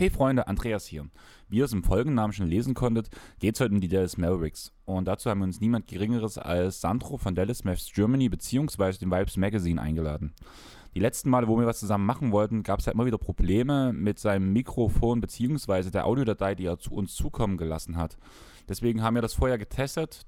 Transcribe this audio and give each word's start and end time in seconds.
Hey 0.00 0.08
Freunde, 0.08 0.46
Andreas 0.46 0.86
hier. 0.86 1.10
Wie 1.50 1.58
ihr 1.58 1.66
es 1.66 1.74
im 1.74 1.84
Folgennamen 1.84 2.32
schon 2.32 2.46
lesen 2.46 2.72
konntet, 2.72 3.10
geht 3.38 3.54
es 3.54 3.60
heute 3.60 3.74
um 3.74 3.82
die 3.82 3.88
Dallas 3.88 4.16
Mavericks. 4.16 4.72
Und 4.86 5.04
dazu 5.04 5.28
haben 5.28 5.40
wir 5.40 5.44
uns 5.44 5.60
niemand 5.60 5.88
Geringeres 5.88 6.38
als 6.38 6.80
Sandro 6.80 7.18
von 7.18 7.34
Dallas 7.34 7.64
Mavs 7.64 7.92
Germany 7.92 8.30
bzw. 8.30 8.92
dem 8.92 9.10
Vibes 9.10 9.36
Magazine 9.36 9.78
eingeladen. 9.78 10.32
Die 10.94 11.00
letzten 11.00 11.28
Male, 11.28 11.48
wo 11.48 11.58
wir 11.58 11.66
was 11.66 11.80
zusammen 11.80 12.06
machen 12.06 12.32
wollten, 12.32 12.62
gab 12.62 12.80
es 12.80 12.86
halt 12.86 12.94
immer 12.94 13.04
wieder 13.04 13.18
Probleme 13.18 13.92
mit 13.92 14.18
seinem 14.18 14.54
Mikrofon 14.54 15.20
bzw. 15.20 15.90
der 15.90 16.06
Audiodatei, 16.06 16.54
die 16.54 16.64
er 16.64 16.78
zu 16.78 16.94
uns 16.94 17.14
zukommen 17.14 17.58
gelassen 17.58 17.98
hat. 17.98 18.16
Deswegen 18.70 19.02
haben 19.02 19.16
wir 19.16 19.22
das 19.22 19.34
vorher 19.34 19.58
getestet. 19.58 20.22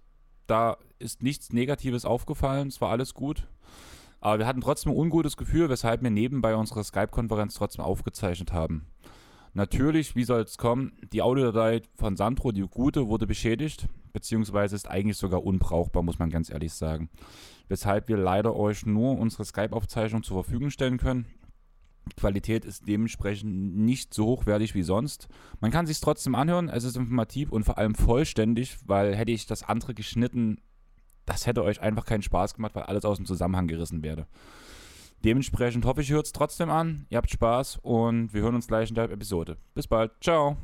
Da 0.47 0.77
ist 0.99 1.23
nichts 1.23 1.51
Negatives 1.51 2.05
aufgefallen, 2.05 2.69
es 2.69 2.83
war 2.83 2.91
alles 2.91 3.15
gut. 3.15 3.49
Aber 4.21 4.39
wir 4.39 4.47
hatten 4.47 4.61
trotzdem 4.61 4.93
ein 4.93 4.99
ungutes 4.99 5.39
Gefühl, 5.39 5.71
weshalb 5.71 6.03
wir 6.03 6.11
nebenbei 6.11 6.57
unsere 6.57 6.85
Skype-Konferenz 6.85 7.55
trotzdem 7.55 7.83
aufgezeichnet 7.83 8.53
haben. 8.53 8.87
Natürlich, 9.55 10.17
wie 10.17 10.25
soll 10.25 10.41
es 10.43 10.57
kommen? 10.57 10.93
Die 11.13 11.21
Audiodatei 11.21 11.83
von 11.95 12.17
Sandro, 12.17 12.53
die 12.53 12.63
gute, 12.63 13.09
wurde 13.09 13.27
beschädigt, 13.27 13.87
beziehungsweise 14.15 14.77
ist 14.77 14.89
eigentlich 14.89 15.19
sogar 15.19 15.45
unbrauchbar, 15.45 16.03
muss 16.03 16.19
man 16.19 16.31
ganz 16.31 16.49
ehrlich 16.49 16.73
sagen. 16.73 17.11
Weshalb 17.69 18.09
wir 18.09 18.17
leider 18.17 18.57
euch 18.57 18.87
nur 18.87 19.19
unsere 19.19 19.45
Skype-Aufzeichnung 19.45 20.23
zur 20.23 20.43
Verfügung 20.43 20.71
stellen 20.71 20.97
können. 20.97 21.27
Die 22.11 22.17
Qualität 22.17 22.65
ist 22.65 22.89
dementsprechend 22.89 23.77
nicht 23.77 24.13
so 24.15 24.27
hochwertig 24.27 24.75
wie 24.75 24.83
sonst. 24.83 25.29
Man 25.61 25.71
kann 25.71 25.87
sich 25.87 26.01
trotzdem 26.01 26.35
anhören, 26.35 26.69
es 26.69 26.85
ist 26.85 26.97
informativ 26.97 27.53
und 27.53 27.65
vor 27.65 27.79
allem 27.79 27.95
vollständig, 27.95 28.79
weil 28.87 29.15
hätte 29.15 29.33
ich 29.33 29.47
das 29.47 29.63
andere 29.63 29.95
geschnitten, 29.95 30.61
das 31.27 31.47
hätte 31.47 31.63
euch 31.63 31.81
einfach 31.81 32.07
keinen 32.07 32.23
Spaß 32.23 32.55
gemacht, 32.55 32.75
weil 32.75 32.85
alles 32.85 33.05
aus 33.05 33.19
dem 33.19 33.27
Zusammenhang 33.27 33.69
gerissen 33.69 34.03
wäre. 34.03 34.27
Dementsprechend 35.25 35.85
hoffe 35.85 36.01
ich, 36.01 36.11
ihr 36.11 36.17
hört 36.17 36.27
es 36.27 36.33
trotzdem 36.33 36.69
an. 36.69 37.07
Ihr 37.09 37.19
habt 37.19 37.31
Spaß 37.31 37.79
und 37.83 38.35
wir 38.35 38.43
hören 38.43 38.57
uns 38.57 38.67
gleich 38.67 38.89
in 38.89 38.97
der 38.97 39.09
Episode. 39.09 39.57
Bis 39.73 39.87
bald. 39.87 40.11
Ciao. 40.21 40.57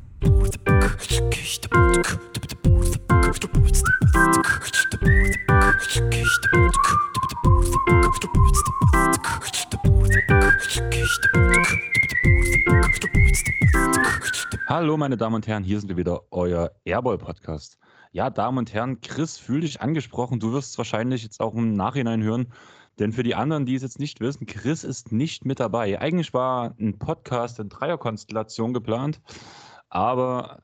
Hallo 14.66 14.96
meine 14.96 15.16
Damen 15.16 15.36
und 15.36 15.46
Herren, 15.46 15.62
hier 15.62 15.78
sind 15.78 15.88
wir 15.88 15.96
wieder, 15.96 16.22
euer 16.32 16.72
Airball 16.84 17.16
Podcast. 17.16 17.78
Ja, 18.10 18.28
Damen 18.28 18.58
und 18.58 18.74
Herren, 18.74 19.00
Chris, 19.00 19.38
fühl 19.38 19.60
dich 19.60 19.80
angesprochen. 19.80 20.40
Du 20.40 20.52
wirst 20.52 20.72
es 20.72 20.78
wahrscheinlich 20.78 21.22
jetzt 21.22 21.40
auch 21.40 21.54
im 21.54 21.74
Nachhinein 21.74 22.22
hören. 22.24 22.52
Denn 22.98 23.12
für 23.12 23.22
die 23.22 23.34
anderen, 23.34 23.64
die 23.64 23.74
es 23.74 23.82
jetzt 23.82 23.98
nicht 23.98 24.20
wissen, 24.20 24.46
Chris 24.46 24.82
ist 24.84 25.12
nicht 25.12 25.44
mit 25.44 25.60
dabei. 25.60 26.00
Eigentlich 26.00 26.34
war 26.34 26.74
ein 26.78 26.98
Podcast 26.98 27.60
in 27.60 27.68
Dreierkonstellation 27.68 28.72
geplant, 28.72 29.20
aber 29.88 30.62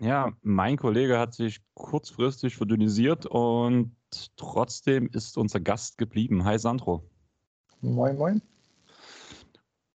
ja, 0.00 0.32
mein 0.42 0.76
Kollege 0.76 1.18
hat 1.18 1.34
sich 1.34 1.60
kurzfristig 1.74 2.56
verdünnisiert 2.56 3.26
und 3.26 3.94
trotzdem 4.36 5.08
ist 5.12 5.36
unser 5.38 5.60
Gast 5.60 5.98
geblieben. 5.98 6.44
Hi 6.44 6.58
Sandro. 6.58 7.04
Moin, 7.80 8.16
moin. 8.16 8.42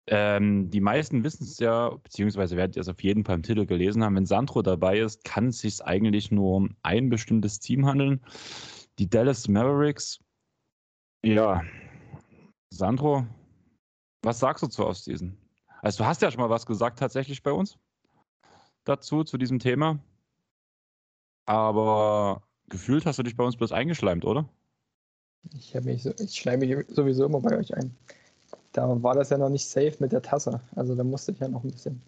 Ähm, 0.06 0.70
die 0.70 0.80
meisten 0.80 1.22
wissen 1.22 1.44
es 1.44 1.58
ja, 1.58 1.90
beziehungsweise 1.90 2.56
werdet 2.56 2.76
ihr 2.76 2.82
es 2.82 2.88
auf 2.88 3.02
jeden 3.02 3.24
Fall 3.24 3.36
im 3.36 3.42
Titel 3.42 3.66
gelesen 3.66 4.02
haben, 4.02 4.16
wenn 4.16 4.26
Sandro 4.26 4.62
dabei 4.62 4.98
ist, 4.98 5.24
kann 5.24 5.48
es 5.48 5.58
sich 5.58 5.84
eigentlich 5.84 6.32
nur 6.32 6.56
um 6.56 6.76
ein 6.82 7.10
bestimmtes 7.10 7.60
Team 7.60 7.86
handeln. 7.86 8.20
Die 8.98 9.08
Dallas 9.08 9.48
Mavericks. 9.48 10.18
Ja, 11.22 11.62
Sandro, 12.70 13.26
was 14.22 14.38
sagst 14.38 14.62
du 14.62 14.68
zu 14.68 14.86
Ostseason? 14.86 15.36
Also 15.82 16.02
du 16.02 16.08
hast 16.08 16.22
ja 16.22 16.30
schon 16.30 16.40
mal 16.40 16.48
was 16.48 16.64
gesagt 16.64 16.98
tatsächlich 16.98 17.42
bei 17.42 17.52
uns 17.52 17.78
dazu, 18.84 19.22
zu 19.24 19.36
diesem 19.36 19.58
Thema. 19.58 19.98
Aber 21.46 22.42
gefühlt 22.68 23.04
hast 23.04 23.18
du 23.18 23.22
dich 23.22 23.36
bei 23.36 23.44
uns 23.44 23.56
bloß 23.56 23.72
eingeschleimt, 23.72 24.24
oder? 24.24 24.48
Ich, 25.54 25.74
mich 25.74 26.02
so, 26.02 26.12
ich 26.18 26.34
schleime 26.34 26.66
mich 26.66 26.86
sowieso 26.88 27.26
immer 27.26 27.40
bei 27.40 27.56
euch 27.56 27.74
ein. 27.74 27.94
Da 28.72 29.02
war 29.02 29.14
das 29.14 29.30
ja 29.30 29.38
noch 29.38 29.48
nicht 29.48 29.66
safe 29.66 29.96
mit 29.98 30.12
der 30.12 30.22
Tasse. 30.22 30.60
Also 30.76 30.94
da 30.94 31.04
musste 31.04 31.32
ich 31.32 31.38
ja 31.38 31.48
noch 31.48 31.64
ein 31.64 31.70
bisschen, 31.70 32.00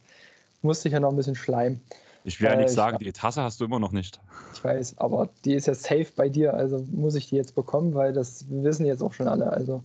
musste 0.62 0.88
ich 0.88 0.92
ja 0.92 1.00
noch 1.00 1.10
ein 1.10 1.16
bisschen 1.16 1.34
schleimen. 1.34 1.82
Ich 2.24 2.40
will 2.40 2.48
ja 2.48 2.54
äh, 2.54 2.62
nicht 2.62 2.70
sagen, 2.70 2.98
die 2.98 3.12
Tasse 3.12 3.42
hast 3.42 3.60
du 3.60 3.64
immer 3.64 3.80
noch 3.80 3.92
nicht. 3.92 4.20
Ich 4.54 4.62
weiß, 4.62 4.98
aber 4.98 5.28
die 5.44 5.54
ist 5.54 5.66
ja 5.66 5.74
safe 5.74 6.08
bei 6.16 6.28
dir, 6.28 6.54
also 6.54 6.84
muss 6.90 7.14
ich 7.14 7.28
die 7.28 7.36
jetzt 7.36 7.54
bekommen, 7.54 7.94
weil 7.94 8.12
das 8.12 8.46
wissen 8.48 8.86
jetzt 8.86 9.02
auch 9.02 9.12
schon 9.12 9.28
alle. 9.28 9.50
Also 9.52 9.82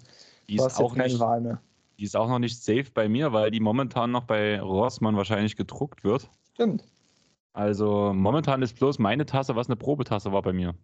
die 0.48 0.56
ist 0.56 0.80
auch 0.80 0.96
nicht, 0.96 1.20
Wahl 1.20 1.42
mehr. 1.42 1.62
Die 1.98 2.03
ist 2.03 2.16
auch 2.16 2.28
noch 2.28 2.40
nicht 2.40 2.64
safe 2.64 2.92
bei 2.94 3.09
mir, 3.09 3.34
weil 3.34 3.50
die 3.52 3.59
momentan 3.59 4.12
noch 4.12 4.25
bei 4.25 4.62
Rossmann 4.62 5.16
wahrscheinlich 5.16 5.56
gedruckt 5.56 6.03
wird. 6.03 6.30
Stimmt. 6.53 6.84
Also 7.53 8.14
momentan 8.14 8.62
ist 8.62 8.75
bloß 8.78 9.00
meine 9.00 9.25
Tasse, 9.25 9.56
was 9.56 9.68
eine 9.68 9.75
Probetasse 9.75 10.31
war 10.31 10.44
bei 10.44 10.54
mir. 10.54 10.75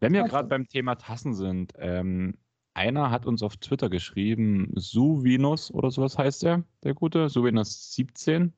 Wenn 0.00 0.14
wir 0.14 0.24
gerade 0.24 0.48
beim 0.48 0.66
Thema 0.66 0.94
Tassen 0.94 1.34
sind, 1.34 1.74
ähm, 1.78 2.34
einer 2.74 3.10
hat 3.10 3.26
uns 3.26 3.42
auf 3.42 3.58
Twitter 3.58 3.90
geschrieben, 3.90 4.72
Suvinus 4.74 5.70
oder 5.70 5.90
sowas 5.90 6.16
heißt 6.16 6.44
er, 6.44 6.64
der 6.82 6.94
gute, 6.94 7.28
Suvinus 7.28 7.92
17. 7.92 8.54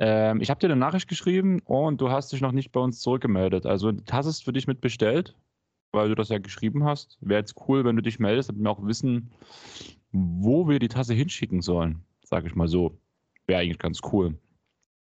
Ähm, 0.00 0.40
ich 0.40 0.50
habe 0.50 0.58
dir 0.58 0.66
eine 0.66 0.76
Nachricht 0.76 1.08
geschrieben 1.08 1.60
und 1.60 2.00
du 2.00 2.10
hast 2.10 2.32
dich 2.32 2.40
noch 2.40 2.52
nicht 2.52 2.72
bei 2.72 2.80
uns 2.80 3.00
zurückgemeldet. 3.00 3.66
Also 3.66 3.92
die 3.92 4.04
Tasse 4.04 4.30
ist 4.30 4.44
für 4.44 4.52
dich 4.52 4.66
mit 4.66 4.80
bestellt 4.80 5.36
weil 5.92 6.08
du 6.08 6.14
das 6.14 6.28
ja 6.28 6.38
geschrieben 6.38 6.84
hast. 6.84 7.18
Wäre 7.20 7.40
jetzt 7.40 7.54
cool, 7.68 7.84
wenn 7.84 7.96
du 7.96 8.02
dich 8.02 8.18
meldest, 8.18 8.48
damit 8.48 8.62
wir 8.62 8.70
auch 8.70 8.84
wissen, 8.84 9.30
wo 10.12 10.68
wir 10.68 10.78
die 10.78 10.88
Tasse 10.88 11.14
hinschicken 11.14 11.62
sollen. 11.62 12.04
Sag 12.24 12.46
ich 12.46 12.54
mal 12.54 12.68
so. 12.68 12.98
Wäre 13.46 13.60
eigentlich 13.60 13.78
ganz 13.78 14.00
cool. 14.12 14.38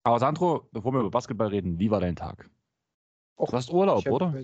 Aber 0.04 0.18
Sandro, 0.20 0.68
bevor 0.72 0.92
wir 0.92 1.00
über 1.00 1.10
Basketball 1.10 1.48
reden, 1.48 1.78
wie 1.78 1.90
war 1.90 2.00
dein 2.00 2.16
Tag? 2.16 2.48
Och, 3.36 3.50
du 3.50 3.56
hast 3.56 3.72
Urlaub, 3.72 4.00
ich 4.00 4.10
oder? 4.10 4.34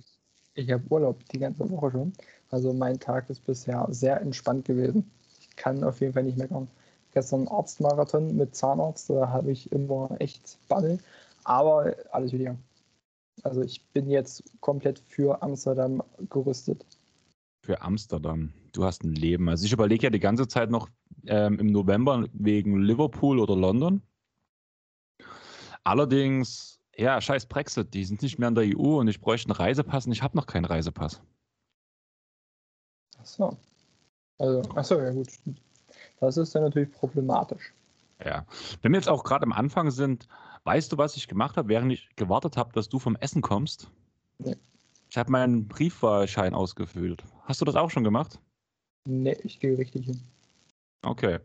ich 0.54 0.70
habe 0.70 0.84
Urlaub 0.90 1.24
die 1.28 1.38
ganze 1.38 1.68
Woche 1.70 1.90
schon. 1.90 2.12
Also 2.50 2.72
mein 2.72 2.98
Tag 2.98 3.30
ist 3.30 3.44
bisher 3.46 3.86
sehr 3.90 4.20
entspannt 4.20 4.64
gewesen. 4.64 5.10
Ich 5.40 5.54
kann 5.56 5.84
auf 5.84 6.00
jeden 6.00 6.12
Fall 6.12 6.24
nicht 6.24 6.36
mehr 6.36 6.48
kommen. 6.48 6.68
Gestern 7.12 7.46
Arztmarathon 7.48 8.34
mit 8.36 8.56
Zahnarzt, 8.56 9.10
da 9.10 9.28
habe 9.28 9.52
ich 9.52 9.70
immer 9.70 10.10
echt 10.18 10.58
Bammel. 10.68 10.98
Aber 11.44 11.94
alles 12.10 12.32
wieder. 12.32 12.56
Also 13.42 13.62
ich 13.62 13.84
bin 13.88 14.08
jetzt 14.08 14.44
komplett 14.60 14.98
für 14.98 15.42
Amsterdam 15.42 16.02
gerüstet. 16.30 16.84
Für 17.64 17.80
Amsterdam. 17.82 18.52
Du 18.72 18.84
hast 18.84 19.04
ein 19.04 19.14
Leben. 19.14 19.48
Also 19.48 19.66
ich 19.66 19.72
überlege 19.72 20.04
ja 20.04 20.10
die 20.10 20.20
ganze 20.20 20.48
Zeit 20.48 20.70
noch 20.70 20.88
ähm, 21.26 21.58
im 21.58 21.66
November 21.66 22.26
wegen 22.32 22.80
Liverpool 22.80 23.38
oder 23.38 23.56
London. 23.56 24.02
Allerdings, 25.84 26.80
ja, 26.96 27.20
scheiß 27.20 27.46
Brexit, 27.46 27.92
die 27.92 28.04
sind 28.04 28.22
nicht 28.22 28.38
mehr 28.38 28.48
in 28.48 28.54
der 28.54 28.64
EU 28.76 29.00
und 29.00 29.08
ich 29.08 29.20
bräuchte 29.20 29.48
einen 29.48 29.56
Reisepass 29.56 30.06
und 30.06 30.12
ich 30.12 30.22
habe 30.22 30.36
noch 30.36 30.46
keinen 30.46 30.64
Reisepass. 30.64 31.20
Ach 33.18 33.26
so. 33.26 33.56
Also, 34.38 34.62
ach 34.74 34.84
so, 34.84 35.00
ja 35.00 35.10
gut. 35.10 35.28
Das 36.22 36.36
ist 36.36 36.54
dann 36.54 36.62
natürlich 36.62 36.92
problematisch. 36.92 37.72
Ja. 38.24 38.46
Wenn 38.80 38.92
wir 38.92 38.98
jetzt 38.98 39.08
auch 39.08 39.24
gerade 39.24 39.42
am 39.42 39.52
Anfang 39.52 39.90
sind, 39.90 40.28
Weißt 40.64 40.92
du, 40.92 40.98
was 40.98 41.16
ich 41.16 41.26
gemacht 41.26 41.56
habe, 41.56 41.68
während 41.68 41.92
ich 41.92 42.08
gewartet 42.16 42.56
habe, 42.56 42.72
dass 42.72 42.88
du 42.88 42.98
vom 42.98 43.16
Essen 43.16 43.42
kommst? 43.42 43.90
Nee. 44.38 44.56
Ich 45.10 45.18
habe 45.18 45.32
meinen 45.32 45.66
Briefwahlschein 45.66 46.54
ausgefüllt. 46.54 47.24
Hast 47.44 47.60
du 47.60 47.64
das 47.64 47.74
auch 47.74 47.90
schon 47.90 48.04
gemacht? 48.04 48.38
Nee, 49.04 49.36
ich 49.42 49.58
gehe 49.58 49.76
richtig 49.76 50.06
hin. 50.06 50.20
Okay. 51.02 51.40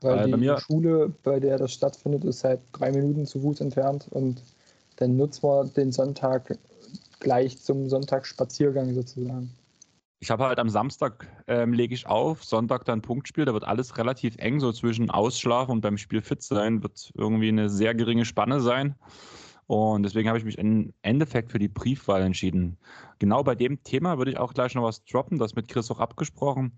Weil 0.00 0.20
äh, 0.20 0.26
die 0.26 0.36
mir... 0.38 0.58
Schule, 0.58 1.12
bei 1.22 1.38
der 1.38 1.58
das 1.58 1.72
stattfindet, 1.72 2.24
ist 2.24 2.44
halt 2.44 2.60
drei 2.72 2.90
Minuten 2.90 3.26
zu 3.26 3.40
Fuß 3.40 3.60
entfernt 3.60 4.06
und 4.10 4.42
dann 4.96 5.16
nutzen 5.16 5.42
wir 5.42 5.64
den 5.66 5.92
Sonntag 5.92 6.58
gleich 7.20 7.60
zum 7.60 7.88
Sonntagsspaziergang 7.88 8.94
sozusagen. 8.94 9.52
Ich 10.22 10.30
habe 10.30 10.46
halt 10.46 10.60
am 10.60 10.68
Samstag 10.68 11.26
ähm, 11.48 11.72
lege 11.72 11.96
ich 11.96 12.06
auf, 12.06 12.44
Sonntag 12.44 12.84
dann 12.84 13.02
Punktspiel, 13.02 13.44
da 13.44 13.54
wird 13.54 13.64
alles 13.64 13.98
relativ 13.98 14.36
eng, 14.36 14.60
so 14.60 14.70
zwischen 14.70 15.10
Ausschlafen 15.10 15.72
und 15.72 15.80
beim 15.80 15.98
Spiel 15.98 16.20
fit 16.20 16.42
sein, 16.42 16.80
wird 16.84 17.10
irgendwie 17.16 17.48
eine 17.48 17.68
sehr 17.68 17.92
geringe 17.92 18.24
Spanne 18.24 18.60
sein. 18.60 18.94
Und 19.66 20.04
deswegen 20.04 20.28
habe 20.28 20.38
ich 20.38 20.44
mich 20.44 20.58
im 20.58 20.92
Endeffekt 21.02 21.50
für 21.50 21.58
die 21.58 21.66
Briefwahl 21.66 22.22
entschieden. 22.22 22.78
Genau 23.18 23.42
bei 23.42 23.56
dem 23.56 23.82
Thema 23.82 24.16
würde 24.16 24.30
ich 24.30 24.38
auch 24.38 24.54
gleich 24.54 24.76
noch 24.76 24.84
was 24.84 25.04
droppen, 25.04 25.40
das 25.40 25.56
mit 25.56 25.66
Chris 25.66 25.90
auch 25.90 25.98
abgesprochen. 25.98 26.72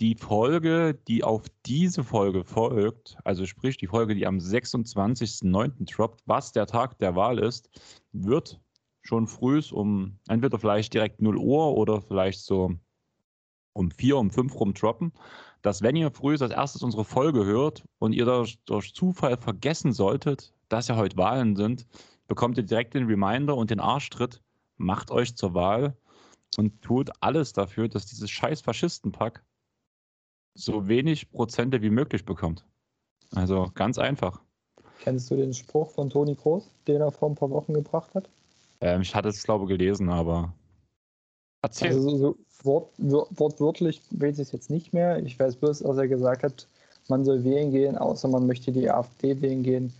Die 0.00 0.14
Folge, 0.14 0.98
die 1.06 1.22
auf 1.22 1.42
diese 1.66 2.02
Folge 2.02 2.44
folgt, 2.44 3.18
also 3.24 3.44
sprich 3.44 3.76
die 3.76 3.88
Folge, 3.88 4.14
die 4.14 4.26
am 4.26 4.38
26.09. 4.38 5.94
droppt, 5.94 6.22
was 6.24 6.52
der 6.52 6.64
Tag 6.64 6.98
der 6.98 7.14
Wahl 7.14 7.40
ist, 7.40 7.68
wird 8.12 8.58
schon 9.02 9.26
früh 9.26 9.60
um 9.70 10.18
entweder 10.28 10.58
vielleicht 10.58 10.94
direkt 10.94 11.20
0 11.20 11.36
Uhr 11.36 11.76
oder 11.76 12.00
vielleicht 12.00 12.40
so 12.40 12.74
um 13.76 13.90
vier, 13.90 14.16
um 14.16 14.30
fünf 14.30 14.58
rum 14.58 14.74
droppen, 14.74 15.12
dass 15.62 15.82
wenn 15.82 15.96
ihr 15.96 16.10
früh 16.10 16.36
als 16.38 16.52
erstes 16.52 16.82
unsere 16.82 17.04
Folge 17.04 17.44
hört 17.44 17.84
und 17.98 18.12
ihr 18.12 18.24
durch, 18.24 18.58
durch 18.64 18.94
Zufall 18.94 19.36
vergessen 19.36 19.92
solltet, 19.92 20.52
dass 20.68 20.88
ja 20.88 20.96
heute 20.96 21.16
Wahlen 21.16 21.56
sind, 21.56 21.86
bekommt 22.26 22.56
ihr 22.56 22.64
direkt 22.64 22.94
den 22.94 23.06
Reminder 23.06 23.56
und 23.56 23.70
den 23.70 23.80
Arschtritt, 23.80 24.42
macht 24.76 25.10
euch 25.10 25.36
zur 25.36 25.54
Wahl 25.54 25.96
und 26.56 26.82
tut 26.82 27.10
alles 27.20 27.52
dafür, 27.52 27.88
dass 27.88 28.06
dieses 28.06 28.30
scheiß 28.30 28.60
Faschistenpack 28.60 29.44
so 30.54 30.88
wenig 30.88 31.30
Prozente 31.30 31.82
wie 31.82 31.90
möglich 31.90 32.24
bekommt. 32.24 32.64
Also 33.34 33.70
ganz 33.74 33.98
einfach. 33.98 34.40
Kennst 35.00 35.30
du 35.30 35.36
den 35.36 35.52
Spruch 35.52 35.90
von 35.90 36.08
Toni 36.08 36.34
Groß, 36.34 36.70
den 36.86 37.00
er 37.00 37.10
vor 37.10 37.28
ein 37.28 37.34
paar 37.34 37.50
Wochen 37.50 37.74
gebracht 37.74 38.14
hat? 38.14 38.28
Ähm, 38.80 39.02
ich 39.02 39.14
hatte 39.14 39.28
es, 39.28 39.42
glaube 39.42 39.64
ich, 39.64 39.68
gelesen, 39.68 40.08
aber. 40.08 40.54
Erzähl. 41.62 41.88
Also 41.88 42.16
so, 42.16 42.38
wort, 42.66 42.90
wortwörtlich 42.98 44.02
weiß 44.10 44.34
ich 44.34 44.48
es 44.48 44.52
jetzt 44.52 44.70
nicht 44.70 44.92
mehr. 44.92 45.18
Ich 45.24 45.38
weiß 45.38 45.56
bloß, 45.56 45.80
dass 45.80 45.96
er 45.96 46.08
gesagt 46.08 46.42
hat, 46.42 46.66
man 47.08 47.24
soll 47.24 47.44
wählen 47.44 47.70
gehen, 47.70 47.96
außer 47.96 48.28
man 48.28 48.46
möchte 48.46 48.72
die 48.72 48.90
AfD 48.90 49.40
wählen 49.40 49.62
gehen. 49.62 49.92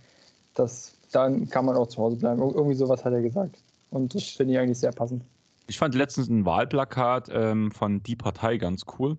Das, 0.53 0.93
dann 1.11 1.49
kann 1.49 1.65
man 1.65 1.75
auch 1.75 1.87
zu 1.87 2.01
Hause 2.01 2.17
bleiben. 2.17 2.41
Irgendwie 2.41 2.75
sowas 2.75 3.03
hat 3.05 3.13
er 3.13 3.21
gesagt. 3.21 3.57
Und 3.89 4.13
das 4.13 4.23
finde 4.23 4.53
ich 4.53 4.59
eigentlich 4.59 4.79
sehr 4.79 4.91
passend. 4.91 5.23
Ich 5.67 5.77
fand 5.77 5.95
letztens 5.95 6.29
ein 6.29 6.45
Wahlplakat 6.45 7.29
ähm, 7.31 7.71
von 7.71 8.03
Die 8.03 8.15
Partei 8.15 8.57
ganz 8.57 8.83
cool. 8.97 9.17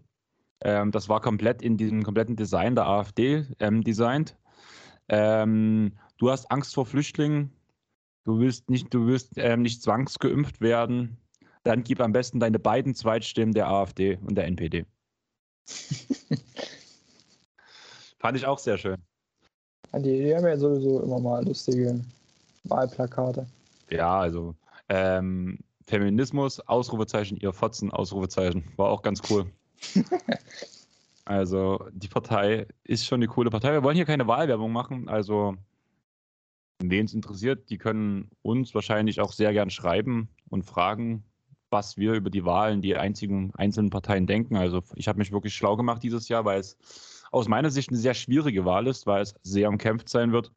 Ähm, 0.62 0.90
das 0.90 1.08
war 1.08 1.20
komplett 1.20 1.62
in 1.62 1.76
diesem 1.76 2.02
kompletten 2.02 2.36
Design 2.36 2.74
der 2.74 2.86
AfD 2.86 3.46
ähm, 3.60 3.82
designt. 3.82 4.36
Ähm, 5.08 5.92
du 6.18 6.30
hast 6.30 6.50
Angst 6.50 6.74
vor 6.74 6.86
Flüchtlingen. 6.86 7.52
Du 8.24 8.40
willst 8.40 8.68
nicht, 8.68 8.92
du 8.92 9.06
willst 9.06 9.32
ähm, 9.36 9.62
nicht 9.62 9.82
zwangsgeimpft 9.82 10.60
werden. 10.60 11.16
Dann 11.68 11.84
gib 11.84 12.00
am 12.00 12.12
besten 12.12 12.40
deine 12.40 12.58
beiden 12.58 12.94
Zweitstimmen 12.94 13.52
der 13.52 13.68
AfD 13.68 14.16
und 14.24 14.36
der 14.36 14.46
NPD. 14.46 14.86
Fand 18.18 18.38
ich 18.38 18.46
auch 18.46 18.58
sehr 18.58 18.78
schön. 18.78 18.96
Die, 19.92 20.22
die 20.22 20.34
haben 20.34 20.46
ja 20.46 20.56
sowieso 20.56 21.02
immer 21.02 21.20
mal 21.20 21.44
lustige 21.44 22.02
Wahlplakate. 22.64 23.46
Ja, 23.90 24.18
also 24.18 24.54
ähm, 24.88 25.58
Feminismus, 25.86 26.58
Ausrufezeichen, 26.60 27.36
ihr 27.36 27.52
Fotzen, 27.52 27.90
Ausrufezeichen. 27.90 28.64
War 28.76 28.88
auch 28.88 29.02
ganz 29.02 29.20
cool. 29.28 29.52
also 31.26 31.84
die 31.92 32.08
Partei 32.08 32.66
ist 32.84 33.04
schon 33.04 33.18
eine 33.18 33.28
coole 33.28 33.50
Partei. 33.50 33.72
Wir 33.72 33.82
wollen 33.82 33.96
hier 33.96 34.06
keine 34.06 34.26
Wahlwerbung 34.26 34.72
machen. 34.72 35.10
Also 35.10 35.54
wen 36.78 37.04
es 37.04 37.12
interessiert, 37.12 37.68
die 37.68 37.76
können 37.76 38.30
uns 38.40 38.74
wahrscheinlich 38.74 39.20
auch 39.20 39.34
sehr 39.34 39.52
gern 39.52 39.68
schreiben 39.68 40.30
und 40.48 40.62
fragen, 40.62 41.24
was 41.70 41.96
wir 41.96 42.14
über 42.14 42.30
die 42.30 42.44
Wahlen, 42.44 42.80
die 42.82 42.96
einzigen 42.96 43.52
einzelnen 43.54 43.90
Parteien 43.90 44.26
denken. 44.26 44.56
Also 44.56 44.82
ich 44.94 45.08
habe 45.08 45.18
mich 45.18 45.32
wirklich 45.32 45.54
schlau 45.54 45.76
gemacht 45.76 46.02
dieses 46.02 46.28
Jahr, 46.28 46.44
weil 46.44 46.60
es 46.60 46.76
aus 47.30 47.48
meiner 47.48 47.70
Sicht 47.70 47.90
eine 47.90 47.98
sehr 47.98 48.14
schwierige 48.14 48.64
Wahl 48.64 48.86
ist, 48.86 49.06
weil 49.06 49.22
es 49.22 49.34
sehr 49.42 49.68
umkämpft 49.68 50.08
sein 50.08 50.32
wird. 50.32 50.52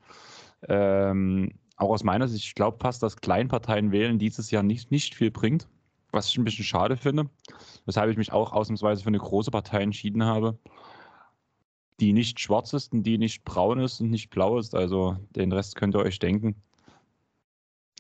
Ähm, 0.67 1.51
auch 1.75 1.89
aus 1.89 2.03
meiner 2.03 2.27
Sicht, 2.27 2.45
ich 2.45 2.55
glaube 2.55 2.77
fast, 2.79 3.01
dass 3.03 3.17
Kleinparteien 3.17 3.91
wählen 3.91 4.19
dieses 4.19 4.51
Jahr 4.51 4.63
nicht, 4.63 4.91
nicht 4.91 5.15
viel 5.15 5.31
bringt, 5.31 5.67
was 6.11 6.27
ich 6.27 6.37
ein 6.37 6.43
bisschen 6.43 6.65
schade 6.65 6.95
finde, 6.95 7.29
weshalb 7.85 8.11
ich 8.11 8.17
mich 8.17 8.31
auch 8.31 8.53
ausnahmsweise 8.53 9.01
für 9.01 9.07
eine 9.07 9.17
große 9.17 9.51
Partei 9.51 9.81
entschieden 9.81 10.23
habe, 10.23 10.57
die 11.99 12.13
nicht 12.13 12.39
schwarz 12.39 12.73
ist 12.73 12.93
und 12.93 13.03
die 13.03 13.17
nicht 13.17 13.43
braun 13.43 13.79
ist 13.79 13.99
und 13.99 14.09
nicht 14.09 14.29
blau 14.29 14.57
ist. 14.57 14.75
Also 14.75 15.17
den 15.35 15.51
Rest 15.51 15.75
könnt 15.75 15.95
ihr 15.95 15.99
euch 15.99 16.19
denken. 16.19 16.55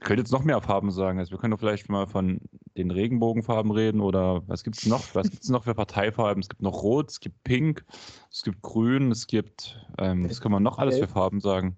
Ich 0.01 0.07
könnte 0.07 0.21
jetzt 0.21 0.31
noch 0.31 0.43
mehr 0.43 0.59
Farben 0.61 0.89
sagen. 0.89 1.19
Also 1.19 1.29
wir 1.29 1.37
können 1.37 1.51
doch 1.51 1.59
vielleicht 1.59 1.87
mal 1.87 2.07
von 2.07 2.41
den 2.75 2.89
Regenbogenfarben 2.89 3.71
reden 3.71 4.01
oder 4.01 4.41
was 4.47 4.63
gibt 4.63 4.79
es 4.79 4.87
noch? 4.87 5.03
Was 5.13 5.29
gibt 5.29 5.43
es 5.43 5.49
noch 5.49 5.65
für 5.65 5.75
Parteifarben? 5.75 6.41
Es 6.41 6.49
gibt 6.49 6.63
noch 6.63 6.81
Rot, 6.81 7.11
es 7.11 7.19
gibt 7.19 7.43
Pink, 7.43 7.85
es 8.31 8.41
gibt 8.41 8.63
Grün, 8.63 9.11
es 9.11 9.27
gibt, 9.27 9.79
ähm, 9.99 10.27
was 10.27 10.41
kann 10.41 10.51
man 10.51 10.63
noch 10.63 10.79
alles 10.79 10.97
für 10.97 11.07
Farben 11.07 11.39
sagen? 11.39 11.77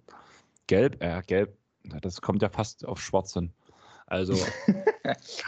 Gelb, 0.67 1.03
äh, 1.03 1.21
Gelb, 1.27 1.57
das 1.83 2.21
kommt 2.21 2.41
ja 2.41 2.47
fast 2.47 2.87
auf 2.87 3.01
Schwarz 3.01 3.33
hin. 3.33 3.51
Also, 4.05 4.33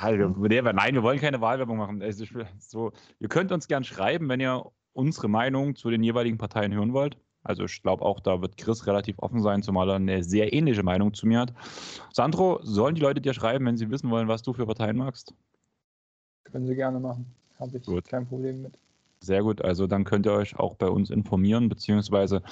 nein, 0.74 0.96
wir 0.96 1.04
wollen 1.04 1.20
keine 1.20 1.40
Wahlwerbung 1.40 1.78
machen. 1.78 2.02
Also, 2.02 2.26
so, 2.60 2.92
ihr 3.20 3.30
könnt 3.30 3.54
uns 3.54 3.70
gern 3.70 3.86
schreiben, 3.86 4.28
wenn 4.28 4.42
ihr 4.42 4.70
unsere 4.92 5.30
Meinung 5.30 5.78
zu 5.78 5.90
den 5.90 6.04
jeweiligen 6.04 6.38
Parteien 6.38 6.74
hören 6.74 6.92
wollt. 6.92 7.18
Also 7.46 7.64
ich 7.66 7.82
glaube 7.84 8.04
auch, 8.04 8.20
da 8.20 8.42
wird 8.42 8.58
Chris 8.58 8.88
relativ 8.88 9.20
offen 9.20 9.42
sein, 9.42 9.62
zumal 9.62 9.88
er 9.90 9.96
eine 9.96 10.24
sehr 10.24 10.52
ähnliche 10.52 10.82
Meinung 10.82 11.14
zu 11.14 11.28
mir 11.28 11.40
hat. 11.40 11.54
Sandro, 12.12 12.60
sollen 12.64 12.96
die 12.96 13.02
Leute 13.02 13.22
dir 13.22 13.36
schreiben, 13.36 13.66
wenn 13.66 13.78
sie 13.78 13.90
wissen 13.92 14.10
wollen, 14.10 14.28
was 14.28 14.42
du 14.42 14.52
für 14.52 14.66
Parteien 14.66 14.98
magst? 14.98 15.34
Können 16.44 16.66
sie 16.66 16.76
gerne 16.76 17.00
machen. 17.00 17.28
Habe 17.60 17.78
ich 17.78 17.86
Gut. 17.86 18.06
kein 18.06 18.28
Problem 18.28 18.64
mit. 18.64 18.78
Sehr 19.26 19.42
gut, 19.42 19.60
also 19.64 19.88
dann 19.88 20.04
könnt 20.04 20.28
ihr 20.28 20.34
euch 20.34 20.56
auch 20.60 20.76
bei 20.76 20.88
uns 20.88 21.10
informieren, 21.10 21.68
beziehungsweise 21.68 22.44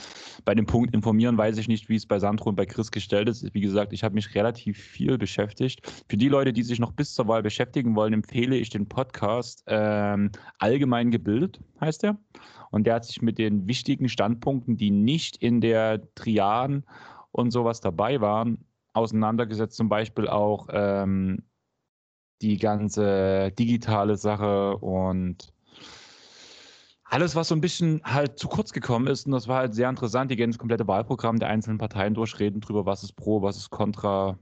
bei 0.44 0.56
dem 0.56 0.66
Punkt 0.66 0.92
informieren 0.96 1.38
weiß 1.38 1.60
ich 1.60 1.68
nicht, 1.68 1.88
wie 1.88 1.96
es 1.96 2.08
bei 2.08 2.18
Sandro 2.18 2.50
und 2.50 2.56
bei 2.56 2.66
Chris 2.66 2.90
gestellt 2.90 3.30
ist. 3.30 3.54
Wie 3.54 3.62
gesagt, 3.62 3.94
ich 3.94 4.04
habe 4.04 4.16
mich 4.16 4.34
relativ 4.34 4.80
viel 4.80 5.20
beschäftigt. 5.20 5.88
Für 6.10 6.18
die 6.18 6.30
Leute, 6.30 6.52
die 6.52 6.64
sich 6.64 6.80
noch 6.80 6.92
bis 6.92 7.14
zur 7.14 7.28
Wahl 7.28 7.44
beschäftigen 7.44 7.96
wollen, 7.96 8.14
empfehle 8.14 8.56
ich 8.56 8.72
den 8.72 8.90
Podcast 8.90 9.64
ähm, 9.68 10.32
Allgemein 10.58 11.12
gebildet, 11.12 11.60
heißt 11.80 12.06
er. 12.06 12.18
Und 12.72 12.88
der 12.88 12.96
hat 12.96 13.06
sich 13.06 13.22
mit 13.22 13.38
den 13.38 13.68
wichtigen 13.68 14.10
Standpunkten, 14.10 14.76
die 14.76 14.90
nicht 14.90 15.38
in 15.38 15.62
der 15.62 16.02
Triaden 16.16 16.86
und 17.32 17.52
sowas 17.52 17.82
dabei 17.82 18.20
waren, 18.20 18.66
auseinandergesetzt. 18.94 19.78
Zum 19.78 19.90
Beispiel 19.90 20.28
auch 20.28 20.70
ähm, 20.72 21.44
die 22.42 22.58
ganze 22.58 23.52
digitale 23.52 24.18
Sache 24.18 24.78
und 24.78 25.53
alles, 27.14 27.36
was 27.36 27.50
so 27.50 27.56
ein 27.56 27.62
bisschen 27.62 28.02
halt 28.04 28.40
zu 28.40 28.48
kurz 28.48 28.74
gekommen 28.74 29.06
ist. 29.06 29.28
Und 29.28 29.34
das 29.34 29.48
war 29.48 29.60
halt 29.60 29.76
sehr 29.76 29.88
interessant. 29.88 30.32
Die 30.32 30.36
gehen 30.36 30.50
das 30.50 30.58
komplette 30.58 30.88
Wahlprogramm 30.88 31.38
der 31.38 31.50
einzelnen 31.50 31.78
Parteien 31.78 32.16
durchreden 32.16 32.60
drüber, 32.60 32.88
was 32.88 33.04
ist 33.04 33.14
pro, 33.14 33.44
was 33.44 33.56
ist 33.56 33.70
contra. 33.70 34.40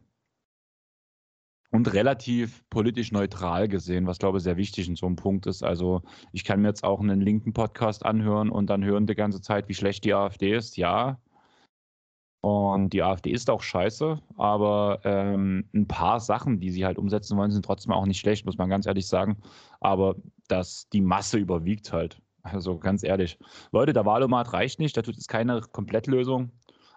Und 1.71 1.93
relativ 1.93 2.63
politisch 2.69 3.11
neutral 3.11 3.67
gesehen, 3.67 4.07
was 4.07 4.19
glaube 4.19 4.37
ich 4.37 4.45
sehr 4.45 4.55
wichtig 4.55 4.87
in 4.87 4.95
so 4.95 5.05
einem 5.05 5.17
Punkt 5.17 5.47
ist. 5.47 5.63
Also 5.63 6.01
ich 6.31 6.45
kann 6.45 6.61
mir 6.61 6.69
jetzt 6.69 6.85
auch 6.85 7.01
einen 7.01 7.19
linken 7.19 7.51
Podcast 7.51 8.05
anhören 8.05 8.49
und 8.49 8.69
dann 8.69 8.85
hören 8.85 9.05
die 9.05 9.15
ganze 9.15 9.41
Zeit, 9.41 9.67
wie 9.67 9.73
schlecht 9.73 10.05
die 10.05 10.13
AfD 10.13 10.55
ist. 10.55 10.77
Ja, 10.77 11.19
und 12.41 12.91
die 12.93 13.03
AfD 13.03 13.31
ist 13.31 13.49
auch 13.49 13.61
scheiße, 13.61 14.19
aber 14.37 15.01
ähm, 15.03 15.65
ein 15.73 15.87
paar 15.87 16.21
Sachen, 16.21 16.59
die 16.59 16.71
sie 16.71 16.85
halt 16.85 16.97
umsetzen 16.97 17.37
wollen, 17.37 17.51
sind 17.51 17.65
trotzdem 17.65 17.91
auch 17.91 18.05
nicht 18.05 18.19
schlecht, 18.19 18.45
muss 18.45 18.57
man 18.57 18.69
ganz 18.69 18.85
ehrlich 18.85 19.07
sagen. 19.07 19.37
Aber 19.81 20.15
dass 20.47 20.87
die 20.89 21.01
Masse 21.01 21.37
überwiegt 21.37 21.91
halt. 21.93 22.21
Also 22.43 22.77
ganz 22.77 23.03
ehrlich. 23.03 23.37
Leute, 23.71 23.93
der 23.93 24.05
Wahlomat 24.05 24.53
reicht 24.53 24.79
nicht, 24.79 24.97
da 24.97 25.01
tut 25.01 25.17
es 25.17 25.27
keine 25.27 25.61
Komplettlösung. 25.61 26.51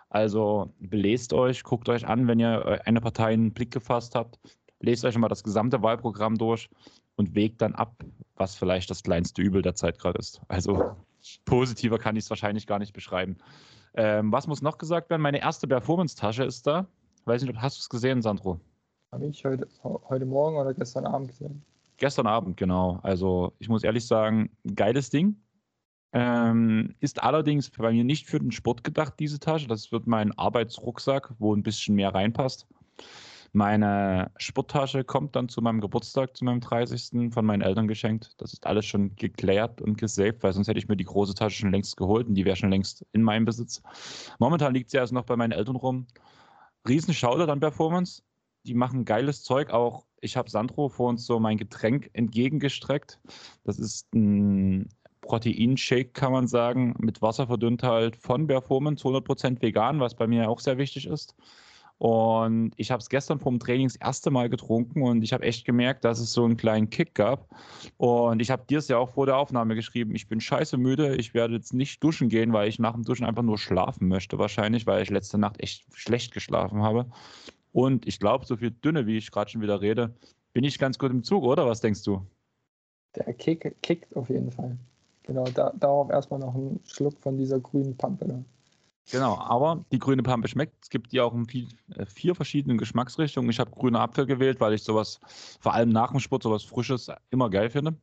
Also 0.09 0.73
belest 0.79 1.33
euch, 1.33 1.65
guckt 1.65 1.89
euch 1.89 2.07
an, 2.07 2.29
wenn 2.29 2.39
ihr 2.39 2.83
eine 2.87 3.01
Partei 3.01 3.33
einen 3.33 3.53
Blick 3.53 3.73
gefasst 3.73 4.15
habt. 4.15 4.39
Lest 4.81 5.05
euch 5.05 5.19
mal 5.19 5.29
das 5.29 5.43
gesamte 5.43 5.83
Wahlprogramm 5.83 6.37
durch 6.37 6.69
und 7.17 7.35
wägt 7.35 7.63
dann 7.63 7.75
ab, 7.75 8.05
was 8.37 8.55
vielleicht 8.55 8.91
das 8.91 9.03
kleinste 9.03 9.43
Übel 9.43 9.63
der 9.63 9.75
Zeit 9.75 9.99
gerade 9.99 10.19
ist. 10.19 10.41
Also 10.49 10.97
positiver 11.45 11.99
kann 11.99 12.17
ich 12.17 12.25
es 12.25 12.31
wahrscheinlich 12.31 12.67
gar 12.67 12.79
nicht 12.79 12.93
beschreiben. 12.93 13.39
Ähm, 13.95 14.33
was 14.33 14.47
muss 14.47 14.63
noch 14.63 14.79
gesagt 14.79 15.11
werden? 15.11 15.23
Meine 15.23 15.41
erste 15.41 15.67
Performance-Tasche 15.67 16.45
ist 16.45 16.67
da. 16.67 16.87
Weiß 17.25 17.43
nicht, 17.43 17.57
hast 17.57 17.79
du 17.79 17.81
es 17.81 17.89
gesehen, 17.89 18.23
Sandro? 18.23 18.61
Habe 19.13 19.27
ich 19.27 19.45
heute, 19.45 19.69
heute 19.83 20.27
Morgen 20.27 20.57
oder 20.57 20.75
gestern 20.75 21.07
Abend 21.07 21.29
gesehen. 21.29 21.65
Gestern 22.05 22.27
Abend, 22.27 22.59
genau. 22.59 23.01
Also 23.03 23.55
ich 23.59 23.71
muss 23.71 23.83
ehrlich 23.83 24.07
sagen, 24.07 24.51
geiles 24.75 25.09
Ding. 25.09 25.41
Ähm, 26.13 26.95
ist 27.01 27.23
allerdings 27.23 27.71
bei 27.71 27.93
mir 27.93 28.05
nicht 28.05 28.27
für 28.27 28.39
den 28.39 28.51
Sport 28.51 28.85
gedacht, 28.85 29.15
diese 29.19 29.39
Tasche. 29.39 29.69
Das 29.69 29.91
wird 29.91 30.07
mein 30.07 30.37
Arbeitsrucksack, 30.37 31.33
wo 31.39 31.57
ein 31.57 31.63
bisschen 31.63 31.95
mehr 31.95 32.15
reinpasst. 32.15 32.67
Meine 33.53 34.31
Sporttasche 34.37 35.03
kommt 35.03 35.35
dann 35.35 35.49
zu 35.49 35.63
meinem 35.63 35.81
Geburtstag, 35.81 36.37
zu 36.37 36.45
meinem 36.45 36.61
30. 36.61 37.33
von 37.33 37.47
meinen 37.47 37.63
Eltern 37.63 37.89
geschenkt. 37.89 38.33
Das 38.37 38.53
ist 38.53 38.67
alles 38.67 38.85
schon 38.85 39.17
geklärt 39.17 39.81
und 39.81 39.97
gesaved, 39.97 40.43
weil 40.43 40.53
sonst 40.53 40.69
hätte 40.69 40.79
ich 40.79 40.89
mir 40.89 40.99
die 40.99 41.05
große 41.05 41.33
Tasche 41.33 41.61
schon 41.61 41.71
längst 41.71 41.97
geholt 41.97 42.29
und 42.29 42.35
die 42.35 42.45
wäre 42.45 42.57
schon 42.57 42.69
längst 42.69 43.07
in 43.13 43.23
meinem 43.23 43.47
Besitz. 43.47 43.83
Momentan 44.39 44.75
liegt 44.75 44.91
sie 44.91 44.99
also 44.99 45.15
noch 45.15 45.25
bei 45.25 45.37
meinen 45.37 45.53
Eltern 45.53 45.77
rum. 45.77 46.07
Riesen 46.87 47.15
Shoutout 47.15 47.51
an 47.51 47.61
Performance. 47.61 48.23
Die 48.67 48.75
machen 48.75 49.07
geiles 49.07 49.43
Zeug, 49.43 49.71
auch 49.71 50.05
ich 50.25 50.37
habe 50.37 50.51
Sandro 50.51 50.89
vor 50.89 51.11
uns 51.11 51.27
so 51.27 51.39
mein 51.39 51.59
Getränk 51.59 52.11
entgegengestreckt. 52.15 53.21
Das 53.65 53.79
ist 53.79 54.13
ein 54.15 54.89
Proteinshake, 55.21 56.13
kann 56.13 56.33
man 56.33 56.47
sagen, 56.47 56.95
mit 56.99 57.23
Wasser 57.23 57.47
verdünnt 57.47 57.83
halt 57.83 58.17
von 58.17 58.47
Performance, 58.47 59.05
100% 59.05 59.61
vegan, 59.63 60.01
was 60.01 60.15
bei 60.15 60.27
mir 60.27 60.49
auch 60.49 60.61
sehr 60.61 60.79
wichtig 60.79 61.07
ist. 61.07 61.35
Und 61.99 62.73
ich 62.77 62.91
habe 62.91 63.01
es 63.01 63.09
gestern 63.09 63.39
vom 63.39 63.61
Training 63.61 63.87
das 63.87 63.97
erste 63.97 64.31
Mal 64.31 64.49
getrunken 64.49 65.03
und 65.03 65.23
ich 65.23 65.33
habe 65.33 65.45
echt 65.45 65.65
gemerkt, 65.65 66.05
dass 66.05 66.19
es 66.19 66.33
so 66.33 66.45
einen 66.45 66.57
kleinen 66.57 66.91
Kick 66.91 67.15
gab. 67.15 67.49
Und 67.97 68.43
ich 68.43 68.51
habe 68.51 68.65
dir 68.69 68.79
es 68.79 68.89
ja 68.89 68.99
auch 68.99 69.11
vor 69.11 69.27
der 69.27 69.37
Aufnahme 69.37 69.75
geschrieben, 69.75 70.15
ich 70.15 70.29
bin 70.29 70.41
scheiße 70.41 70.77
müde, 70.77 71.17
ich 71.17 71.35
werde 71.35 71.55
jetzt 71.55 71.73
nicht 71.73 72.03
duschen 72.03 72.29
gehen, 72.29 72.53
weil 72.53 72.69
ich 72.69 72.79
nach 72.79 72.95
dem 72.95 73.05
Duschen 73.05 73.25
einfach 73.25 73.43
nur 73.43 73.59
schlafen 73.59 74.09
möchte 74.09 74.39
wahrscheinlich, 74.39 74.87
weil 74.87 75.03
ich 75.03 75.11
letzte 75.11 75.39
Nacht 75.39 75.63
echt 75.63 75.87
schlecht 75.95 76.35
geschlafen 76.35 76.83
habe. 76.83 77.07
Und 77.75 78.07
ich 78.07 78.21
glaube, 78.21 78.47
so 78.47 78.57
viel 78.57 78.71
dünne, 78.71 79.05
wie 79.07 79.19
ich 79.19 79.33
gerade 79.33 79.51
schon 79.51 79.61
wieder 79.61 79.81
rede, 79.81 80.15
bin 80.53 80.63
ich 80.63 80.79
ganz 80.79 80.97
gut 80.97 81.11
im 81.11 81.25
Zug, 81.25 81.43
oder? 81.43 81.67
Was 81.67 81.81
denkst 81.81 82.05
du? 82.05 82.25
Der 83.17 83.35
Kick 83.35 83.75
kickt 83.83 84.17
auf 84.17 84.29
jeden 84.29 84.53
Fall. 84.53 84.79
Genau, 85.25 85.43
da, 85.45 85.73
darauf 85.75 86.09
erstmal 86.09 86.39
noch 86.39 86.55
einen 86.55 86.81
Schluck 86.87 87.19
von 87.21 87.37
dieser 87.37 87.59
grünen 87.59 87.97
Pampe. 87.97 88.29
Ne? 88.29 88.45
Genau, 89.11 89.37
aber 89.39 89.85
die 89.91 89.99
grüne 89.99 90.23
Pampe 90.23 90.47
schmeckt. 90.47 90.85
Es 90.85 90.89
gibt 90.89 91.11
die 91.11 91.21
auch 91.21 91.35
in 91.35 91.47
vier, 91.47 91.67
äh, 91.97 92.07
vier 92.07 92.37
verschiedenen 92.37 92.79
Geschmacksrichtungen. 92.79 93.51
Ich 93.51 93.59
habe 93.59 93.73
grüne 93.73 93.99
Apfel 93.99 94.27
gewählt, 94.27 94.61
weil 94.61 94.75
ich 94.75 94.85
sowas, 94.85 95.19
vor 95.61 95.75
allem 95.75 95.89
nach 95.89 96.13
dem 96.13 96.21
Sport, 96.21 96.45
sowas 96.45 96.63
Frisches 96.63 97.11
immer 97.31 97.51
geil 97.51 97.71
finde. 97.71 97.97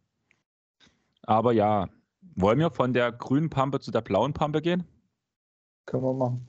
Aber 1.23 1.53
ja, 1.53 1.87
wollen 2.35 2.59
wir 2.59 2.71
von 2.71 2.91
der 2.91 3.13
grünen 3.13 3.49
Pampe 3.49 3.79
zu 3.79 3.91
der 3.91 4.01
blauen 4.01 4.33
Pampe 4.33 4.61
gehen? 4.61 4.83
Können 5.85 6.03
wir 6.03 6.13
machen. 6.13 6.45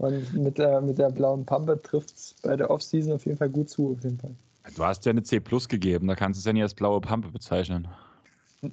Und 0.00 0.32
mit 0.32 0.56
der, 0.56 0.80
mit 0.80 0.96
der 0.96 1.10
blauen 1.10 1.44
Pampe 1.44 1.80
trifft 1.82 2.16
es 2.16 2.34
bei 2.42 2.56
der 2.56 2.70
Offseason 2.70 3.12
auf 3.12 3.26
jeden 3.26 3.36
Fall 3.36 3.50
gut 3.50 3.68
zu, 3.68 3.92
auf 3.92 4.02
jeden 4.02 4.18
Fall. 4.18 4.34
Du 4.74 4.82
hast 4.82 5.04
ja 5.04 5.10
eine 5.10 5.22
C 5.22 5.40
Plus 5.40 5.68
gegeben, 5.68 6.08
da 6.08 6.14
kannst 6.14 6.38
du 6.38 6.40
es 6.40 6.46
ja 6.46 6.54
nicht 6.54 6.62
als 6.62 6.72
blaue 6.72 7.02
Pampe 7.02 7.28
bezeichnen. 7.28 7.86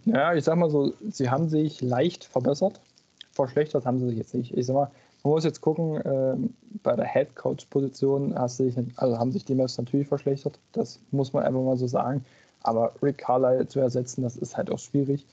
Ja, 0.05 0.33
ich 0.33 0.45
sag 0.45 0.57
mal 0.57 0.69
so, 0.69 0.93
sie 1.09 1.29
haben 1.29 1.49
sich 1.49 1.81
leicht 1.81 2.23
verbessert. 2.23 2.79
Verschlechtert 3.33 3.85
haben 3.85 3.99
sie 3.99 4.07
sich 4.07 4.17
jetzt 4.17 4.33
nicht. 4.35 4.57
Ich 4.57 4.67
sag 4.67 4.75
mal, 4.75 4.91
man 5.23 5.33
muss 5.33 5.43
jetzt 5.43 5.59
gucken, 5.59 5.97
äh, 5.97 6.37
bei 6.83 6.95
der 6.95 7.05
Head 7.05 7.35
Coach 7.35 7.65
Position 7.65 8.33
hast 8.39 8.57
sich, 8.57 8.75
also 8.95 9.17
haben 9.17 9.33
sich 9.33 9.43
die 9.43 9.55
Mavs 9.55 9.77
natürlich 9.77 10.07
verschlechtert. 10.07 10.57
Das 10.71 10.97
muss 11.11 11.33
man 11.33 11.43
einfach 11.43 11.61
mal 11.61 11.75
so 11.75 11.87
sagen. 11.87 12.23
Aber 12.63 12.93
Rick 13.03 13.17
Carlisle 13.17 13.67
zu 13.67 13.81
ersetzen, 13.81 14.21
das 14.21 14.37
ist 14.37 14.55
halt 14.55 14.71
auch 14.71 14.79
schwierig. 14.79 15.25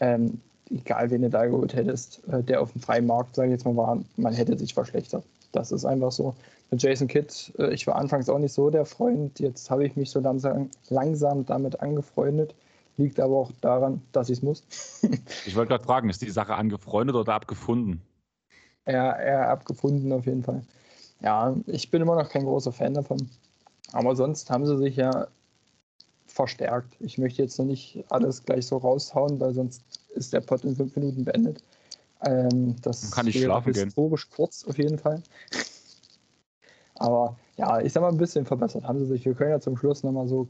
Ähm, 0.00 0.38
egal, 0.70 1.10
wen 1.10 1.22
du 1.22 1.30
da 1.30 1.46
geholt 1.46 1.74
hättest, 1.74 2.26
äh, 2.28 2.42
der 2.42 2.62
auf 2.62 2.72
dem 2.72 2.80
freien 2.80 3.06
Markt, 3.06 3.34
sage 3.34 3.48
ich 3.48 3.52
jetzt 3.52 3.64
mal, 3.64 3.76
war, 3.76 3.98
man 4.16 4.32
hätte 4.32 4.56
sich 4.56 4.74
verschlechtert. 4.74 5.24
Das 5.52 5.72
ist 5.72 5.84
einfach 5.84 6.12
so. 6.12 6.34
Mit 6.70 6.82
Jason 6.82 7.08
Kidd, 7.08 7.52
äh, 7.58 7.74
ich 7.74 7.86
war 7.86 7.96
anfangs 7.96 8.28
auch 8.28 8.38
nicht 8.38 8.52
so 8.52 8.70
der 8.70 8.84
Freund. 8.84 9.40
Jetzt 9.40 9.70
habe 9.70 9.84
ich 9.84 9.96
mich 9.96 10.10
so 10.10 10.20
langsam, 10.20 10.70
langsam 10.88 11.44
damit 11.44 11.80
angefreundet. 11.80 12.54
Liegt 12.96 13.18
aber 13.18 13.36
auch 13.36 13.50
daran, 13.60 14.02
dass 14.12 14.28
ich 14.28 14.38
es 14.38 14.42
muss. 14.42 14.62
ich 15.46 15.56
wollte 15.56 15.70
gerade 15.70 15.84
fragen, 15.84 16.10
ist 16.10 16.22
die 16.22 16.30
Sache 16.30 16.54
angefreundet 16.54 17.16
oder 17.16 17.34
abgefunden? 17.34 18.02
Eher, 18.84 19.18
eher 19.18 19.48
abgefunden 19.50 20.12
auf 20.12 20.26
jeden 20.26 20.42
Fall. 20.42 20.62
Ja, 21.20 21.54
ich 21.66 21.90
bin 21.90 22.02
immer 22.02 22.16
noch 22.16 22.28
kein 22.28 22.44
großer 22.44 22.72
Fan 22.72 22.94
davon. 22.94 23.30
Aber 23.92 24.14
sonst 24.14 24.50
haben 24.50 24.66
sie 24.66 24.78
sich 24.78 24.96
ja 24.96 25.26
verstärkt. 26.26 26.94
Ich 27.00 27.18
möchte 27.18 27.42
jetzt 27.42 27.58
noch 27.58 27.66
nicht 27.66 28.04
alles 28.08 28.44
gleich 28.44 28.66
so 28.66 28.76
raushauen, 28.76 29.40
weil 29.40 29.52
sonst 29.52 29.82
ist 30.14 30.32
der 30.32 30.40
Pod 30.40 30.64
in 30.64 30.76
fünf 30.76 30.94
Minuten 30.96 31.24
beendet. 31.24 31.62
Ähm, 32.22 32.76
das 32.82 33.10
kann 33.10 33.26
ich 33.26 33.40
schlafen 33.40 33.72
historisch 33.72 34.28
gehen. 34.28 34.36
kurz 34.36 34.64
auf 34.64 34.76
jeden 34.78 34.98
Fall. 34.98 35.22
Aber 36.94 37.36
ja, 37.56 37.80
ich 37.80 37.92
sag 37.92 38.02
mal, 38.02 38.10
ein 38.10 38.18
bisschen 38.18 38.44
verbessert 38.44 38.84
haben 38.84 38.98
sie 38.98 39.06
sich. 39.06 39.24
Wir 39.24 39.34
können 39.34 39.50
ja 39.50 39.60
zum 39.60 39.76
Schluss 39.76 40.02
nochmal 40.02 40.28
so 40.28 40.48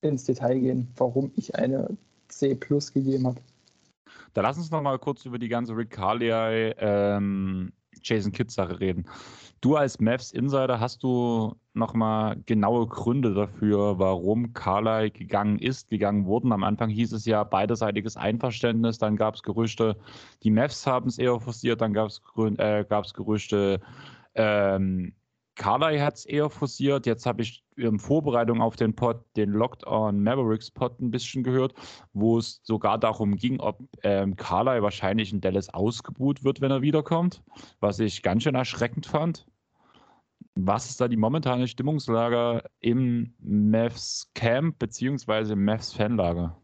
ins 0.00 0.24
Detail 0.24 0.58
gehen, 0.58 0.88
warum 0.96 1.30
ich 1.36 1.54
eine 1.54 1.96
C 2.28 2.54
Plus 2.54 2.92
gegeben 2.92 3.26
habe. 3.26 3.40
Da 4.34 4.42
lass 4.42 4.58
uns 4.58 4.70
nochmal 4.70 4.98
kurz 4.98 5.24
über 5.24 5.38
die 5.38 5.48
ganze 5.48 5.76
Rick 5.76 5.90
Carly, 5.90 6.30
ähm, 6.30 7.72
Jason 8.06 8.32
Kidd 8.32 8.50
Sache 8.50 8.80
reden. 8.80 9.06
Du 9.60 9.76
als 9.76 10.00
Mavs 10.00 10.32
Insider 10.32 10.80
hast 10.80 11.02
du 11.02 11.54
nochmal 11.74 12.36
genaue 12.46 12.86
Gründe 12.86 13.34
dafür, 13.34 13.98
warum 13.98 14.52
Carly 14.52 15.10
gegangen 15.10 15.58
ist, 15.58 15.88
gegangen 15.90 16.26
wurden. 16.26 16.52
Am 16.52 16.62
Anfang 16.62 16.90
hieß 16.90 17.12
es 17.12 17.24
ja 17.24 17.42
beidseitiges 17.44 18.16
Einverständnis, 18.16 18.98
dann 18.98 19.16
gab 19.16 19.34
es 19.34 19.42
Gerüchte, 19.42 19.96
die 20.42 20.50
Mavs 20.50 20.86
haben 20.86 21.08
es 21.08 21.18
eher 21.18 21.40
forciert, 21.40 21.80
dann 21.80 21.94
gab 21.94 22.08
es 22.08 22.22
äh, 22.36 22.84
Gerüchte, 23.14 23.80
ähm, 24.34 25.14
Carly 25.56 25.98
hat 25.98 26.16
es 26.16 26.26
eher 26.26 26.48
forciert. 26.50 27.06
Jetzt 27.06 27.26
habe 27.26 27.42
ich 27.42 27.64
in 27.76 27.98
Vorbereitung 27.98 28.60
auf 28.60 28.76
den 28.76 28.94
Pod 28.94 29.24
den 29.36 29.50
Locked 29.50 29.86
on 29.86 30.22
Mavericks 30.22 30.70
Pod 30.70 31.00
ein 31.00 31.10
bisschen 31.10 31.42
gehört, 31.42 31.74
wo 32.12 32.38
es 32.38 32.60
sogar 32.62 32.98
darum 32.98 33.36
ging, 33.36 33.58
ob 33.60 33.78
ähm, 34.02 34.36
Carly 34.36 34.82
wahrscheinlich 34.82 35.32
in 35.32 35.40
Dallas 35.40 35.72
ausgebuht 35.72 36.44
wird, 36.44 36.60
wenn 36.60 36.70
er 36.70 36.82
wiederkommt, 36.82 37.42
was 37.80 37.98
ich 37.98 38.22
ganz 38.22 38.42
schön 38.44 38.54
erschreckend 38.54 39.06
fand. 39.06 39.46
Was 40.54 40.88
ist 40.88 41.00
da 41.00 41.08
die 41.08 41.16
momentane 41.16 41.68
Stimmungslage 41.68 42.62
im 42.80 43.34
Mavs 43.40 44.30
Camp 44.34 44.78
beziehungsweise 44.78 45.54
im 45.54 45.64
Mavs 45.64 45.92
Fanlager? 45.92 46.56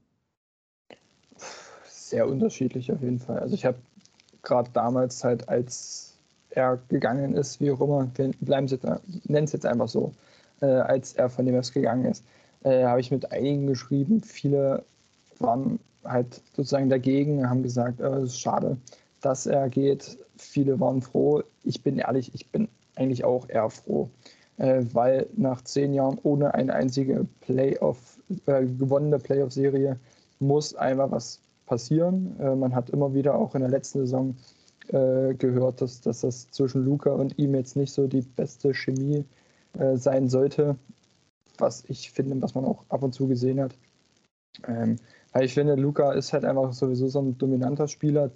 Sehr 1.85 2.27
unterschiedlich 2.27 2.93
auf 2.93 3.03
jeden 3.03 3.19
Fall. 3.19 3.39
Also 3.39 3.55
ich 3.55 3.65
habe 3.65 3.79
gerade 4.43 4.71
damals 4.73 5.25
halt 5.25 5.49
als 5.49 6.12
er 6.55 6.79
gegangen 6.89 7.35
ist, 7.35 7.61
wie 7.61 7.71
auch 7.71 7.81
immer, 7.81 8.09
wir 8.15 8.31
bleiben 8.41 8.67
jetzt, 8.67 8.85
nennen 8.85 9.45
es 9.45 9.53
jetzt 9.53 9.67
einfach 9.67 9.89
so, 9.89 10.13
äh, 10.61 10.67
als 10.67 11.15
er 11.15 11.29
von 11.29 11.47
dem 11.47 11.55
Mavs 11.55 11.73
gegangen 11.73 12.07
ist, 12.07 12.25
äh, 12.65 12.85
habe 12.85 13.01
ich 13.01 13.11
mit 13.11 13.33
einigen 13.33 13.67
geschrieben. 13.67 14.23
Viele 14.23 14.85
waren 15.39 15.79
halt 16.05 16.41
sozusagen 16.57 16.89
dagegen, 16.89 17.49
haben 17.49 17.63
gesagt, 17.63 18.01
äh, 18.01 18.09
es 18.09 18.31
ist 18.31 18.41
schade, 18.41 18.77
dass 19.21 19.47
er 19.47 19.69
geht. 19.69 20.19
Viele 20.37 20.81
waren 20.81 21.03
froh. 21.03 21.43
Ich 21.65 21.83
bin 21.83 21.99
ehrlich, 21.99 22.31
ich 22.35 22.49
bin 22.51 22.69
eigentlich 22.97 23.25
auch 23.25 23.49
eher 23.49 23.71
froh, 23.71 24.09
äh, 24.59 24.83
weil 24.93 25.27
nach 25.37 25.63
zehn 25.63 25.95
Jahren 25.95 26.19
ohne 26.23 26.55
eine 26.55 26.75
einzige 26.75 27.27
Playoff, 27.41 28.19
äh, 28.47 28.65
gewonnene 28.65 29.19
Playoff-Serie 29.19 29.99
muss 30.41 30.75
einfach 30.75 31.11
was 31.11 31.41
passieren. 31.67 32.35
Man 32.59 32.75
hat 32.75 32.91
immer 32.91 33.15
wieder 33.15 33.37
auch 33.37 33.55
in 33.55 33.61
der 33.61 33.71
letzten 33.71 34.01
Saison 34.01 34.35
äh, 34.89 35.35
gehört, 35.35 35.81
dass, 35.81 36.01
dass 36.01 36.21
das 36.21 36.51
zwischen 36.51 36.85
Luca 36.85 37.11
und 37.11 37.39
ihm 37.39 37.55
jetzt 37.55 37.77
nicht 37.77 37.93
so 37.93 38.07
die 38.07 38.23
beste 38.23 38.75
Chemie 38.75 39.25
äh, 39.79 39.97
sein 39.97 40.29
sollte, 40.29 40.77
was 41.59 41.85
ich 41.89 42.11
finde, 42.11 42.41
was 42.43 42.55
man 42.55 42.65
auch 42.65 42.85
ab 42.89 43.03
und 43.03 43.13
zu 43.13 43.29
gesehen 43.29 43.61
hat. 43.61 43.75
Ähm, 44.67 44.97
weil 45.33 45.45
ich 45.45 45.55
finde, 45.55 45.77
Luca 45.77 46.13
ist 46.13 46.33
halt 46.33 46.45
einfach 46.45 46.73
sowieso 46.73 47.09
so 47.09 47.21
ein 47.21 47.39
dominanter 47.39 47.89
Spieler, 47.89 48.31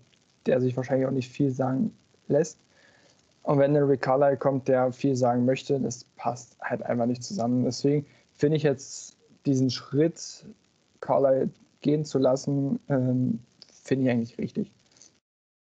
der 0.47 0.61
sich 0.61 0.76
wahrscheinlich 0.76 1.07
auch 1.07 1.12
nicht 1.12 1.31
viel 1.31 1.50
sagen 1.50 1.93
lässt. 2.29 2.59
Und 3.43 3.59
wenn 3.59 3.75
der 3.75 3.88
Rick 3.88 4.03
Carlisle 4.03 4.37
kommt, 4.37 4.67
der 4.69 4.93
viel 4.93 5.15
sagen 5.15 5.45
möchte, 5.45 5.79
das 5.79 6.05
passt 6.17 6.57
halt 6.61 6.83
einfach 6.83 7.07
nicht 7.07 7.23
zusammen. 7.23 7.65
Deswegen 7.65 8.07
finde 8.33 8.57
ich 8.57 8.62
jetzt 8.62 9.17
diesen 9.45 9.71
Schritt, 9.71 10.45
Carlisle 11.00 11.50
gehen 11.81 12.05
zu 12.05 12.19
lassen, 12.19 12.81
ähm, 12.88 13.41
finde 13.85 14.05
ich 14.05 14.11
eigentlich 14.11 14.38
richtig 14.38 14.73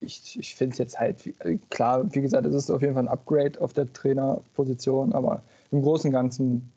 ich, 0.05 0.39
ich 0.39 0.55
finde 0.55 0.74
es 0.74 0.77
jetzt 0.77 1.00
halt, 1.00 1.33
klar, 1.69 2.05
wie 2.13 2.21
gesagt, 2.21 2.45
es 2.45 2.55
ist 2.55 2.69
auf 2.69 2.81
jeden 2.81 2.93
Fall 2.93 3.03
ein 3.03 3.09
Upgrade 3.09 3.59
auf 3.59 3.74
der 3.74 3.91
Trainerposition, 3.91 5.13
aber 5.13 5.43
im 5.71 5.81
Großen 5.81 6.09
und 6.09 6.13
Ganzen 6.13 6.71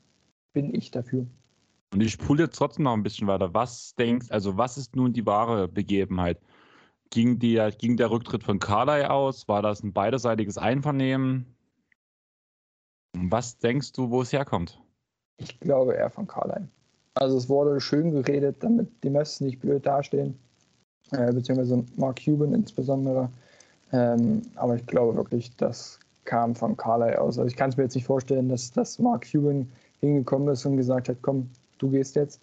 bin 0.52 0.74
ich 0.74 0.90
dafür. 0.90 1.26
Und 1.92 2.00
ich 2.02 2.12
spule 2.12 2.44
jetzt 2.44 2.56
trotzdem 2.56 2.84
noch 2.84 2.94
ein 2.94 3.02
bisschen 3.02 3.28
weiter. 3.28 3.54
Was 3.54 3.94
denkst, 3.94 4.30
also 4.30 4.56
was 4.56 4.76
ist 4.76 4.96
nun 4.96 5.12
die 5.12 5.24
wahre 5.24 5.68
Begebenheit? 5.68 6.38
Ging, 7.10 7.38
die, 7.38 7.66
ging 7.78 7.96
der 7.96 8.10
Rücktritt 8.10 8.44
von 8.44 8.58
Carly 8.58 9.04
aus? 9.04 9.48
War 9.48 9.62
das 9.62 9.82
ein 9.82 9.92
beiderseitiges 9.92 10.58
Einvernehmen? 10.58 11.46
Was 13.14 13.58
denkst 13.58 13.92
du, 13.92 14.10
wo 14.10 14.20
es 14.20 14.32
herkommt? 14.32 14.80
Ich 15.38 15.58
glaube 15.60 15.94
eher 15.94 16.10
von 16.10 16.26
Carly. 16.26 16.66
Also 17.14 17.38
es 17.38 17.48
wurde 17.48 17.80
schön 17.80 18.10
geredet, 18.10 18.56
damit 18.60 19.02
die 19.02 19.10
Mess 19.10 19.40
nicht 19.40 19.60
blöd 19.60 19.86
dastehen 19.86 20.38
äh, 21.12 21.32
beziehungsweise 21.32 21.84
Mark 21.96 22.20
Cuban 22.24 22.54
insbesondere. 22.54 23.30
Ähm, 23.92 24.42
aber 24.56 24.76
ich 24.76 24.86
glaube 24.86 25.16
wirklich, 25.16 25.54
das 25.56 25.98
kam 26.24 26.54
von 26.54 26.76
Carly 26.76 27.14
aus. 27.14 27.38
Also 27.38 27.48
ich 27.48 27.56
kann 27.56 27.70
es 27.70 27.76
mir 27.76 27.84
jetzt 27.84 27.94
nicht 27.94 28.06
vorstellen, 28.06 28.48
dass, 28.48 28.70
dass 28.70 28.98
Mark 28.98 29.26
Cuban 29.30 29.70
hingekommen 30.00 30.48
ist 30.48 30.64
und 30.66 30.76
gesagt 30.76 31.08
hat, 31.08 31.16
komm, 31.22 31.48
du 31.78 31.90
gehst 31.90 32.16
jetzt. 32.16 32.40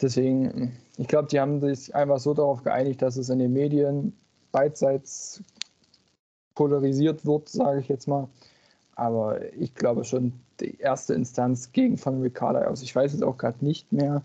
Deswegen, 0.00 0.72
ich 0.96 1.08
glaube, 1.08 1.28
die 1.28 1.40
haben 1.40 1.60
sich 1.60 1.94
einfach 1.94 2.20
so 2.20 2.32
darauf 2.32 2.62
geeinigt, 2.62 3.02
dass 3.02 3.16
es 3.16 3.28
in 3.28 3.40
den 3.40 3.52
Medien 3.52 4.12
beidseits 4.52 5.42
polarisiert 6.54 7.26
wird, 7.26 7.48
sage 7.48 7.80
ich 7.80 7.88
jetzt 7.88 8.06
mal. 8.06 8.28
Aber 8.94 9.52
ich 9.54 9.74
glaube 9.74 10.04
schon, 10.04 10.32
die 10.60 10.78
erste 10.78 11.14
Instanz 11.14 11.72
ging 11.72 11.96
von 11.96 12.20
Rick 12.20 12.34
Carly 12.34 12.64
aus. 12.64 12.82
Ich 12.82 12.94
weiß 12.94 13.12
jetzt 13.12 13.22
auch 13.22 13.36
gerade 13.36 13.64
nicht 13.64 13.92
mehr, 13.92 14.22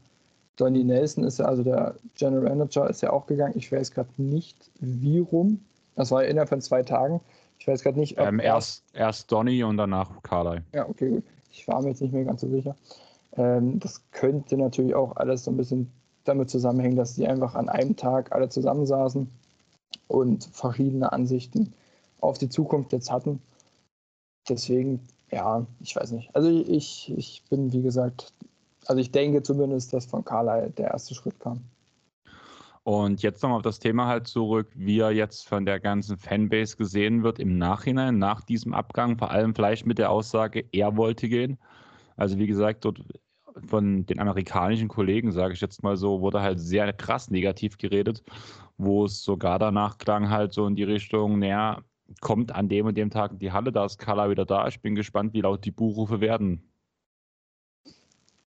Donny 0.55 0.83
Nelson 0.83 1.24
ist 1.24 1.39
ja, 1.39 1.45
also 1.45 1.63
der 1.63 1.95
General 2.15 2.43
Manager, 2.43 2.89
ist 2.89 3.01
ja 3.01 3.12
auch 3.12 3.25
gegangen. 3.25 3.53
Ich 3.57 3.72
weiß 3.72 3.91
gerade 3.91 4.10
nicht, 4.17 4.57
wie 4.79 5.19
rum. 5.19 5.60
Das 5.95 6.12
war 6.12 6.24
ja 6.24 6.29
innerhalb 6.29 6.50
von 6.50 6.62
zwei 6.62 6.83
Tagen. 6.83 7.22
Ich 7.60 7.67
weiß 7.67 7.83
gerade 7.83 8.00
nicht. 8.00 8.17
Ähm, 8.17 8.39
erst, 8.39 8.83
erst 8.93 9.31
Donny 9.31 9.63
und 9.63 9.77
danach 9.77 10.22
Carly. 10.24 10.62
Ja, 10.74 10.88
okay, 10.88 11.10
gut. 11.10 11.24
Ich 11.51 11.67
war 11.67 11.81
mir 11.81 11.89
jetzt 11.89 12.01
nicht 12.01 12.13
mehr 12.13 12.25
ganz 12.25 12.41
so 12.41 12.50
sicher. 12.50 12.75
Ähm, 13.38 13.79
das 13.79 14.01
könnte 14.12 14.57
natürlich 14.57 14.95
auch 14.95 15.15
alles 15.15 15.43
so 15.43 15.51
ein 15.51 15.57
bisschen 15.57 15.91
damit 16.24 16.50
zusammenhängen, 16.50 16.95
dass 16.95 17.15
die 17.15 17.27
einfach 17.27 17.55
an 17.55 17.69
einem 17.69 17.95
Tag 17.95 18.31
alle 18.31 18.50
zusammensaßen 18.50 19.29
und 20.07 20.43
verschiedene 20.51 21.12
Ansichten 21.12 21.74
auf 22.22 22.38
die 22.38 22.50
Zukunft 22.50 22.93
jetzt 22.93 23.12
hatten. 23.12 23.41
Deswegen, 24.48 25.01
ja, 25.31 25.65
ich 25.79 25.95
weiß 25.95 26.12
nicht. 26.12 26.36
Also 26.36 26.50
ich, 26.50 27.13
ich 27.15 27.43
bin, 27.50 27.72
wie 27.72 27.81
gesagt, 27.81 28.33
also 28.87 28.99
ich 28.99 29.11
denke 29.11 29.43
zumindest, 29.43 29.93
dass 29.93 30.05
von 30.05 30.23
Carlyle 30.23 30.71
der 30.71 30.91
erste 30.91 31.15
Schritt 31.15 31.39
kam. 31.39 31.61
Und 32.83 33.23
jetzt 33.23 33.41
nochmal 33.41 33.57
auf 33.57 33.63
das 33.63 33.79
Thema 33.79 34.07
halt 34.07 34.27
zurück, 34.27 34.69
wie 34.75 34.99
er 34.99 35.11
jetzt 35.11 35.47
von 35.47 35.65
der 35.65 35.79
ganzen 35.79 36.17
Fanbase 36.17 36.75
gesehen 36.75 37.23
wird 37.23 37.39
im 37.39 37.57
Nachhinein, 37.57 38.17
nach 38.17 38.41
diesem 38.41 38.73
Abgang, 38.73 39.17
vor 39.17 39.31
allem 39.31 39.55
vielleicht 39.55 39.85
mit 39.85 39.99
der 39.99 40.11
Aussage, 40.11 40.65
er 40.73 40.97
wollte 40.97 41.29
gehen. 41.29 41.57
Also 42.17 42.37
wie 42.37 42.47
gesagt, 42.47 42.83
dort 42.83 43.01
von 43.67 44.05
den 44.05 44.19
amerikanischen 44.19 44.89
Kollegen, 44.89 45.31
sage 45.31 45.53
ich 45.53 45.61
jetzt 45.61 45.81
mal 45.81 45.95
so, 45.95 46.19
wurde 46.19 46.41
halt 46.41 46.59
sehr 46.59 46.91
krass 46.91 47.31
negativ 47.31 47.77
geredet, 47.77 48.21
wo 48.77 49.05
es 49.05 49.23
sogar 49.23 49.59
danach 49.59 49.97
klang 49.97 50.29
halt 50.29 50.51
so 50.51 50.67
in 50.67 50.75
die 50.75 50.83
Richtung, 50.83 51.39
naja, 51.39 51.81
kommt 52.19 52.53
an 52.53 52.67
dem 52.67 52.87
und 52.87 52.97
dem 52.97 53.09
Tag 53.11 53.31
in 53.31 53.39
die 53.39 53.51
Halle, 53.53 53.71
da 53.71 53.85
ist 53.85 53.97
Carla 53.97 54.29
wieder 54.29 54.45
da. 54.45 54.67
Ich 54.67 54.81
bin 54.81 54.95
gespannt, 54.95 55.33
wie 55.33 55.41
laut 55.41 55.63
die 55.63 55.71
Buchrufe 55.71 56.19
werden 56.19 56.73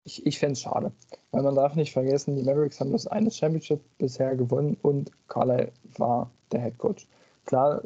ich, 0.05 0.25
ich 0.25 0.39
fände 0.39 0.53
es 0.53 0.61
schade. 0.61 0.91
Weil 1.31 1.43
man 1.43 1.55
darf 1.55 1.75
nicht 1.75 1.91
vergessen, 1.91 2.35
die 2.35 2.43
Mavericks 2.43 2.79
haben 2.79 2.91
das 2.91 3.07
eine 3.07 3.31
Championship 3.31 3.81
bisher 3.97 4.35
gewonnen 4.35 4.77
und 4.81 5.11
Carlyle 5.27 5.71
war 5.97 6.29
der 6.51 6.61
Head 6.61 6.77
Coach. 6.77 7.07
Klar, 7.45 7.81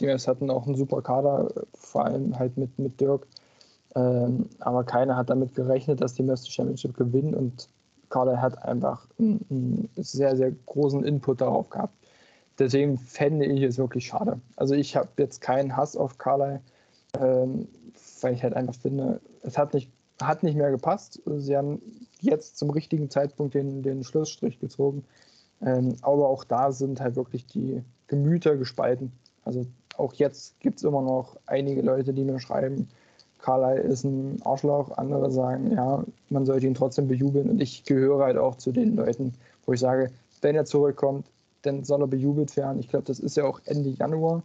die 0.00 0.06
Mavs 0.06 0.28
hatten 0.28 0.50
auch 0.50 0.66
einen 0.66 0.76
super 0.76 1.00
Kader, 1.00 1.48
vor 1.74 2.04
allem 2.04 2.38
halt 2.38 2.56
mit, 2.56 2.78
mit 2.78 3.00
Dirk. 3.00 3.26
Ähm, 3.94 4.48
aber 4.60 4.84
keiner 4.84 5.16
hat 5.16 5.30
damit 5.30 5.54
gerechnet, 5.54 6.00
dass 6.00 6.14
die 6.14 6.22
Mavs 6.22 6.42
die 6.42 6.52
Championship 6.52 6.96
gewinnen 6.96 7.34
und 7.34 7.68
Carlisle 8.10 8.40
hat 8.40 8.62
einfach 8.64 9.06
einen, 9.18 9.44
einen, 9.50 9.88
sehr, 9.96 10.36
sehr 10.36 10.52
großen 10.66 11.04
Input 11.04 11.40
darauf 11.40 11.70
gehabt. 11.70 11.94
Deswegen 12.58 12.98
fände 12.98 13.46
ich 13.46 13.62
es 13.62 13.78
wirklich 13.78 14.06
schade. 14.06 14.40
Also 14.56 14.74
ich 14.74 14.96
habe 14.96 15.08
jetzt 15.18 15.40
keinen 15.40 15.76
Hass 15.76 15.96
auf 15.96 16.18
Carlisle, 16.18 16.60
ähm, 17.20 17.68
weil 18.20 18.34
ich 18.34 18.42
halt 18.42 18.54
einfach 18.54 18.74
finde, 18.74 19.20
es 19.42 19.56
hat 19.56 19.74
nicht, 19.74 19.90
hat 20.22 20.42
nicht 20.42 20.56
mehr 20.56 20.70
gepasst. 20.70 21.20
Sie 21.26 21.56
haben 21.56 21.80
jetzt 22.20 22.58
zum 22.58 22.70
richtigen 22.70 23.10
Zeitpunkt 23.10 23.54
den, 23.54 23.82
den 23.82 24.04
Schlussstrich 24.04 24.58
gezogen. 24.58 25.04
Ähm, 25.60 25.96
aber 26.02 26.28
auch 26.28 26.44
da 26.44 26.72
sind 26.72 27.00
halt 27.00 27.16
wirklich 27.16 27.46
die 27.46 27.82
Gemüter 28.06 28.56
gespalten. 28.56 29.12
Also 29.44 29.66
auch 29.96 30.14
jetzt 30.14 30.58
gibt 30.60 30.78
es 30.78 30.84
immer 30.84 31.02
noch 31.02 31.36
einige 31.46 31.82
Leute, 31.82 32.12
die 32.12 32.24
mir 32.24 32.38
schreiben, 32.38 32.88
Carlyle 33.38 33.80
ist 33.80 34.04
ein 34.04 34.40
Arschloch, 34.44 34.90
andere 34.96 35.30
sagen, 35.30 35.72
ja, 35.72 36.04
man 36.28 36.44
sollte 36.44 36.66
ihn 36.66 36.74
trotzdem 36.74 37.08
bejubeln. 37.08 37.50
Und 37.50 37.60
ich 37.60 37.84
gehöre 37.84 38.24
halt 38.24 38.36
auch 38.36 38.56
zu 38.56 38.72
den 38.72 38.96
Leuten, 38.96 39.34
wo 39.64 39.72
ich 39.72 39.80
sage, 39.80 40.10
wenn 40.42 40.56
er 40.56 40.64
zurückkommt, 40.64 41.26
dann 41.62 41.84
soll 41.84 42.02
er 42.02 42.08
bejubelt 42.08 42.56
werden. 42.56 42.80
Ich 42.80 42.88
glaube, 42.88 43.04
das 43.04 43.20
ist 43.20 43.36
ja 43.36 43.44
auch 43.44 43.60
Ende 43.64 43.90
Januar. 43.90 44.42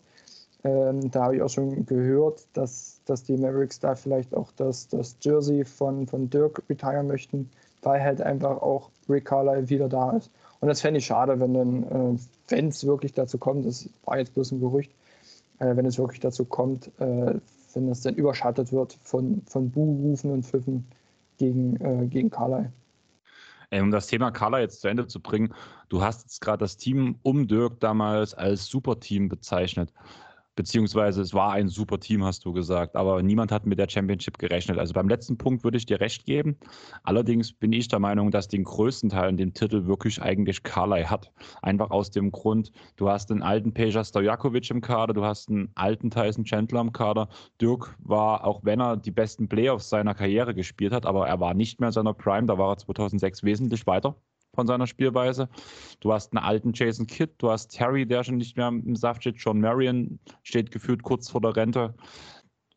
Ähm, 0.63 1.11
da 1.11 1.23
habe 1.23 1.35
ich 1.35 1.41
auch 1.41 1.49
schon 1.49 1.85
gehört, 1.85 2.45
dass, 2.53 2.92
dass 3.05 3.23
die 3.23 3.37
Mavericks 3.37 3.79
da 3.79 3.95
vielleicht 3.95 4.33
auch 4.33 4.51
das, 4.55 4.87
das 4.87 5.17
Jersey 5.21 5.65
von, 5.65 6.07
von 6.07 6.29
Dirk 6.29 6.61
retiren 6.69 7.07
möchten, 7.07 7.49
weil 7.81 8.01
halt 8.01 8.21
einfach 8.21 8.61
auch 8.61 8.89
Rick 9.09 9.25
Carlyle 9.25 9.69
wieder 9.69 9.89
da 9.89 10.11
ist. 10.11 10.31
Und 10.59 10.69
das 10.69 10.81
fände 10.81 10.99
ich 10.99 11.05
schade, 11.05 11.39
wenn 11.39 11.53
dann, 11.53 11.83
äh, 11.83 12.19
wenn 12.47 12.67
es 12.69 12.85
wirklich 12.85 13.13
dazu 13.13 13.37
kommt, 13.37 13.65
das 13.65 13.89
war 14.05 14.17
jetzt 14.17 14.33
bloß 14.33 14.53
ein 14.53 14.61
Gerücht, 14.61 14.91
äh, 15.59 15.75
wenn 15.75 15.85
es 15.85 15.97
wirklich 15.97 16.21
dazu 16.21 16.45
kommt, 16.45 16.87
äh, 16.99 17.35
wenn 17.73 17.87
das 17.87 18.01
dann 18.01 18.15
überschattet 18.15 18.71
wird 18.71 18.97
von, 19.03 19.41
von 19.45 19.69
Buhrufen 19.69 20.31
und 20.31 20.43
Pfiffen 20.43 20.85
gegen, 21.37 21.75
äh, 21.81 22.07
gegen 22.07 22.29
Carlyle. 22.29 22.71
Um 23.71 23.89
das 23.89 24.05
Thema 24.05 24.29
Carla 24.29 24.59
jetzt 24.59 24.81
zu 24.81 24.87
Ende 24.87 25.07
zu 25.07 25.19
bringen, 25.19 25.53
du 25.89 26.03
hast 26.03 26.21
jetzt 26.23 26.41
gerade 26.41 26.59
das 26.59 26.77
Team 26.77 27.15
um 27.23 27.47
Dirk 27.47 27.79
damals 27.79 28.35
als 28.35 28.67
Superteam 28.67 29.29
bezeichnet 29.29 29.91
beziehungsweise 30.55 31.21
es 31.21 31.33
war 31.33 31.53
ein 31.53 31.67
super 31.67 31.99
Team, 31.99 32.23
hast 32.23 32.45
du 32.45 32.53
gesagt, 32.53 32.95
aber 32.95 33.21
niemand 33.23 33.51
hat 33.51 33.65
mit 33.65 33.79
der 33.79 33.89
Championship 33.89 34.37
gerechnet. 34.37 34.77
Also 34.77 34.93
beim 34.93 35.09
letzten 35.09 35.37
Punkt 35.37 35.63
würde 35.63 35.77
ich 35.77 35.85
dir 35.85 35.99
recht 35.99 36.25
geben. 36.25 36.57
Allerdings 37.03 37.53
bin 37.53 37.73
ich 37.73 37.87
der 37.87 37.99
Meinung, 37.99 38.31
dass 38.31 38.47
den 38.47 38.63
größten 38.63 39.09
Teil 39.09 39.29
in 39.29 39.37
dem 39.37 39.53
Titel 39.53 39.85
wirklich 39.85 40.21
eigentlich 40.21 40.63
Carly 40.63 41.03
hat. 41.03 41.31
Einfach 41.61 41.91
aus 41.91 42.11
dem 42.11 42.31
Grund, 42.31 42.71
du 42.95 43.09
hast 43.09 43.31
einen 43.31 43.41
alten 43.41 43.73
Peja 43.73 44.03
Stojakovic 44.03 44.69
im 44.69 44.81
Kader, 44.81 45.13
du 45.13 45.23
hast 45.23 45.49
einen 45.49 45.71
alten 45.75 46.11
Tyson 46.11 46.45
Chandler 46.45 46.81
im 46.81 46.93
Kader. 46.93 47.29
Dirk 47.61 47.95
war, 47.99 48.45
auch 48.45 48.63
wenn 48.63 48.79
er 48.79 48.97
die 48.97 49.11
besten 49.11 49.47
Playoffs 49.47 49.89
seiner 49.89 50.13
Karriere 50.13 50.53
gespielt 50.53 50.93
hat, 50.93 51.05
aber 51.05 51.27
er 51.27 51.39
war 51.39 51.53
nicht 51.53 51.79
mehr 51.79 51.89
in 51.89 51.93
seiner 51.93 52.13
Prime, 52.13 52.47
da 52.47 52.57
war 52.57 52.73
er 52.73 52.77
2006 52.77 53.43
wesentlich 53.43 53.87
weiter 53.87 54.15
von 54.53 54.67
seiner 54.67 54.87
Spielweise. 54.87 55.49
Du 55.99 56.13
hast 56.13 56.33
einen 56.33 56.43
alten 56.43 56.71
Jason 56.73 57.07
Kidd, 57.07 57.33
du 57.39 57.49
hast 57.49 57.69
Terry, 57.69 58.05
der 58.05 58.23
schon 58.23 58.37
nicht 58.37 58.55
mehr 58.55 58.67
im 58.67 58.95
Saft 58.95 59.21
steht, 59.21 59.37
John 59.37 59.59
Marion 59.59 60.19
steht 60.43 60.71
gefühlt 60.71 61.03
kurz 61.03 61.29
vor 61.29 61.41
der 61.41 61.55
Rente. 61.55 61.93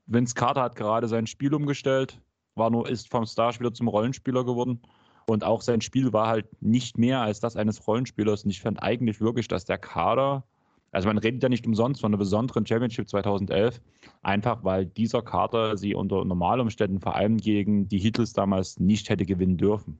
Vince 0.07 0.35
Carter 0.35 0.63
hat 0.63 0.77
gerade 0.77 1.09
sein 1.09 1.27
Spiel 1.27 1.55
umgestellt, 1.55 2.21
war 2.55 2.71
nur, 2.71 2.89
ist 2.89 3.11
vom 3.11 3.27
Starspieler 3.27 3.73
zum 3.73 3.89
Rollenspieler 3.89 4.45
geworden. 4.45 4.81
Und 5.29 5.43
auch 5.43 5.61
sein 5.61 5.81
Spiel 5.81 6.13
war 6.13 6.29
halt 6.29 6.47
nicht 6.63 6.99
mehr 6.99 7.21
als 7.21 7.41
das 7.41 7.57
eines 7.57 7.87
Rollenspielers. 7.87 8.45
Und 8.45 8.51
ich 8.51 8.61
fand 8.61 8.81
eigentlich 8.81 9.21
wirklich, 9.21 9.49
dass 9.49 9.65
der 9.65 9.77
Kader, 9.77 10.45
also 10.93 11.09
man 11.09 11.19
redet 11.19 11.43
ja 11.43 11.49
nicht 11.49 11.67
umsonst 11.67 12.01
von 12.01 12.11
einer 12.11 12.19
besonderen 12.19 12.65
Championship 12.65 13.09
2011, 13.09 13.81
einfach 14.23 14.63
weil 14.63 14.87
dieser 14.87 15.23
Kader 15.23 15.77
sie 15.77 15.97
unter 15.97 16.25
Normalumständen 16.25 17.01
vor 17.01 17.17
allem 17.17 17.39
gegen 17.39 17.89
die 17.89 17.99
Hitles 17.99 18.33
damals 18.35 18.79
nicht 18.79 19.09
hätte 19.09 19.27
gewinnen 19.27 19.57
dürfen. 19.57 19.99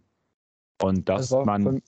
Und 0.83 1.09
dass 1.09 1.31
das 1.31 1.47
man, 1.47 1.63
von, 1.63 1.83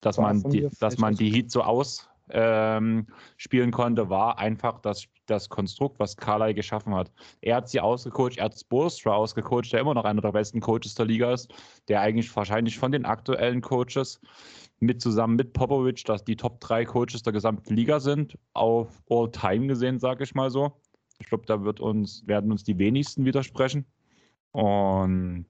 dass 0.00 0.18
man, 0.18 0.42
die, 0.44 0.68
dass 0.80 0.98
man 0.98 1.14
die 1.14 1.30
Heat 1.30 1.50
so 1.50 1.62
ausspielen 1.62 3.06
ähm, 3.50 3.70
konnte, 3.70 4.08
war 4.08 4.38
einfach 4.38 4.80
das, 4.80 5.06
das 5.26 5.48
Konstrukt, 5.48 5.98
was 5.98 6.16
Carly 6.16 6.54
geschaffen 6.54 6.94
hat. 6.94 7.10
Er 7.40 7.56
hat 7.56 7.68
sie 7.68 7.80
ausgecoacht, 7.80 8.38
er 8.38 8.46
hat 8.46 8.58
Spoelstra 8.58 9.14
ausgecoacht, 9.14 9.72
der 9.72 9.80
immer 9.80 9.94
noch 9.94 10.04
einer 10.04 10.20
der 10.20 10.32
besten 10.32 10.60
Coaches 10.60 10.94
der 10.94 11.06
Liga 11.06 11.32
ist, 11.32 11.52
der 11.88 12.00
eigentlich 12.00 12.34
wahrscheinlich 12.34 12.78
von 12.78 12.92
den 12.92 13.04
aktuellen 13.04 13.60
Coaches 13.60 14.20
mit 14.82 15.00
zusammen 15.00 15.36
mit 15.36 15.52
Popovic, 15.52 16.04
dass 16.04 16.24
die 16.24 16.36
Top 16.36 16.60
3 16.60 16.84
Coaches 16.84 17.22
der 17.22 17.32
gesamten 17.32 17.74
Liga 17.74 18.00
sind, 18.00 18.36
auf 18.52 19.00
All-Time 19.08 19.68
gesehen, 19.68 20.00
sage 20.00 20.24
ich 20.24 20.34
mal 20.34 20.50
so. 20.50 20.72
Ich 21.20 21.28
glaube, 21.28 21.44
da 21.46 21.62
wird 21.62 21.78
uns, 21.78 22.26
werden 22.26 22.50
uns 22.50 22.64
die 22.64 22.78
wenigsten 22.78 23.24
widersprechen. 23.24 23.86
Und 24.50 25.46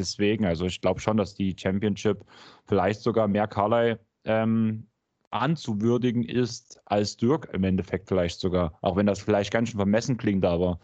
deswegen, 0.00 0.44
also 0.44 0.66
ich 0.66 0.80
glaube 0.80 1.00
schon, 1.00 1.16
dass 1.16 1.34
die 1.34 1.54
Championship 1.56 2.24
vielleicht 2.66 3.00
sogar 3.00 3.28
mehr 3.28 3.46
Carly 3.46 3.96
ähm, 4.24 4.86
anzuwürdigen 5.30 6.24
ist 6.24 6.80
als 6.86 7.16
Dirk 7.16 7.48
im 7.52 7.64
Endeffekt 7.64 8.08
vielleicht 8.08 8.40
sogar. 8.40 8.76
Auch 8.80 8.96
wenn 8.96 9.06
das 9.06 9.20
vielleicht 9.20 9.52
ganz 9.52 9.68
schön 9.68 9.78
vermessen 9.78 10.16
klingt, 10.16 10.44
aber 10.44 10.80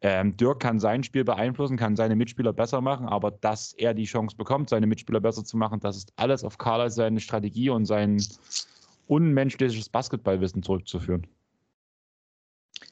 ähm, 0.00 0.36
Dirk 0.36 0.60
kann 0.60 0.80
sein 0.80 1.02
Spiel 1.02 1.24
beeinflussen, 1.24 1.76
kann 1.76 1.96
seine 1.96 2.16
Mitspieler 2.16 2.52
besser 2.52 2.80
machen, 2.80 3.06
aber 3.06 3.30
dass 3.30 3.72
er 3.72 3.94
die 3.94 4.04
Chance 4.04 4.36
bekommt, 4.36 4.68
seine 4.68 4.86
Mitspieler 4.86 5.20
besser 5.20 5.44
zu 5.44 5.56
machen, 5.56 5.80
das 5.80 5.96
ist 5.96 6.12
alles 6.16 6.44
auf 6.44 6.58
Carly 6.58 6.90
seine 6.90 7.20
Strategie 7.20 7.70
und 7.70 7.86
sein 7.86 8.22
unmenschliches 9.06 9.88
Basketballwissen 9.88 10.62
zurückzuführen. 10.62 11.26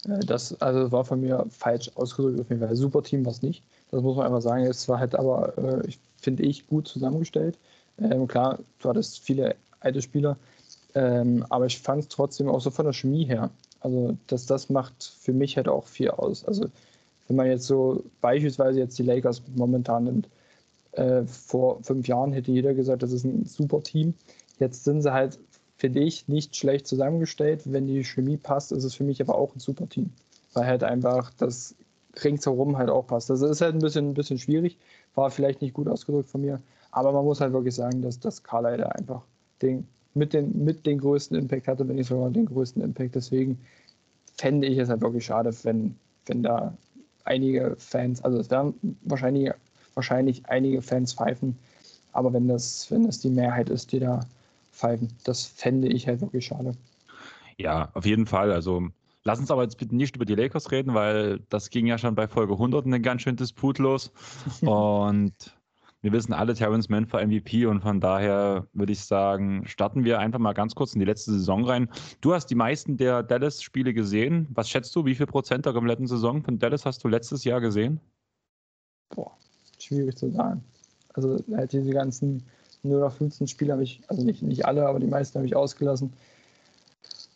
Äh, 0.05 0.21
das 0.21 0.61
also 0.63 0.91
war 0.93 1.05
von 1.05 1.21
mir 1.21 1.45
falsch 1.51 1.91
ausgedrückt, 1.97 2.41
auf 2.41 2.49
jeden 2.49 2.61
Fall. 2.61 2.75
Super 2.77 3.03
Team 3.03 3.25
war 3.25 3.33
es 3.33 3.43
nicht. 3.43 3.65
Das 3.93 4.03
muss 4.03 4.17
man 4.17 4.27
einfach 4.27 4.43
sagen. 4.43 4.65
Es 4.65 4.89
war 4.89 4.99
halt 4.99 5.15
aber, 5.15 5.57
äh, 5.57 5.89
finde 6.21 6.43
ich, 6.43 6.67
gut 6.67 6.89
zusammengestellt. 6.89 7.59
Ähm, 7.99 8.27
klar, 8.27 8.59
du 8.81 8.89
hattest 8.89 9.21
viele 9.21 9.55
alte 9.79 10.03
Spieler, 10.03 10.37
ähm, 10.95 11.47
aber 11.49 11.67
ich 11.67 11.79
fand 11.79 12.03
es 12.03 12.09
trotzdem 12.09 12.49
auch 12.49 12.61
so 12.61 12.71
von 12.71 12.87
der 12.87 12.93
Chemie 12.93 13.25
her. 13.25 13.51
Also 13.81 14.17
das, 14.27 14.47
das 14.47 14.69
macht 14.69 15.05
für 15.21 15.33
mich 15.33 15.57
halt 15.57 15.69
auch 15.69 15.87
viel 15.87 16.11
aus. 16.11 16.45
Also 16.45 16.67
wenn 17.29 17.37
man 17.37 17.47
jetzt 17.47 17.67
so 17.67 18.03
beispielsweise 18.21 18.81
jetzt 18.81 18.99
die 18.99 19.05
Lakers 19.05 19.43
momentan 19.55 20.05
nimmt, 20.05 20.29
äh, 20.93 21.25
vor 21.25 21.83
fünf 21.83 22.09
Jahren 22.09 22.33
hätte 22.33 22.51
jeder 22.51 22.75
gesagt, 22.75 23.03
das 23.05 23.13
ist 23.13 23.25
ein 23.25 23.47
super 23.47 23.83
Team. 23.83 24.15
Jetzt 24.59 24.85
sind 24.85 25.03
sie 25.03 25.13
halt 25.13 25.39
finde 25.83 25.99
ich, 25.99 26.29
nicht 26.29 26.55
schlecht 26.55 26.87
zusammengestellt. 26.87 27.63
Wenn 27.65 27.89
die 27.89 28.05
Chemie 28.05 28.37
passt, 28.37 28.71
ist 28.71 28.85
es 28.85 28.95
für 28.95 29.03
mich 29.03 29.21
aber 29.21 29.35
auch 29.35 29.57
ein 29.57 29.59
super 29.59 29.89
Team. 29.89 30.13
Weil 30.53 30.67
halt 30.67 30.85
einfach 30.85 31.33
das 31.39 31.75
ringsherum 32.23 32.77
halt 32.77 32.91
auch 32.91 33.07
passt. 33.07 33.31
Das 33.31 33.41
ist 33.43 33.61
halt 33.61 33.75
ein 33.75 33.81
bisschen, 33.81 34.11
ein 34.11 34.15
bisschen 34.15 34.39
schwierig. 34.39 34.79
War 35.15 35.31
vielleicht 35.31 35.63
nicht 35.63 35.75
gut 35.75 35.89
ausgedrückt 35.89 36.29
von 36.29 36.43
mir. 36.43 36.61
Aber 36.91 37.13
man 37.13 37.25
muss 37.25 37.41
halt 37.41 37.53
wirklich 37.53 37.75
sagen, 37.75 38.03
dass 38.03 38.21
das 38.21 38.43
Carlisle 38.43 38.95
einfach 38.95 39.23
den, 39.63 39.87
mit, 40.15 40.33
den, 40.33 40.65
mit 40.65 40.85
den 40.87 40.99
größten 40.99 41.37
Impact 41.37 41.69
hatte, 41.69 41.89
wenn 41.89 41.97
nicht 41.97 42.09
sogar 42.09 42.31
den 42.31 42.47
größten 42.47 42.83
Impact. 42.83 43.15
Deswegen 43.15 43.59
fände 44.37 44.67
ich 44.67 44.79
es 44.79 44.89
halt 44.89 45.01
wirklich 45.01 45.25
schade, 45.25 45.51
wenn, 45.63 45.97
wenn 46.27 46.43
da 46.43 46.77
einige 47.25 47.77
Fans, 47.79 48.23
also 48.23 48.39
es 48.39 48.51
werden 48.51 48.99
wahrscheinlich, 49.03 49.51
wahrscheinlich 49.95 50.45
einige 50.47 50.83
Fans 50.83 51.15
pfeifen, 51.15 51.57
aber 52.13 52.33
wenn 52.33 52.49
das, 52.49 52.91
wenn 52.91 53.07
das 53.07 53.21
die 53.21 53.31
Mehrheit 53.31 53.71
ist, 53.71 53.93
die 53.93 54.01
da 54.01 54.21
pfeifen. 54.73 55.09
Das 55.25 55.45
fände 55.45 55.89
ich 55.89 56.09
halt 56.09 56.21
wirklich 56.21 56.47
schade. 56.47 56.73
Ja, 57.59 57.91
auf 57.95 58.05
jeden 58.05 58.27
Fall. 58.27 58.53
Also 58.53 58.89
lass 59.25 59.39
uns 59.39 59.51
aber 59.51 59.63
jetzt 59.63 59.79
bitte 59.79 59.95
nicht 59.97 60.17
über 60.17 60.25
die 60.25 60.35
Lakers 60.35 60.71
reden, 60.71 60.95
weil 60.95 61.41
das 61.49 61.71
ging 61.71 61.87
ja 61.87 61.99
schon 61.99 62.15
bei 62.15 62.29
Folge 62.29 62.55
100 62.55 62.87
ein 62.87 63.03
ganz 63.03 63.23
schön 63.23 63.37
Disput 63.37 63.79
los. 63.79 64.13
und 64.63 65.35
wir 66.03 66.11
wissen 66.11 66.33
alle, 66.33 66.55
Terrence 66.55 66.89
Mann 66.89 67.07
für 67.07 67.25
MVP 67.25 67.67
und 67.67 67.81
von 67.81 68.01
daher 68.01 68.67
würde 68.73 68.93
ich 68.93 69.05
sagen, 69.05 69.65
starten 69.67 70.05
wir 70.05 70.19
einfach 70.19 70.41
mal 70.41 70.53
ganz 70.53 70.75
kurz 70.75 70.95
in 70.95 70.99
die 70.99 71.07
letzte 71.07 71.31
Saison 71.31 71.65
rein. 71.65 71.89
Du 72.21 72.35
hast 72.35 72.47
die 72.47 72.57
meisten 72.57 72.97
der 72.97 73.23
Dallas-Spiele 73.23 73.95
gesehen. 73.95 74.49
Was 74.51 74.69
schätzt 74.69 74.95
du, 74.97 75.05
wie 75.05 75.15
viel 75.15 75.27
Prozent 75.27 75.65
der 75.65 75.73
kompletten 75.73 76.09
Saison 76.09 76.43
von 76.43 76.59
Dallas 76.59 76.85
hast 76.85 77.05
du 77.05 77.09
letztes 77.09 77.45
Jahr 77.45 77.61
gesehen? 77.61 78.01
Boah, 79.11 79.31
schwierig 79.79 80.17
zu 80.17 80.31
sagen. 80.31 80.65
Also 81.15 81.39
halt 81.55 81.73
diese 81.73 81.93
ganzen 81.93 82.43
nur 82.83 83.01
noch 83.01 83.13
15 83.13 83.47
Spiele 83.47 83.73
habe 83.73 83.85
ich, 83.85 84.03
also 84.09 84.25
nicht, 84.25 84.43
nicht 84.43 84.67
alle, 84.67 84.87
aber 84.87 84.99
die 84.99 85.07
meisten 85.07 85.39
habe 85.39 85.47
ich 85.47 85.55
ausgelassen. 85.55 86.13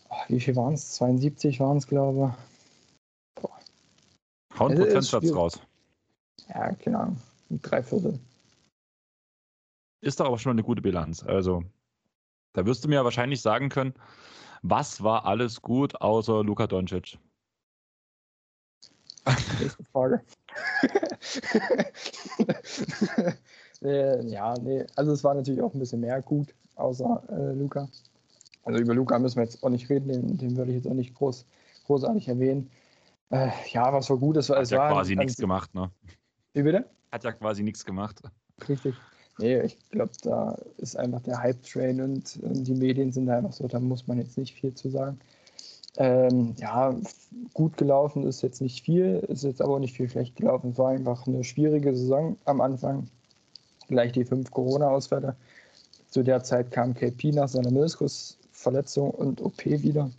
Oh, 0.08 0.16
wie 0.28 0.40
viel 0.40 0.56
waren 0.56 0.74
es? 0.74 0.94
72 0.94 1.60
waren 1.60 1.76
es, 1.76 1.86
glaube 1.86 2.34
ich. 3.36 3.42
Boah. 3.42 3.58
Hau 4.58 4.66
einen 4.66 4.78
Prozentsatz 4.78 5.34
raus. 5.34 5.60
Ja, 6.48 6.72
keine 6.74 6.98
Ahnung. 6.98 7.20
Drei 7.50 7.82
Viertel. 7.82 8.18
Ist 10.00 10.20
doch 10.20 10.26
aber 10.26 10.38
schon 10.38 10.50
mal 10.50 10.54
eine 10.54 10.62
gute 10.62 10.82
Bilanz. 10.82 11.22
Also, 11.22 11.64
da 12.52 12.66
wirst 12.66 12.84
du 12.84 12.88
mir 12.88 13.04
wahrscheinlich 13.04 13.40
sagen 13.40 13.68
können, 13.68 13.94
was 14.62 15.02
war 15.02 15.26
alles 15.26 15.62
gut 15.62 16.00
außer 16.00 16.44
Luka 16.44 16.66
Doncic? 16.66 17.18
Nächste 19.60 19.84
Frage. 19.84 20.22
Äh, 23.82 24.26
ja, 24.26 24.54
nee, 24.58 24.86
also 24.96 25.12
es 25.12 25.22
war 25.22 25.34
natürlich 25.34 25.60
auch 25.60 25.74
ein 25.74 25.78
bisschen 25.78 26.00
mehr 26.00 26.22
gut, 26.22 26.54
außer 26.76 27.22
äh, 27.28 27.52
Luca. 27.52 27.88
Also 28.66 28.80
über 28.80 28.94
Luca 28.94 29.18
müssen 29.18 29.36
wir 29.36 29.44
jetzt 29.44 29.62
auch 29.62 29.70
nicht 29.70 29.88
reden, 29.88 30.08
den, 30.08 30.36
den 30.38 30.56
würde 30.56 30.72
ich 30.72 30.78
jetzt 30.78 30.88
auch 30.88 30.94
nicht 30.94 31.14
groß, 31.14 31.46
großartig 31.86 32.26
erwähnen. 32.28 32.68
Äh, 33.30 33.50
ja, 33.70 33.92
was 33.92 34.10
war 34.10 34.18
gut, 34.18 34.36
es 34.36 34.48
war. 34.48 34.56
Hat 34.56 34.64
es 34.64 34.70
ja 34.70 34.78
war 34.78 34.92
quasi 34.92 35.14
nichts 35.14 35.36
gemacht, 35.36 35.72
ne? 35.74 35.90
Wie 36.52 36.62
bitte? 36.62 36.84
Hat 37.12 37.22
ja 37.22 37.32
quasi 37.32 37.62
nichts 37.62 37.84
gemacht. 37.84 38.20
Richtig. 38.68 38.94
Nee, 39.38 39.60
ich 39.62 39.78
glaube, 39.90 40.10
da 40.22 40.58
ist 40.78 40.96
einfach 40.96 41.20
der 41.20 41.38
Hype-Train 41.38 42.00
und, 42.00 42.38
und 42.42 42.64
die 42.64 42.74
Medien 42.74 43.12
sind 43.12 43.26
da 43.26 43.38
einfach 43.38 43.52
so, 43.52 43.68
da 43.68 43.78
muss 43.78 44.06
man 44.06 44.18
jetzt 44.18 44.36
nicht 44.36 44.54
viel 44.54 44.74
zu 44.74 44.88
sagen. 44.88 45.18
Ähm, 45.98 46.54
ja, 46.58 46.94
gut 47.54 47.76
gelaufen 47.76 48.26
ist 48.26 48.42
jetzt 48.42 48.60
nicht 48.60 48.84
viel, 48.84 49.24
ist 49.28 49.44
jetzt 49.44 49.62
aber 49.62 49.74
auch 49.74 49.78
nicht 49.78 49.96
viel 49.96 50.08
schlecht 50.08 50.36
gelaufen. 50.36 50.70
Es 50.70 50.78
war 50.78 50.90
einfach 50.90 51.26
eine 51.26 51.44
schwierige 51.44 51.94
Saison 51.94 52.36
am 52.46 52.60
Anfang. 52.60 53.08
Gleich 53.88 54.12
die 54.12 54.24
fünf 54.24 54.50
Corona-Ausfälle. 54.50 55.36
Zu 56.08 56.22
der 56.22 56.42
Zeit 56.42 56.72
kam 56.72 56.94
KP 56.94 57.30
nach 57.32 57.48
seiner 57.48 57.70
Meniskusverletzung 58.56 59.10
und 59.10 59.40
OP 59.40 59.64
wieder. 59.64 60.10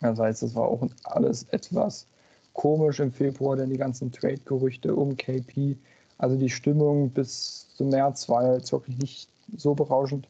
Das 0.00 0.18
heißt, 0.18 0.42
es 0.42 0.54
war 0.54 0.68
auch 0.68 0.86
alles 1.04 1.44
etwas 1.50 2.06
komisch 2.52 3.00
im 3.00 3.12
Februar, 3.12 3.56
denn 3.56 3.70
die 3.70 3.78
ganzen 3.78 4.12
Trade-Gerüchte 4.12 4.94
um 4.94 5.16
KP, 5.16 5.76
also 6.18 6.36
die 6.36 6.50
Stimmung 6.50 7.10
bis 7.10 7.68
zum 7.76 7.88
März 7.88 8.28
war 8.28 8.54
jetzt 8.54 8.72
wirklich 8.72 8.98
nicht 8.98 9.28
so 9.56 9.74
berauschend. 9.74 10.28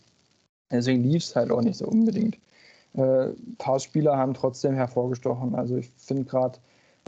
Deswegen 0.71 1.03
lief 1.03 1.25
es 1.25 1.37
halt 1.37 1.51
auch 1.51 1.63
nicht 1.63 1.77
so 1.77 1.87
unbedingt. 1.87 2.37
Äh, 2.95 3.31
ein 3.31 3.57
paar 3.59 3.81
Spieler 3.81 4.17
haben 4.17 4.35
trotzdem 4.35 4.75
hervorgestochen. 4.75 5.55
Also 5.55 5.77
ich 5.77 5.91
finde 5.97 6.25
gerade 6.25 6.59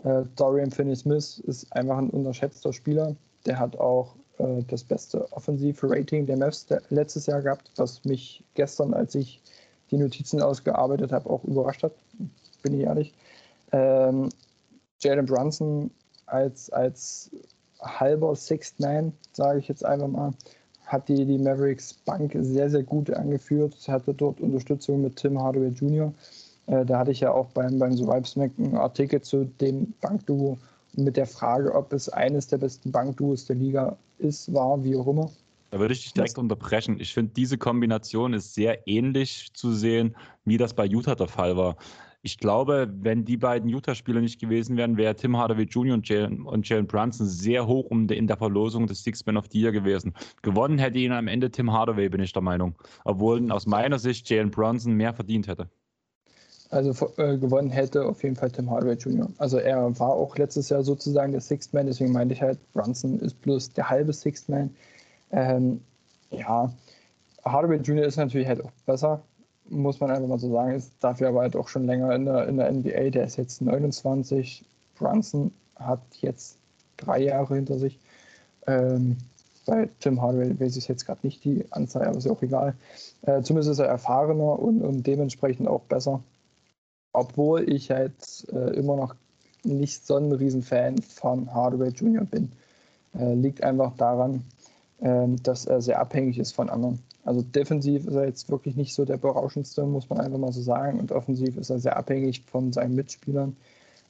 äh, 0.02 0.24
Dorian 0.36 0.70
Finney-Smith 0.70 1.38
ist 1.46 1.72
einfach 1.72 1.98
ein 1.98 2.10
unterschätzter 2.10 2.72
Spieler. 2.72 3.14
Der 3.46 3.58
hat 3.58 3.76
auch 3.76 4.16
äh, 4.38 4.62
das 4.66 4.84
beste 4.84 5.30
Offensive-Rating 5.32 6.26
der 6.26 6.36
Mavs 6.36 6.66
letztes 6.90 7.26
Jahr 7.26 7.42
gehabt, 7.42 7.70
was 7.76 8.04
mich 8.04 8.42
gestern, 8.54 8.92
als 8.92 9.14
ich 9.14 9.40
die 9.90 9.96
Notizen 9.96 10.40
ausgearbeitet 10.40 11.12
habe, 11.12 11.28
auch 11.30 11.44
überrascht 11.44 11.82
hat. 11.82 11.92
Bin 12.62 12.78
ich 12.78 12.86
ehrlich. 12.86 13.12
Ähm, 13.72 14.28
Jalen 15.00 15.26
Brunson 15.26 15.90
als, 16.26 16.70
als 16.70 17.30
halber 17.80 18.34
Sixth 18.34 18.80
Man, 18.80 19.12
sage 19.32 19.58
ich 19.58 19.68
jetzt 19.68 19.84
einfach 19.84 20.08
mal, 20.08 20.32
hat 20.86 21.08
die, 21.08 21.24
die 21.24 21.38
Mavericks 21.38 21.94
Bank 21.94 22.36
sehr, 22.38 22.70
sehr 22.70 22.82
gut 22.82 23.10
angeführt. 23.10 23.76
Hatte 23.88 24.14
dort 24.14 24.40
Unterstützung 24.40 25.02
mit 25.02 25.16
Tim 25.16 25.40
Hardaway 25.40 25.68
Jr. 25.68 26.12
Äh, 26.66 26.84
da 26.84 26.98
hatte 26.98 27.10
ich 27.10 27.20
ja 27.20 27.32
auch 27.32 27.46
beim, 27.48 27.78
beim 27.78 27.96
The 27.96 28.06
Vibes 28.06 28.36
Mac 28.36 28.50
einen 28.58 28.76
Artikel 28.76 29.20
zu 29.20 29.44
dem 29.60 29.94
Bankduo 30.00 30.58
mit 30.96 31.16
der 31.16 31.26
Frage, 31.26 31.74
ob 31.74 31.92
es 31.92 32.08
eines 32.08 32.46
der 32.46 32.58
besten 32.58 32.92
Bankduos 32.92 33.46
der 33.46 33.56
Liga 33.56 33.96
ist, 34.18 34.52
war, 34.52 34.82
wie 34.84 34.96
auch 34.96 35.06
immer. 35.06 35.30
Da 35.74 35.80
würde 35.80 35.92
ich 35.92 36.04
dich 36.04 36.12
direkt 36.12 36.38
unterbrechen. 36.38 37.00
Ich 37.00 37.12
finde, 37.12 37.32
diese 37.32 37.58
Kombination 37.58 38.32
ist 38.32 38.54
sehr 38.54 38.86
ähnlich 38.86 39.52
zu 39.54 39.72
sehen, 39.72 40.14
wie 40.44 40.56
das 40.56 40.72
bei 40.72 40.86
Utah 40.86 41.16
der 41.16 41.26
Fall 41.26 41.56
war. 41.56 41.74
Ich 42.22 42.38
glaube, 42.38 42.88
wenn 43.00 43.24
die 43.24 43.36
beiden 43.36 43.68
Utah-Spieler 43.68 44.20
nicht 44.20 44.40
gewesen 44.40 44.76
wären, 44.76 44.96
wäre 44.96 45.16
Tim 45.16 45.36
Hardaway 45.36 45.64
Jr. 45.64 45.94
und 45.94 46.08
Jalen, 46.08 46.42
und 46.42 46.68
Jalen 46.68 46.86
Brunson 46.86 47.26
sehr 47.26 47.66
hoch 47.66 47.86
um 47.90 48.08
in 48.08 48.28
der 48.28 48.36
Verlosung 48.36 48.86
des 48.86 49.02
Six 49.02 49.26
Man 49.26 49.36
of 49.36 49.46
the 49.50 49.60
Year 49.60 49.72
gewesen. 49.72 50.14
Gewonnen 50.42 50.78
hätte 50.78 50.98
ihn 50.98 51.10
am 51.10 51.26
Ende 51.26 51.50
Tim 51.50 51.72
Hardaway, 51.72 52.08
bin 52.08 52.22
ich 52.22 52.32
der 52.32 52.42
Meinung. 52.42 52.76
Obwohl 53.02 53.50
aus 53.50 53.66
meiner 53.66 53.98
Sicht 53.98 54.30
Jalen 54.30 54.52
Brunson 54.52 54.92
mehr 54.92 55.12
verdient 55.12 55.48
hätte. 55.48 55.68
Also 56.70 57.08
äh, 57.16 57.36
gewonnen 57.36 57.70
hätte 57.70 58.04
auf 58.04 58.22
jeden 58.22 58.36
Fall 58.36 58.52
Tim 58.52 58.70
Hardaway 58.70 58.94
Jr. 58.94 59.28
Also 59.38 59.58
er 59.58 59.98
war 59.98 60.10
auch 60.10 60.38
letztes 60.38 60.68
Jahr 60.68 60.84
sozusagen 60.84 61.32
der 61.32 61.40
Sixth 61.40 61.74
Man, 61.74 61.86
deswegen 61.86 62.12
meinte 62.12 62.34
ich 62.34 62.42
halt, 62.42 62.60
Brunson 62.74 63.18
ist 63.18 63.42
bloß 63.42 63.70
der 63.70 63.90
halbe 63.90 64.12
Sixth 64.12 64.48
Man. 64.48 64.70
Ähm, 65.34 65.80
ja, 66.30 66.72
Hardaway 67.44 67.78
Jr. 67.78 68.06
ist 68.06 68.16
natürlich 68.16 68.46
halt 68.46 68.64
auch 68.64 68.70
besser, 68.86 69.22
muss 69.68 70.00
man 70.00 70.10
einfach 70.10 70.28
mal 70.28 70.38
so 70.38 70.50
sagen. 70.50 70.74
Ist 70.74 70.92
dafür 71.00 71.28
aber 71.28 71.40
halt 71.40 71.56
auch 71.56 71.68
schon 71.68 71.86
länger 71.86 72.14
in 72.14 72.24
der, 72.24 72.48
in 72.48 72.56
der 72.56 72.70
NBA. 72.70 73.10
Der 73.10 73.24
ist 73.24 73.36
jetzt 73.36 73.60
29. 73.60 74.64
Brunson 74.96 75.52
hat 75.76 76.00
jetzt 76.20 76.56
drei 76.96 77.20
Jahre 77.20 77.56
hinter 77.56 77.78
sich. 77.78 77.98
Ähm, 78.66 79.16
bei 79.66 79.88
Tim 80.00 80.20
Hardaway 80.22 80.58
weiß 80.60 80.76
ich 80.76 80.88
jetzt 80.88 81.06
gerade 81.06 81.20
nicht 81.22 81.44
die 81.44 81.64
Anzahl, 81.70 82.06
aber 82.06 82.18
ist 82.18 82.26
ja 82.26 82.32
auch 82.32 82.42
egal. 82.42 82.74
Äh, 83.22 83.42
zumindest 83.42 83.70
ist 83.72 83.78
er 83.78 83.86
erfahrener 83.86 84.58
und, 84.58 84.82
und 84.82 85.06
dementsprechend 85.06 85.68
auch 85.68 85.82
besser. 85.82 86.22
Obwohl 87.12 87.68
ich 87.70 87.90
halt 87.90 88.46
äh, 88.52 88.76
immer 88.76 88.96
noch 88.96 89.14
nicht 89.64 90.06
so 90.06 90.16
ein 90.16 90.30
Riesenfan 90.30 90.98
von 90.98 91.52
Hardaway 91.52 91.88
Jr. 91.88 92.24
bin. 92.24 92.52
Äh, 93.18 93.34
liegt 93.34 93.62
einfach 93.62 93.96
daran, 93.96 94.44
dass 95.00 95.66
er 95.66 95.82
sehr 95.82 96.00
abhängig 96.00 96.38
ist 96.38 96.52
von 96.52 96.70
anderen. 96.70 97.00
Also 97.24 97.42
defensiv 97.42 98.06
ist 98.06 98.14
er 98.14 98.26
jetzt 98.26 98.50
wirklich 98.50 98.76
nicht 98.76 98.94
so 98.94 99.04
der 99.04 99.16
berauschendste, 99.16 99.84
muss 99.84 100.08
man 100.10 100.20
einfach 100.20 100.38
mal 100.38 100.52
so 100.52 100.60
sagen. 100.60 101.00
Und 101.00 101.10
offensiv 101.10 101.56
ist 101.56 101.70
er 101.70 101.78
sehr 101.78 101.96
abhängig 101.96 102.42
von 102.46 102.72
seinen 102.72 102.94
Mitspielern. 102.94 103.56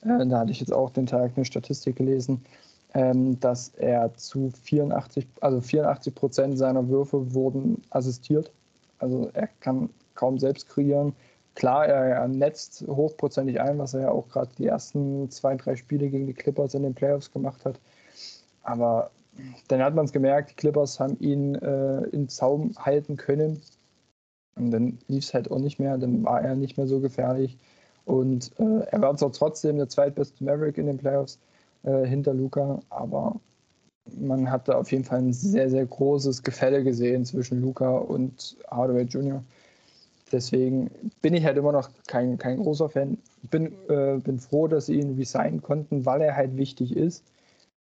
Äh, 0.02 0.26
da 0.26 0.40
hatte 0.40 0.50
ich 0.50 0.60
jetzt 0.60 0.72
auch 0.72 0.90
den 0.90 1.06
Tag 1.06 1.32
eine 1.36 1.44
Statistik 1.44 1.96
gelesen, 1.96 2.44
ähm, 2.92 3.38
dass 3.40 3.68
er 3.76 4.14
zu 4.14 4.50
84, 4.62 5.26
also 5.40 5.60
84 5.60 6.14
Prozent 6.14 6.58
seiner 6.58 6.88
Würfe 6.88 7.34
wurden 7.34 7.82
assistiert. 7.90 8.50
Also 8.98 9.30
er 9.32 9.48
kann 9.60 9.90
kaum 10.14 10.38
selbst 10.38 10.68
kreieren. 10.68 11.14
Klar, 11.54 11.86
er 11.86 12.26
netzt 12.26 12.84
hochprozentig 12.88 13.60
ein, 13.60 13.78
was 13.78 13.94
er 13.94 14.00
ja 14.00 14.10
auch 14.10 14.28
gerade 14.28 14.50
die 14.58 14.66
ersten 14.66 15.30
zwei, 15.30 15.54
drei 15.54 15.76
Spiele 15.76 16.08
gegen 16.08 16.26
die 16.26 16.34
Clippers 16.34 16.74
in 16.74 16.82
den 16.82 16.94
Playoffs 16.94 17.30
gemacht 17.30 17.64
hat. 17.64 17.78
Aber 18.64 19.10
dann 19.68 19.82
hat 19.82 19.94
man 19.94 20.04
es 20.04 20.12
gemerkt, 20.12 20.50
die 20.50 20.54
Clippers 20.54 21.00
haben 21.00 21.18
ihn 21.20 21.54
äh, 21.56 22.02
im 22.08 22.28
Zaum 22.28 22.72
halten 22.78 23.16
können. 23.16 23.60
Und 24.56 24.70
dann 24.70 24.98
lief 25.08 25.24
es 25.24 25.34
halt 25.34 25.50
auch 25.50 25.58
nicht 25.58 25.78
mehr, 25.78 25.98
dann 25.98 26.24
war 26.24 26.40
er 26.40 26.54
nicht 26.54 26.76
mehr 26.76 26.86
so 26.86 27.00
gefährlich. 27.00 27.56
Und 28.04 28.52
äh, 28.58 28.80
er 28.90 29.00
war 29.00 29.16
zwar 29.16 29.32
trotzdem 29.32 29.76
der 29.76 29.88
zweitbeste 29.88 30.44
Maverick 30.44 30.78
in 30.78 30.86
den 30.86 30.98
Playoffs 30.98 31.38
äh, 31.82 32.06
hinter 32.06 32.34
Luca, 32.34 32.80
aber 32.90 33.40
man 34.20 34.50
hatte 34.50 34.76
auf 34.76 34.92
jeden 34.92 35.04
Fall 35.04 35.18
ein 35.18 35.32
sehr, 35.32 35.70
sehr 35.70 35.86
großes 35.86 36.42
Gefälle 36.42 36.84
gesehen 36.84 37.24
zwischen 37.24 37.62
Luca 37.62 37.96
und 37.96 38.56
Hardaway 38.70 39.04
Jr. 39.04 39.42
Deswegen 40.30 40.90
bin 41.22 41.34
ich 41.34 41.44
halt 41.44 41.56
immer 41.56 41.72
noch 41.72 41.90
kein, 42.06 42.38
kein 42.38 42.58
großer 42.58 42.88
Fan. 42.88 43.18
Bin, 43.50 43.72
äh, 43.88 44.18
bin 44.18 44.38
froh, 44.38 44.68
dass 44.68 44.86
sie 44.86 44.98
ihn 45.00 45.16
resignen 45.16 45.62
konnten, 45.62 46.04
weil 46.04 46.20
er 46.22 46.36
halt 46.36 46.56
wichtig 46.56 46.96
ist. 46.96 47.24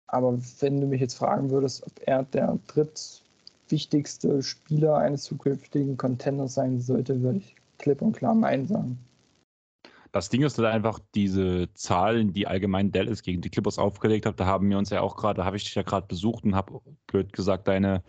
Aber 0.06 0.38
wenn 0.60 0.80
du 0.80 0.86
mich 0.86 1.00
jetzt 1.00 1.14
fragen 1.14 1.50
würdest, 1.50 1.82
ob 1.84 1.92
er 2.06 2.24
der 2.24 2.58
drittwichtigste 2.66 4.42
Spieler 4.42 4.98
eines 4.98 5.24
zukünftigen 5.24 5.96
Contenders 5.96 6.54
sein 6.54 6.80
sollte, 6.80 7.22
würde 7.22 7.38
ich 7.38 7.56
klipp 7.78 8.02
und 8.02 8.16
klar 8.16 8.34
Nein 8.34 8.66
sagen. 8.66 8.98
Das 10.12 10.28
Ding 10.28 10.42
ist 10.44 10.56
halt 10.58 10.68
einfach 10.68 11.00
diese 11.16 11.68
Zahlen, 11.74 12.32
die 12.32 12.46
allgemein 12.46 12.92
Dallas 12.92 13.22
gegen 13.22 13.42
die 13.42 13.50
Clippers 13.50 13.80
aufgelegt 13.80 14.26
hat. 14.26 14.38
Da 14.38 14.46
haben 14.46 14.70
wir 14.70 14.78
uns 14.78 14.90
ja 14.90 15.00
auch 15.00 15.16
gerade, 15.16 15.38
da 15.38 15.44
habe 15.44 15.56
ich 15.56 15.64
dich 15.64 15.74
ja 15.74 15.82
gerade 15.82 16.06
besucht 16.06 16.44
und 16.44 16.54
habe 16.54 16.80
blöd 17.08 17.32
gesagt 17.32 17.66
deine 17.66 18.04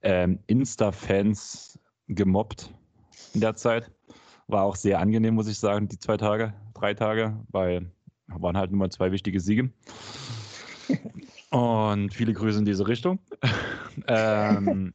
ähm, 0.00 0.38
Insta-Fans 0.46 1.78
gemobbt 2.08 2.72
in 3.34 3.42
der 3.42 3.56
Zeit. 3.56 3.90
War 4.46 4.62
auch 4.62 4.76
sehr 4.76 5.00
angenehm, 5.00 5.34
muss 5.34 5.48
ich 5.48 5.58
sagen, 5.58 5.86
die 5.86 5.98
zwei 5.98 6.16
Tage, 6.16 6.54
drei 6.72 6.94
Tage, 6.94 7.36
weil 7.50 7.90
waren 8.28 8.56
halt 8.56 8.70
nur 8.70 8.78
mal 8.78 8.90
zwei 8.90 9.12
wichtige 9.12 9.38
Siege. 9.40 9.70
Und 11.54 12.12
viele 12.12 12.32
Grüße 12.32 12.58
in 12.58 12.64
diese 12.64 12.88
Richtung. 12.88 13.20
ähm, 14.08 14.92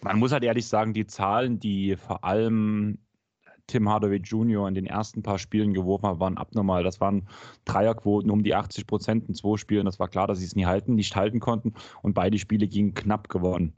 man 0.00 0.18
muss 0.20 0.30
halt 0.30 0.44
ehrlich 0.44 0.68
sagen, 0.68 0.92
die 0.92 1.08
Zahlen, 1.08 1.58
die 1.58 1.96
vor 1.96 2.22
allem 2.22 2.98
Tim 3.66 3.88
Hardaway 3.88 4.18
Jr. 4.18 4.68
in 4.68 4.76
den 4.76 4.86
ersten 4.86 5.24
paar 5.24 5.40
Spielen 5.40 5.74
geworfen 5.74 6.06
hat, 6.06 6.20
waren 6.20 6.36
abnormal. 6.36 6.84
Das 6.84 7.00
waren 7.00 7.26
Dreierquoten 7.64 8.30
um 8.30 8.44
die 8.44 8.54
80 8.54 8.86
Prozent 8.86 9.28
in 9.28 9.34
zwei 9.34 9.56
Spielen. 9.56 9.86
Das 9.86 9.98
war 9.98 10.06
klar, 10.06 10.28
dass 10.28 10.38
sie 10.38 10.44
es 10.44 10.54
nie 10.54 10.66
halten, 10.66 10.94
nicht 10.94 11.16
halten 11.16 11.40
konnten. 11.40 11.74
Und 12.00 12.14
beide 12.14 12.38
Spiele 12.38 12.68
gingen 12.68 12.94
knapp 12.94 13.28
gewonnen. 13.28 13.74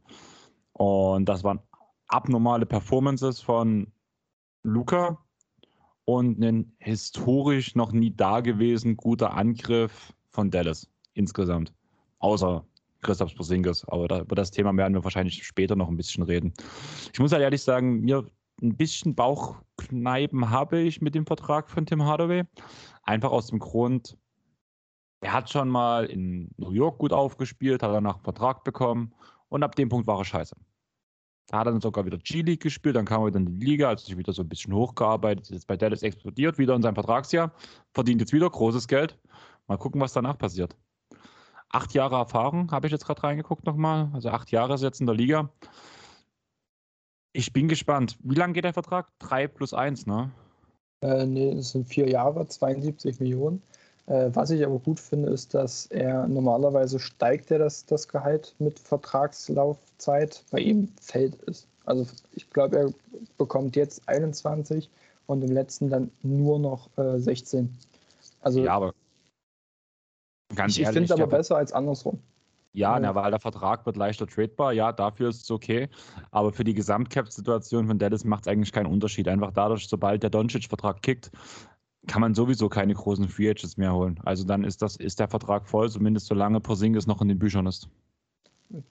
Und 0.74 1.26
das 1.26 1.42
waren 1.42 1.60
abnormale 2.06 2.66
Performances 2.66 3.40
von 3.40 3.90
Luca 4.62 5.24
und 6.04 6.38
ein 6.44 6.76
historisch 6.80 7.76
noch 7.76 7.92
nie 7.92 8.14
dagewesen 8.14 8.98
guter 8.98 9.32
Angriff 9.32 10.12
von 10.28 10.50
Dallas 10.50 10.90
insgesamt. 11.18 11.74
Außer 12.20 12.64
Christoph 13.02 13.34
Porzingis. 13.34 13.84
Aber 13.88 14.08
da, 14.08 14.20
über 14.20 14.34
das 14.34 14.50
Thema 14.50 14.76
werden 14.76 14.94
wir 14.94 15.04
wahrscheinlich 15.04 15.44
später 15.44 15.76
noch 15.76 15.88
ein 15.88 15.96
bisschen 15.96 16.22
reden. 16.22 16.52
Ich 17.12 17.18
muss 17.18 17.32
halt 17.32 17.42
ehrlich 17.42 17.62
sagen, 17.62 18.00
mir 18.00 18.24
ein 18.62 18.76
bisschen 18.76 19.14
Bauchkneipen 19.14 20.50
habe 20.50 20.80
ich 20.80 21.00
mit 21.00 21.14
dem 21.14 21.26
Vertrag 21.26 21.70
von 21.70 21.86
Tim 21.86 22.04
Hardaway. 22.04 22.44
Einfach 23.02 23.30
aus 23.30 23.48
dem 23.48 23.58
Grund, 23.58 24.16
er 25.20 25.32
hat 25.32 25.50
schon 25.50 25.68
mal 25.68 26.06
in 26.06 26.50
New 26.56 26.72
York 26.72 26.98
gut 26.98 27.12
aufgespielt, 27.12 27.82
hat 27.82 27.92
danach 27.92 28.16
einen 28.16 28.24
Vertrag 28.24 28.64
bekommen 28.64 29.12
und 29.48 29.62
ab 29.62 29.74
dem 29.76 29.88
Punkt 29.88 30.06
war 30.06 30.18
er 30.18 30.24
scheiße. 30.24 30.56
Da 31.46 31.60
hat 31.60 31.66
er 31.66 31.72
dann 31.72 31.80
sogar 31.80 32.04
wieder 32.04 32.18
G-League 32.18 32.60
gespielt, 32.60 32.96
dann 32.96 33.06
kam 33.06 33.22
er 33.22 33.28
wieder 33.28 33.38
in 33.38 33.58
die 33.58 33.64
Liga, 33.64 33.88
hat 33.88 34.00
sich 34.00 34.16
wieder 34.16 34.32
so 34.32 34.42
ein 34.42 34.48
bisschen 34.48 34.74
hochgearbeitet, 34.74 35.44
ist 35.44 35.50
jetzt 35.50 35.66
bei 35.66 35.76
Dallas 35.76 36.02
explodiert, 36.02 36.58
wieder 36.58 36.74
in 36.74 36.82
seinem 36.82 36.94
Vertragsjahr, 36.94 37.52
verdient 37.94 38.20
jetzt 38.20 38.32
wieder 38.32 38.50
großes 38.50 38.86
Geld. 38.86 39.18
Mal 39.66 39.78
gucken, 39.78 40.00
was 40.00 40.12
danach 40.12 40.36
passiert. 40.36 40.76
Acht 41.70 41.94
Jahre 41.94 42.16
Erfahrung, 42.16 42.70
habe 42.70 42.86
ich 42.86 42.92
jetzt 42.92 43.04
gerade 43.04 43.22
reingeguckt 43.22 43.66
nochmal. 43.66 44.10
Also 44.14 44.30
acht 44.30 44.50
Jahre 44.50 44.74
ist 44.74 44.82
jetzt 44.82 45.00
in 45.00 45.06
der 45.06 45.14
Liga. 45.14 45.50
Ich 47.32 47.52
bin 47.52 47.68
gespannt. 47.68 48.16
Wie 48.22 48.34
lange 48.34 48.54
geht 48.54 48.64
der 48.64 48.72
Vertrag? 48.72 49.08
Drei 49.18 49.46
plus 49.46 49.74
eins, 49.74 50.06
ne? 50.06 50.30
Äh, 51.02 51.26
nee, 51.26 51.50
es 51.50 51.70
sind 51.70 51.86
vier 51.86 52.08
Jahre, 52.08 52.46
72 52.46 53.20
Millionen. 53.20 53.62
Äh, 54.06 54.30
was 54.32 54.50
ich 54.50 54.64
aber 54.64 54.78
gut 54.78 54.98
finde, 54.98 55.28
ist, 55.30 55.52
dass 55.54 55.86
er 55.86 56.26
normalerweise 56.26 56.98
steigt 56.98 57.50
er 57.50 57.58
das, 57.58 57.84
das 57.84 58.08
Gehalt 58.08 58.54
mit 58.58 58.78
Vertragslaufzeit. 58.78 60.42
Bei 60.50 60.60
ihm 60.60 60.88
fällt 61.00 61.36
es. 61.46 61.66
Also 61.84 62.06
ich 62.32 62.48
glaube, 62.50 62.76
er 62.78 62.92
bekommt 63.36 63.76
jetzt 63.76 64.08
21 64.08 64.90
und 65.26 65.42
im 65.42 65.52
letzten 65.52 65.90
dann 65.90 66.10
nur 66.22 66.58
noch 66.58 66.88
äh, 66.96 67.18
16. 67.18 67.76
Also 68.40 68.64
ja, 68.64 68.72
aber 68.72 68.94
ganz 70.54 70.76
ich, 70.76 70.82
ich 70.82 70.88
finde 70.88 71.04
es 71.04 71.10
aber 71.10 71.26
besser 71.26 71.56
als 71.56 71.72
andersrum. 71.72 72.18
Ja, 72.72 72.94
ja. 72.94 73.00
Na, 73.00 73.14
weil 73.14 73.30
der 73.30 73.40
Vertrag 73.40 73.86
wird 73.86 73.96
leichter 73.96 74.26
tradebar, 74.26 74.72
ja, 74.72 74.92
dafür 74.92 75.30
ist 75.30 75.42
es 75.42 75.50
okay. 75.50 75.88
Aber 76.30 76.52
für 76.52 76.64
die 76.64 76.74
Gesamtcap-Situation 76.74 77.86
von 77.86 77.98
Dallas 77.98 78.24
macht 78.24 78.46
es 78.46 78.48
eigentlich 78.48 78.72
keinen 78.72 78.86
Unterschied. 78.86 79.26
Einfach 79.28 79.52
dadurch, 79.52 79.88
sobald 79.88 80.22
der 80.22 80.30
Doncic-Vertrag 80.30 81.02
kickt, 81.02 81.30
kann 82.06 82.20
man 82.20 82.34
sowieso 82.34 82.68
keine 82.68 82.94
großen 82.94 83.28
Free 83.28 83.50
Agents 83.50 83.76
mehr 83.76 83.94
holen. 83.94 84.20
Also 84.24 84.44
dann 84.44 84.64
ist 84.64 84.82
das, 84.82 84.96
ist 84.96 85.18
der 85.18 85.28
Vertrag 85.28 85.66
voll, 85.66 85.90
zumindest 85.90 86.26
solange 86.26 86.60
Porzingis 86.60 87.06
noch 87.06 87.20
in 87.20 87.28
den 87.28 87.38
Büchern 87.38 87.66
ist. 87.66 87.88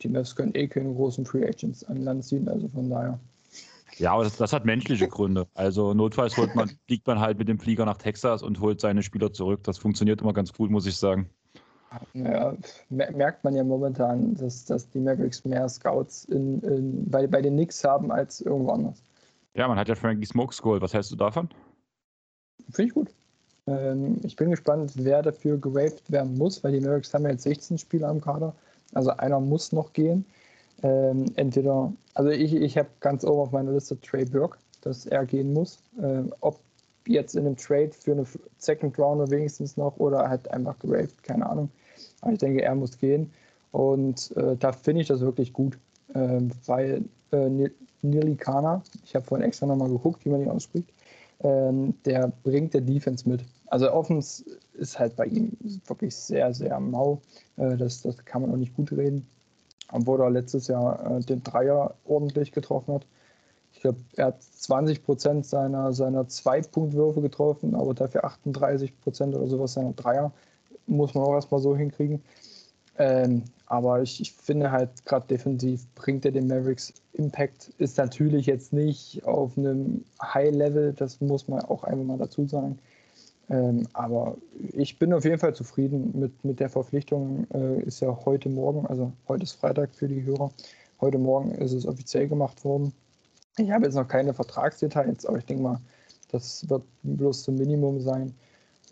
Die 0.02 0.10
Mavs 0.10 0.36
können 0.36 0.54
eh 0.56 0.68
keine 0.68 0.94
großen 0.94 1.26
Free 1.26 1.48
Agents 1.48 1.84
an 1.84 2.02
Land 2.02 2.26
ziehen, 2.26 2.48
also 2.48 2.68
von 2.68 2.90
daher. 2.90 3.20
Ja, 3.98 4.14
aber 4.14 4.24
das, 4.24 4.38
das, 4.38 4.54
hat 4.54 4.66
menschliche 4.66 5.08
Gründe. 5.08 5.48
Also 5.54 5.94
notfalls 5.94 6.38
holt 6.38 6.56
man, 6.56 6.70
fliegt 6.88 7.08
man 7.08 7.20
halt 7.20 7.40
mit 7.40 7.48
dem 7.48 7.60
Flieger 7.60 7.86
nach 7.86 7.98
Texas 7.98 8.44
und 8.44 8.60
holt 8.60 8.82
seine 8.82 9.02
Spieler 9.02 9.32
zurück. 9.34 9.64
Das 9.64 9.78
funktioniert 9.78 10.22
immer 10.22 10.34
ganz 10.34 10.54
gut, 10.54 10.70
muss 10.70 10.86
ich 10.86 10.98
sagen. 10.98 11.30
Naja, 12.14 12.56
merkt 12.90 13.44
man 13.44 13.56
ja 13.56 13.64
momentan, 13.64 14.36
dass, 14.36 14.66
dass 14.66 14.90
die 14.90 15.00
Mavericks 15.00 15.46
mehr 15.46 15.68
Scouts 15.70 16.26
in, 16.26 16.62
in, 16.62 17.10
bei, 17.10 17.28
bei 17.28 17.42
den 17.42 17.54
Knicks 17.54 17.84
haben 17.84 18.12
als 18.12 18.42
irgendwo 18.42 18.72
anders. 18.72 19.02
Ja, 19.54 19.68
man 19.68 19.78
hat 19.78 19.88
ja 19.88 19.96
Frankie 19.96 20.26
Smokes 20.26 20.62
geholt. 20.62 20.82
Was 20.82 20.94
hältst 20.94 21.12
du 21.12 21.16
davon? 21.16 21.50
Finde 22.72 22.90
ich 22.90 22.94
gut. 22.94 23.10
Ähm, 23.68 24.20
ich 24.24 24.36
bin 24.36 24.50
gespannt, 24.50 24.94
wer 24.96 25.22
dafür 25.22 25.58
gewaved 25.58 26.12
werden 26.12 26.38
muss, 26.38 26.64
weil 26.64 26.74
die 26.74 26.80
Mavericks 26.80 27.14
haben 27.14 27.24
ja 27.24 27.32
jetzt 27.32 27.44
16 27.44 27.78
Spieler 27.78 28.10
am 28.10 28.22
Kader. 28.22 28.54
Also 28.94 29.12
einer 29.12 29.40
muss 29.40 29.72
noch 29.72 29.94
gehen. 29.94 30.26
Ähm, 30.84 31.26
entweder, 31.36 31.92
also 32.14 32.30
ich, 32.30 32.54
ich 32.54 32.78
habe 32.78 32.90
ganz 33.00 33.24
oben 33.24 33.40
auf 33.40 33.52
meiner 33.52 33.72
Liste 33.72 34.00
Trey 34.00 34.26
Burke, 34.26 34.58
dass 34.82 35.06
er 35.06 35.26
gehen 35.26 35.54
muss. 35.54 35.80
Ähm, 36.02 36.34
ob 36.42 36.60
jetzt 37.08 37.36
in 37.36 37.46
einem 37.46 37.58
Trade 37.58 37.92
für 37.92 38.12
eine 38.12 38.26
Second 38.58 38.98
Rounder 39.00 39.30
wenigstens 39.30 39.78
noch 39.78 39.98
oder 39.98 40.30
halt 40.30 40.50
einfach 40.52 40.78
geraved, 40.80 41.24
keine 41.24 41.50
Ahnung. 41.50 41.70
Aber 42.22 42.34
ich 42.34 42.40
denke, 42.40 42.62
er 42.62 42.76
muss 42.76 42.98
gehen. 42.98 43.32
Und 43.72 44.36
äh, 44.38 44.56
da 44.58 44.72
finde 44.72 45.02
ich 45.02 45.08
das 45.08 45.22
wirklich 45.22 45.54
gut, 45.54 45.78
äh, 46.14 46.40
weil 46.66 47.04
äh, 47.32 47.70
Nilikana, 48.02 48.82
ich 49.04 49.16
habe 49.16 49.26
vorhin 49.26 49.48
extra 49.48 49.66
nochmal 49.66 49.90
geguckt, 49.90 50.26
wie 50.26 50.30
man 50.30 50.42
ihn 50.42 50.50
ausspricht, 50.50 50.92
ähm, 51.42 51.94
der 52.06 52.32
bringt 52.44 52.74
der 52.74 52.82
Defense 52.82 53.28
mit. 53.28 53.44
Also 53.68 53.92
Offens 53.92 54.46
ist 54.74 54.98
halt 54.98 55.16
bei 55.16 55.26
ihm 55.26 55.52
wirklich 55.86 56.16
sehr, 56.16 56.54
sehr 56.54 56.80
mau. 56.80 57.22
Äh, 57.58 57.78
das, 57.78 58.02
das 58.02 58.18
kann 58.26 58.42
man 58.42 58.52
auch 58.52 58.58
nicht 58.58 58.76
gut 58.76 58.92
reden. 58.92 59.28
Obwohl 59.92 60.22
er 60.22 60.30
letztes 60.30 60.68
Jahr 60.68 61.18
äh, 61.18 61.20
den 61.22 61.44
Dreier 61.44 61.94
ordentlich 62.06 62.52
getroffen 62.52 62.96
hat. 62.96 63.06
Glaube, 63.88 64.02
er 64.18 64.26
hat 64.28 64.44
20 64.44 65.06
Prozent 65.06 65.46
seiner, 65.46 65.94
seiner 65.94 66.28
Zwei-Punkt-Würfe 66.28 67.22
getroffen, 67.22 67.74
aber 67.74 67.94
dafür 67.94 68.26
38 68.26 69.00
Prozent 69.00 69.34
oder 69.34 69.48
sowas 69.48 69.74
seiner 69.74 69.94
Dreier. 69.94 70.34
Muss 70.88 71.14
man 71.14 71.24
auch 71.24 71.34
erstmal 71.34 71.62
so 71.62 71.76
hinkriegen. 71.76 72.22
Ähm, 72.98 73.44
aber 73.66 74.02
ich, 74.02 74.20
ich, 74.20 74.34
finde 74.34 74.72
halt, 74.72 75.06
gerade 75.06 75.28
defensiv 75.28 75.88
bringt 75.96 76.26
er 76.26 76.32
den 76.32 76.48
Mavericks 76.48 76.94
Impact. 77.14 77.70
Ist 77.78 77.98
natürlich 77.98 78.46
jetzt 78.46 78.74
nicht 78.74 79.24
auf 79.26 79.58
einem 79.58 80.04
High-Level, 80.22 80.94
das 80.94 81.22
muss 81.22 81.48
man 81.48 81.62
auch 81.62 81.86
einfach 81.86 82.04
mal 82.04 82.18
dazu 82.18 82.46
sagen. 82.46 82.80
Ähm, 83.50 83.88
aber 83.94 84.36
ich 84.74 85.00
bin 85.00 85.14
auf 85.14 85.24
jeden 85.24 85.40
Fall 85.40 85.56
zufrieden 85.56 86.12
mit, 86.20 86.44
mit 86.44 86.60
der 86.60 86.70
Verpflichtung. 86.70 87.48
Äh, 87.54 87.84
ist 87.84 88.02
ja 88.02 88.18
heute 88.26 88.50
Morgen, 88.50 88.86
also 88.88 89.14
heute 89.30 89.44
ist 89.44 89.54
Freitag 89.54 89.96
für 89.96 90.10
die 90.10 90.24
Hörer. 90.24 90.52
Heute 91.00 91.20
Morgen 91.20 91.52
ist 91.52 91.72
es 91.72 91.86
offiziell 91.86 92.28
gemacht 92.28 92.66
worden. 92.66 92.92
Ich 93.58 93.72
habe 93.72 93.86
jetzt 93.86 93.96
noch 93.96 94.08
keine 94.08 94.34
Vertragsdetails, 94.34 95.26
aber 95.26 95.40
ich 95.40 95.46
denke 95.46 95.64
mal, 95.64 95.80
das 96.32 96.68
wird 96.70 96.84
bloß 97.04 97.44
zum 97.44 97.56
Minimum 97.56 98.00
sein. 98.02 98.34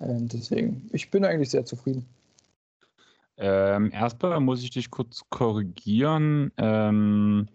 Ähm, 0.02 0.28
deswegen, 0.28 0.90
ich 0.92 1.12
bin 1.12 1.24
eigentlich 1.24 1.52
sehr 1.52 1.66
zufrieden. 1.66 2.06
Ähm, 3.38 3.92
erstmal 3.92 4.40
muss 4.40 4.64
ich 4.64 4.72
dich 4.72 4.90
kurz 4.90 5.22
korrigieren. 5.30 6.52
Ähm, 6.58 7.48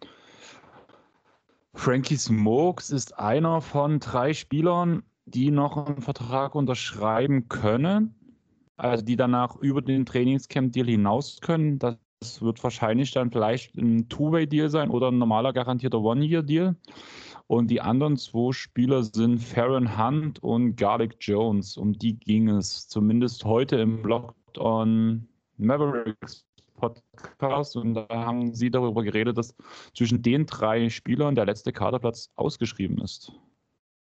Frankie 1.74 2.16
Smokes 2.16 2.90
ist 2.90 3.18
einer 3.18 3.60
von 3.60 4.00
drei 4.00 4.34
Spielern, 4.34 5.02
die 5.24 5.50
noch 5.50 5.86
einen 5.86 6.02
Vertrag 6.02 6.54
unterschreiben 6.54 7.48
können, 7.48 8.14
also 8.76 9.04
die 9.04 9.16
danach 9.16 9.56
über 9.56 9.80
den 9.80 10.04
Trainingscamp-Deal 10.04 10.86
hinaus 10.86 11.40
können. 11.40 11.78
Das 11.78 11.96
wird 12.40 12.62
wahrscheinlich 12.62 13.12
dann 13.12 13.30
vielleicht 13.30 13.74
ein 13.76 14.08
Two-Way-Deal 14.10 14.68
sein 14.68 14.90
oder 14.90 15.08
ein 15.08 15.16
normaler 15.16 15.54
garantierter 15.54 16.00
One-Year-Deal. 16.00 16.76
Und 17.46 17.70
die 17.70 17.80
anderen 17.80 18.18
zwei 18.18 18.52
Spieler 18.52 19.02
sind 19.02 19.38
Farron 19.38 19.98
Hunt 19.98 20.42
und 20.42 20.76
Garlic 20.76 21.16
Jones. 21.20 21.78
Um 21.78 21.94
die 21.94 22.18
ging 22.18 22.48
es 22.48 22.88
zumindest 22.88 23.44
heute 23.44 23.76
im 23.76 24.04
Locked 24.04 24.58
on 24.58 25.26
Mavericks 25.56 26.44
Podcast 26.76 27.76
und 27.76 27.94
da 27.94 28.06
haben 28.10 28.54
sie 28.54 28.70
darüber 28.70 29.02
geredet, 29.02 29.36
dass 29.36 29.54
zwischen 29.94 30.22
den 30.22 30.46
drei 30.46 30.88
Spielern 30.88 31.34
der 31.34 31.46
letzte 31.46 31.72
Kaderplatz 31.72 32.30
ausgeschrieben 32.36 32.98
ist. 32.98 33.32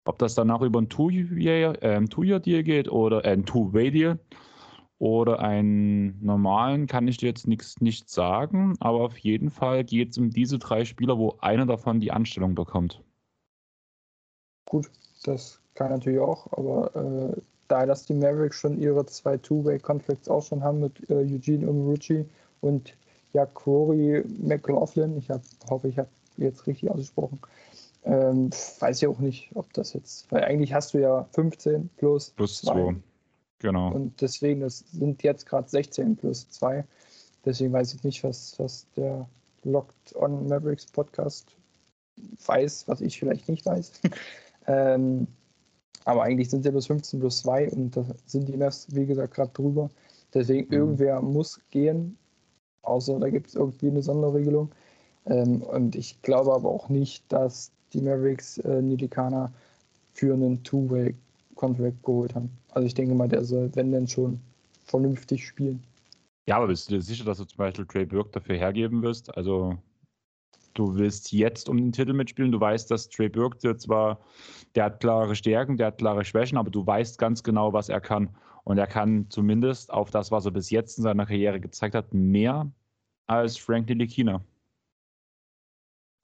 Ob 0.05 0.19
das 0.19 0.35
danach 0.35 0.61
über 0.61 0.81
ein 0.81 0.89
Two-Year-Deal 0.89 1.75
äh, 1.81 2.05
Two 2.05 2.63
geht 2.63 2.89
oder 2.89 3.25
äh, 3.25 3.31
ein 3.31 3.45
Two-Way-Deal 3.45 4.19
oder 5.03 5.39
einen 5.39 6.17
normalen, 6.23 6.87
kann 6.87 7.09
ich 7.09 7.17
dir 7.17 7.27
jetzt 7.27 7.45
nichts 7.45 7.81
nicht 7.81 8.09
sagen, 8.09 8.77
aber 8.79 9.01
auf 9.01 9.17
jeden 9.17 9.49
Fall 9.49 9.83
geht 9.83 10.11
es 10.11 10.17
um 10.17 10.29
diese 10.29 10.59
drei 10.59 10.85
Spieler, 10.85 11.17
wo 11.17 11.35
einer 11.41 11.65
davon 11.65 11.99
die 11.99 12.13
Anstellung 12.13 12.55
bekommt. 12.55 13.03
Gut, 14.65 14.89
das 15.25 15.59
kann 15.73 15.89
natürlich 15.89 16.21
auch, 16.21 16.47
aber 16.53 16.95
äh, 17.35 17.41
da 17.67 17.85
dass 17.85 18.05
die 18.05 18.13
Mavericks 18.13 18.55
schon 18.55 18.79
ihre 18.79 19.05
zwei 19.05 19.35
Two-Way-Contracts 19.35 20.29
auch 20.29 20.41
schon 20.41 20.63
haben 20.63 20.79
mit 20.79 21.09
äh, 21.09 21.15
Eugene 21.15 21.67
Umuruchi 21.67 22.25
und 22.61 22.95
Jakori 23.33 24.23
McLaughlin, 24.41 25.17
ich 25.17 25.29
hab, 25.29 25.41
hoffe, 25.69 25.89
ich 25.89 25.97
habe 25.97 26.07
jetzt 26.37 26.65
richtig 26.65 26.89
ausgesprochen, 26.89 27.41
ähm, 28.05 28.51
weiß 28.79 29.01
ich 29.01 29.07
auch 29.09 29.19
nicht, 29.19 29.51
ob 29.53 29.73
das 29.73 29.91
jetzt, 29.91 30.31
weil 30.31 30.45
eigentlich 30.45 30.73
hast 30.73 30.93
du 30.93 30.99
ja 30.99 31.27
15 31.33 31.89
plus, 31.97 32.29
plus 32.29 32.61
2. 32.61 32.95
Genau. 33.63 33.93
Und 33.93 34.19
deswegen, 34.19 34.59
das 34.59 34.79
sind 34.91 35.23
jetzt 35.23 35.45
gerade 35.45 35.69
16 35.69 36.17
plus 36.17 36.49
2. 36.49 36.83
Deswegen 37.45 37.71
weiß 37.71 37.93
ich 37.93 38.03
nicht, 38.03 38.21
was, 38.23 38.59
was 38.59 38.85
der 38.97 39.25
Locked 39.63 40.13
on 40.17 40.49
Mavericks 40.49 40.85
Podcast 40.85 41.55
weiß, 42.45 42.89
was 42.89 42.99
ich 42.99 43.17
vielleicht 43.17 43.47
nicht 43.47 43.65
weiß. 43.65 44.01
ähm, 44.67 45.27
aber 46.03 46.23
eigentlich 46.23 46.49
sind 46.49 46.59
es 46.59 46.65
ja 46.65 46.71
plus 46.71 46.87
15 46.87 47.21
plus 47.21 47.39
2 47.39 47.71
und 47.71 47.95
da 47.95 48.05
sind 48.25 48.49
die 48.49 48.57
Mavs, 48.57 48.87
wie 48.91 49.05
gesagt, 49.05 49.33
gerade 49.33 49.53
drüber. 49.53 49.89
Deswegen, 50.33 50.67
mhm. 50.67 50.73
irgendwer 50.73 51.21
muss 51.21 51.61
gehen, 51.69 52.17
außer 52.81 53.17
da 53.17 53.29
gibt 53.29 53.47
es 53.47 53.55
irgendwie 53.55 53.87
eine 53.87 54.01
Sonderregelung. 54.01 54.71
Ähm, 55.25 55.61
und 55.61 55.95
ich 55.95 56.21
glaube 56.21 56.53
aber 56.53 56.69
auch 56.69 56.89
nicht, 56.89 57.31
dass 57.31 57.71
die 57.93 58.01
Mavericks 58.01 58.57
äh, 58.57 58.81
Nilikana 58.81 59.53
für 60.11 60.33
einen 60.33 60.65
Two-Way-Contract 61.53 62.03
geholt 62.03 62.35
haben. 62.35 62.49
Also 62.69 62.85
ich 62.85 62.93
denke 62.93 63.15
mal, 63.15 63.27
der 63.27 63.43
soll, 63.43 63.69
wenn 63.75 63.91
denn 63.91 64.07
schon, 64.07 64.39
vernünftig 64.85 65.47
spielen. 65.47 65.83
Ja, 66.47 66.57
aber 66.57 66.67
bist 66.67 66.89
du 66.89 66.95
dir 66.95 67.01
sicher, 67.01 67.23
dass 67.23 67.37
du 67.37 67.45
zum 67.45 67.57
Beispiel 67.57 67.85
Trey 67.85 68.05
Burke 68.05 68.31
dafür 68.31 68.55
hergeben 68.55 69.01
wirst? 69.01 69.35
Also 69.37 69.77
du 70.73 70.95
willst 70.95 71.31
jetzt 71.31 71.69
um 71.69 71.77
den 71.77 71.91
Titel 71.91 72.13
mitspielen. 72.13 72.51
Du 72.51 72.59
weißt, 72.59 72.91
dass 72.91 73.07
Trey 73.07 73.29
Burke 73.29 73.57
der 73.59 73.77
zwar, 73.77 74.19
der 74.75 74.85
hat 74.85 74.99
klare 74.99 75.35
Stärken, 75.35 75.77
der 75.77 75.87
hat 75.87 75.99
klare 75.99 76.25
Schwächen, 76.25 76.57
aber 76.57 76.69
du 76.69 76.85
weißt 76.85 77.17
ganz 77.17 77.43
genau, 77.43 77.71
was 77.71 77.89
er 77.89 78.01
kann. 78.01 78.29
Und 78.65 78.77
er 78.77 78.87
kann 78.87 79.29
zumindest 79.29 79.91
auf 79.91 80.09
das, 80.09 80.31
was 80.31 80.45
er 80.45 80.51
bis 80.51 80.69
jetzt 80.69 80.97
in 80.97 81.03
seiner 81.03 81.25
Karriere 81.25 81.59
gezeigt 81.59 81.95
hat, 81.95 82.13
mehr 82.13 82.69
als 83.27 83.57
Frank 83.57 83.85
Ntilikina. 83.85 84.41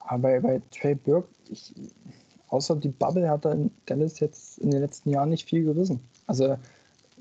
Aber 0.00 0.40
bei 0.40 0.60
Trey 0.70 0.94
Burke, 0.94 1.28
ich, 1.48 1.74
außer 2.50 2.76
die 2.76 2.88
Bubble 2.88 3.28
hat 3.28 3.44
er 3.44 3.52
in 3.52 3.70
Dallas 3.86 4.20
jetzt 4.20 4.58
in 4.58 4.70
den 4.70 4.80
letzten 4.80 5.10
Jahren 5.10 5.30
nicht 5.30 5.48
viel 5.48 5.64
gerissen. 5.64 6.00
Also 6.26 6.56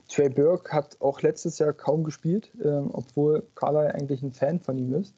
Trey 0.10 0.30
Burke 0.30 0.72
hat 0.72 0.98
auch 1.00 1.22
letztes 1.22 1.60
Jahr 1.60 1.72
kaum 1.72 2.04
gespielt, 2.04 2.50
äh, 2.64 2.82
obwohl 2.94 3.44
Carly 3.56 3.88
eigentlich 3.88 4.22
ein 4.24 4.34
Fan 4.34 4.60
von 4.60 4.78
ihm 4.78 4.94
ist. 4.96 5.14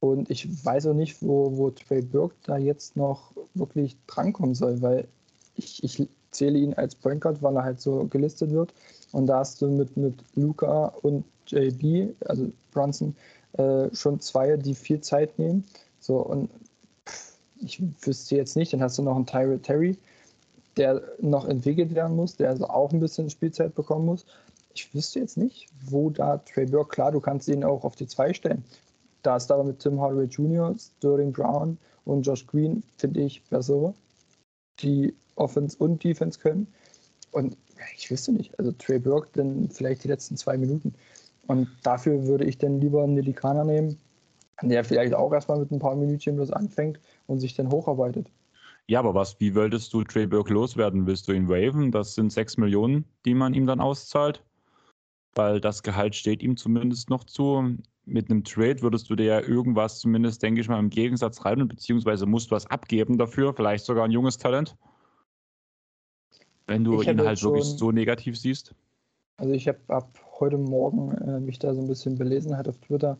Und 0.00 0.30
ich 0.30 0.64
weiß 0.64 0.88
auch 0.88 0.94
nicht, 0.94 1.22
wo, 1.22 1.56
wo 1.56 1.70
Trey 1.70 2.02
Burke 2.02 2.36
da 2.44 2.58
jetzt 2.58 2.96
noch 2.96 3.32
wirklich 3.54 3.96
drankommen 4.06 4.54
soll, 4.54 4.82
weil 4.82 5.08
ich, 5.56 5.82
ich 5.82 6.06
zähle 6.30 6.58
ihn 6.58 6.74
als 6.74 6.94
Point 6.94 7.22
Guard, 7.22 7.42
weil 7.42 7.56
er 7.56 7.64
halt 7.64 7.80
so 7.80 8.06
gelistet 8.06 8.50
wird. 8.50 8.74
Und 9.12 9.26
da 9.26 9.38
hast 9.38 9.62
du 9.62 9.68
mit, 9.68 9.96
mit 9.96 10.14
Luca 10.34 10.92
und 11.00 11.24
JB, 11.46 12.14
also 12.26 12.50
Brunson, 12.72 13.16
äh, 13.54 13.88
schon 13.94 14.20
zwei, 14.20 14.56
die 14.56 14.74
viel 14.74 15.00
Zeit 15.00 15.38
nehmen. 15.38 15.64
So, 15.98 16.18
und 16.18 16.50
ich 17.60 17.82
wüsste 18.04 18.36
jetzt 18.36 18.56
nicht, 18.56 18.72
dann 18.72 18.82
hast 18.82 18.98
du 18.98 19.02
noch 19.02 19.16
einen 19.16 19.26
Tyrell 19.26 19.58
Terry. 19.58 19.96
der 20.76 21.02
noch 21.20 21.46
entwickelt 21.46 21.94
werden 21.94 22.16
muss, 22.16 22.36
der 22.36 22.50
also 22.50 22.68
auch 22.68 22.92
ein 22.92 23.00
bisschen 23.00 23.30
Spielzeit 23.30 23.74
bekommen 23.74 24.06
muss. 24.06 24.26
Ich 24.74 24.94
wüsste 24.94 25.20
jetzt 25.20 25.38
nicht, 25.38 25.68
wo 25.86 26.10
da 26.10 26.38
Trey 26.38 26.66
Burke, 26.66 26.90
klar, 26.90 27.12
du 27.12 27.20
kannst 27.20 27.48
ihn 27.48 27.64
auch 27.64 27.84
auf 27.84 27.96
die 27.96 28.06
2 28.06 28.34
stellen. 28.34 28.64
Da 29.22 29.36
ist 29.36 29.50
aber 29.50 29.64
mit 29.64 29.78
Tim 29.78 30.00
Hardaway 30.00 30.26
Jr., 30.26 30.74
Sterling 30.78 31.32
Brown 31.32 31.78
und 32.04 32.22
Josh 32.22 32.46
Green, 32.46 32.82
finde 32.98 33.20
ich, 33.20 33.42
bessere, 33.44 33.94
die 34.80 35.14
Offense 35.36 35.76
und 35.78 36.04
Defense 36.04 36.38
können. 36.38 36.66
Und 37.32 37.56
ich 37.96 38.10
wüsste 38.10 38.32
nicht, 38.32 38.58
also 38.58 38.72
Trey 38.72 38.98
Burke 38.98 39.28
dann 39.32 39.68
vielleicht 39.70 40.04
die 40.04 40.08
letzten 40.08 40.36
zwei 40.36 40.56
Minuten. 40.58 40.94
Und 41.46 41.68
dafür 41.82 42.26
würde 42.26 42.44
ich 42.44 42.58
dann 42.58 42.80
lieber 42.80 43.02
einen 43.02 43.14
Nilikana 43.14 43.64
nehmen, 43.64 43.98
der 44.62 44.84
vielleicht 44.84 45.14
auch 45.14 45.32
erstmal 45.32 45.58
mit 45.58 45.70
ein 45.70 45.78
paar 45.78 45.96
Minütchen 45.96 46.36
bloß 46.36 46.50
anfängt 46.50 47.00
und 47.26 47.40
sich 47.40 47.54
dann 47.54 47.70
hocharbeitet. 47.70 48.30
Ja, 48.88 49.00
aber 49.00 49.14
was, 49.14 49.40
wie 49.40 49.54
wolltest 49.54 49.92
du 49.92 50.04
Trey 50.04 50.26
Burke 50.26 50.52
loswerden? 50.52 51.06
Willst 51.06 51.26
du 51.26 51.32
ihn 51.32 51.48
waven? 51.48 51.90
Das 51.90 52.14
sind 52.14 52.32
6 52.32 52.56
Millionen, 52.56 53.04
die 53.24 53.34
man 53.34 53.52
ihm 53.52 53.66
dann 53.66 53.80
auszahlt. 53.80 54.44
Weil 55.34 55.60
das 55.60 55.82
Gehalt 55.82 56.14
steht 56.14 56.42
ihm 56.42 56.56
zumindest 56.56 57.10
noch 57.10 57.24
zu. 57.24 57.76
Mit 58.04 58.30
einem 58.30 58.44
Trade 58.44 58.80
würdest 58.82 59.10
du 59.10 59.16
dir 59.16 59.26
ja 59.26 59.40
irgendwas 59.40 59.98
zumindest, 59.98 60.42
denke 60.42 60.60
ich 60.60 60.68
mal, 60.68 60.78
im 60.78 60.90
Gegensatz 60.90 61.44
rein, 61.44 61.66
beziehungsweise 61.66 62.26
musst 62.26 62.50
du 62.50 62.54
was 62.54 62.66
abgeben 62.66 63.18
dafür, 63.18 63.52
vielleicht 63.52 63.84
sogar 63.84 64.04
ein 64.04 64.12
junges 64.12 64.38
Talent. 64.38 64.76
Wenn 66.68 66.84
du 66.84 67.00
ich 67.00 67.08
ihn 67.08 67.20
halt 67.20 67.42
wirklich 67.42 67.64
so 67.64 67.90
negativ 67.90 68.38
siehst. 68.38 68.74
Also 69.38 69.52
ich 69.52 69.68
habe 69.68 69.80
ab 69.88 70.18
heute 70.38 70.58
Morgen 70.58 71.12
äh, 71.12 71.40
mich 71.40 71.58
da 71.58 71.74
so 71.74 71.80
ein 71.80 71.88
bisschen 71.88 72.16
belesen, 72.16 72.56
halt 72.56 72.68
auf 72.68 72.78
Twitter. 72.78 73.18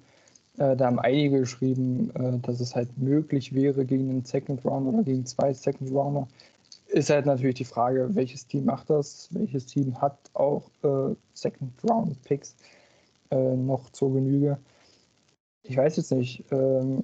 Äh, 0.58 0.76
da 0.76 0.86
haben 0.86 0.98
einige 0.98 1.40
geschrieben, 1.40 2.10
äh, 2.14 2.38
dass 2.38 2.60
es 2.60 2.74
halt 2.74 2.96
möglich 2.96 3.54
wäre 3.54 3.84
gegen 3.84 4.10
einen 4.10 4.24
Second 4.24 4.64
Round 4.64 4.86
oder 4.86 5.02
gegen 5.02 5.26
zwei 5.26 5.52
Second 5.52 5.90
Rounder. 5.92 6.26
Ist 6.88 7.10
halt 7.10 7.26
natürlich 7.26 7.56
die 7.56 7.64
Frage, 7.64 8.08
welches 8.14 8.46
Team 8.46 8.66
macht 8.66 8.90
das? 8.90 9.28
Welches 9.32 9.66
Team 9.66 10.00
hat 10.00 10.16
auch 10.34 10.62
äh, 10.82 11.14
Second 11.34 11.72
Round 11.88 12.22
Picks 12.24 12.56
äh, 13.30 13.56
noch 13.56 13.90
zur 13.90 14.14
Genüge? 14.14 14.58
Ich 15.64 15.76
weiß 15.76 15.96
jetzt 15.96 16.12
nicht, 16.12 16.44
ähm, 16.52 17.02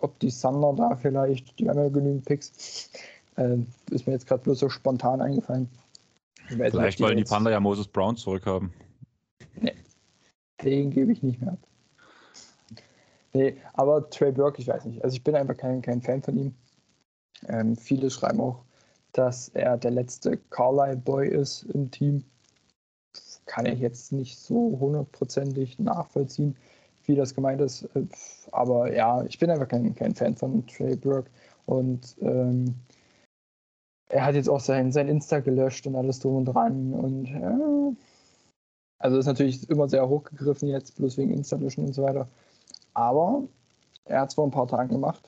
ob 0.00 0.18
die 0.18 0.30
Thunder 0.30 0.74
da 0.76 0.96
vielleicht, 0.96 1.58
die 1.58 1.68
haben 1.68 1.78
ja 1.78 1.88
genügend 1.88 2.24
Picks, 2.24 2.90
äh, 3.36 3.56
ist 3.90 4.06
mir 4.06 4.14
jetzt 4.14 4.26
gerade 4.26 4.42
bloß 4.42 4.58
so 4.58 4.68
spontan 4.68 5.20
eingefallen. 5.20 5.68
Vielleicht 6.48 7.00
wollen 7.00 7.16
die 7.16 7.24
Panda 7.24 7.50
ja 7.50 7.60
Moses 7.60 7.86
Brown 7.86 8.16
zurückhaben. 8.16 8.72
Nee, 9.60 9.74
den 10.64 10.90
gebe 10.90 11.12
ich 11.12 11.22
nicht 11.22 11.40
mehr 11.40 11.52
ab. 11.52 11.67
Nee, 13.32 13.56
aber 13.74 14.08
Trey 14.10 14.32
Burke, 14.32 14.60
ich 14.60 14.68
weiß 14.68 14.86
nicht. 14.86 15.04
Also 15.04 15.14
ich 15.16 15.24
bin 15.24 15.34
einfach 15.34 15.56
kein, 15.56 15.82
kein 15.82 16.02
Fan 16.02 16.22
von 16.22 16.36
ihm. 16.36 16.54
Ähm, 17.46 17.76
viele 17.76 18.10
schreiben 18.10 18.40
auch, 18.40 18.64
dass 19.12 19.48
er 19.50 19.76
der 19.76 19.90
letzte 19.90 20.38
Carlisle-Boy 20.50 21.28
ist 21.28 21.64
im 21.74 21.90
Team. 21.90 22.24
Kann 23.46 23.66
ich 23.66 23.80
jetzt 23.80 24.12
nicht 24.12 24.38
so 24.38 24.78
hundertprozentig 24.80 25.78
nachvollziehen, 25.78 26.56
wie 27.06 27.16
das 27.16 27.34
gemeint 27.34 27.60
ist. 27.60 27.84
Äh, 27.94 28.06
aber 28.52 28.94
ja, 28.94 29.22
ich 29.24 29.38
bin 29.38 29.50
einfach 29.50 29.68
kein, 29.68 29.94
kein 29.94 30.14
Fan 30.14 30.36
von 30.36 30.66
Trey 30.66 30.96
Burke. 30.96 31.30
Und 31.66 32.16
ähm, 32.20 32.74
er 34.08 34.24
hat 34.24 34.34
jetzt 34.34 34.48
auch 34.48 34.60
sein, 34.60 34.90
sein 34.90 35.08
Insta 35.08 35.40
gelöscht 35.40 35.86
und 35.86 35.96
alles 35.96 36.20
drum 36.20 36.36
und 36.36 36.44
dran. 36.46 36.94
Und 36.94 37.26
ja, 37.26 37.92
also 38.98 39.18
ist 39.18 39.26
natürlich 39.26 39.68
immer 39.70 39.88
sehr 39.88 40.08
hochgegriffen 40.08 40.68
jetzt, 40.68 40.96
bloß 40.96 41.18
wegen 41.18 41.32
Insta 41.32 41.56
löschen 41.56 41.84
und 41.84 41.94
so 41.94 42.02
weiter. 42.02 42.28
Aber 42.98 43.44
er 44.06 44.22
hat 44.22 44.30
es 44.30 44.34
vor 44.34 44.44
ein 44.44 44.50
paar 44.50 44.66
Tagen 44.66 44.88
gemacht. 44.88 45.22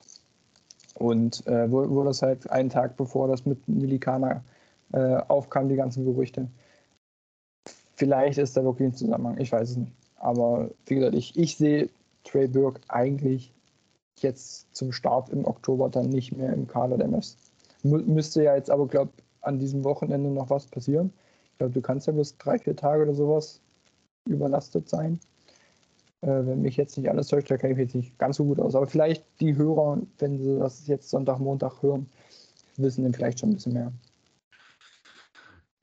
Und 0.94 1.46
äh, 1.46 1.70
wo, 1.70 2.02
das 2.02 2.20
halt 2.20 2.50
einen 2.50 2.68
Tag 2.68 2.96
bevor 2.96 3.28
das 3.28 3.46
mit 3.46 3.68
Nilikana 3.68 4.42
äh, 4.92 5.18
aufkam, 5.28 5.68
die 5.68 5.76
ganzen 5.76 6.04
Gerüchte. 6.04 6.48
Vielleicht 7.94 8.38
ist 8.38 8.56
da 8.56 8.64
wirklich 8.64 8.88
ein 8.88 8.94
Zusammenhang, 8.94 9.38
ich 9.38 9.52
weiß 9.52 9.70
es 9.70 9.76
nicht. 9.76 9.92
Aber 10.16 10.70
wie 10.86 10.96
gesagt, 10.96 11.14
ich, 11.14 11.38
ich 11.38 11.56
sehe 11.56 11.88
Trey 12.24 12.48
Burke 12.48 12.80
eigentlich 12.88 13.54
jetzt 14.18 14.74
zum 14.74 14.90
Start 14.90 15.28
im 15.28 15.44
Oktober 15.44 15.88
dann 15.90 16.08
nicht 16.08 16.36
mehr 16.36 16.52
im 16.52 16.66
Kader 16.66 16.98
der 16.98 17.06
Mess. 17.06 17.36
Mü 17.84 17.98
müsste 17.98 18.42
ja 18.42 18.56
jetzt 18.56 18.70
aber, 18.70 18.88
glaube 18.88 19.12
an 19.42 19.60
diesem 19.60 19.84
Wochenende 19.84 20.28
noch 20.28 20.50
was 20.50 20.66
passieren. 20.66 21.12
Ich 21.52 21.58
glaube, 21.58 21.72
du 21.72 21.80
kannst 21.80 22.08
ja 22.08 22.12
bis 22.14 22.36
drei, 22.36 22.58
vier 22.58 22.74
Tage 22.74 23.04
oder 23.04 23.14
sowas 23.14 23.60
überlastet 24.28 24.88
sein. 24.88 25.20
Äh, 26.22 26.46
wenn 26.46 26.62
mich 26.62 26.76
jetzt 26.76 26.96
nicht 26.98 27.08
alles 27.08 27.28
täuscht, 27.28 27.50
da 27.50 27.56
kenne 27.56 27.72
ich 27.72 27.78
mich 27.78 27.86
jetzt 27.86 27.94
nicht 27.94 28.18
ganz 28.18 28.36
so 28.36 28.44
gut 28.44 28.60
aus. 28.60 28.74
Aber 28.74 28.86
vielleicht 28.86 29.24
die 29.40 29.56
Hörer, 29.56 30.00
wenn 30.18 30.38
sie 30.38 30.58
das 30.58 30.86
jetzt 30.86 31.10
Sonntag, 31.10 31.38
Montag 31.38 31.82
hören, 31.82 32.06
wissen 32.76 33.04
dann 33.04 33.14
vielleicht 33.14 33.40
schon 33.40 33.50
ein 33.50 33.54
bisschen 33.54 33.72
mehr. 33.72 33.92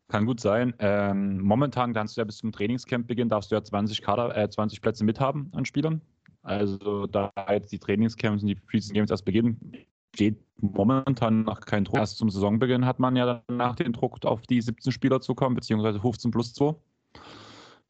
Kann 0.10 0.26
gut 0.26 0.40
sein. 0.40 0.74
Ähm, 0.80 1.40
momentan 1.42 1.94
kannst 1.94 2.16
du 2.16 2.22
ja 2.22 2.26
bis 2.26 2.38
zum 2.38 2.52
Trainingscampbeginn 2.52 3.28
darfst 3.28 3.52
du 3.52 3.56
ja 3.56 3.64
20 3.64 4.02
Kader, 4.02 4.38
äh, 4.38 4.50
20 4.50 4.82
Plätze 4.82 5.04
mithaben 5.04 5.50
an 5.54 5.66
Spielern. 5.66 6.02
Also 6.44 7.08
da 7.08 7.32
jetzt 7.52 7.74
die 7.74 7.80
Trainingscamps 7.80 8.42
und 8.42 8.48
die 8.48 8.56
Preseason 8.56 8.94
Games 8.94 9.12
erst 9.12 9.26
beginnen, 9.26 9.60
steht 10.16 10.38
momentan 10.62 11.44
noch 11.44 11.60
kein 11.60 11.84
Druck. 11.84 11.98
Erst 11.98 12.18
zum 12.18 12.30
Saisonbeginn 12.30 12.86
hat 12.86 13.00
man 13.00 13.18
ja 13.18 13.44
danach 13.48 13.76
den 13.76 13.92
Druck, 13.92 14.24
auf 14.24 14.42
die 14.44 14.62
17 14.62 14.94
Spieler 14.94 15.20
zu 15.20 15.36
kommen, 15.36 15.56
beziehungsweise 15.56 16.00
15 16.00 16.32
plus 16.32 16.54
2. 16.54 16.74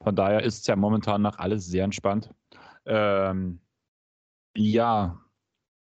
Von 0.04 0.16
daher 0.16 0.44
ist 0.44 0.62
es 0.62 0.68
ja 0.68 0.76
momentan 0.76 1.22
noch 1.22 1.38
alles 1.38 1.66
sehr 1.66 1.84
entspannt. 1.84 2.34
Ähm, 2.86 3.60
ja, 4.56 5.20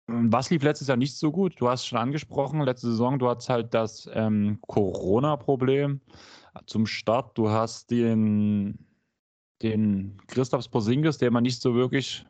was 0.07 0.51
lief 0.51 0.63
letztes 0.63 0.89
Jahr 0.89 0.97
nicht 0.97 1.17
so 1.17 1.31
gut? 1.31 1.61
Du 1.61 1.69
hast 1.69 1.87
schon 1.87 1.99
angesprochen, 1.99 2.61
letzte 2.63 2.89
Saison, 2.89 3.19
du 3.19 3.29
hast 3.29 3.49
halt 3.49 3.73
das 3.75 4.09
ähm, 4.13 4.59
Corona-Problem 4.63 6.01
zum 6.67 6.87
Start. 6.87 7.37
Du 7.39 7.51
hast 7.51 7.91
den, 7.91 8.87
den 9.63 10.21
Christoph 10.27 10.71
Porzingis, 10.71 11.19
der 11.19 11.31
man 11.31 11.43
nicht 11.43 11.61
so 11.61 11.75
wirklich 11.75 12.27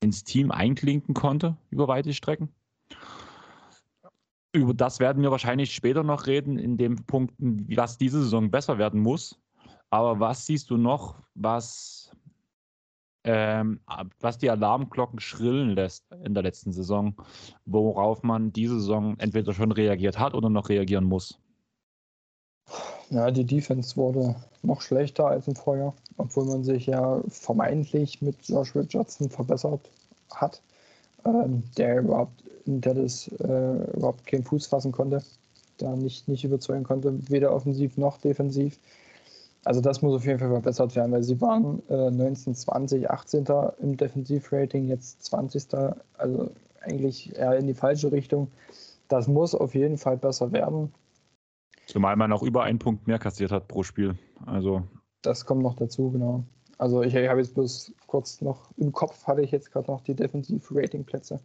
ins 0.00 0.24
Team 0.24 0.50
einklinken 0.50 1.14
konnte 1.14 1.56
über 1.70 1.88
weite 1.88 2.12
Strecken. 2.12 2.48
Über 4.54 4.74
das 4.74 5.00
werden 5.00 5.22
wir 5.22 5.30
wahrscheinlich 5.30 5.74
später 5.74 6.02
noch 6.02 6.26
reden, 6.26 6.58
in 6.58 6.76
den 6.76 6.96
Punkten, 7.06 7.66
was 7.74 7.96
diese 7.96 8.22
Saison 8.22 8.50
besser 8.50 8.78
werden 8.78 9.00
muss. 9.00 9.41
Aber 9.92 10.20
was 10.20 10.46
siehst 10.46 10.70
du 10.70 10.78
noch, 10.78 11.16
was, 11.34 12.10
ähm, 13.24 13.78
was 14.20 14.38
die 14.38 14.48
Alarmglocken 14.48 15.20
schrillen 15.20 15.74
lässt 15.74 16.10
in 16.24 16.32
der 16.32 16.42
letzten 16.42 16.72
Saison, 16.72 17.14
worauf 17.66 18.22
man 18.22 18.54
diese 18.54 18.80
Saison 18.80 19.18
entweder 19.18 19.52
schon 19.52 19.70
reagiert 19.70 20.18
hat 20.18 20.32
oder 20.32 20.48
noch 20.48 20.70
reagieren 20.70 21.04
muss? 21.04 21.38
Ja, 23.10 23.30
die 23.30 23.44
Defense 23.44 23.94
wurde 23.98 24.34
noch 24.62 24.80
schlechter 24.80 25.26
als 25.26 25.46
im 25.46 25.56
Vorjahr, 25.56 25.92
obwohl 26.16 26.46
man 26.46 26.64
sich 26.64 26.86
ja 26.86 27.20
vermeintlich 27.28 28.22
mit 28.22 28.36
Josh 28.48 28.74
Richardson 28.74 29.28
verbessert 29.28 29.90
hat, 30.32 30.62
ähm, 31.26 31.64
der 31.76 32.00
überhaupt 32.00 32.42
in 32.64 32.80
Dallas 32.80 33.28
äh, 33.28 33.92
überhaupt 33.94 34.24
keinen 34.24 34.44
Fuß 34.44 34.68
fassen 34.68 34.92
konnte, 34.92 35.22
da 35.76 35.94
nicht, 35.94 36.28
nicht 36.28 36.44
überzeugen 36.44 36.84
konnte, 36.84 37.12
weder 37.28 37.52
offensiv 37.52 37.98
noch 37.98 38.16
defensiv. 38.16 38.78
Also 39.64 39.80
das 39.80 40.02
muss 40.02 40.14
auf 40.14 40.26
jeden 40.26 40.38
Fall 40.38 40.50
verbessert 40.50 40.96
werden, 40.96 41.12
weil 41.12 41.22
sie 41.22 41.40
waren 41.40 41.82
äh, 41.88 42.10
19, 42.10 42.54
20, 42.54 43.08
18. 43.10 43.46
im 43.80 43.96
Defensivrating, 43.96 44.88
jetzt 44.88 45.24
20. 45.24 45.68
Also 46.18 46.50
eigentlich 46.80 47.36
eher 47.36 47.56
in 47.56 47.66
die 47.66 47.74
falsche 47.74 48.10
Richtung. 48.10 48.50
Das 49.08 49.28
muss 49.28 49.54
auf 49.54 49.74
jeden 49.74 49.98
Fall 49.98 50.16
besser 50.16 50.52
werden. 50.52 50.92
Zumal 51.86 52.16
man 52.16 52.32
auch 52.32 52.42
über 52.42 52.64
einen 52.64 52.78
Punkt 52.78 53.06
mehr 53.06 53.18
kassiert 53.18 53.52
hat 53.52 53.68
pro 53.68 53.82
Spiel. 53.82 54.16
Also 54.46 54.82
das 55.22 55.46
kommt 55.46 55.62
noch 55.62 55.74
dazu, 55.74 56.10
genau. 56.10 56.44
Also 56.78 57.02
ich, 57.02 57.14
ich 57.14 57.28
habe 57.28 57.40
jetzt 57.40 57.54
bloß 57.54 57.92
kurz 58.08 58.40
noch 58.40 58.70
im 58.76 58.90
Kopf 58.92 59.26
hatte 59.26 59.42
ich 59.42 59.52
jetzt 59.52 59.70
gerade 59.70 59.90
noch 59.90 60.00
die 60.00 60.14
Defensiv-Rating-Plätze. 60.14 61.40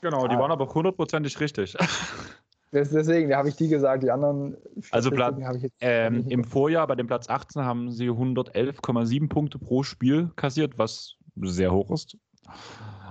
Genau, 0.00 0.26
die 0.26 0.36
ah. 0.36 0.38
waren 0.38 0.50
aber 0.50 0.72
hundertprozentig 0.72 1.38
richtig. 1.40 1.76
Deswegen 2.72 3.34
habe 3.34 3.48
ich 3.48 3.56
die 3.56 3.68
gesagt, 3.68 4.04
die 4.04 4.10
anderen. 4.10 4.56
Also 4.92 5.10
habe 5.10 5.56
ich 5.56 5.62
jetzt 5.64 5.76
ähm, 5.80 6.26
im 6.28 6.44
Vorjahr 6.44 6.86
bei 6.86 6.94
dem 6.94 7.08
Platz 7.08 7.28
18 7.28 7.62
haben 7.62 7.90
sie 7.90 8.08
111,7 8.10 9.28
Punkte 9.28 9.58
pro 9.58 9.82
Spiel 9.82 10.30
kassiert, 10.36 10.78
was 10.78 11.16
sehr 11.36 11.72
hoch 11.72 11.90
ist. 11.90 12.16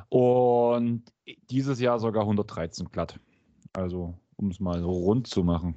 Und 0.07 1.03
dieses 1.49 1.79
Jahr 1.79 1.99
sogar 1.99 2.23
113 2.23 2.89
glatt. 2.91 3.19
Also, 3.73 4.15
um 4.37 4.49
es 4.49 4.59
mal 4.59 4.81
so 4.81 4.91
rund 4.91 5.27
zu 5.27 5.43
machen. 5.43 5.75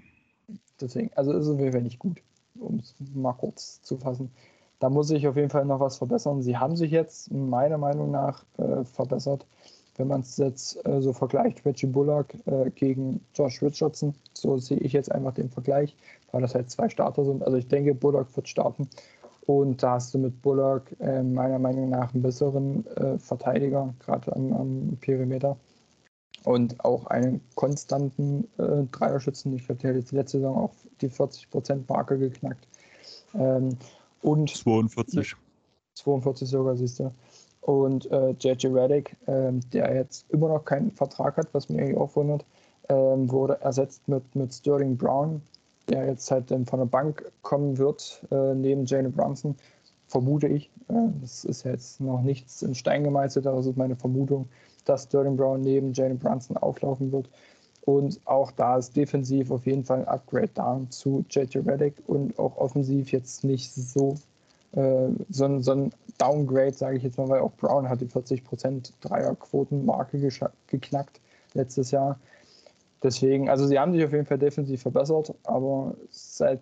Deswegen, 0.80 1.10
also 1.14 1.32
ist 1.32 1.46
es 1.46 1.54
auf 1.54 1.60
jeden 1.60 1.72
Fall 1.72 1.82
nicht 1.82 1.98
gut, 1.98 2.22
um 2.58 2.78
es 2.78 2.94
mal 3.14 3.32
kurz 3.32 3.82
zu 3.82 3.98
fassen. 3.98 4.30
Da 4.78 4.90
muss 4.90 5.08
sich 5.08 5.28
auf 5.28 5.36
jeden 5.36 5.50
Fall 5.50 5.64
noch 5.64 5.80
was 5.80 5.98
verbessern. 5.98 6.42
Sie 6.42 6.56
haben 6.56 6.76
sich 6.76 6.90
jetzt 6.90 7.32
meiner 7.32 7.78
Meinung 7.78 8.10
nach 8.10 8.44
äh, 8.58 8.84
verbessert 8.84 9.46
wenn 9.96 10.08
man 10.08 10.22
es 10.22 10.36
jetzt 10.36 10.84
äh, 10.86 11.00
so 11.02 11.12
vergleicht, 11.12 11.64
Reggie 11.64 11.86
Bullock 11.86 12.34
äh, 12.46 12.70
gegen 12.70 13.20
Josh 13.34 13.62
Richardson, 13.62 14.14
so 14.32 14.58
sehe 14.58 14.78
ich 14.78 14.92
jetzt 14.92 15.12
einfach 15.12 15.34
den 15.34 15.50
Vergleich, 15.50 15.96
weil 16.30 16.42
das 16.42 16.54
halt 16.54 16.70
zwei 16.70 16.88
Starter 16.88 17.24
sind. 17.24 17.42
Also 17.42 17.56
ich 17.56 17.68
denke, 17.68 17.94
Bullock 17.94 18.34
wird 18.36 18.48
starten. 18.48 18.88
Und 19.46 19.82
da 19.82 19.94
hast 19.94 20.14
du 20.14 20.18
mit 20.18 20.40
Bullock 20.40 20.84
äh, 21.00 21.22
meiner 21.22 21.58
Meinung 21.58 21.90
nach 21.90 22.14
einen 22.14 22.22
besseren 22.22 22.86
äh, 22.96 23.18
Verteidiger, 23.18 23.92
gerade 23.98 24.34
am, 24.34 24.52
am, 24.52 24.98
Perimeter. 25.00 25.56
und 26.44 26.82
auch 26.84 27.06
einen 27.06 27.40
konstanten 27.54 28.48
äh, 28.58 28.84
Dreierschützen. 28.92 29.54
Ich 29.54 29.66
glaube, 29.66 29.80
der 29.82 29.90
hat 29.90 29.96
jetzt 29.96 30.12
letzte 30.12 30.38
Saison 30.38 30.56
auch 30.56 30.72
die 31.00 31.10
40%-Marke 31.10 32.18
geknackt. 32.18 32.66
Ähm, 33.34 33.76
und 34.22 34.48
42. 34.48 35.34
42 35.94 36.48
sogar, 36.48 36.76
siehst 36.76 37.00
du. 37.00 37.12
Und 37.62 38.10
äh, 38.10 38.30
JJ 38.30 38.66
Reddick, 38.68 39.16
ähm, 39.26 39.60
der 39.72 39.94
jetzt 39.94 40.28
immer 40.30 40.48
noch 40.48 40.64
keinen 40.64 40.90
Vertrag 40.90 41.36
hat, 41.36 41.48
was 41.52 41.68
mich 41.68 41.96
auch 41.96 42.14
wundert, 42.16 42.44
ähm, 42.88 43.30
wurde 43.30 43.60
ersetzt 43.60 44.06
mit, 44.08 44.34
mit 44.34 44.52
Sterling 44.52 44.96
Brown, 44.96 45.40
der 45.88 46.06
jetzt 46.06 46.30
halt 46.30 46.50
dann 46.50 46.66
von 46.66 46.80
der 46.80 46.86
Bank 46.86 47.30
kommen 47.42 47.78
wird, 47.78 48.26
äh, 48.30 48.54
neben 48.54 48.84
Jane 48.84 49.10
Brunson, 49.10 49.54
vermute 50.08 50.48
ich. 50.48 50.70
Äh, 50.88 51.08
das 51.20 51.44
ist 51.44 51.64
jetzt 51.64 52.00
noch 52.00 52.22
nichts 52.22 52.62
in 52.62 52.74
Stein 52.74 53.04
gemeißelt, 53.04 53.46
aber 53.46 53.58
das 53.58 53.66
ist 53.66 53.76
meine 53.76 53.96
Vermutung, 53.96 54.48
dass 54.84 55.04
Sterling 55.04 55.36
Brown 55.36 55.60
neben 55.60 55.92
Jane 55.92 56.16
Brunson 56.16 56.56
auflaufen 56.56 57.12
wird. 57.12 57.30
Und 57.84 58.20
auch 58.26 58.52
da 58.52 58.76
ist 58.76 58.96
defensiv 58.96 59.50
auf 59.50 59.66
jeden 59.66 59.84
Fall 59.84 60.00
ein 60.00 60.08
Upgrade 60.08 60.50
da 60.54 60.80
zu 60.90 61.24
JJ 61.30 61.58
Reddick 61.58 61.94
und 62.06 62.38
auch 62.38 62.56
offensiv 62.56 63.10
jetzt 63.10 63.42
nicht 63.42 63.72
so, 63.72 64.14
äh, 64.72 65.08
so, 65.30 65.60
so 65.60 65.72
ein 65.72 65.92
Downgrade, 66.18 66.72
sage 66.72 66.96
ich 66.96 67.02
jetzt 67.02 67.18
mal, 67.18 67.28
weil 67.28 67.40
auch 67.40 67.52
Brown 67.52 67.88
hat 67.88 68.00
die 68.00 68.06
40% 68.06 68.92
Dreierquotenmarke 69.00 70.28
geknackt 70.66 71.20
letztes 71.54 71.90
Jahr. 71.90 72.18
Deswegen, 73.02 73.48
also 73.48 73.66
sie 73.66 73.78
haben 73.78 73.92
sich 73.92 74.04
auf 74.04 74.12
jeden 74.12 74.26
Fall 74.26 74.38
defensiv 74.38 74.82
verbessert, 74.82 75.34
aber 75.42 75.94
seit 76.10 76.60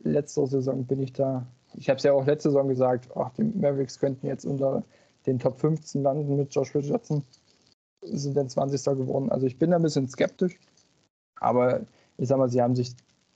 letzter 0.00 0.46
Saison 0.46 0.84
bin 0.84 1.02
ich 1.02 1.12
da. 1.12 1.46
Ich 1.74 1.88
habe 1.88 1.98
es 1.98 2.04
ja 2.04 2.12
auch 2.12 2.24
letzte 2.24 2.50
Saison 2.50 2.68
gesagt, 2.68 3.08
ach, 3.14 3.30
die 3.36 3.44
Mavericks 3.44 3.98
könnten 3.98 4.26
jetzt 4.26 4.46
unter 4.46 4.82
den 5.26 5.38
Top 5.38 5.58
15 5.58 6.02
landen 6.02 6.36
mit 6.36 6.54
Josh 6.54 6.74
Richardson. 6.74 7.22
Sind 8.00 8.36
dann 8.36 8.48
20. 8.48 8.82
geworden. 8.96 9.30
Also 9.30 9.46
ich 9.46 9.58
bin 9.58 9.70
da 9.70 9.76
ein 9.76 9.82
bisschen 9.82 10.08
skeptisch. 10.08 10.58
Aber 11.40 11.80
ich 12.16 12.28
sag 12.28 12.38
mal, 12.38 12.48
sie 12.48 12.62
haben 12.62 12.76
sich 12.76 12.94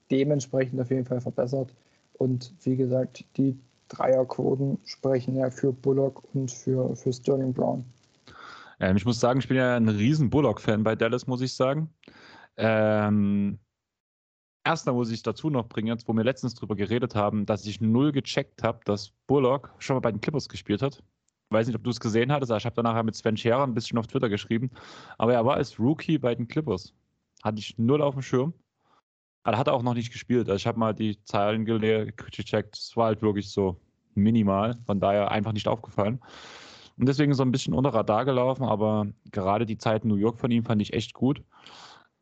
dementsprechend 0.09 0.79
auf 0.81 0.89
jeden 0.89 1.05
Fall 1.05 1.21
verbessert. 1.21 1.73
Und 2.13 2.53
wie 2.63 2.77
gesagt, 2.77 3.25
die 3.37 3.59
Dreierquoten 3.91 4.79
sprechen 4.85 5.35
ja 5.35 5.49
für 5.49 5.71
Bullock 5.71 6.23
und 6.33 6.51
für, 6.51 6.95
für 6.95 7.13
Sterling 7.13 7.53
Brown. 7.53 7.85
Ähm, 8.79 8.97
ich 8.97 9.05
muss 9.05 9.19
sagen, 9.19 9.39
ich 9.39 9.47
bin 9.47 9.57
ja 9.57 9.75
ein 9.75 9.89
riesen 9.89 10.29
Bullock-Fan 10.29 10.83
bei 10.83 10.95
Dallas, 10.95 11.27
muss 11.27 11.41
ich 11.41 11.53
sagen. 11.53 11.89
Ähm, 12.57 13.59
Erstmal 14.63 14.93
muss 14.93 15.09
ich 15.09 15.23
dazu 15.23 15.49
noch 15.49 15.67
bringen, 15.67 15.87
jetzt, 15.87 16.07
wo 16.07 16.13
wir 16.13 16.23
letztens 16.23 16.53
drüber 16.53 16.75
geredet 16.75 17.15
haben, 17.15 17.47
dass 17.47 17.65
ich 17.65 17.81
null 17.81 18.11
gecheckt 18.11 18.61
habe, 18.61 18.79
dass 18.85 19.11
Bullock 19.25 19.73
schon 19.79 19.95
mal 19.95 20.01
bei 20.01 20.11
den 20.11 20.21
Clippers 20.21 20.49
gespielt 20.49 20.83
hat. 20.83 20.97
Ich 20.97 21.51
weiß 21.51 21.65
nicht, 21.65 21.75
ob 21.75 21.83
du 21.83 21.89
es 21.89 21.99
gesehen 21.99 22.31
hattest, 22.31 22.51
aber 22.51 22.59
ich 22.59 22.65
habe 22.65 22.75
danach 22.75 23.01
mit 23.03 23.15
Sven 23.15 23.35
Scherer 23.35 23.63
ein 23.63 23.73
bisschen 23.73 23.97
auf 23.97 24.05
Twitter 24.07 24.29
geschrieben. 24.29 24.69
Aber 25.17 25.33
er 25.33 25.45
war 25.45 25.55
als 25.55 25.79
Rookie 25.79 26.19
bei 26.19 26.35
den 26.35 26.47
Clippers. 26.47 26.93
Hatte 27.43 27.57
ich 27.57 27.77
null 27.79 28.03
auf 28.03 28.13
dem 28.13 28.21
Schirm. 28.21 28.53
Aber 29.43 29.57
hat 29.57 29.67
er 29.67 29.73
auch 29.73 29.83
noch 29.83 29.93
nicht 29.93 30.11
gespielt. 30.11 30.47
Also 30.49 30.55
ich 30.55 30.67
habe 30.67 30.79
mal 30.79 30.93
die 30.93 31.23
Zahlen 31.23 31.65
gecheckt. 31.65 32.77
Es 32.77 32.95
war 32.95 33.07
halt 33.07 33.21
wirklich 33.21 33.51
so 33.51 33.79
minimal. 34.13 34.77
Von 34.85 34.99
daher 34.99 35.31
einfach 35.31 35.53
nicht 35.53 35.67
aufgefallen. 35.67 36.19
Und 36.97 37.07
deswegen 37.07 37.33
so 37.33 37.43
ein 37.43 37.51
bisschen 37.51 37.73
unter 37.73 37.93
Radar 37.93 38.25
gelaufen. 38.25 38.63
Aber 38.63 39.07
gerade 39.31 39.65
die 39.65 39.77
Zeit 39.77 40.03
in 40.03 40.09
New 40.09 40.15
York 40.15 40.39
von 40.39 40.51
ihm 40.51 40.63
fand 40.63 40.81
ich 40.81 40.93
echt 40.93 41.13
gut. 41.13 41.41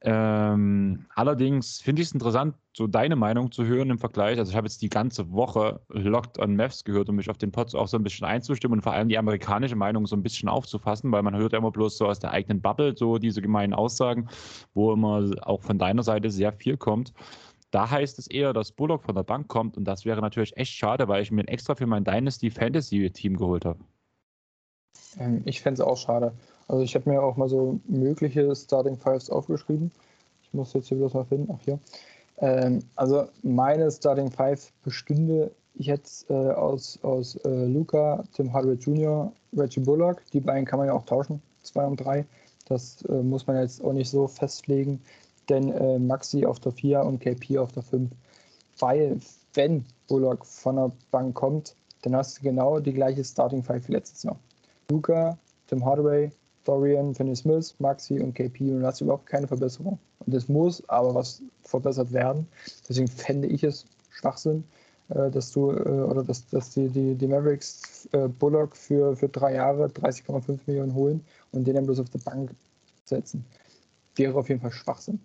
Ähm, 0.02 1.06
allerdings 1.14 1.82
finde 1.82 2.02
ich 2.02 2.08
es 2.08 2.14
interessant, 2.14 2.56
so 2.74 2.88
deine 2.88 3.18
Meinung 3.18 3.52
zu 3.52 3.66
hören 3.66 3.90
im 3.90 4.00
Vergleich. 4.00 4.40
Also 4.40 4.52
ich 4.52 4.56
habe 4.56 4.68
jetzt 4.68 4.82
die 4.82 4.88
ganze 4.88 5.32
Woche 5.34 5.82
Locked 5.90 6.40
on 6.40 6.56
Mavs 6.56 6.86
gehört, 6.86 7.10
um 7.10 7.18
mich 7.18 7.30
auf 7.30 7.38
den 7.38 7.52
Pod 7.52 7.76
auch 7.76 7.88
so 7.88 7.98
ein 7.98 8.04
bisschen 8.04 8.26
einzustimmen 8.26 8.78
und 8.78 8.82
vor 8.82 8.94
allem 8.94 9.10
die 9.10 9.18
amerikanische 9.18 9.76
Meinung 9.76 10.08
so 10.08 10.16
ein 10.16 10.24
bisschen 10.24 10.48
aufzufassen, 10.48 11.12
weil 11.12 11.22
man 11.22 11.36
hört 11.36 11.52
ja 11.52 11.60
immer 11.60 11.72
bloß 11.72 11.98
so 11.98 12.08
aus 12.08 12.20
der 12.20 12.32
eigenen 12.32 12.62
Bubble 12.62 12.96
so 12.96 13.18
diese 13.18 13.42
gemeinen 13.42 13.74
Aussagen, 13.74 14.30
wo 14.74 14.94
immer 14.94 15.32
auch 15.42 15.62
von 15.62 15.78
deiner 15.78 16.04
Seite 16.04 16.30
sehr 16.30 16.54
viel 16.54 16.78
kommt. 16.78 17.12
Da 17.72 17.90
heißt 17.90 18.18
es 18.20 18.28
eher, 18.28 18.54
dass 18.54 18.72
Bullock 18.72 19.04
von 19.04 19.16
der 19.16 19.24
Bank 19.24 19.50
kommt 19.50 19.76
und 19.76 19.84
das 19.84 20.06
wäre 20.06 20.22
natürlich 20.22 20.56
echt 20.56 20.74
schade, 20.74 21.10
weil 21.10 21.22
ich 21.22 21.32
mir 21.32 21.46
extra 21.48 21.76
für 21.76 21.88
mein 21.88 22.06
Dynasty 22.06 22.50
Fantasy 22.50 23.10
Team 23.12 23.36
geholt 23.36 23.66
habe. 23.66 23.80
Ähm, 25.18 25.42
ich 25.46 25.62
fände 25.62 25.82
es 25.82 25.88
auch 25.88 25.98
schade. 25.98 26.34
Also 26.70 26.84
ich 26.84 26.94
habe 26.96 27.10
mir 27.10 27.22
auch 27.22 27.36
mal 27.36 27.50
so 27.50 27.80
mögliche 27.88 28.56
Starting 28.56 28.96
Fives 28.96 29.30
aufgeschrieben. 29.30 29.92
Ich 30.44 30.54
muss 30.54 30.74
jetzt 30.74 30.88
hier 30.88 30.98
bloß 30.98 31.16
mal 31.16 31.26
finden. 31.26 31.52
Ach 31.52 31.60
hier. 31.66 31.80
Ähm, 32.38 32.80
also 32.96 33.28
meine 33.42 33.92
Starting 33.92 34.32
Five 34.32 34.72
bestünde 34.84 35.52
jetzt 35.74 36.30
äh, 36.30 36.34
aus, 36.34 37.00
aus 37.02 37.36
äh, 37.38 37.66
Luca, 37.66 38.24
Tim 38.34 38.54
Hardaway 38.54 38.76
Jr., 38.76 39.32
Reggie 39.58 39.80
Bullock. 39.80 40.22
Die 40.32 40.40
beiden 40.40 40.66
kann 40.66 40.78
man 40.78 40.88
ja 40.88 40.94
auch 40.94 41.06
tauschen, 41.06 41.42
zwei 41.64 41.86
und 41.86 41.98
drei. 41.98 42.24
Das 42.68 43.02
äh, 43.10 43.24
muss 43.24 43.48
man 43.48 43.58
jetzt 43.58 43.84
auch 43.84 43.94
nicht 43.94 44.10
so 44.10 44.28
festlegen. 44.28 45.02
Denn 45.50 45.72
äh, 45.74 45.98
Maxi 45.98 46.46
auf 46.46 46.60
der 46.60 46.72
4 46.72 47.02
und 47.02 47.20
KP 47.20 47.58
auf 47.58 47.72
der 47.72 47.82
5. 47.82 48.12
Weil, 48.78 49.20
wenn 49.56 49.84
Bullock 50.08 50.46
von 50.46 50.76
der 50.76 50.92
Bank 51.10 51.34
kommt, 51.34 51.76
dann 52.04 52.16
hast 52.16 52.38
du 52.38 52.44
genau 52.44 52.80
die 52.80 52.94
gleiche 52.94 53.24
Starting 53.24 53.64
Five 53.64 53.88
wie 53.88 53.94
letztes 53.94 54.22
Jahr. 54.22 54.38
Luca, 54.92 55.36
Tim 55.68 55.84
Hardaway, 55.84 56.32
Dorian, 56.70 57.16
Finney 57.16 57.36
Smith, 57.36 57.74
Maxi 57.80 58.20
und 58.20 58.36
KP 58.36 58.72
und 58.72 58.82
da 58.82 58.90
hast 58.90 59.02
du 59.02 59.06
überhaupt 59.06 59.26
keine 59.26 59.48
Verbesserung. 59.48 59.98
Und 60.20 60.34
es 60.36 60.48
muss 60.48 60.88
aber 60.88 61.16
was 61.16 61.42
verbessert 61.64 62.14
werden. 62.14 62.48
Deswegen 62.88 63.08
fände 63.08 63.48
ich 63.48 63.64
es 63.64 63.86
Schwachsinn, 64.12 64.64
äh, 65.10 65.32
dass 65.32 65.52
du 65.52 65.72
äh, 65.72 65.80
oder 65.80 66.24
dass, 66.24 66.46
dass 66.50 66.70
die, 66.70 66.88
die, 66.88 67.16
die 67.16 67.28
Mavericks 67.28 68.08
äh, 68.12 68.28
Bullock 68.28 68.76
für, 68.76 69.16
für 69.16 69.30
drei 69.30 69.56
Jahre 69.56 69.88
30,5 69.88 70.60
Millionen 70.68 70.94
holen 70.94 71.26
und 71.52 71.66
den 71.66 71.74
dann 71.74 71.88
bloß 71.88 72.02
auf 72.02 72.10
der 72.12 72.20
Bank 72.20 72.52
setzen. 73.06 73.44
Wäre 74.16 74.38
auf 74.38 74.50
jeden 74.50 74.62
Fall 74.62 74.72
Schwachsinn. 74.72 75.20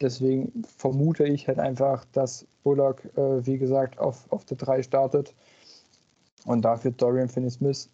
Deswegen 0.00 0.64
vermute 0.64 1.22
ich 1.24 1.46
halt 1.46 1.60
einfach, 1.60 2.04
dass 2.12 2.46
Bullock, 2.64 3.02
wie 3.16 3.58
gesagt, 3.58 3.98
auf, 3.98 4.30
auf 4.30 4.44
der 4.44 4.56
3 4.56 4.84
startet 4.84 5.34
und 6.44 6.62
dafür 6.62 6.92
Dorian 6.92 7.28
Finney-Smith 7.28 7.88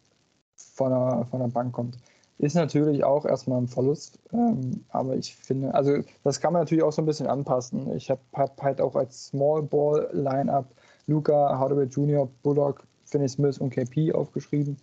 von 0.56 0.90
der, 0.90 1.26
von 1.30 1.40
der 1.40 1.48
Bank 1.48 1.72
kommt. 1.72 1.96
Ist 2.38 2.54
natürlich 2.54 3.04
auch 3.04 3.24
erstmal 3.24 3.60
ein 3.60 3.68
Verlust, 3.68 4.18
ähm, 4.32 4.84
aber 4.88 5.16
ich 5.16 5.36
finde, 5.36 5.72
also 5.72 5.98
das 6.24 6.40
kann 6.40 6.52
man 6.52 6.62
natürlich 6.62 6.82
auch 6.82 6.92
so 6.92 7.00
ein 7.00 7.06
bisschen 7.06 7.28
anpassen. 7.28 7.94
Ich 7.96 8.10
habe 8.10 8.20
hab 8.32 8.60
halt 8.60 8.80
auch 8.80 8.96
als 8.96 9.26
Small 9.26 9.62
Ball 9.62 10.08
Lineup 10.12 10.66
Luca, 11.06 11.56
Hardaway 11.58 11.84
Jr., 11.84 12.28
Bullock, 12.42 12.84
Finney 13.04 13.28
Smith 13.28 13.58
und 13.58 13.70
KP 13.70 14.12
aufgeschrieben. 14.12 14.76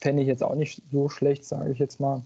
Fände 0.00 0.22
ich 0.22 0.28
jetzt 0.28 0.42
auch 0.42 0.54
nicht 0.54 0.82
so 0.90 1.08
schlecht, 1.08 1.44
sage 1.44 1.70
ich 1.70 1.78
jetzt 1.78 2.00
mal. 2.00 2.22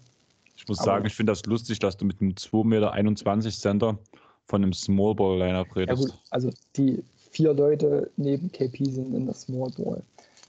Ich 0.57 0.67
muss 0.69 0.79
aber 0.79 0.87
sagen, 0.87 1.07
ich 1.07 1.15
finde 1.15 1.33
das 1.33 1.45
lustig, 1.45 1.79
dass 1.79 1.97
du 1.97 2.05
mit 2.05 2.21
einem 2.21 2.33
2,21 2.33 2.65
Meter 2.65 3.51
Center 3.51 3.99
von 4.47 4.63
einem 4.63 4.73
Small 4.73 5.15
Ball 5.15 5.39
Lineup 5.39 5.75
redest. 5.77 6.03
Ja 6.03 6.09
gut, 6.09 6.19
also 6.31 6.51
die 6.77 7.03
vier 7.31 7.53
Leute 7.53 8.11
neben 8.17 8.51
KP 8.53 8.85
sind 8.85 9.15
in 9.15 9.27
der 9.27 9.35
Small 9.35 9.71
Ball. 9.77 10.03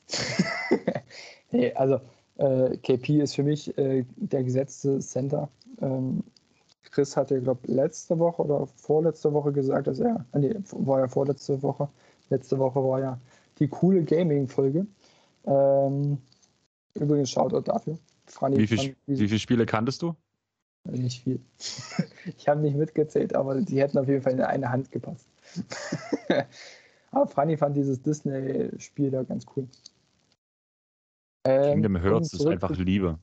nee, 1.52 1.74
also 1.74 2.00
äh, 2.44 2.78
KP 2.78 3.22
ist 3.22 3.36
für 3.36 3.44
mich 3.44 3.78
äh, 3.78 4.06
der 4.18 4.44
gesetzte 4.44 5.00
Center. 5.00 5.50
Ähm, 5.82 6.24
Chris 6.92 7.16
hatte, 7.16 7.42
glaube 7.42 7.62
ich, 7.64 7.70
letzte 7.70 8.20
Woche 8.20 8.44
oder 8.44 8.68
vorletzte 8.68 9.34
Woche 9.34 9.52
gesagt, 9.54 9.88
dass 9.88 10.00
er, 10.00 10.26
nee, 10.34 10.54
war 10.72 11.00
ja 11.00 11.08
vorletzte 11.08 11.62
Woche, 11.64 11.88
letzte 12.30 12.60
Woche 12.60 12.84
war 12.84 13.00
ja 13.00 13.20
die 13.60 13.68
coole 13.68 14.04
Gaming-Folge. 14.04 14.86
Ähm, 15.46 16.18
übrigens, 16.94 17.32
Shoutout 17.32 17.62
dafür. 17.62 17.98
Franny 18.28 18.58
wie, 18.58 18.68
viel, 18.68 18.96
wie 19.08 19.28
viele 19.28 19.40
Spiele 19.40 19.66
kanntest 19.66 20.02
du? 20.02 20.16
Nicht 20.84 21.24
viel. 21.24 21.40
ich 22.38 22.48
habe 22.48 22.62
nicht 22.62 22.76
mitgezählt, 22.76 23.36
aber 23.36 23.62
die 23.62 23.80
hätten 23.80 23.98
auf 23.98 24.08
jeden 24.08 24.22
Fall 24.22 24.34
in 24.34 24.42
eine 24.42 24.70
Hand 24.70 24.92
gepasst. 24.92 25.28
aber 27.12 27.28
Franny 27.28 27.56
fand 27.58 27.78
dieses 27.78 28.02
Disney-Spiel 28.02 29.12
da 29.12 29.24
ganz 29.24 29.46
cool. 29.56 29.68
Ähm, 31.46 31.74
Kingdom 31.74 31.96
Hearts 31.98 32.34
um 32.34 32.40
ist 32.40 32.48
einfach 32.48 32.78
Liebe. 32.78 33.20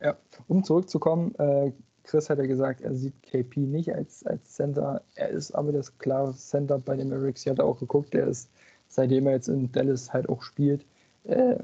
Ja, 0.00 0.16
um 0.48 0.64
zurückzukommen, 0.64 1.34
äh, 1.36 1.72
Chris 2.04 2.30
hat 2.30 2.38
ja 2.38 2.46
gesagt, 2.46 2.80
er 2.80 2.94
sieht 2.94 3.22
KP 3.22 3.60
nicht 3.60 3.94
als, 3.94 4.24
als 4.26 4.54
Center. 4.54 5.02
Er 5.14 5.28
ist 5.28 5.52
aber 5.52 5.72
das 5.72 5.96
klare 5.98 6.34
Center 6.34 6.78
bei 6.78 6.96
den 6.96 7.08
Mavericks. 7.08 7.42
Ich 7.42 7.50
hatte 7.50 7.64
auch 7.64 7.78
geguckt, 7.78 8.14
er 8.14 8.26
ist, 8.26 8.50
seitdem 8.88 9.26
er 9.26 9.34
jetzt 9.34 9.48
in 9.48 9.70
Dallas 9.70 10.12
halt 10.12 10.28
auch 10.28 10.42
spielt, 10.42 10.84
äh, 11.24 11.56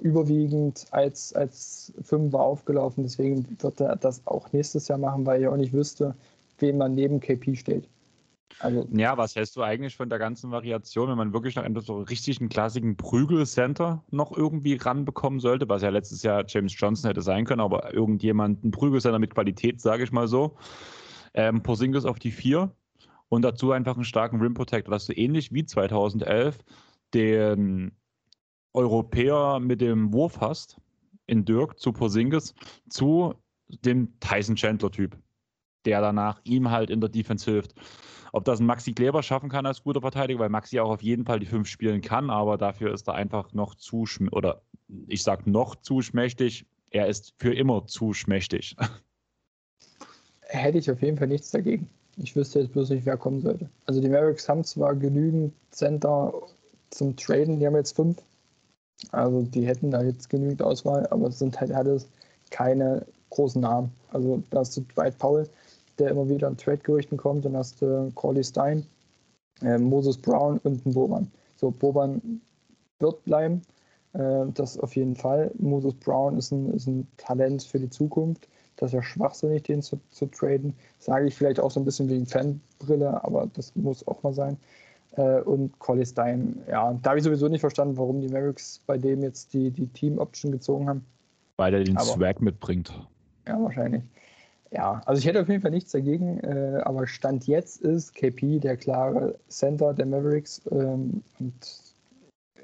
überwiegend 0.00 0.86
als, 0.90 1.32
als 1.34 1.92
Fünfer 2.02 2.40
aufgelaufen. 2.40 3.04
Deswegen 3.04 3.46
wird 3.60 3.80
er 3.80 3.96
das 3.96 4.26
auch 4.26 4.52
nächstes 4.52 4.88
Jahr 4.88 4.98
machen, 4.98 5.26
weil 5.26 5.42
er 5.42 5.52
auch 5.52 5.56
nicht 5.56 5.72
wüsste, 5.72 6.14
wen 6.58 6.78
man 6.78 6.94
neben 6.94 7.20
KP 7.20 7.54
steht. 7.54 7.86
Also, 8.60 8.86
ja, 8.92 9.16
was 9.16 9.34
hältst 9.34 9.56
du 9.56 9.62
eigentlich 9.62 9.96
von 9.96 10.08
der 10.08 10.18
ganzen 10.18 10.50
Variation, 10.50 11.08
wenn 11.08 11.16
man 11.16 11.32
wirklich 11.32 11.56
noch 11.56 11.64
einen 11.64 11.80
so 11.80 12.02
richtigen 12.02 12.48
klassischen 12.48 12.96
Prügelcenter 12.96 14.04
noch 14.10 14.36
irgendwie 14.36 14.74
ranbekommen 14.74 15.40
sollte, 15.40 15.68
was 15.68 15.82
ja 15.82 15.88
letztes 15.88 16.22
Jahr 16.22 16.44
James 16.46 16.74
Johnson 16.78 17.08
hätte 17.08 17.22
sein 17.22 17.44
können, 17.44 17.60
aber 17.60 17.92
irgendjemand, 17.92 18.64
ein 18.64 18.70
Prügelcenter 18.70 19.18
mit 19.18 19.34
Qualität, 19.34 19.80
sage 19.80 20.04
ich 20.04 20.12
mal 20.12 20.28
so. 20.28 20.56
Ähm, 21.34 21.62
Porzingis 21.62 22.04
auf 22.04 22.18
die 22.18 22.30
4 22.30 22.70
und 23.28 23.42
dazu 23.42 23.72
einfach 23.72 23.96
einen 23.96 24.04
starken 24.04 24.40
Rim 24.40 24.54
Protector, 24.54 24.92
dass 24.92 25.06
du 25.06 25.12
ähnlich 25.12 25.52
wie 25.52 25.64
2011 25.64 26.58
den 27.12 27.92
Europäer 28.72 29.58
mit 29.60 29.80
dem 29.80 30.12
Wurf 30.12 30.40
hast, 30.40 30.80
in 31.26 31.44
Dirk 31.44 31.78
zu 31.78 31.92
Porzingis, 31.92 32.54
zu 32.88 33.34
dem 33.84 34.18
Tyson 34.20 34.56
Chandler-Typ 34.56 35.16
der 35.84 36.00
danach 36.00 36.40
ihm 36.44 36.70
halt 36.70 36.90
in 36.90 37.00
der 37.00 37.10
Defense 37.10 37.50
hilft. 37.50 37.74
Ob 38.32 38.44
das 38.44 38.58
ein 38.58 38.66
Maxi 38.66 38.92
Kleber 38.92 39.22
schaffen 39.22 39.48
kann 39.48 39.64
als 39.64 39.84
guter 39.84 40.00
Verteidiger, 40.00 40.40
weil 40.40 40.48
Maxi 40.48 40.80
auch 40.80 40.90
auf 40.90 41.02
jeden 41.02 41.24
Fall 41.24 41.38
die 41.38 41.46
fünf 41.46 41.68
spielen 41.68 42.00
kann, 42.00 42.30
aber 42.30 42.58
dafür 42.58 42.92
ist 42.92 43.06
er 43.06 43.14
einfach 43.14 43.52
noch 43.52 43.76
zu, 43.76 44.04
oder 44.32 44.62
ich 45.06 45.22
sag 45.22 45.46
noch 45.46 45.76
zu 45.76 46.02
schmächtig. 46.02 46.66
Er 46.90 47.06
ist 47.06 47.34
für 47.38 47.54
immer 47.54 47.86
zu 47.86 48.12
schmächtig. 48.12 48.76
Hätte 50.42 50.78
ich 50.78 50.90
auf 50.90 51.00
jeden 51.02 51.16
Fall 51.16 51.28
nichts 51.28 51.50
dagegen. 51.50 51.88
Ich 52.16 52.36
wüsste 52.36 52.60
jetzt 52.60 52.72
bloß 52.72 52.90
nicht, 52.90 53.06
wer 53.06 53.16
kommen 53.16 53.40
sollte. 53.40 53.68
Also 53.86 54.00
die 54.00 54.08
Mavericks 54.08 54.48
haben 54.48 54.64
zwar 54.64 54.94
genügend 54.94 55.52
Center 55.70 56.32
zum 56.90 57.16
Traden, 57.16 57.58
die 57.58 57.66
haben 57.66 57.74
jetzt 57.74 57.96
fünf. 57.96 58.22
Also 59.10 59.42
die 59.42 59.66
hätten 59.66 59.90
da 59.90 60.02
jetzt 60.02 60.30
genügend 60.30 60.62
Auswahl, 60.62 61.06
aber 61.08 61.28
es 61.28 61.38
sind 61.38 61.60
halt 61.60 61.72
alles 61.72 62.08
keine 62.50 63.04
großen 63.30 63.60
Namen. 63.60 63.92
Also 64.12 64.42
da 64.50 64.62
du 64.62 64.80
Dwight 64.82 65.18
Powell, 65.18 65.48
der 65.98 66.10
immer 66.10 66.28
wieder 66.28 66.48
in 66.48 66.56
Trade-Gerüchten 66.56 67.16
kommt, 67.16 67.44
dann 67.44 67.56
hast 67.56 67.80
du 67.82 68.10
Corley 68.14 68.44
Stein, 68.44 68.86
äh, 69.62 69.78
Moses 69.78 70.16
Brown 70.16 70.58
und 70.64 70.84
ein 70.86 70.92
Boban. 70.92 71.30
So, 71.56 71.70
Boban 71.70 72.40
wird 72.98 73.24
bleiben, 73.24 73.62
äh, 74.14 74.46
das 74.54 74.78
auf 74.78 74.96
jeden 74.96 75.14
Fall. 75.14 75.50
Moses 75.58 75.94
Brown 75.94 76.36
ist 76.38 76.52
ein, 76.52 76.72
ist 76.74 76.86
ein 76.86 77.06
Talent 77.16 77.62
für 77.62 77.78
die 77.78 77.90
Zukunft. 77.90 78.48
Das 78.76 78.90
ist 78.90 78.94
ja 78.94 79.02
schwachsinnig, 79.02 79.62
den 79.62 79.82
zu, 79.82 80.00
zu 80.10 80.26
traden. 80.26 80.74
Sage 80.98 81.26
ich 81.28 81.34
vielleicht 81.34 81.60
auch 81.60 81.70
so 81.70 81.80
ein 81.80 81.84
bisschen 81.84 82.08
wegen 82.08 82.26
Fanbrille, 82.26 83.22
aber 83.22 83.48
das 83.54 83.74
muss 83.76 84.06
auch 84.08 84.22
mal 84.22 84.34
sein. 84.34 84.56
Äh, 85.16 85.40
und 85.42 85.78
Collie 85.78 86.06
Stein, 86.06 86.60
ja, 86.68 86.92
da 87.02 87.10
habe 87.10 87.18
ich 87.18 87.24
sowieso 87.24 87.48
nicht 87.48 87.60
verstanden, 87.60 87.96
warum 87.96 88.20
die 88.20 88.28
Mavericks 88.28 88.80
bei 88.86 88.98
dem 88.98 89.22
jetzt 89.22 89.54
die, 89.54 89.70
die 89.70 89.86
Team-Option 89.86 90.50
gezogen 90.50 90.88
haben. 90.88 91.04
Weil 91.56 91.74
er 91.74 91.84
den 91.84 91.96
aber, 91.96 92.06
Swag 92.06 92.40
mitbringt. 92.40 92.92
Ja, 93.46 93.62
wahrscheinlich. 93.62 94.02
Ja, 94.74 95.02
also 95.06 95.20
ich 95.20 95.26
hätte 95.26 95.40
auf 95.40 95.48
jeden 95.48 95.62
Fall 95.62 95.70
nichts 95.70 95.92
dagegen, 95.92 96.40
äh, 96.40 96.80
aber 96.82 97.06
Stand 97.06 97.46
jetzt 97.46 97.80
ist 97.80 98.12
KP 98.12 98.58
der 98.58 98.76
klare 98.76 99.38
Center 99.48 99.94
der 99.94 100.04
Mavericks 100.04 100.62
ähm, 100.72 101.22
und 101.38 101.54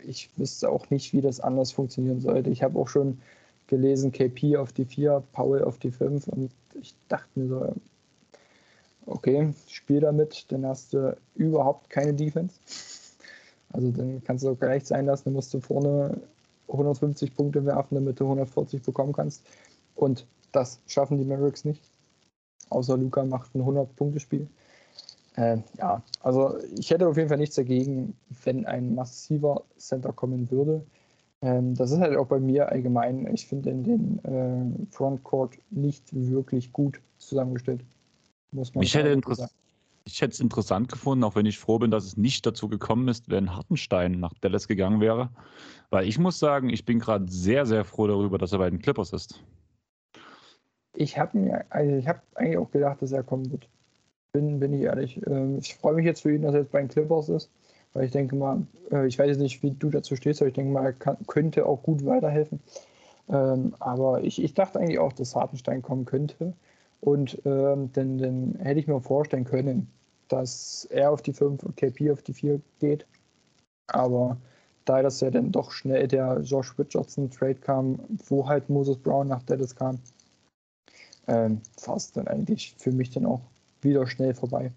ich 0.03 0.29
wüsste 0.37 0.71
auch 0.71 0.91
nicht, 0.91 1.13
wie 1.13 1.21
das 1.21 1.39
anders 1.39 1.71
funktionieren 1.71 2.21
sollte. 2.21 2.51
Ich 2.51 2.65
habe 2.65 2.77
auch 2.81 2.89
schon 2.89 3.21
gelesen, 3.69 4.11
KP 4.11 4.57
auf 4.57 4.73
die 4.73 4.87
4, 4.87 5.23
Paul 5.33 5.63
auf 5.63 5.79
die 5.79 5.93
5 5.93 6.27
und 6.27 6.51
ich 6.81 6.97
dachte 7.07 7.29
mir 7.39 7.47
so, 7.47 7.75
okay, 9.07 9.55
spiel 9.69 10.01
damit, 10.01 10.51
dann 10.51 10.67
hast 10.67 10.93
du 10.93 11.17
überhaupt 11.37 11.91
keine 11.91 12.13
Defense. 12.13 12.59
Also 13.73 13.93
dann 13.93 14.21
kannst 14.25 14.43
du 14.43 14.51
auch 14.51 14.59
gleich 14.59 14.85
sein 14.85 15.07
lassen, 15.07 15.27
dann 15.27 15.35
musst 15.35 15.55
du 15.55 15.61
vorne 15.61 16.21
150 16.67 17.37
Punkte 17.37 17.65
werfen, 17.65 17.95
damit 17.95 18.19
du 18.19 18.25
140 18.25 18.83
bekommen 18.83 19.13
kannst. 19.13 19.47
Und 19.95 20.27
das 20.51 20.81
schaffen 20.89 21.17
die 21.19 21.25
Mavericks 21.25 21.65
nicht. 21.65 21.89
Außer 22.71 22.97
Luca 22.97 23.25
macht 23.25 23.55
ein 23.55 23.62
100-Punkte-Spiel. 23.62 24.49
Äh, 25.37 25.59
ja, 25.79 26.03
also 26.23 26.57
ich 26.77 26.91
hätte 26.91 27.07
auf 27.07 27.16
jeden 27.16 27.29
Fall 27.29 27.39
nichts 27.39 27.57
dagegen, 27.57 28.14
wenn 28.45 28.66
ein 28.66 28.95
massiver 28.95 29.62
Center 29.77 30.12
kommen 30.12 30.51
würde. 30.51 30.85
Ähm, 31.43 31.75
das 31.75 31.91
ist 31.91 32.01
halt 32.01 32.16
auch 32.16 32.27
bei 32.27 32.41
mir 32.41 32.68
allgemein. 32.68 33.27
Ich 33.33 33.47
finde 33.47 33.73
den 33.73 34.25
äh, 34.25 34.93
Frontcourt 34.93 35.59
nicht 35.71 36.05
wirklich 36.12 36.73
gut 36.73 37.01
zusammengestellt. 37.18 37.83
Muss 38.53 38.75
man 38.75 38.83
ich, 38.83 38.95
hätte 38.95 39.21
ich 40.05 40.21
hätte 40.21 40.33
es 40.33 40.41
interessant 40.41 40.91
gefunden, 40.91 41.25
auch 41.25 41.37
wenn 41.37 41.47
ich 41.47 41.59
froh 41.59 41.79
bin, 41.79 41.91
dass 41.91 42.05
es 42.05 42.16
nicht 42.16 42.45
dazu 42.45 42.68
gekommen 42.68 43.09
ist, 43.09 43.31
wenn 43.31 43.55
Hartenstein 43.55 44.18
nach 44.18 44.35
Dallas 44.41 44.66
gegangen 44.66 45.01
wäre. 45.01 45.31
Weil 45.91 46.09
ich 46.09 46.18
muss 46.18 46.39
sagen, 46.39 46.68
ich 46.68 46.85
bin 46.85 46.99
gerade 46.99 47.31
sehr, 47.31 47.64
sehr 47.66 47.85
froh 47.85 48.07
darüber, 48.07 48.39
dass 48.39 48.53
er 48.53 48.59
bei 48.59 48.71
den 48.71 48.81
Clippers 48.81 49.12
ist. 49.12 49.41
Ich 51.01 51.18
habe 51.18 51.64
also 51.70 51.96
ich 51.96 52.07
eigentlich 52.34 52.59
auch 52.59 52.70
gedacht, 52.70 53.01
dass 53.01 53.12
er 53.12 53.22
kommen 53.22 53.51
wird. 53.51 53.66
Bin, 54.34 54.61
bin 54.61 54.74
ich 54.74 54.82
ehrlich. 54.82 55.18
Ähm, 55.26 55.57
ich 55.59 55.74
freue 55.74 55.94
mich 55.94 56.05
jetzt 56.05 56.20
für 56.20 56.34
ihn, 56.34 56.42
dass 56.42 56.53
er 56.53 56.61
jetzt 56.61 56.72
bei 56.72 56.80
den 56.80 56.88
Clippers 56.88 57.30
ist. 57.30 57.51
Weil 57.94 58.05
ich 58.05 58.12
denke 58.12 58.36
mal, 58.36 58.66
äh, 58.92 59.07
ich 59.07 59.18
weiß 59.18 59.28
jetzt 59.28 59.38
nicht, 59.38 59.62
wie 59.62 59.70
du 59.70 59.88
dazu 59.88 60.14
stehst, 60.14 60.42
aber 60.42 60.48
ich 60.48 60.55
denke 60.55 60.70
mal, 60.70 60.84
er 60.84 60.92
kann, 60.92 61.16
könnte 61.26 61.64
auch 61.64 61.82
gut 61.82 62.05
weiterhelfen. 62.05 62.61
Ähm, 63.30 63.74
aber 63.78 64.22
ich, 64.24 64.42
ich 64.42 64.53
dachte 64.53 64.78
eigentlich 64.78 64.98
auch, 64.98 65.14
dass 65.14 65.34
Hartenstein 65.34 65.80
kommen 65.80 66.05
könnte. 66.05 66.53
Und 67.01 67.40
ähm, 67.46 67.90
dann, 67.94 68.18
dann 68.18 68.59
hätte 68.59 68.78
ich 68.78 68.86
mir 68.86 69.01
vorstellen 69.01 69.44
können, 69.44 69.90
dass 70.28 70.86
er 70.90 71.12
auf 71.12 71.22
die 71.22 71.32
5 71.32 71.62
und 71.62 71.78
KP 71.78 72.11
auf 72.11 72.20
die 72.20 72.34
4 72.34 72.61
geht. 72.78 73.07
Aber 73.86 74.36
da 74.84 75.01
das 75.01 75.22
ja 75.22 75.30
dann 75.30 75.51
doch 75.51 75.70
schnell 75.70 76.09
der 76.09 76.42
Josh 76.42 76.78
Richardson 76.78 77.30
Trade 77.30 77.55
kam, 77.55 78.01
wo 78.28 78.46
halt 78.46 78.68
Moses 78.68 78.98
Brown 78.98 79.28
nach 79.28 79.42
Dallas 79.44 79.74
kam, 79.74 79.98
ähm, 81.27 81.61
fast 81.77 82.16
dann 82.16 82.29
eigentlich 82.29 82.75
für 82.79 82.93
mich 82.93 83.11
dann 83.11 83.27
auch 83.27 83.41
wieder 83.83 84.07
schnell 84.07 84.35
vorbei. 84.35 84.73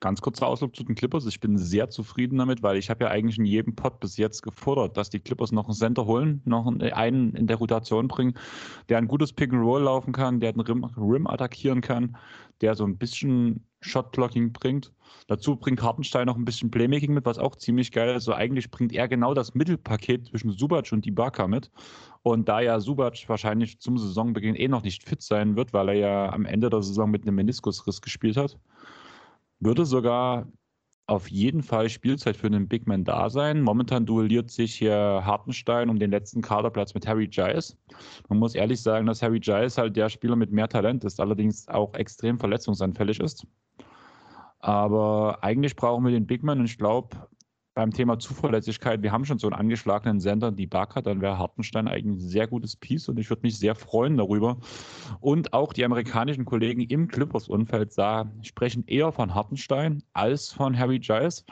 Ganz 0.00 0.20
kurzer 0.20 0.46
Ausdruck 0.46 0.76
zu 0.76 0.84
den 0.84 0.94
Clippers. 0.94 1.26
Ich 1.26 1.40
bin 1.40 1.58
sehr 1.58 1.90
zufrieden 1.90 2.38
damit, 2.38 2.62
weil 2.62 2.76
ich 2.76 2.90
habe 2.90 3.04
ja 3.04 3.10
eigentlich 3.10 3.38
in 3.38 3.44
jedem 3.44 3.74
Pod 3.74 3.98
bis 3.98 4.16
jetzt 4.16 4.42
gefordert, 4.42 4.96
dass 4.96 5.10
die 5.10 5.20
Clippers 5.20 5.52
noch 5.52 5.64
einen 5.64 5.74
Center 5.74 6.06
holen, 6.06 6.40
noch 6.44 6.66
einen 6.66 7.34
in 7.34 7.46
der 7.46 7.56
Rotation 7.56 8.08
bringen, 8.08 8.34
der 8.88 8.98
ein 8.98 9.08
gutes 9.08 9.32
Pick 9.32 9.52
and 9.52 9.62
Roll 9.62 9.82
laufen 9.82 10.12
kann, 10.12 10.40
der 10.40 10.52
den 10.52 10.60
Rim, 10.60 10.84
Rim 10.96 11.26
attackieren 11.26 11.80
kann, 11.80 12.16
der 12.60 12.74
so 12.74 12.84
ein 12.84 12.96
bisschen 12.96 13.64
Shotblocking 13.86 14.52
bringt. 14.52 14.92
Dazu 15.28 15.56
bringt 15.56 15.82
Hartenstein 15.82 16.26
noch 16.26 16.36
ein 16.36 16.44
bisschen 16.44 16.70
Playmaking 16.70 17.14
mit, 17.14 17.24
was 17.24 17.38
auch 17.38 17.56
ziemlich 17.56 17.92
geil 17.92 18.08
ist. 18.10 18.14
Also 18.14 18.34
eigentlich 18.34 18.70
bringt 18.70 18.92
er 18.92 19.08
genau 19.08 19.34
das 19.34 19.54
Mittelpaket 19.54 20.26
zwischen 20.26 20.50
Subac 20.50 20.92
und 20.92 21.06
Ibaka 21.06 21.48
mit. 21.48 21.70
Und 22.22 22.48
da 22.48 22.60
ja 22.60 22.80
Subac 22.80 23.28
wahrscheinlich 23.28 23.80
zum 23.80 23.98
Saisonbeginn 23.98 24.56
eh 24.56 24.68
noch 24.68 24.82
nicht 24.82 25.02
fit 25.08 25.22
sein 25.22 25.56
wird, 25.56 25.72
weil 25.72 25.88
er 25.90 25.94
ja 25.94 26.32
am 26.32 26.44
Ende 26.44 26.70
der 26.70 26.82
Saison 26.82 27.10
mit 27.10 27.22
einem 27.22 27.36
Meniskusriss 27.36 28.02
gespielt 28.02 28.36
hat, 28.36 28.58
würde 29.60 29.84
sogar 29.84 30.46
auf 31.08 31.30
jeden 31.30 31.62
Fall 31.62 31.88
Spielzeit 31.88 32.36
für 32.36 32.48
einen 32.48 32.66
Big 32.66 32.86
Man 32.86 33.04
da 33.04 33.30
sein. 33.30 33.62
Momentan 33.62 34.06
duelliert 34.06 34.50
sich 34.50 34.74
hier 34.74 35.22
Hartenstein 35.24 35.88
um 35.88 35.98
den 35.98 36.10
letzten 36.10 36.42
Kaderplatz 36.42 36.94
mit 36.94 37.06
Harry 37.06 37.28
Giles. 37.28 37.76
Man 38.28 38.38
muss 38.40 38.56
ehrlich 38.56 38.82
sagen, 38.82 39.06
dass 39.06 39.22
Harry 39.22 39.38
Giles 39.38 39.78
halt 39.78 39.96
der 39.96 40.08
Spieler 40.08 40.34
mit 40.34 40.50
mehr 40.50 40.68
Talent 40.68 41.04
ist, 41.04 41.20
allerdings 41.20 41.68
auch 41.68 41.94
extrem 41.94 42.38
verletzungsanfällig 42.40 43.20
ist. 43.20 43.46
Aber 44.58 45.38
eigentlich 45.42 45.76
brauchen 45.76 46.04
wir 46.04 46.12
den 46.12 46.26
Big 46.26 46.42
Man 46.42 46.60
und 46.60 46.66
ich 46.66 46.78
glaube, 46.78 47.28
beim 47.76 47.90
Thema 47.90 48.18
Zuverlässigkeit, 48.18 49.02
wir 49.02 49.12
haben 49.12 49.26
schon 49.26 49.38
so 49.38 49.46
einen 49.46 49.60
angeschlagenen 49.60 50.18
Sender, 50.18 50.50
die 50.50 50.66
Barker, 50.66 51.02
dann 51.02 51.20
wäre 51.20 51.38
Hartenstein 51.38 51.88
eigentlich 51.88 52.24
ein 52.24 52.28
sehr 52.28 52.46
gutes 52.46 52.74
Piece 52.74 53.10
und 53.10 53.18
ich 53.18 53.28
würde 53.28 53.42
mich 53.42 53.58
sehr 53.58 53.74
freuen 53.74 54.16
darüber. 54.16 54.56
Und 55.20 55.52
auch 55.52 55.74
die 55.74 55.84
amerikanischen 55.84 56.46
Kollegen 56.46 56.80
im 56.80 57.06
Clippers-Umfeld 57.06 57.92
sprechen 58.40 58.84
eher 58.86 59.12
von 59.12 59.34
Hartenstein 59.34 60.02
als 60.14 60.50
von 60.50 60.76
Harry 60.76 60.98
Giles. 60.98 61.44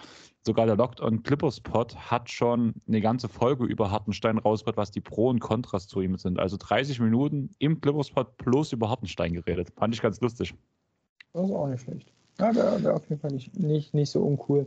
Sogar 0.47 0.65
der 0.65 0.77
Locked 0.77 1.03
on 1.03 1.23
Clippers 1.23 1.61
Pod 1.61 1.95
hat 1.95 2.31
schon 2.31 2.73
eine 2.89 3.03
ganze 3.03 3.29
Folge 3.29 3.67
über 3.67 3.91
Hartenstein 3.91 4.39
rausgebracht, 4.39 4.79
was 4.79 4.91
die 4.91 5.03
Pro 5.03 5.29
und 5.29 5.41
Kontras 5.41 5.89
zu 5.89 6.01
ihm 6.01 6.17
sind. 6.17 6.39
Also 6.39 6.57
30 6.59 7.01
Minuten 7.01 7.51
im 7.59 7.83
Clippers 7.83 8.11
Pod 8.11 8.35
bloß 8.39 8.73
über 8.73 8.89
Hartenstein 8.89 9.35
geredet. 9.35 9.73
Fand 9.77 9.95
ich 9.95 10.01
ganz 10.01 10.23
lustig. 10.23 10.55
Das 11.35 11.45
ist 11.45 11.55
auch 11.55 11.69
nicht 11.69 11.83
schlecht. 11.83 12.11
Ja, 12.39 12.55
wäre 12.55 12.82
wär 12.82 12.95
auf 12.97 13.09
jeden 13.09 13.20
Fall 13.20 13.32
nicht, 13.32 13.59
nicht, 13.59 13.95
nicht 13.95 14.11
so 14.11 14.22
uncool. 14.22 14.66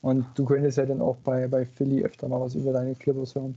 Und 0.00 0.26
du 0.34 0.44
könntest 0.44 0.78
ja 0.78 0.86
dann 0.86 1.00
auch 1.00 1.16
bei, 1.18 1.46
bei 1.46 1.64
Philly 1.64 2.02
öfter 2.02 2.28
mal 2.28 2.40
was 2.40 2.54
über 2.54 2.72
deine 2.72 2.94
Clippers 2.94 3.34
hören. 3.34 3.56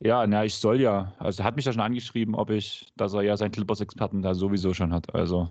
Ja, 0.00 0.26
na, 0.26 0.44
ich 0.44 0.54
soll 0.54 0.80
ja. 0.80 1.12
Also 1.18 1.42
er 1.42 1.46
hat 1.46 1.54
mich 1.54 1.64
ja 1.64 1.72
schon 1.72 1.80
angeschrieben, 1.80 2.34
ob 2.34 2.50
ich, 2.50 2.92
dass 2.96 3.14
er 3.14 3.22
ja 3.22 3.36
seinen 3.36 3.52
Clippers-Experten 3.52 4.22
da 4.22 4.34
sowieso 4.34 4.74
schon 4.74 4.92
hat. 4.92 5.14
Also 5.14 5.48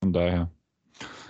von 0.00 0.14
daher 0.14 0.50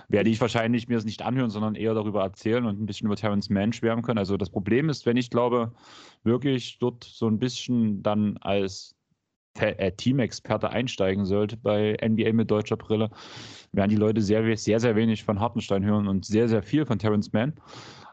werde 0.07 0.29
ich 0.29 0.39
wahrscheinlich 0.39 0.87
mir 0.87 0.97
es 0.97 1.03
nicht 1.03 1.21
anhören, 1.21 1.49
sondern 1.49 1.75
eher 1.75 1.93
darüber 1.93 2.23
erzählen 2.23 2.65
und 2.65 2.81
ein 2.81 2.85
bisschen 2.85 3.07
über 3.07 3.17
Terrence 3.17 3.49
Mann 3.49 3.73
schwärmen 3.73 4.03
können. 4.03 4.19
Also 4.19 4.37
das 4.37 4.49
Problem 4.49 4.87
ist, 4.87 5.05
wenn 5.05 5.17
ich 5.17 5.29
glaube, 5.29 5.73
wirklich 6.23 6.79
dort 6.79 7.03
so 7.03 7.27
ein 7.27 7.39
bisschen 7.39 8.01
dann 8.01 8.37
als 8.37 8.96
äh, 9.61 9.91
Teamexperte 9.91 10.69
einsteigen 10.69 11.25
sollte 11.25 11.57
bei 11.57 11.97
NBA 12.01 12.33
mit 12.33 12.51
deutscher 12.51 12.77
Brille, 12.77 13.09
werden 13.71 13.89
die 13.89 13.95
Leute 13.95 14.21
sehr, 14.21 14.57
sehr, 14.57 14.79
sehr 14.79 14.95
wenig 14.95 15.23
von 15.23 15.39
Hartenstein 15.39 15.83
hören 15.83 16.07
und 16.07 16.25
sehr, 16.25 16.47
sehr 16.47 16.63
viel 16.63 16.85
von 16.85 16.99
Terrence 16.99 17.33
Mann. 17.33 17.53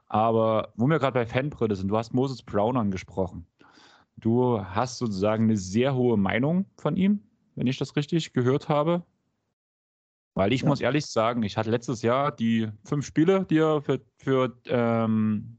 Aber 0.08 0.72
wo 0.76 0.86
wir 0.86 0.98
gerade 0.98 1.14
bei 1.14 1.26
Fanbrille 1.26 1.74
sind, 1.74 1.88
du 1.88 1.96
hast 1.96 2.14
Moses 2.14 2.42
Brown 2.42 2.76
angesprochen. 2.76 3.46
Du 4.16 4.60
hast 4.64 4.98
sozusagen 4.98 5.44
eine 5.44 5.56
sehr 5.56 5.94
hohe 5.94 6.16
Meinung 6.16 6.66
von 6.76 6.96
ihm, 6.96 7.20
wenn 7.56 7.66
ich 7.66 7.78
das 7.78 7.96
richtig 7.96 8.32
gehört 8.32 8.68
habe. 8.68 9.02
Weil 10.34 10.52
ich 10.52 10.62
ja. 10.62 10.68
muss 10.68 10.80
ehrlich 10.80 11.06
sagen, 11.06 11.42
ich 11.42 11.56
hatte 11.56 11.70
letztes 11.70 12.02
Jahr 12.02 12.32
die 12.32 12.68
fünf 12.84 13.06
Spiele, 13.06 13.44
die 13.48 13.58
er 13.58 13.82
für, 13.82 14.00
für 14.18 14.56
ähm, 14.66 15.58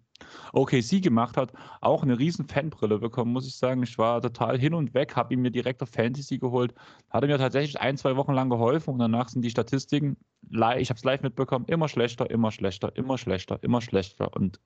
OKC 0.53 1.01
gemacht 1.01 1.37
hat, 1.37 1.51
auch 1.81 2.03
eine 2.03 2.17
riesen 2.19 2.47
Fanbrille 2.47 2.99
bekommen, 2.99 3.33
muss 3.33 3.47
ich 3.47 3.55
sagen. 3.55 3.83
Ich 3.83 3.97
war 3.97 4.21
total 4.21 4.59
hin 4.59 4.73
und 4.73 4.93
weg, 4.93 5.15
habe 5.15 5.33
ihn 5.33 5.41
mir 5.41 5.51
direkt 5.51 5.81
auf 5.81 5.89
Fantasy 5.89 6.37
geholt, 6.37 6.73
hatte 7.09 7.27
mir 7.27 7.37
tatsächlich 7.37 7.79
ein, 7.79 7.97
zwei 7.97 8.15
Wochen 8.15 8.33
lang 8.33 8.49
geholfen 8.49 8.93
und 8.93 8.99
danach 8.99 9.29
sind 9.29 9.41
die 9.41 9.49
Statistiken, 9.49 10.17
ich 10.49 10.89
habe 10.89 10.97
es 10.97 11.03
live 11.03 11.21
mitbekommen, 11.21 11.65
immer 11.67 11.87
schlechter, 11.87 12.29
immer 12.29 12.51
schlechter, 12.51 12.95
immer 12.95 13.17
schlechter, 13.17 13.57
immer 13.63 13.81
schlechter. 13.81 14.35
Und 14.35 14.59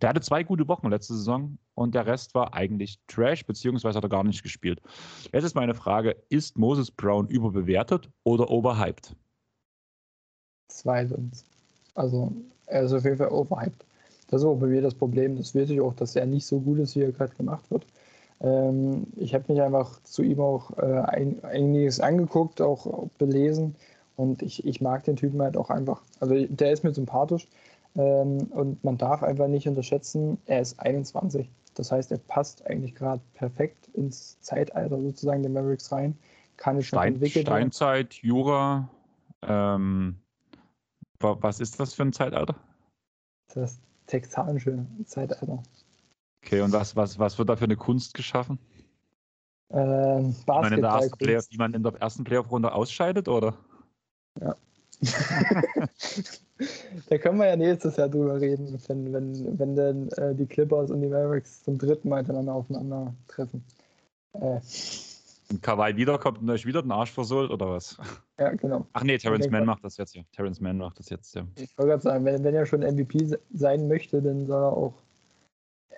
der 0.00 0.10
hatte 0.10 0.20
zwei 0.20 0.42
gute 0.42 0.66
Wochen 0.68 0.88
letzte 0.88 1.14
Saison 1.14 1.58
und 1.74 1.94
der 1.94 2.06
Rest 2.06 2.34
war 2.34 2.54
eigentlich 2.54 2.98
Trash, 3.06 3.44
beziehungsweise 3.44 3.96
hat 3.96 4.04
er 4.04 4.08
gar 4.08 4.24
nicht 4.24 4.42
gespielt. 4.42 4.80
Jetzt 5.32 5.44
ist 5.44 5.54
meine 5.54 5.74
Frage, 5.74 6.16
ist 6.30 6.56
Moses 6.56 6.90
Brown 6.90 7.28
überbewertet 7.28 8.10
oder 8.24 8.50
overhyped? 8.50 9.14
Zweitens. 10.68 11.44
Also, 11.94 12.32
er 12.66 12.84
ist 12.84 12.92
auf 12.92 13.04
jeden 13.04 13.16
Fall 13.16 13.28
overhyped. 13.28 13.84
Das 14.30 14.42
ist 14.42 14.46
auch 14.46 14.56
bei 14.56 14.68
mir 14.68 14.80
das 14.80 14.94
Problem. 14.94 15.36
Das 15.36 15.56
weiß 15.56 15.70
ich 15.70 15.80
auch, 15.80 15.92
dass 15.94 16.14
er 16.14 16.24
nicht 16.24 16.46
so 16.46 16.60
gut 16.60 16.78
ist, 16.78 16.94
wie 16.94 17.02
er 17.02 17.10
gerade 17.10 17.34
gemacht 17.34 17.68
wird. 17.70 17.84
Ähm, 18.40 19.08
ich 19.16 19.34
habe 19.34 19.44
mich 19.48 19.60
einfach 19.60 20.00
zu 20.04 20.22
ihm 20.22 20.40
auch 20.40 20.78
äh, 20.78 21.00
ein, 21.00 21.42
einiges 21.42 21.98
angeguckt, 21.98 22.62
auch 22.62 23.08
belesen. 23.18 23.74
Und 24.14 24.42
ich, 24.42 24.64
ich 24.64 24.80
mag 24.80 25.02
den 25.02 25.16
Typen 25.16 25.42
halt 25.42 25.56
auch 25.56 25.68
einfach. 25.68 26.02
Also 26.20 26.46
der 26.46 26.70
ist 26.70 26.84
mir 26.84 26.94
sympathisch. 26.94 27.48
Ähm, 27.96 28.38
und 28.50 28.84
man 28.84 28.96
darf 28.98 29.24
einfach 29.24 29.48
nicht 29.48 29.66
unterschätzen, 29.66 30.38
er 30.46 30.60
ist 30.60 30.78
21. 30.78 31.50
Das 31.74 31.90
heißt, 31.90 32.12
er 32.12 32.18
passt 32.18 32.64
eigentlich 32.66 32.94
gerade 32.94 33.20
perfekt 33.34 33.88
ins 33.94 34.40
Zeitalter 34.42 35.00
sozusagen 35.00 35.42
der 35.42 35.50
Mavericks 35.50 35.90
rein. 35.90 36.16
Kann 36.56 36.78
ich 36.78 36.86
schon 36.86 37.00
Stein, 37.00 37.14
entwickeln. 37.14 37.46
Steinzeit, 37.46 38.14
Jura. 38.14 38.88
Ähm, 39.42 40.20
was 41.18 41.58
ist 41.58 41.80
das 41.80 41.94
für 41.94 42.02
ein 42.02 42.12
Zeitalter? 42.12 42.54
Das 43.54 43.80
texanische 44.10 44.84
Zeitalter. 45.06 45.62
Okay, 46.42 46.60
und 46.60 46.72
was, 46.72 46.96
was, 46.96 47.18
was 47.18 47.38
wird 47.38 47.48
da 47.48 47.56
für 47.56 47.64
eine 47.64 47.76
Kunst 47.76 48.14
geschaffen? 48.14 48.58
Ähm, 49.70 50.34
die, 50.34 50.50
man 50.50 50.72
in 50.72 50.80
der 50.80 50.90
ersten 50.90 51.18
Playoff, 51.18 51.48
die 51.48 51.56
man 51.56 51.74
in 51.74 51.82
der 51.82 51.92
ersten 52.00 52.24
Playoff-Runde 52.24 52.72
ausscheidet, 52.72 53.28
oder? 53.28 53.54
Ja. 54.40 54.56
da 57.08 57.18
können 57.18 57.38
wir 57.38 57.46
ja 57.46 57.56
nächstes 57.56 57.96
Jahr 57.96 58.08
drüber 58.08 58.40
reden, 58.40 58.78
wenn, 58.88 59.12
wenn, 59.12 59.58
wenn 59.58 59.76
dann 59.76 60.08
äh, 60.08 60.34
die 60.34 60.46
Clippers 60.46 60.90
und 60.90 61.00
die 61.02 61.08
Mavericks 61.08 61.62
zum 61.62 61.78
dritten 61.78 62.08
Mal 62.08 62.22
miteinander 62.22 62.54
aufeinandertreffen. 62.54 63.64
Äh. 64.32 64.60
Und 65.50 65.62
Kawhi 65.62 65.96
wiederkommt 65.96 66.40
und 66.40 66.50
euch 66.50 66.64
wieder 66.64 66.80
den 66.80 66.92
Arsch 66.92 67.10
versohlt, 67.10 67.50
oder 67.50 67.70
was? 67.70 67.98
Ja, 68.38 68.50
genau. 68.52 68.86
Ach 68.92 69.02
nee, 69.02 69.18
Terrence 69.18 69.50
Mann 69.50 69.66
macht 69.66 69.84
das 69.84 69.96
jetzt, 69.96 70.14
ja. 70.14 70.22
Terrence 70.32 70.60
Mann 70.60 70.78
macht 70.78 70.98
das 70.98 71.10
jetzt, 71.10 71.34
ja. 71.34 71.44
Ich 71.56 71.76
wollte 71.76 71.90
gerade 71.90 72.02
sagen, 72.02 72.24
wenn, 72.24 72.44
wenn 72.44 72.54
er 72.54 72.66
schon 72.66 72.80
MVP 72.80 73.36
sein 73.52 73.88
möchte, 73.88 74.22
dann 74.22 74.46
soll 74.46 74.62
er 74.62 74.72
auch, 74.72 74.94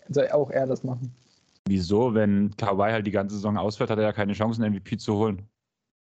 soll 0.09 0.29
auch 0.31 0.51
er 0.51 0.67
das 0.67 0.83
machen. 0.83 1.15
Wieso? 1.67 2.15
Wenn 2.15 2.57
Kawhi 2.57 2.91
halt 2.91 3.07
die 3.07 3.11
ganze 3.11 3.37
Saison 3.37 3.59
ausfällt, 3.59 3.91
hat 3.91 3.99
er 3.99 4.05
ja 4.05 4.13
keine 4.13 4.33
Chance, 4.33 4.63
einen 4.63 4.75
MVP 4.75 4.97
zu 4.97 5.15
holen. 5.15 5.43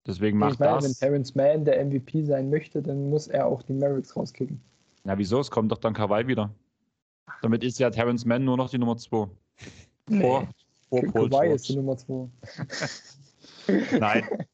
Deswegen 0.05 0.37
macht 0.37 0.53
ich 0.53 0.59
meine, 0.59 0.75
das. 0.75 0.85
Wenn 0.85 0.93
Terrence 0.93 1.35
Mann 1.35 1.65
der 1.65 1.83
MVP 1.83 2.23
sein 2.23 2.49
möchte, 2.49 2.81
dann 2.81 3.09
muss 3.09 3.27
er 3.27 3.47
auch 3.47 3.63
die 3.63 3.73
Mavericks 3.73 4.15
rauskicken. 4.15 4.61
Na, 5.03 5.17
wieso? 5.17 5.39
Es 5.39 5.49
kommt 5.49 5.71
doch 5.71 5.79
dann 5.79 5.93
Kawhi 5.93 6.27
wieder. 6.27 6.51
Damit 7.41 7.63
ist 7.63 7.79
ja 7.79 7.89
Terrence 7.89 8.25
Mann 8.25 8.45
nur 8.45 8.57
noch 8.57 8.69
die 8.69 8.77
Nummer 8.77 8.97
2. 8.97 9.27
Nee. 10.07 10.21
Vor, 10.21 10.47
vor 10.89 11.29
Kawhi 11.29 11.53
ist 11.53 11.67
die 11.67 11.75
Nummer 11.75 11.97
2. 11.97 12.29
Nein. 13.99 14.27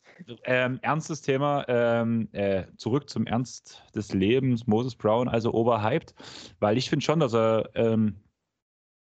Ähm, 0.46 0.80
ernstes 0.82 1.22
Thema, 1.22 1.66
ähm, 1.68 2.30
äh, 2.32 2.64
zurück 2.78 3.10
zum 3.10 3.28
Ernst 3.28 3.84
des 3.94 4.14
Lebens, 4.14 4.66
Moses 4.66 4.96
Brown, 4.96 5.28
also 5.28 5.54
overhyped, 5.54 6.16
weil 6.60 6.78
ich 6.78 6.90
finde 6.90 7.04
schon, 7.06 7.20
dass 7.20 7.34
er, 7.34 7.70
ähm, 7.76 8.16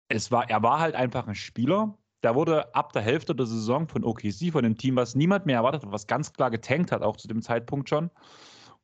es 0.09 0.33
war, 0.33 0.51
er 0.51 0.63
war 0.63 0.81
halt 0.81 0.97
einfach 0.97 1.29
ein 1.29 1.37
Spieler, 1.37 1.97
da 2.21 2.35
wurde 2.35 2.75
ab 2.75 2.93
der 2.93 3.03
Hälfte 3.03 3.35
der 3.35 3.47
Saison 3.47 3.87
von 3.87 4.05
OKC, 4.05 4.51
von 4.51 4.65
dem 4.65 4.77
Team, 4.77 4.97
was 4.97 5.15
niemand 5.15 5.47
mehr 5.47 5.57
erwartet 5.59 5.85
hat, 5.85 5.93
was 5.93 6.09
ganz 6.09 6.33
klar 6.33 6.51
getankt 6.51 6.91
hat, 6.91 7.03
auch 7.03 7.17
zu 7.17 7.29
dem 7.29 7.43
Zeitpunkt 7.43 7.89
schon, 7.89 8.11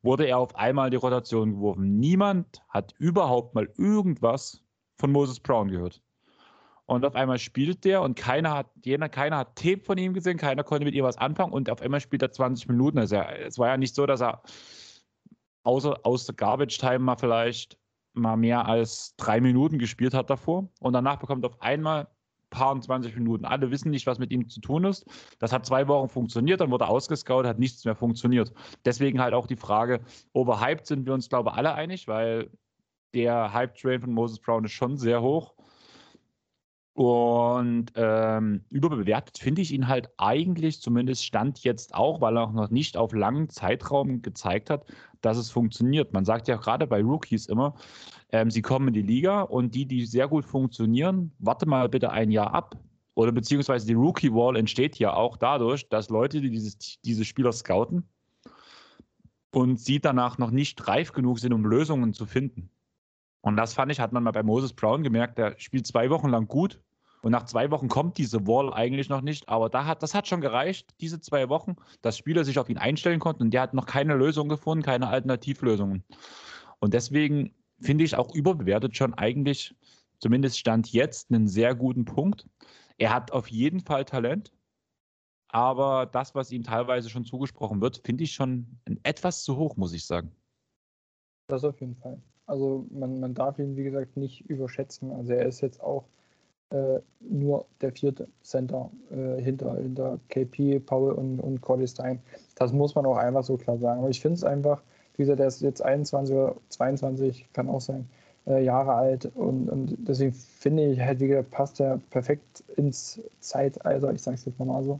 wurde 0.01 0.25
er 0.25 0.37
auf 0.37 0.55
einmal 0.55 0.87
in 0.87 0.91
die 0.91 0.97
Rotation 0.97 1.51
geworfen. 1.51 1.99
Niemand 1.99 2.61
hat 2.69 2.93
überhaupt 2.97 3.55
mal 3.55 3.69
irgendwas 3.77 4.63
von 4.97 5.11
Moses 5.11 5.39
Brown 5.39 5.69
gehört. 5.69 6.01
Und 6.87 7.03
auf 7.05 7.15
einmal 7.15 7.39
spielt 7.39 7.83
der 7.83 8.01
und 8.01 8.15
keiner 8.15 8.53
hat, 8.53 8.67
jener, 8.83 9.09
keiner 9.09 9.37
hat 9.37 9.55
Tape 9.55 9.81
von 9.83 9.97
ihm 9.97 10.13
gesehen, 10.13 10.37
keiner 10.37 10.63
konnte 10.63 10.85
mit 10.85 10.93
ihm 10.93 11.03
was 11.03 11.17
anfangen 11.17 11.51
und 11.51 11.69
auf 11.69 11.81
einmal 11.81 11.99
spielt 11.99 12.21
er 12.21 12.31
20 12.31 12.67
Minuten. 12.67 12.99
Also 12.99 13.15
er, 13.15 13.47
es 13.47 13.57
war 13.57 13.69
ja 13.69 13.77
nicht 13.77 13.95
so, 13.95 14.05
dass 14.05 14.21
er 14.21 14.43
außer 15.63 15.99
aus 16.03 16.25
der 16.25 16.35
Garbage 16.35 16.77
Time 16.77 16.99
mal 16.99 17.15
vielleicht 17.17 17.79
mal 18.13 18.37
mehr 18.37 18.67
als 18.67 19.15
drei 19.17 19.41
Minuten 19.41 19.79
gespielt 19.79 20.13
hat 20.13 20.29
davor 20.29 20.69
und 20.79 20.93
danach 20.93 21.17
bekommt 21.17 21.43
auf 21.45 21.61
einmal 21.61 22.07
paar 22.55 22.79
20 22.79 23.15
Minuten. 23.15 23.45
Alle 23.45 23.69
wissen 23.69 23.91
nicht, 23.91 24.07
was 24.07 24.17
mit 24.17 24.31
ihm 24.31 24.47
zu 24.47 24.61
tun 24.61 24.85
ist. 24.85 25.05
Das 25.39 25.51
hat 25.51 25.65
zwei 25.65 25.87
Wochen 25.87 26.07
funktioniert, 26.07 26.61
dann 26.61 26.71
wurde 26.71 26.87
ausgescout, 26.87 27.43
hat 27.43 27.59
nichts 27.59 27.83
mehr 27.83 27.95
funktioniert. 27.95 28.53
Deswegen 28.85 29.21
halt 29.21 29.33
auch 29.33 29.47
die 29.47 29.57
Frage, 29.57 29.99
overhyped 30.33 30.85
sind 30.85 31.05
wir 31.05 31.13
uns, 31.13 31.27
glaube 31.27 31.49
ich, 31.49 31.57
alle 31.57 31.73
einig, 31.73 32.07
weil 32.07 32.49
der 33.13 33.53
Hype-Train 33.53 34.01
von 34.01 34.13
Moses 34.13 34.39
Brown 34.39 34.63
ist 34.65 34.71
schon 34.71 34.97
sehr 34.97 35.21
hoch. 35.21 35.54
Und 36.95 37.91
ähm, 37.95 38.63
überbewertet 38.69 39.37
finde 39.37 39.61
ich 39.61 39.73
ihn 39.73 39.89
halt 39.89 40.09
eigentlich, 40.15 40.79
zumindest 40.79 41.25
stand 41.25 41.61
jetzt 41.65 41.93
auch, 41.93 42.21
weil 42.21 42.37
er 42.37 42.43
auch 42.43 42.53
noch 42.53 42.69
nicht 42.69 42.95
auf 42.95 43.11
langen 43.11 43.49
Zeitraum 43.49 44.21
gezeigt 44.21 44.69
hat, 44.69 44.85
dass 45.19 45.35
es 45.35 45.51
funktioniert. 45.51 46.13
Man 46.13 46.23
sagt 46.23 46.47
ja 46.47 46.55
gerade 46.55 46.87
bei 46.87 47.03
Rookies 47.03 47.47
immer, 47.47 47.75
ähm, 48.31 48.49
sie 48.49 48.61
kommen 48.61 48.87
in 48.87 48.93
die 48.93 49.01
Liga 49.01 49.41
und 49.41 49.75
die, 49.75 49.85
die 49.85 50.05
sehr 50.05 50.29
gut 50.29 50.45
funktionieren, 50.45 51.33
warte 51.39 51.65
mal 51.65 51.89
bitte 51.89 52.11
ein 52.11 52.31
Jahr 52.31 52.53
ab. 52.53 52.77
Oder 53.13 53.33
beziehungsweise 53.33 53.85
die 53.85 53.93
Rookie 53.93 54.31
Wall 54.31 54.55
entsteht 54.55 54.97
ja 54.97 55.13
auch 55.15 55.35
dadurch, 55.35 55.89
dass 55.89 56.09
Leute, 56.09 56.39
die 56.39 56.49
dieses, 56.49 57.01
diese 57.01 57.25
Spieler 57.25 57.51
scouten 57.51 58.07
und 59.51 59.81
sie 59.81 59.99
danach 59.99 60.37
noch 60.37 60.51
nicht 60.51 60.87
reif 60.87 61.11
genug 61.11 61.39
sind, 61.39 61.51
um 61.51 61.65
Lösungen 61.65 62.13
zu 62.13 62.25
finden. 62.25 62.69
Und 63.41 63.57
das 63.57 63.73
fand 63.73 63.91
ich, 63.91 63.99
hat 63.99 64.13
man 64.13 64.23
mal 64.23 64.31
bei 64.31 64.43
Moses 64.43 64.71
Brown 64.71 65.03
gemerkt, 65.03 65.37
der 65.37 65.59
spielt 65.59 65.85
zwei 65.85 66.09
Wochen 66.09 66.29
lang 66.29 66.47
gut 66.47 66.81
und 67.25 67.31
nach 67.31 67.45
zwei 67.45 67.71
Wochen 67.71 67.87
kommt 67.87 68.19
diese 68.19 68.45
Wall 68.45 68.71
eigentlich 68.71 69.09
noch 69.09 69.21
nicht. 69.21 69.49
Aber 69.49 69.67
da 69.67 69.87
hat, 69.87 70.03
das 70.03 70.13
hat 70.13 70.27
schon 70.27 70.41
gereicht, 70.41 70.93
diese 71.01 71.19
zwei 71.19 71.49
Wochen, 71.49 71.75
dass 72.03 72.19
Spieler 72.19 72.45
sich 72.45 72.59
auf 72.59 72.69
ihn 72.69 72.77
einstellen 72.77 73.19
konnten 73.19 73.41
und 73.41 73.51
der 73.51 73.61
hat 73.61 73.73
noch 73.73 73.87
keine 73.87 74.13
Lösung 74.13 74.47
gefunden, 74.47 74.83
keine 74.83 75.07
Alternativlösungen. 75.07 76.03
Und 76.77 76.93
deswegen 76.93 77.55
finde 77.79 78.03
ich 78.03 78.15
auch 78.15 78.35
überbewertet 78.35 78.95
schon 78.95 79.15
eigentlich, 79.15 79.73
zumindest 80.19 80.59
Stand 80.59 80.93
jetzt, 80.93 81.31
einen 81.31 81.47
sehr 81.47 81.73
guten 81.73 82.05
Punkt. 82.05 82.47
Er 82.99 83.11
hat 83.11 83.31
auf 83.31 83.47
jeden 83.47 83.79
Fall 83.79 84.05
Talent, 84.05 84.51
aber 85.47 86.05
das, 86.05 86.35
was 86.35 86.51
ihm 86.51 86.61
teilweise 86.61 87.09
schon 87.09 87.25
zugesprochen 87.25 87.81
wird, 87.81 88.01
finde 88.05 88.23
ich 88.23 88.33
schon 88.33 88.67
etwas 89.01 89.43
zu 89.43 89.57
hoch, 89.57 89.77
muss 89.77 89.93
ich 89.93 90.05
sagen. 90.05 90.31
Das 91.47 91.63
auf 91.63 91.81
jeden 91.81 91.95
Fall. 91.95 92.21
Also 92.45 92.85
man, 92.91 93.19
man 93.19 93.33
darf 93.33 93.57
ihn, 93.57 93.75
wie 93.75 93.83
gesagt, 93.83 94.15
nicht 94.15 94.47
überschätzen. 94.47 95.11
Also 95.11 95.33
er 95.33 95.47
ist 95.47 95.61
jetzt 95.61 95.81
auch 95.81 96.07
äh, 96.75 96.99
nur 97.21 97.65
der 97.81 97.91
vierte 97.91 98.27
Center 98.43 98.89
äh, 99.09 99.41
hinter, 99.41 99.75
hinter 99.77 100.19
KP, 100.29 100.79
Paul 100.79 101.13
und, 101.13 101.39
und 101.39 101.61
Cordy 101.61 101.87
Stein. 101.87 102.19
Das 102.55 102.73
muss 102.73 102.95
man 102.95 103.05
auch 103.05 103.17
einfach 103.17 103.43
so 103.43 103.55
klar 103.55 103.77
sagen. 103.77 103.99
Aber 103.99 104.09
ich 104.09 104.19
finde 104.19 104.35
es 104.35 104.43
einfach, 104.43 104.81
wie 105.15 105.23
gesagt, 105.23 105.39
der 105.39 105.47
ist 105.47 105.61
jetzt 105.61 105.81
21 105.81 106.35
oder 106.35 106.55
22, 106.69 107.47
kann 107.53 107.69
auch 107.69 107.81
sein, 107.81 108.09
äh, 108.45 108.63
Jahre 108.63 108.93
alt. 108.93 109.25
Und, 109.35 109.69
und 109.69 109.95
deswegen 109.99 110.33
finde 110.33 110.91
ich 110.91 110.99
halt, 110.99 111.19
wie 111.19 111.27
gesagt, 111.27 111.51
passt 111.51 111.79
er 111.79 111.99
perfekt 112.09 112.63
ins 112.75 113.21
Zeitalter, 113.39 114.11
ich 114.11 114.21
sage 114.21 114.35
es 114.35 114.45
jetzt 114.45 114.59
mal 114.59 114.83
so. 114.83 114.99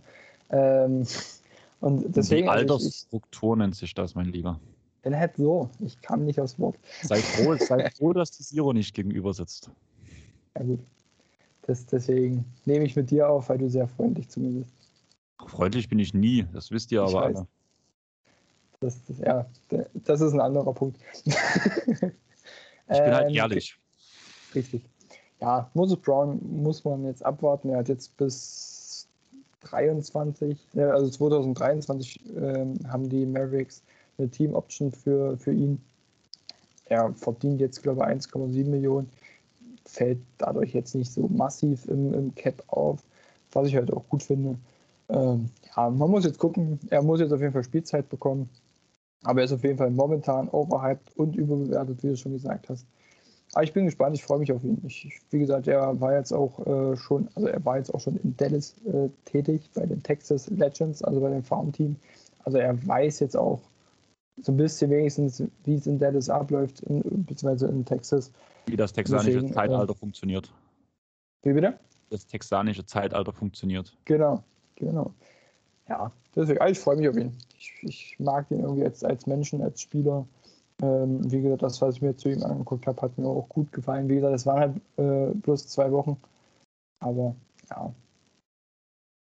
Ähm, 0.51 1.05
und 1.82 2.15
deswegen. 2.15 2.45
Die 2.45 2.49
also 2.49 2.76
Altersstruktur 2.76 3.57
nennt 3.57 3.76
sich 3.76 3.93
das, 3.93 4.15
mein 4.15 4.28
Lieber. 4.28 4.59
Dann 5.01 5.17
halt 5.17 5.36
so. 5.36 5.69
Ich 5.80 6.01
kam 6.01 6.26
nicht 6.26 6.39
aufs 6.39 6.57
Wort. 6.57 6.78
Sei 7.03 7.17
froh, 7.17 7.55
sei 7.57 7.89
froh 7.97 8.13
dass 8.13 8.32
die 8.32 8.43
Siro 8.43 8.73
nicht 8.73 8.95
gegenüber 8.95 9.34
sitzt. 9.34 9.69
Ja, 10.57 10.63
gut. 10.63 10.80
Das, 11.68 11.86
deswegen 11.86 12.45
nehme 12.66 12.86
ich 12.86 12.95
mit 12.95 13.09
dir 13.09 13.28
auf, 13.28 13.49
weil 13.49 13.57
du 13.57 13.70
sehr 13.70 13.88
freundlich 13.88 14.30
zu 14.30 14.39
mir 14.39 14.61
bist. 14.61 14.74
Freundlich 15.47 15.89
bin 15.89 15.99
ich 15.99 16.13
nie, 16.13 16.45
das 16.53 16.72
wisst 16.72 16.91
ihr 16.91 17.01
aber 17.01 17.24
alle. 17.24 17.47
Das, 18.80 19.03
das, 19.05 19.20
ja, 19.20 19.45
das 19.93 20.22
ist 20.22 20.34
ein 20.34 20.41
anderer 20.41 20.74
Punkt. 20.74 20.99
ich 21.26 21.32
bin 21.95 22.11
halt 22.88 23.30
ähm, 23.30 23.36
ehrlich. 23.36 23.78
Richtig. 24.53 24.84
Ja, 25.41 25.70
Moses 25.74 25.97
Brown 25.97 26.39
muss 26.61 26.84
man 26.84 27.03
jetzt 27.05 27.26
abwarten. 27.26 27.70
Er 27.70 27.80
hat 27.80 27.89
jetzt 27.89 28.16
bis 28.18 29.07
23, 29.61 30.57
also 30.76 31.09
2023 31.09 32.20
ähm, 32.38 32.80
haben 32.88 33.09
die 33.09 33.26
Mavericks 33.26 33.82
eine 34.18 34.30
Team-Option 34.30 34.91
für, 34.91 35.38
für 35.38 35.51
ihn. 35.51 35.82
Er 36.86 37.11
verdient 37.13 37.59
jetzt, 37.59 37.82
glaube 37.82 38.01
ich, 38.01 38.07
1,7 38.07 38.66
Millionen. 38.66 39.09
Fällt 39.86 40.20
dadurch 40.38 40.74
jetzt 40.74 40.96
nicht 40.96 41.12
so 41.12 41.28
massiv 41.28 41.86
im, 41.88 42.14
im 42.14 42.36
Cap 42.36 42.64
auf, 42.68 43.04
was 43.52 43.68
ich 43.68 43.76
halt 43.76 43.94
auch 43.94 44.08
gut 44.10 44.24
finde. 44.24 44.58
Ähm, 45.10 45.50
ja, 45.76 45.90
man 45.90 46.10
muss 46.10 46.26
jetzt 46.26 46.40
gucken. 46.40 46.80
Er 46.90 47.04
muss 47.04 47.20
jetzt 47.20 47.32
auf 47.32 47.42
jeden 47.42 47.54
Fall 47.54 47.64
Spielzeit 47.64 48.10
bekommen. 48.10 48.50
Aber 49.24 49.42
er 49.42 49.46
ist 49.46 49.54
auf 49.54 49.64
jeden 49.64 49.78
Fall 49.78 49.92
momentan 49.92 50.50
overhyped 50.50 51.18
und 51.18 51.36
überbewertet, 51.36 52.04
wie 52.04 52.10
du 52.10 52.18
schon 52.18 52.34
gesagt 52.34 52.70
hast. 52.70 52.86
Aber 53.54 53.64
ich 53.64 53.74
bin 53.74 53.86
gespannt, 53.86 54.16
ich 54.16 54.24
freue 54.24 54.40
mich 54.40 54.52
auf 54.52 54.64
ihn. 54.64 54.82
Ich, 54.86 55.22
wie 55.30 55.40
gesagt, 55.40 55.68
er 55.68 56.00
war 56.02 56.14
jetzt 56.16 56.34
auch 56.34 56.60
äh, 56.66 56.98
schon, 56.98 57.30
also 57.36 57.48
er 57.48 57.64
war 57.64 57.78
jetzt 57.78 57.94
auch 57.94 58.00
schon 58.00 58.18
in 58.18 58.36
Dallas 58.38 58.76
äh, 58.86 59.10
tätig 59.26 59.70
bei 59.74 59.86
den 59.86 60.04
Texas 60.04 60.50
Legends, 60.50 61.04
also 61.04 61.22
bei 61.22 61.30
dem 61.30 61.44
Farmteam. 61.44 61.96
Also 62.44 62.58
er 62.58 62.86
weiß 62.88 63.20
jetzt 63.22 63.38
auch, 63.38 63.62
so 64.42 64.52
ein 64.52 64.58
bisschen 64.58 64.92
wenigstens, 64.92 65.44
wie 65.64 65.76
es 65.76 65.88
in 65.88 66.00
Dallas 66.00 66.30
abläuft, 66.30 66.82
in, 66.82 67.02
beziehungsweise 67.26 67.68
in 67.68 67.86
Texas. 67.86 68.32
Wie 68.68 68.76
das 68.76 68.94
texanische 68.94 69.34
Deswegen, 69.34 69.54
Zeitalter 69.54 69.94
äh, 69.94 69.98
funktioniert. 69.98 70.54
Wie 71.44 71.54
bitte? 71.54 71.80
Das 72.10 72.26
texanische 72.28 72.86
Zeitalter 72.86 73.34
funktioniert. 73.34 73.96
Genau, 74.06 74.44
genau. 74.76 75.14
Ja, 75.88 76.12
deswegen, 76.36 76.60
also 76.60 76.72
ich 76.72 76.80
freue 76.80 76.98
mich 76.98 77.10
auf 77.10 77.16
ihn. 77.16 77.32
Ich, 77.58 77.74
ich, 77.82 78.20
mag 78.20 78.50
ihn 78.52 78.60
irgendwie 78.60 78.84
als, 78.84 79.04
als 79.04 79.28
Menschen, 79.28 79.62
als 79.62 79.82
Spieler. 79.82 80.28
Ähm, 80.82 81.32
wie 81.32 81.42
gesagt, 81.42 81.64
das, 81.64 81.82
was 81.82 81.96
ich 81.96 82.02
mir 82.02 82.16
zu 82.18 82.30
ihm 82.30 82.44
angeguckt 82.44 82.88
habe, 82.88 83.02
hat 83.02 83.18
mir 83.18 83.28
auch 83.28 83.48
gut 83.48 83.72
gefallen. 83.72 84.10
Wie 84.10 84.16
gesagt, 84.16 84.36
es 84.36 84.46
waren 84.46 84.60
halt 84.60 84.82
äh, 84.98 85.34
bloß 85.36 85.68
zwei 85.68 85.92
Wochen. 85.92 86.18
Aber 87.00 87.36
ja. 87.70 87.94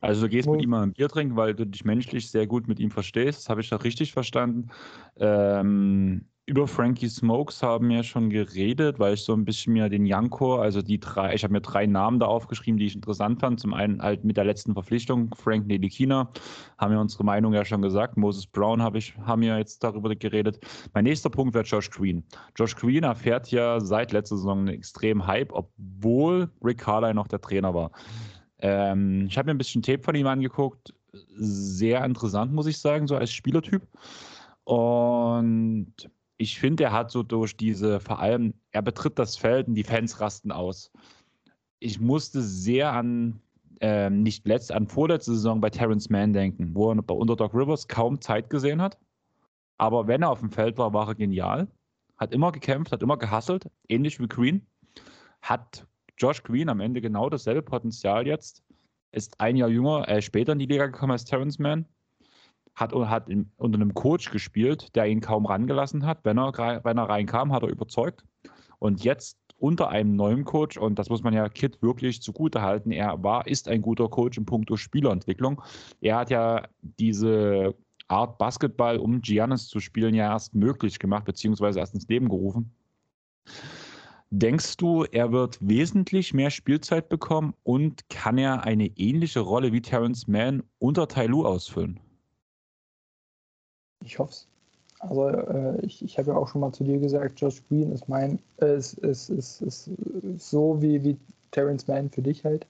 Also 0.04 0.24
du 0.24 0.30
gehst 0.30 0.50
mit 0.50 0.62
ihm 0.62 0.72
mal 0.72 0.84
ein 0.84 0.92
Bier 0.92 1.08
trinken, 1.08 1.38
weil 1.38 1.56
du 1.56 1.66
dich 1.66 1.86
menschlich 1.86 2.30
sehr 2.30 2.46
gut 2.46 2.68
mit 2.68 2.78
ihm 2.78 2.92
verstehst. 2.92 3.40
Das 3.40 3.50
habe 3.50 3.62
ich 3.62 3.70
doch 3.70 3.86
richtig 3.86 4.12
verstanden. 4.12 4.68
Ähm, 5.16 6.26
über 6.46 6.68
Frankie 6.68 7.08
Smokes 7.08 7.64
haben 7.64 7.88
wir 7.88 8.04
schon 8.04 8.30
geredet, 8.30 9.00
weil 9.00 9.14
ich 9.14 9.24
so 9.24 9.34
ein 9.34 9.46
bisschen 9.46 9.72
mir 9.72 9.88
den 9.88 10.06
Janko, 10.06 10.58
also 10.58 10.82
die 10.82 11.00
drei, 11.00 11.34
ich 11.34 11.46
habe 11.46 11.54
mir 11.54 11.62
drei 11.62 11.86
Namen 11.86 12.20
da 12.20 12.26
aufgeschrieben, 12.26 12.78
die 12.78 12.88
ich 12.88 12.96
interessant 12.96 13.40
fand. 13.40 13.62
Zum 13.62 13.74
einen 13.74 14.02
halt 14.02 14.26
mit 14.26 14.36
der 14.36 14.44
letzten 14.44 14.74
Verpflichtung, 14.74 15.34
Frank 15.38 15.68
Nedikina, 15.68 16.30
haben 16.78 16.92
wir 16.92 17.00
unsere 17.00 17.24
Meinung 17.24 17.54
ja 17.54 17.64
schon 17.64 17.82
gesagt. 17.82 18.18
Moses 18.18 18.46
Brown 18.46 18.82
habe 18.82 18.98
ich, 18.98 19.18
haben 19.20 19.42
wir 19.42 19.58
jetzt 19.58 19.86
darüber 19.86 20.14
geredet. 20.14 20.60
Mein 20.94 21.06
nächster 21.06 21.30
Punkt 21.30 21.54
wäre 21.54 21.64
Josh 21.64 21.90
Green. 21.90 22.26
Josh 22.58 22.76
Green 22.76 23.04
erfährt 23.04 23.52
ja 23.52 23.80
seit 23.80 24.12
letzter 24.12 24.36
Saison 24.36 24.60
einen 24.60 24.68
extremen 24.68 25.26
Hype, 25.26 25.54
obwohl 25.54 26.50
Rick 26.62 26.80
Carlyle 26.80 27.14
noch 27.14 27.30
der 27.30 27.40
Trainer 27.40 27.74
war. 27.74 27.92
Ähm, 28.64 29.26
ich 29.28 29.38
habe 29.38 29.48
mir 29.48 29.54
ein 29.54 29.58
bisschen 29.58 29.82
Tape 29.84 30.02
von 30.02 30.16
ihm 30.16 30.26
angeguckt. 30.26 30.94
Sehr 31.36 32.04
interessant, 32.04 32.54
muss 32.54 32.66
ich 32.66 32.80
sagen, 32.80 33.08
so 33.08 33.16
als 33.16 33.32
Spielertyp. 33.32 33.86
Und 34.64 35.94
ich 36.38 36.60
finde, 36.60 36.86
er 36.86 36.94
hat 36.94 37.12
so 37.12 37.24
durch 37.24 37.58
diese, 37.58 38.00
vor 38.00 38.20
allem, 38.20 38.54
er 38.72 38.82
betritt 38.82 39.20
das 39.20 39.36
Feld 39.36 39.68
und 39.68 39.76
die 39.76 39.84
Fans 39.84 40.20
rasten 40.22 40.52
aus. 40.52 40.92
Ich 41.80 42.00
musste 42.00 42.42
sehr 42.42 42.94
an, 42.94 43.42
äh, 43.82 44.10
nicht 44.10 44.48
letzt, 44.48 44.72
an 44.72 44.88
vorletzte 44.88 45.34
Saison 45.34 45.60
bei 45.60 45.70
Terrence 45.70 46.10
Mann 46.10 46.32
denken, 46.32 46.74
wo 46.74 46.90
er 46.90 47.02
bei 47.02 47.14
Underdog 47.14 47.54
Rivers 47.54 47.90
kaum 47.90 48.22
Zeit 48.22 48.50
gesehen 48.50 48.82
hat. 48.82 48.98
Aber 49.78 50.08
wenn 50.08 50.22
er 50.22 50.30
auf 50.30 50.40
dem 50.40 50.52
Feld 50.52 50.78
war, 50.78 50.94
war 50.94 51.10
er 51.10 51.16
genial. 51.16 51.68
Hat 52.18 52.34
immer 52.34 52.54
gekämpft, 52.54 52.94
hat 52.94 53.04
immer 53.04 53.18
gehasselt, 53.18 53.70
ähnlich 53.90 54.22
wie 54.22 54.28
Green. 54.28 54.66
Hat 55.42 55.86
Josh 56.18 56.44
Green 56.44 56.70
am 56.70 56.80
Ende 56.80 57.02
genau 57.02 57.30
dasselbe 57.30 57.62
Potenzial 57.62 58.28
jetzt. 58.28 58.64
Ist 59.12 59.40
ein 59.40 59.56
Jahr 59.56 59.70
jünger, 59.70 60.08
äh, 60.08 60.22
später 60.22 60.54
in 60.54 60.60
die 60.60 60.66
Liga 60.66 60.88
gekommen 60.88 61.12
als 61.12 61.26
Terrence 61.26 61.60
Mann 61.60 61.86
hat, 62.76 62.94
hat 62.94 63.30
in, 63.30 63.52
unter 63.58 63.78
einem 63.78 63.94
Coach 63.94 64.32
gespielt, 64.32 64.96
der 64.96 65.06
ihn 65.06 65.22
kaum 65.22 65.46
rangelassen 65.46 66.06
hat. 66.06 66.20
Wenn 66.24 66.38
er, 66.38 66.82
wenn 66.84 66.98
er 66.98 67.10
reinkam, 67.10 67.52
hat 67.52 67.64
er 67.64 67.70
überzeugt. 67.70 68.24
Und 68.80 69.04
jetzt 69.04 69.38
unter 69.58 69.90
einem 69.90 70.16
neuen 70.16 70.44
Coach, 70.44 70.78
und 70.78 71.00
das 71.00 71.10
muss 71.10 71.24
man 71.24 71.34
ja 71.34 71.48
Kit 71.48 71.82
wirklich 71.82 72.22
zugute 72.22 72.62
halten, 72.62 72.92
er 72.92 73.24
war, 73.24 73.48
ist 73.48 73.70
ein 73.70 73.82
guter 73.82 74.10
Coach 74.10 74.38
in 74.38 74.46
puncto 74.46 74.76
Spielerentwicklung. 74.76 75.62
Er 76.02 76.18
hat 76.18 76.30
ja 76.30 76.68
diese 76.82 77.76
Art 78.08 78.38
Basketball, 78.38 78.98
um 78.98 79.22
Giannis 79.22 79.68
zu 79.68 79.80
spielen, 79.80 80.16
ja 80.16 80.32
erst 80.32 80.54
möglich 80.54 81.00
gemacht, 81.00 81.26
beziehungsweise 81.26 81.80
erst 81.80 81.94
ins 81.94 82.08
Leben 82.08 82.28
gerufen. 82.28 82.76
Denkst 84.36 84.78
du, 84.78 85.04
er 85.04 85.32
wird 85.32 85.60
wesentlich 85.62 86.34
mehr 86.34 86.50
Spielzeit 86.50 87.08
bekommen 87.08 87.54
und 87.62 88.10
kann 88.10 88.40
er 88.40 88.64
eine 88.64 88.88
ähnliche 88.98 89.42
Rolle 89.42 89.72
wie 89.72 89.82
Terrence 89.84 90.28
Mann 90.28 90.64
unter 90.80 91.08
Tyloo 91.08 91.46
ausfüllen? 91.46 92.00
Ich 94.04 94.18
hoffe 94.18 94.32
es. 94.32 94.48
Also 95.02 95.28
äh, 95.28 95.86
ich, 95.86 96.04
ich 96.04 96.18
habe 96.18 96.32
ja 96.32 96.36
auch 96.36 96.48
schon 96.48 96.62
mal 96.62 96.72
zu 96.72 96.84
dir 96.84 96.98
gesagt, 96.98 97.40
Josh 97.40 97.62
Green 97.70 97.92
ist 97.92 98.10
mein, 98.10 98.40
äh, 98.60 98.76
ist, 98.76 98.98
ist, 98.98 99.30
ist, 99.30 99.62
ist 99.62 99.90
so 100.38 100.82
wie, 100.82 101.04
wie 101.04 101.16
Terrence 101.52 101.88
Mann 101.88 102.10
für 102.10 102.24
dich 102.24 102.44
halt. 102.44 102.66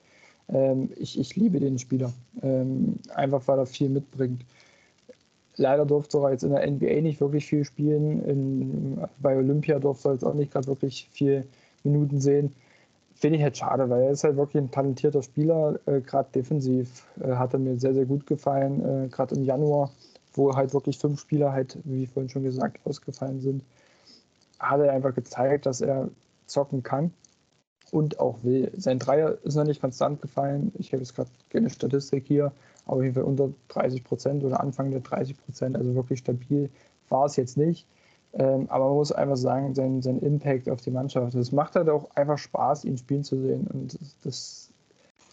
Ähm, 0.50 0.90
ich, 0.98 1.18
ich 1.18 1.38
liebe 1.38 1.62
den 1.62 1.80
Spieler. 1.80 2.12
Ähm, 2.42 3.00
einfach 3.16 3.48
weil 3.48 3.60
er 3.60 3.66
viel 3.68 3.88
mitbringt. 3.88 4.44
Leider 5.56 5.86
durfte 5.86 6.18
er 6.18 6.32
jetzt 6.32 6.44
in 6.44 6.52
der 6.52 6.70
NBA 6.70 7.02
nicht 7.02 7.22
wirklich 7.22 7.46
viel 7.46 7.64
spielen. 7.64 8.24
In, 8.26 9.02
bei 9.20 9.36
Olympia 9.36 9.80
durfte 9.80 10.10
er 10.10 10.14
jetzt 10.14 10.26
auch 10.26 10.34
nicht 10.34 10.52
gerade 10.52 10.68
wirklich 10.68 11.08
viel 11.12 11.46
Minuten 11.84 12.20
sehen. 12.20 12.54
Finde 13.16 13.38
ich 13.38 13.44
halt 13.44 13.58
schade, 13.58 13.90
weil 13.90 14.04
er 14.04 14.12
ist 14.12 14.24
halt 14.24 14.38
wirklich 14.38 14.64
ein 14.64 14.72
talentierter 14.72 15.22
Spieler. 15.22 15.80
Äh, 15.86 16.02
gerade 16.02 16.30
defensiv 16.34 17.06
äh, 17.22 17.34
hat 17.34 17.54
er 17.54 17.60
mir 17.60 17.80
sehr, 17.80 17.94
sehr 17.94 18.06
gut 18.06 18.26
gefallen. 18.26 19.06
Äh, 19.06 19.08
gerade 19.10 19.36
im 19.36 19.44
Januar 19.44 19.92
wo 20.34 20.56
halt 20.56 20.74
wirklich 20.74 20.98
fünf 20.98 21.22
Spieler 21.22 21.52
halt, 21.52 21.78
wie 21.84 22.08
vorhin 22.08 22.30
schon 22.30 22.44
gesagt, 22.44 22.80
ausgefallen 22.86 23.42
sind, 23.42 23.64
hat 24.60 24.80
er 24.82 24.92
einfach 24.92 25.14
gezeigt, 25.14 25.66
dass 25.66 25.82
er 25.82 26.10
zocken 26.46 26.84
kann 26.84 27.12
und 27.92 28.20
auch 28.20 28.38
will. 28.44 28.72
Sein 28.76 29.00
Dreier 29.00 29.38
ist 29.44 29.56
noch 29.56 29.66
nicht 29.66 29.82
konstant 29.82 30.22
gefallen. 30.22 30.72
Ich 30.78 30.92
habe 30.92 31.02
jetzt 31.02 31.16
gerade 31.16 31.30
keine 31.50 31.70
Statistik 31.70 32.26
hier, 32.28 32.52
auf 32.86 33.02
jeden 33.02 33.16
Fall 33.16 33.24
unter 33.24 33.50
30 33.70 34.04
Prozent 34.04 34.44
oder 34.44 34.60
Anfang 34.60 34.92
der 34.92 35.00
30 35.02 35.38
Prozent, 35.38 35.78
also 35.78 35.96
wirklich 35.96 36.20
stabil 36.20 36.70
war 37.10 37.26
es 37.26 37.36
jetzt 37.36 37.58
nicht. 37.58 37.88
Ähm, 38.34 38.66
aber 38.70 38.86
man 38.86 38.96
muss 38.96 39.12
einfach 39.12 39.38
sagen, 39.38 39.76
sein, 39.76 40.02
sein 40.02 40.20
Impact 40.20 40.68
auf 40.70 40.82
die 40.82 40.92
Mannschaft, 40.92 41.36
es 41.36 41.52
macht 41.52 41.76
halt 41.76 41.90
auch 41.90 42.10
einfach 42.16 42.38
Spaß, 42.38 42.86
ihn 42.86 42.98
spielen 42.98 43.24
zu 43.24 43.40
sehen. 43.40 43.68
Und 43.68 43.98
das 44.24 44.72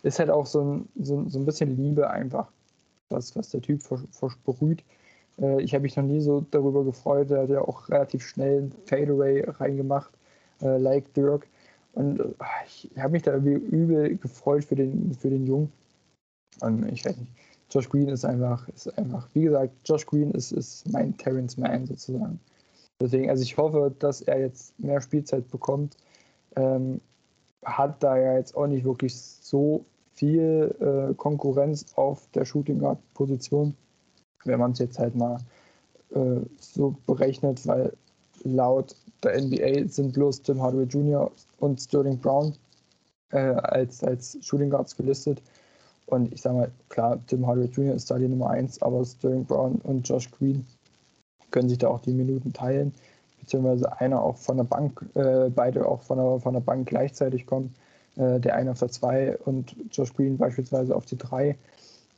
ist 0.02 0.18
halt 0.18 0.30
auch 0.30 0.46
so 0.46 0.60
ein, 0.60 0.88
so, 1.00 1.26
so 1.28 1.38
ein 1.38 1.46
bisschen 1.46 1.76
Liebe 1.76 2.10
einfach 2.10 2.50
was, 3.08 3.34
was 3.36 3.50
der 3.50 3.62
Typ 3.62 3.82
versprüht. 3.82 4.84
Äh, 5.40 5.62
ich 5.62 5.74
habe 5.74 5.82
mich 5.82 5.96
noch 5.96 6.04
nie 6.04 6.20
so 6.20 6.44
darüber 6.50 6.84
gefreut. 6.84 7.30
Er 7.30 7.42
hat 7.42 7.50
ja 7.50 7.62
auch 7.62 7.88
relativ 7.88 8.26
schnell 8.26 8.62
ein 8.62 8.72
Fadeaway 8.84 9.44
reingemacht, 9.48 10.10
äh, 10.62 10.76
like 10.76 11.12
Dirk. 11.14 11.46
Und 11.94 12.20
äh, 12.20 12.24
ich 12.66 12.90
habe 12.98 13.12
mich 13.12 13.22
da 13.22 13.32
irgendwie 13.32 13.54
übel 13.54 14.16
gefreut 14.16 14.64
für 14.64 14.76
den, 14.76 15.14
für 15.14 15.30
den 15.30 15.46
Jungen. 15.46 15.72
Und 16.60 16.90
ich 16.92 17.04
weiß 17.04 17.16
nicht, 17.16 17.32
Josh 17.70 17.88
Green 17.88 18.08
ist 18.08 18.24
einfach, 18.24 18.68
ist 18.68 18.98
einfach, 18.98 19.28
wie 19.34 19.42
gesagt, 19.42 19.72
Josh 19.84 20.06
Green 20.06 20.32
ist, 20.32 20.52
ist 20.52 20.90
mein 20.90 21.16
Terrence 21.16 21.56
Mann 21.56 21.86
sozusagen. 21.86 22.40
Deswegen, 23.00 23.30
also 23.30 23.42
ich 23.42 23.56
hoffe, 23.56 23.94
dass 23.98 24.20
er 24.22 24.40
jetzt 24.40 24.78
mehr 24.78 25.00
Spielzeit 25.00 25.48
bekommt. 25.50 25.96
Ähm, 26.56 27.00
hat 27.64 28.02
da 28.02 28.16
ja 28.16 28.36
jetzt 28.36 28.56
auch 28.56 28.66
nicht 28.66 28.84
wirklich 28.84 29.16
so 29.16 29.84
viel 30.14 30.74
äh, 30.80 31.14
Konkurrenz 31.14 31.86
auf 31.94 32.28
der 32.34 32.44
Shooting 32.44 32.78
Guard 32.78 32.98
Position, 33.14 33.74
wenn 34.44 34.58
man 34.58 34.72
es 34.72 34.78
jetzt 34.80 34.98
halt 34.98 35.14
mal 35.14 35.38
äh, 36.10 36.40
so 36.58 36.96
berechnet, 37.06 37.66
weil 37.66 37.92
laut 38.42 38.94
der 39.22 39.40
NBA 39.40 39.88
sind 39.88 40.12
bloß 40.12 40.42
Tim 40.42 40.60
Hardaway 40.60 40.84
Jr. 40.84 41.30
und 41.58 41.80
Sterling 41.80 42.18
Brown 42.18 42.54
äh, 43.30 43.38
als, 43.38 44.02
als 44.02 44.38
Shooting 44.40 44.70
Guards 44.70 44.96
gelistet. 44.96 45.42
Und 46.10 46.32
ich 46.32 46.42
sage 46.42 46.56
mal, 46.56 46.70
klar, 46.88 47.18
Tim 47.26 47.46
Hardaway 47.46 47.68
Jr. 47.68 47.94
ist 47.94 48.10
da 48.10 48.18
die 48.18 48.28
Nummer 48.28 48.50
1, 48.50 48.82
aber 48.82 49.04
Sterling 49.04 49.44
Brown 49.44 49.76
und 49.84 50.08
Josh 50.08 50.30
Green 50.30 50.66
können 51.50 51.68
sich 51.68 51.78
da 51.78 51.88
auch 51.88 52.00
die 52.00 52.12
Minuten 52.12 52.52
teilen, 52.52 52.92
beziehungsweise 53.38 54.00
einer 54.00 54.22
auch 54.22 54.36
von 54.36 54.56
der 54.56 54.64
Bank, 54.64 55.04
äh, 55.14 55.48
beide 55.50 55.86
auch 55.86 56.02
von 56.02 56.18
der, 56.18 56.40
von 56.40 56.54
der 56.54 56.60
Bank 56.60 56.88
gleichzeitig 56.88 57.46
kommen. 57.46 57.74
Äh, 58.16 58.40
der 58.40 58.56
eine 58.56 58.72
auf 58.72 58.78
der 58.80 58.88
2 58.88 59.38
und 59.38 59.74
Josh 59.92 60.12
Green 60.14 60.36
beispielsweise 60.36 60.94
auf 60.94 61.06
die 61.06 61.16
3. 61.16 61.56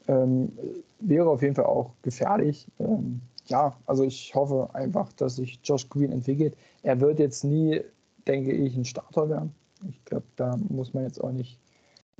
Ähm, 0.09 0.53
wäre 1.01 1.29
auf 1.29 1.43
jeden 1.43 1.55
Fall 1.55 1.67
auch 1.67 1.91
gefährlich. 2.03 2.67
Ähm, 2.81 3.21
ja, 3.47 3.77
also 3.87 4.05
ich 4.05 4.35
hoffe 4.35 4.71
einfach, 4.73 5.13
dass 5.13 5.37
sich 5.37 5.61
Josh 5.63 5.89
Green 5.89 6.13
entwickelt. 6.13 6.57
Er 6.83 7.01
wird 7.01 7.19
jetzt 7.19 7.45
nie, 7.45 7.83
denke 8.27 8.53
ich, 8.53 8.75
ein 8.77 8.85
Starter 8.85 9.29
werden. 9.29 9.55
Ich 9.89 10.05
glaube, 10.05 10.25
da 10.37 10.57
muss 10.69 10.95
man 10.95 11.05
jetzt 11.05 11.23
auch 11.23 11.33
nicht 11.33 11.59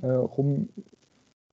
äh, 0.01 0.07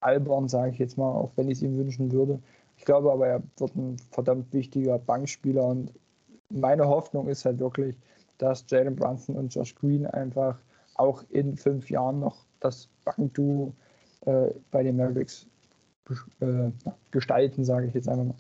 rumalbern, 0.03 0.49
sage 0.49 0.73
ich 0.73 0.79
jetzt 0.79 0.99
mal, 0.99 1.11
auch 1.11 1.33
wenn 1.37 1.49
ich 1.49 1.59
es 1.59 1.63
ihm 1.63 1.77
wünschen 1.77 2.13
würde. 2.13 2.41
Ich 2.77 2.85
glaube 2.85 3.13
aber, 3.13 3.27
er 3.27 3.43
wird 3.59 3.75
ein 3.77 3.97
verdammt 4.11 4.53
wichtiger 4.53 4.99
Bankspieler 4.99 5.65
und 5.65 5.93
meine 6.49 6.87
Hoffnung 6.89 7.29
ist 7.29 7.45
halt 7.45 7.59
wirklich, 7.59 7.97
dass 8.39 8.65
Jalen 8.69 8.97
Brunson 8.97 9.37
und 9.37 9.55
Josh 9.55 9.75
Green 9.75 10.07
einfach 10.07 10.59
auch 10.95 11.23
in 11.31 11.57
fünf 11.57 11.91
Jahren 11.91 12.21
noch 12.21 12.37
das 12.61 12.89
Bankduo 13.05 13.73
äh, 14.27 14.49
bei 14.71 14.83
den 14.83 14.97
Mavericks 14.97 15.47
äh, 16.41 16.71
gestalten, 17.11 17.65
sage 17.65 17.87
ich 17.87 17.95
jetzt 17.95 18.09
einfach 18.09 18.25
mal. 18.25 18.35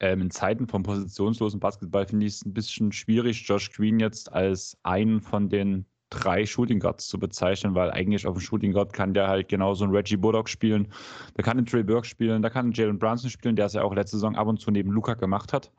Ähm, 0.00 0.22
in 0.22 0.30
Zeiten 0.30 0.66
von 0.66 0.82
positionslosen 0.82 1.60
Basketball 1.60 2.06
finde 2.06 2.26
ich 2.26 2.34
es 2.34 2.44
ein 2.44 2.52
bisschen 2.52 2.92
schwierig, 2.92 3.46
Josh 3.46 3.72
Green 3.72 4.00
jetzt 4.00 4.32
als 4.32 4.76
einen 4.82 5.20
von 5.20 5.48
den 5.48 5.86
drei 6.12 6.44
Shooting 6.44 6.78
Guards 6.78 7.08
zu 7.08 7.18
bezeichnen, 7.18 7.74
weil 7.74 7.90
eigentlich 7.90 8.26
auf 8.26 8.36
dem 8.36 8.40
Shooting 8.40 8.72
Guard 8.72 8.92
kann 8.92 9.14
der 9.14 9.28
halt 9.28 9.48
genauso 9.48 9.84
ein 9.84 9.90
Reggie 9.90 10.16
Bullock 10.16 10.48
spielen, 10.48 10.88
der 11.36 11.44
kann 11.44 11.56
einen 11.56 11.66
Trey 11.66 11.82
Burke 11.82 12.06
spielen, 12.06 12.42
der 12.42 12.50
kann 12.50 12.66
einen 12.66 12.72
Jalen 12.72 12.98
Brunson 12.98 13.30
spielen, 13.30 13.56
der 13.56 13.66
es 13.66 13.72
ja 13.72 13.82
auch 13.82 13.94
letzte 13.94 14.16
Saison 14.16 14.36
ab 14.36 14.46
und 14.46 14.60
zu 14.60 14.70
neben 14.70 14.90
Luca 14.90 15.14
gemacht 15.14 15.52
hat. 15.52 15.72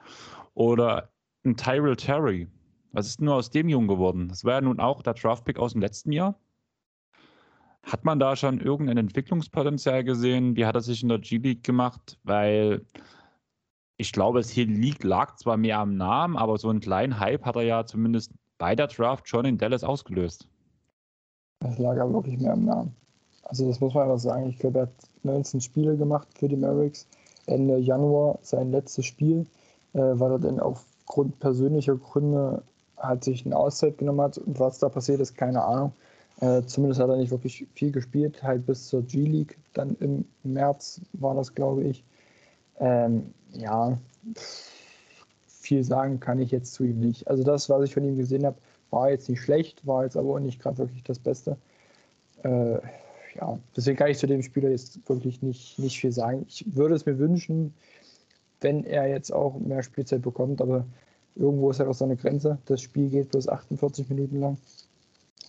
Oder 0.55 1.11
ein 1.45 1.55
Tyrell 1.55 1.95
Terry, 1.95 2.47
was 2.91 3.07
ist 3.07 3.21
nur 3.21 3.35
aus 3.35 3.49
dem 3.49 3.69
Jungen 3.69 3.87
geworden? 3.87 4.27
Das 4.27 4.43
war 4.43 4.53
ja 4.53 4.61
nun 4.61 4.79
auch 4.79 5.01
der 5.03 5.13
Draftpick 5.13 5.59
aus 5.59 5.73
dem 5.73 5.81
letzten 5.81 6.11
Jahr. 6.11 6.39
Hat 7.83 8.05
man 8.05 8.17
da 8.17 8.35
schon 8.35 8.61
irgendein 8.61 8.97
Entwicklungspotenzial 8.97 10.03
gesehen? 10.03 10.55
Wie 10.55 10.65
hat 10.65 10.75
er 10.75 10.81
sich 10.81 11.03
in 11.03 11.09
der 11.09 11.19
G-League 11.19 11.63
gemacht? 11.63 12.17
Weil 12.23 12.85
ich 13.97 14.11
glaube, 14.13 14.39
es 14.39 14.49
hier 14.49 14.65
liegt, 14.65 15.03
lag 15.03 15.35
zwar 15.35 15.57
mehr 15.57 15.79
am 15.79 15.97
Namen, 15.97 16.37
aber 16.37 16.57
so 16.57 16.69
einen 16.69 16.79
kleinen 16.79 17.19
Hype 17.19 17.45
hat 17.45 17.55
er 17.55 17.63
ja 17.63 17.85
zumindest 17.85 18.33
bei 18.57 18.75
der 18.75 18.87
Draft 18.87 19.27
schon 19.27 19.45
in 19.45 19.57
Dallas 19.57 19.83
ausgelöst. 19.83 20.47
Es 21.59 21.77
lag 21.77 21.95
ja 21.95 22.11
wirklich 22.11 22.39
mehr 22.39 22.53
am 22.53 22.65
Namen. 22.65 22.95
Also 23.43 23.67
das 23.67 23.79
muss 23.79 23.93
man 23.93 24.03
einfach 24.03 24.19
sagen. 24.19 24.49
Ich 24.49 24.59
glaube, 24.59 24.79
er 24.79 24.81
hat 24.83 24.93
19 25.23 25.61
Spiele 25.61 25.97
gemacht 25.97 26.27
für 26.37 26.47
die 26.47 26.55
Mavericks. 26.55 27.07
Ende 27.45 27.77
Januar 27.77 28.39
sein 28.41 28.71
letztes 28.71 29.05
Spiel, 29.05 29.45
äh, 29.93 29.99
weil 29.99 30.31
er 30.31 30.39
dann 30.39 30.59
auf 30.59 30.85
aufgrund 31.05 31.39
persönlicher 31.39 31.95
Gründe 31.95 32.63
hat 32.97 33.23
sich 33.23 33.45
eine 33.45 33.55
Auszeit 33.55 33.97
genommen 33.97 34.21
hat. 34.21 34.37
Und 34.37 34.59
was 34.59 34.79
da 34.79 34.89
passiert 34.89 35.19
ist, 35.19 35.35
keine 35.35 35.63
Ahnung. 35.63 35.93
Äh, 36.39 36.63
zumindest 36.63 37.01
hat 37.01 37.09
er 37.09 37.17
nicht 37.17 37.31
wirklich 37.31 37.67
viel 37.75 37.91
gespielt, 37.91 38.41
halt 38.41 38.65
bis 38.65 38.87
zur 38.87 39.03
G-League. 39.03 39.57
Dann 39.73 39.95
im 39.99 40.25
März 40.43 41.01
war 41.13 41.35
das, 41.35 41.53
glaube 41.53 41.83
ich. 41.83 42.03
Ähm, 42.79 43.33
ja, 43.51 43.97
viel 45.63 45.83
sagen 45.83 46.19
kann 46.19 46.39
ich 46.39 46.51
jetzt 46.51 46.73
zu 46.73 46.83
ihm 46.83 46.99
nicht. 46.99 47.27
Also 47.27 47.43
das, 47.43 47.69
was 47.69 47.83
ich 47.85 47.93
von 47.93 48.03
ihm 48.03 48.17
gesehen 48.17 48.45
habe, 48.45 48.57
war 48.91 49.09
jetzt 49.09 49.29
nicht 49.29 49.41
schlecht, 49.41 49.85
war 49.87 50.03
jetzt 50.03 50.17
aber 50.17 50.35
auch 50.35 50.39
nicht 50.39 50.61
gerade 50.61 50.77
wirklich 50.77 51.03
das 51.03 51.19
Beste. 51.19 51.57
Äh, 52.43 52.79
ja, 53.35 53.57
deswegen 53.75 53.97
kann 53.97 54.11
ich 54.11 54.19
zu 54.19 54.27
dem 54.27 54.43
Spieler 54.43 54.69
jetzt 54.69 54.99
wirklich 55.09 55.41
nicht, 55.41 55.79
nicht 55.79 55.99
viel 55.99 56.11
sagen. 56.11 56.45
Ich 56.47 56.75
würde 56.75 56.95
es 56.95 57.05
mir 57.05 57.17
wünschen, 57.17 57.73
wenn 58.61 58.83
er 58.83 59.07
jetzt 59.07 59.31
auch 59.33 59.57
mehr 59.57 59.81
Spielzeit 59.81 60.21
bekommt, 60.21 60.61
aber 60.61 60.85
irgendwo 61.35 61.71
ist 61.71 61.79
halt 61.79 61.89
auch 61.89 61.95
seine 61.95 62.15
Grenze. 62.15 62.59
Das 62.65 62.81
Spiel 62.81 63.09
geht 63.09 63.31
bloß 63.31 63.47
48 63.47 64.09
Minuten 64.09 64.39
lang. 64.39 64.57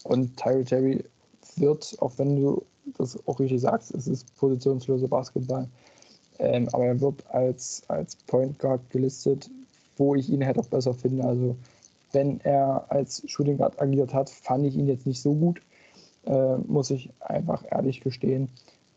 Und 0.05 0.37
Tyrell 0.37 0.65
Terry 0.65 1.05
wird, 1.57 1.97
auch 2.01 2.13
wenn 2.17 2.37
du 2.37 2.65
das 2.99 3.19
auch 3.27 3.41
richtig 3.41 3.61
sagst, 3.61 3.95
es 3.95 4.07
ist 4.07 4.35
positionsloser 4.37 5.09
Basketball, 5.09 5.69
ähm, 6.39 6.69
aber 6.73 6.87
er 6.87 7.01
wird 7.01 7.25
als, 7.31 7.83
als 7.89 8.17
Point 8.27 8.59
Guard 8.59 8.89
gelistet, 8.91 9.51
wo 9.97 10.15
ich 10.15 10.29
ihn 10.29 10.45
halt 10.45 10.59
auch 10.59 10.67
besser 10.67 10.95
finde. 10.95 11.25
Also 11.25 11.57
wenn 12.13 12.41
er 12.41 12.87
als 12.91 13.23
Shooting 13.27 13.59
Guard 13.59 13.81
agiert 13.81 14.15
hat, 14.15 14.31
fand 14.31 14.67
ich 14.67 14.77
ihn 14.77 14.87
jetzt 14.87 15.07
nicht 15.07 15.21
so 15.21 15.35
gut, 15.35 15.61
äh, 16.27 16.57
muss 16.67 16.91
ich 16.91 17.11
einfach 17.21 17.65
ehrlich 17.71 18.01
gestehen. 18.01 18.49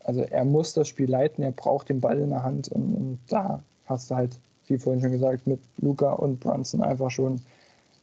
Also 0.04 0.22
er 0.22 0.44
muss 0.44 0.72
das 0.72 0.88
Spiel 0.88 1.10
leiten, 1.10 1.42
er 1.42 1.52
braucht 1.52 1.88
den 1.88 2.00
Ball 2.00 2.18
in 2.18 2.30
der 2.30 2.42
Hand 2.42 2.68
und, 2.68 2.94
und 2.94 3.18
da 3.28 3.62
hast 3.86 4.10
du 4.10 4.14
halt, 4.14 4.38
wie 4.66 4.78
vorhin 4.78 5.02
schon 5.02 5.12
gesagt, 5.12 5.46
mit 5.46 5.60
Luca 5.78 6.12
und 6.12 6.40
Brunson 6.40 6.82
einfach 6.82 7.10
schon 7.10 7.40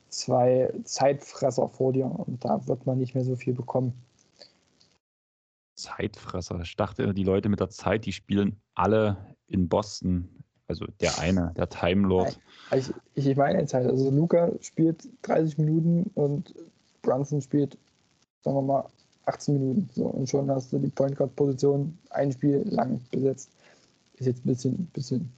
zwei 0.10 0.72
Zeitfresser 0.84 1.68
vor 1.68 1.94
dir 1.94 2.06
und 2.06 2.44
da 2.44 2.66
wird 2.68 2.86
man 2.86 3.00
nicht 3.00 3.16
mehr 3.16 3.24
so 3.24 3.36
viel 3.36 3.54
bekommen. 3.54 3.94
Zeitfresser. 5.76 6.62
Ich 6.62 6.76
dachte, 6.76 7.14
die 7.14 7.24
Leute 7.24 7.50
mit 7.50 7.60
der 7.60 7.70
Zeit, 7.70 8.06
die 8.06 8.14
spielen 8.14 8.62
alle 8.76 9.36
in 9.48 9.68
Boston. 9.68 10.30
Also 10.68 10.86
der 11.00 11.20
eine, 11.20 11.54
der 11.56 11.70
Time 11.70 12.08
Lord. 12.08 12.40
Ich, 12.76 12.92
ich 13.14 13.38
meine 13.38 13.60
jetzt 13.60 13.74
halt, 13.74 13.88
also 13.88 14.10
Luca 14.10 14.52
spielt 14.62 15.08
30 15.22 15.58
Minuten 15.60 16.10
und 16.16 16.54
Brunson 17.04 17.42
spielt, 17.42 17.78
sagen 18.44 18.58
wir 18.58 18.62
mal, 18.62 18.86
18 19.26 19.54
Minuten. 19.54 19.90
So, 19.94 20.06
und 20.06 20.28
schon 20.28 20.50
hast 20.50 20.74
du 20.74 20.80
die 20.80 20.90
Point 20.90 21.16
Guard 21.16 21.36
Position 21.36 21.98
ein 22.10 22.32
Spiel 22.32 22.64
lang 22.68 23.00
besetzt. 23.12 23.52
Ist 24.18 24.28
jetzt 24.28 24.46
ein 24.46 24.50
bisschen, 24.50 24.86
bisschen 24.94 25.30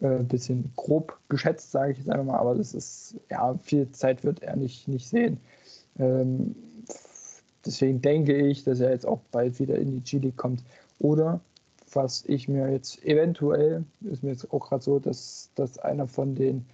äh, 0.00 0.22
bisschen 0.22 0.72
grob 0.76 1.18
geschätzt, 1.28 1.72
sage 1.72 1.92
ich 1.92 1.98
jetzt 1.98 2.10
einfach 2.10 2.24
mal, 2.24 2.38
aber 2.38 2.54
das 2.54 2.74
ist, 2.74 3.16
ja, 3.30 3.54
viel 3.62 3.90
Zeit 3.90 4.22
wird 4.24 4.42
er 4.42 4.56
nicht, 4.56 4.86
nicht 4.86 5.08
sehen. 5.08 5.38
Ähm, 5.98 6.54
deswegen 7.66 8.00
denke 8.00 8.36
ich, 8.36 8.64
dass 8.64 8.80
er 8.80 8.90
jetzt 8.90 9.06
auch 9.06 9.20
bald 9.32 9.58
wieder 9.58 9.76
in 9.76 9.90
die 9.90 10.00
G-League 10.00 10.36
kommt. 10.36 10.62
Oder 11.00 11.40
was 11.94 12.24
ich 12.26 12.48
mir 12.48 12.70
jetzt 12.70 13.02
eventuell, 13.04 13.84
ist 14.02 14.22
mir 14.22 14.30
jetzt 14.30 14.50
auch 14.52 14.68
gerade 14.68 14.82
so, 14.82 14.98
dass, 14.98 15.50
dass 15.54 15.78
einer 15.78 16.06
von 16.06 16.34
den 16.34 16.66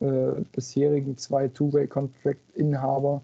äh, 0.00 0.40
bisherigen 0.52 1.16
zwei 1.16 1.48
Two-Way-Contract-Inhaber, 1.48 3.22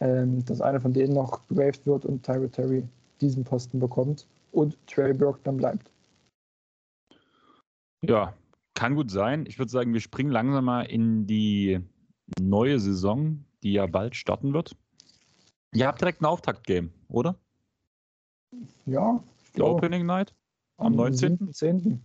ähm, 0.00 0.44
dass 0.44 0.60
einer 0.60 0.80
von 0.80 0.92
denen 0.92 1.14
noch 1.14 1.46
gewaved 1.48 1.86
wird 1.86 2.04
und 2.04 2.22
Tyra 2.24 2.48
Terry 2.48 2.84
diesen 3.20 3.44
Posten 3.44 3.78
bekommt 3.78 4.26
und 4.52 4.76
Trey 4.86 5.12
Burke 5.12 5.40
dann 5.44 5.56
bleibt. 5.56 5.90
Ja, 8.02 8.34
kann 8.74 8.94
gut 8.94 9.10
sein. 9.10 9.44
Ich 9.46 9.58
würde 9.58 9.72
sagen, 9.72 9.92
wir 9.92 10.00
springen 10.00 10.30
langsam 10.30 10.64
mal 10.66 10.82
in 10.82 11.26
die 11.26 11.80
neue 12.40 12.78
Saison, 12.78 13.44
die 13.62 13.72
ja 13.72 13.86
bald 13.86 14.14
starten 14.14 14.52
wird. 14.52 14.76
Ihr 15.74 15.86
habt 15.86 16.00
direkt 16.00 16.22
ein 16.22 16.26
Auftaktgame, 16.26 16.90
oder? 17.08 17.36
Ja. 18.86 19.22
Die 19.56 19.62
Opening 19.62 20.06
Night 20.06 20.32
am, 20.78 20.86
am 20.86 20.96
19. 20.96 21.52
10. 21.52 22.00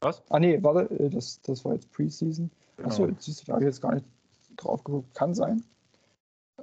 Was? 0.00 0.22
Ah, 0.28 0.38
nee, 0.38 0.62
warte, 0.62 0.92
äh, 0.94 1.08
das, 1.08 1.40
das 1.42 1.64
war 1.64 1.74
jetzt 1.74 1.90
Preseason. 1.92 2.50
Genau. 2.76 2.88
Achso, 2.88 3.08
siehst 3.18 3.42
du, 3.42 3.46
da 3.46 3.52
habe 3.54 3.64
ich 3.64 3.68
jetzt 3.68 3.80
gar 3.80 3.94
nicht 3.94 4.06
drauf 4.56 4.84
geguckt. 4.84 5.14
Kann 5.14 5.34
sein. 5.34 5.62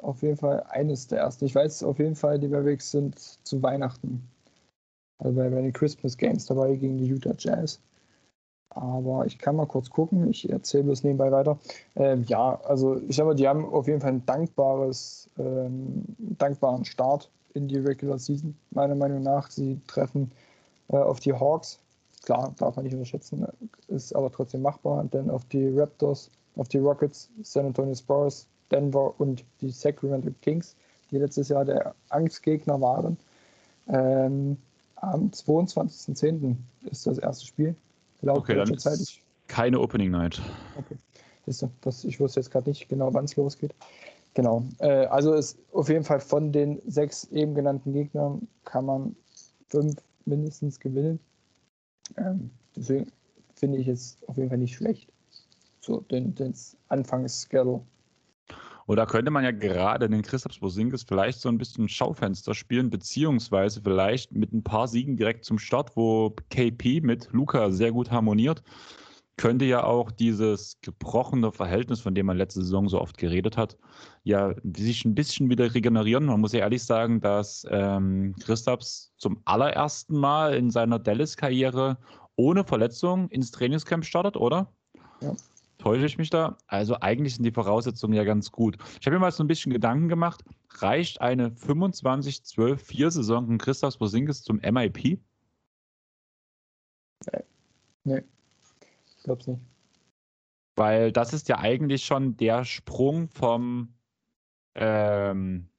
Auf 0.01 0.21
jeden 0.21 0.37
Fall 0.37 0.63
eines 0.69 1.07
der 1.07 1.19
ersten. 1.19 1.45
Ich 1.45 1.55
weiß 1.55 1.83
auf 1.83 1.99
jeden 1.99 2.15
Fall, 2.15 2.39
die 2.39 2.47
Mavericks 2.47 2.91
sind 2.91 3.17
zu 3.19 3.61
Weihnachten. 3.61 4.27
Also 5.19 5.35
bei, 5.35 5.49
bei 5.49 5.61
den 5.61 5.73
Christmas 5.73 6.17
Games 6.17 6.45
dabei 6.45 6.75
gegen 6.75 6.97
die 6.97 7.07
Utah 7.07 7.35
Jazz. 7.37 7.79
Aber 8.69 9.25
ich 9.25 9.37
kann 9.37 9.55
mal 9.55 9.67
kurz 9.67 9.89
gucken. 9.89 10.29
Ich 10.29 10.49
erzähle 10.49 10.85
bloß 10.85 11.03
nebenbei 11.03 11.31
weiter. 11.31 11.59
Ähm, 11.95 12.23
ja, 12.27 12.59
also 12.63 12.99
ich 13.07 13.19
mal, 13.19 13.35
die 13.35 13.47
haben 13.47 13.65
auf 13.65 13.87
jeden 13.87 14.01
Fall 14.01 14.13
ein 14.13 14.25
dankbares, 14.25 15.29
ähm, 15.37 16.03
dankbaren 16.17 16.83
Start 16.85 17.29
in 17.53 17.67
die 17.67 17.77
Regular 17.77 18.17
Season, 18.17 18.55
meiner 18.71 18.95
Meinung 18.95 19.21
nach. 19.21 19.51
Sie 19.51 19.79
treffen 19.85 20.31
auf 21.01 21.19
die 21.19 21.33
Hawks. 21.33 21.79
Klar, 22.23 22.53
darf 22.57 22.75
man 22.75 22.85
nicht 22.85 22.93
unterschätzen, 22.93 23.45
ist 23.89 24.15
aber 24.15 24.31
trotzdem 24.31 24.61
machbar. 24.61 25.03
Denn 25.05 25.29
auf 25.29 25.43
die 25.45 25.67
Raptors, 25.67 26.29
auf 26.55 26.69
die 26.69 26.77
Rockets, 26.77 27.29
San 27.41 27.65
Antonio 27.65 27.95
Spurs, 27.95 28.47
Denver 28.71 29.13
und 29.17 29.43
die 29.61 29.69
Sacramento 29.69 30.31
Kings, 30.41 30.75
die 31.11 31.17
letztes 31.17 31.49
Jahr 31.49 31.65
der 31.65 31.93
Angstgegner 32.09 32.79
waren. 32.79 33.17
Ähm, 33.87 34.57
am 34.95 35.29
22.10. 35.29 36.55
ist 36.89 37.05
das 37.05 37.17
erste 37.17 37.45
Spiel 37.45 37.75
laut 38.21 38.37
okay, 38.39 38.55
deutscher 38.55 38.77
Zeit. 38.77 38.99
Ich, 38.99 39.21
keine 39.47 39.79
Opening 39.79 40.11
Night. 40.11 40.41
Okay. 40.77 40.95
Das, 41.45 41.65
das, 41.81 42.03
ich 42.05 42.19
wusste 42.19 42.39
jetzt 42.39 42.51
gerade 42.51 42.69
nicht 42.69 42.87
genau, 42.87 43.13
wann 43.13 43.25
es 43.25 43.35
losgeht. 43.35 43.75
Genau. 44.33 44.63
Äh, 44.79 45.05
also 45.07 45.33
ist 45.33 45.57
auf 45.73 45.89
jeden 45.89 46.05
Fall 46.05 46.19
von 46.19 46.51
den 46.51 46.81
sechs 46.87 47.25
eben 47.25 47.53
genannten 47.53 47.93
Gegnern 47.93 48.47
kann 48.63 48.85
man 48.85 49.15
fünf 49.69 49.95
mindestens 50.25 50.79
gewinnen. 50.79 51.19
Ähm, 52.17 52.49
deswegen 52.75 53.11
finde 53.55 53.77
ich 53.79 53.87
es 53.87 54.17
auf 54.27 54.37
jeden 54.37 54.49
Fall 54.49 54.57
nicht 54.57 54.75
schlecht. 54.75 55.11
So, 55.79 56.01
den, 56.01 56.33
den 56.35 56.53
Anfangsschedule. 56.89 57.81
Oder 58.85 59.05
könnte 59.05 59.31
man 59.31 59.43
ja 59.43 59.51
gerade 59.51 60.09
den 60.09 60.21
Christoph 60.21 60.59
Bosinkis 60.59 61.03
vielleicht 61.03 61.39
so 61.39 61.47
ein 61.49 61.57
bisschen 61.57 61.87
Schaufenster 61.87 62.53
spielen, 62.53 62.89
beziehungsweise 62.89 63.81
vielleicht 63.81 64.33
mit 64.33 64.51
ein 64.51 64.63
paar 64.63 64.87
Siegen 64.87 65.15
direkt 65.15 65.45
zum 65.45 65.57
Start, 65.57 65.95
wo 65.95 66.35
KP 66.49 67.01
mit 67.01 67.29
Luca 67.31 67.71
sehr 67.71 67.91
gut 67.91 68.11
harmoniert, 68.11 68.61
könnte 69.37 69.65
ja 69.65 69.83
auch 69.83 70.11
dieses 70.11 70.77
gebrochene 70.81 71.51
Verhältnis, 71.51 72.01
von 72.01 72.13
dem 72.13 72.27
man 72.27 72.37
letzte 72.37 72.61
Saison 72.61 72.87
so 72.87 73.01
oft 73.01 73.17
geredet 73.17 73.57
hat, 73.57 73.77
ja 74.23 74.53
sich 74.75 75.05
ein 75.05 75.15
bisschen 75.15 75.49
wieder 75.49 75.73
regenerieren. 75.73 76.25
Man 76.25 76.39
muss 76.39 76.53
ja 76.53 76.59
ehrlich 76.59 76.83
sagen, 76.83 77.19
dass 77.19 77.65
ähm, 77.69 78.35
Christaps 78.43 79.11
zum 79.17 79.41
allerersten 79.45 80.17
Mal 80.17 80.53
in 80.55 80.69
seiner 80.69 80.99
Dallas-Karriere 80.99 81.97
ohne 82.35 82.63
Verletzung 82.63 83.29
ins 83.29 83.51
Trainingscamp 83.51 84.05
startet, 84.05 84.37
oder? 84.37 84.71
Ja. 85.21 85.33
Täusche 85.79 86.05
ich 86.05 86.17
mich 86.17 86.29
da? 86.29 86.57
Also 86.67 86.97
eigentlich 87.01 87.35
sind 87.35 87.43
die 87.43 87.51
Voraussetzungen 87.51 88.13
ja 88.13 88.23
ganz 88.23 88.51
gut. 88.51 88.77
Ich 89.01 89.05
habe 89.05 89.15
mir 89.17 89.19
mal 89.19 89.31
so 89.31 89.43
ein 89.43 89.47
bisschen 89.47 89.73
Gedanken 89.73 90.07
gemacht. 90.07 90.43
Reicht 90.75 91.19
eine 91.19 91.49
25-12-4-Saison 91.49 93.47
von 93.47 93.57
Christoph 93.57 93.97
Bosinkis 93.97 94.43
zum 94.43 94.61
MIP? 94.61 95.19
Nee. 97.25 97.43
nee. 98.05 98.23
Glaube 99.23 99.41
es 99.41 99.47
nicht. 99.47 99.61
Weil 100.75 101.11
das 101.11 101.33
ist 101.33 101.49
ja 101.49 101.59
eigentlich 101.59 102.03
schon 102.05 102.35
der 102.37 102.65
Sprung 102.65 103.27
vom 103.29 103.93
ähm, 104.75 105.69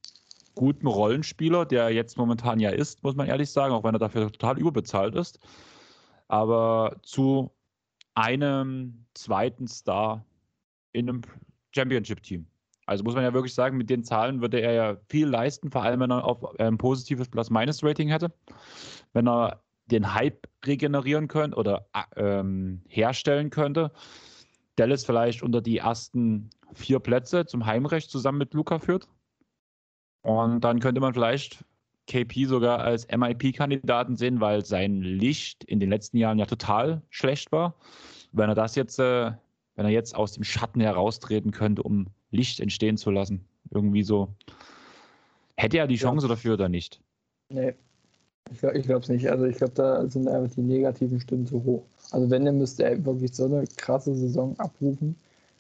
guten 0.55 0.87
Rollenspieler, 0.87 1.67
der 1.67 1.91
jetzt 1.91 2.17
momentan 2.17 2.61
ja 2.61 2.71
ist, 2.71 3.03
muss 3.03 3.17
man 3.17 3.27
ehrlich 3.27 3.51
sagen, 3.51 3.75
auch 3.75 3.85
wenn 3.85 3.95
er 3.95 3.99
dafür 3.99 4.31
total 4.31 4.59
überbezahlt 4.59 5.15
ist. 5.15 5.41
Aber 6.29 6.97
zu 7.03 7.51
einem 8.15 9.05
zweiten 9.15 9.67
Star 9.67 10.25
in 10.93 11.09
einem 11.09 11.23
Championship-Team. 11.75 12.47
Also 12.87 13.03
muss 13.03 13.15
man 13.15 13.25
ja 13.25 13.33
wirklich 13.33 13.55
sagen, 13.55 13.77
mit 13.77 13.91
den 13.91 14.05
Zahlen 14.05 14.41
würde 14.41 14.61
er 14.61 14.73
ja 14.73 14.97
viel 15.09 15.27
leisten, 15.27 15.71
vor 15.71 15.83
allem 15.83 16.01
wenn 16.01 16.13
er 16.13 16.25
auf 16.25 16.59
ein 16.61 16.79
positives 16.79 17.29
Plus-Minus-Rating 17.29 18.09
hätte. 18.09 18.33
Wenn 19.13 19.27
er 19.27 19.64
den 19.87 20.15
Hype 20.15 20.49
regenerieren 20.65 21.29
könnte 21.29 21.57
oder 21.57 21.87
ähm, 22.17 22.83
herstellen 22.89 23.51
könnte. 23.51 23.93
Dallas 24.77 25.05
vielleicht 25.05 25.43
unter 25.43 25.61
die 25.61 25.79
ersten 25.79 26.51
vier 26.73 26.99
Plätze 26.99 27.47
zum 27.47 27.67
Heimrecht 27.67 28.11
zusammen 28.11 28.39
mit 28.39 28.55
Luca 28.55 28.79
führt. 28.79 29.09
Und 30.23 30.63
dann 30.63 30.81
könnte 30.81 31.01
man 31.01 31.13
vielleicht 31.13 31.65
KP 32.07 32.47
sogar 32.47 32.81
als 32.81 33.07
MIP-Kandidaten 33.09 34.17
sehen, 34.17 34.41
weil 34.41 34.65
sein 34.65 35.03
Licht 35.03 35.65
in 35.65 35.81
den 35.81 35.91
letzten 35.91 36.17
Jahren 36.17 36.39
ja 36.39 36.47
total 36.47 37.03
schlecht 37.11 37.53
war. 37.53 37.75
Wenn 38.33 38.49
er 38.49 38.55
das 38.55 38.75
jetzt, 38.75 38.99
äh, 38.99 39.33
wenn 39.77 39.85
er 39.85 39.91
jetzt 39.91 40.15
aus 40.15 40.33
dem 40.33 40.45
Schatten 40.45 40.81
heraustreten 40.81 41.51
könnte, 41.51 41.83
um 41.83 42.09
Licht 42.31 42.61
entstehen 42.61 42.97
zu 42.97 43.11
lassen, 43.11 43.47
irgendwie 43.71 44.03
so, 44.03 44.35
hätte 45.57 45.79
er 45.79 45.87
die 45.87 45.97
Chance 45.97 46.27
ja. 46.27 46.35
dafür 46.35 46.55
oder 46.55 46.69
nicht? 46.69 47.01
Nee, 47.49 47.75
ich 48.51 48.59
glaube 48.59 49.01
es 49.01 49.09
nicht. 49.09 49.29
Also 49.29 49.45
ich 49.45 49.57
glaube, 49.57 49.75
da 49.75 50.07
sind 50.09 50.29
einfach 50.29 50.55
die 50.55 50.63
negativen 50.63 51.21
Stimmen 51.21 51.47
zu 51.47 51.63
hoch. 51.65 51.85
Also 52.11 52.31
wenn, 52.31 52.45
dann 52.45 52.59
müsste 52.59 52.85
er 52.85 53.05
wirklich 53.05 53.35
so 53.35 53.47
eine 53.47 53.65
krasse 53.77 54.15
Saison 54.15 54.59
abrufen, 54.59 55.17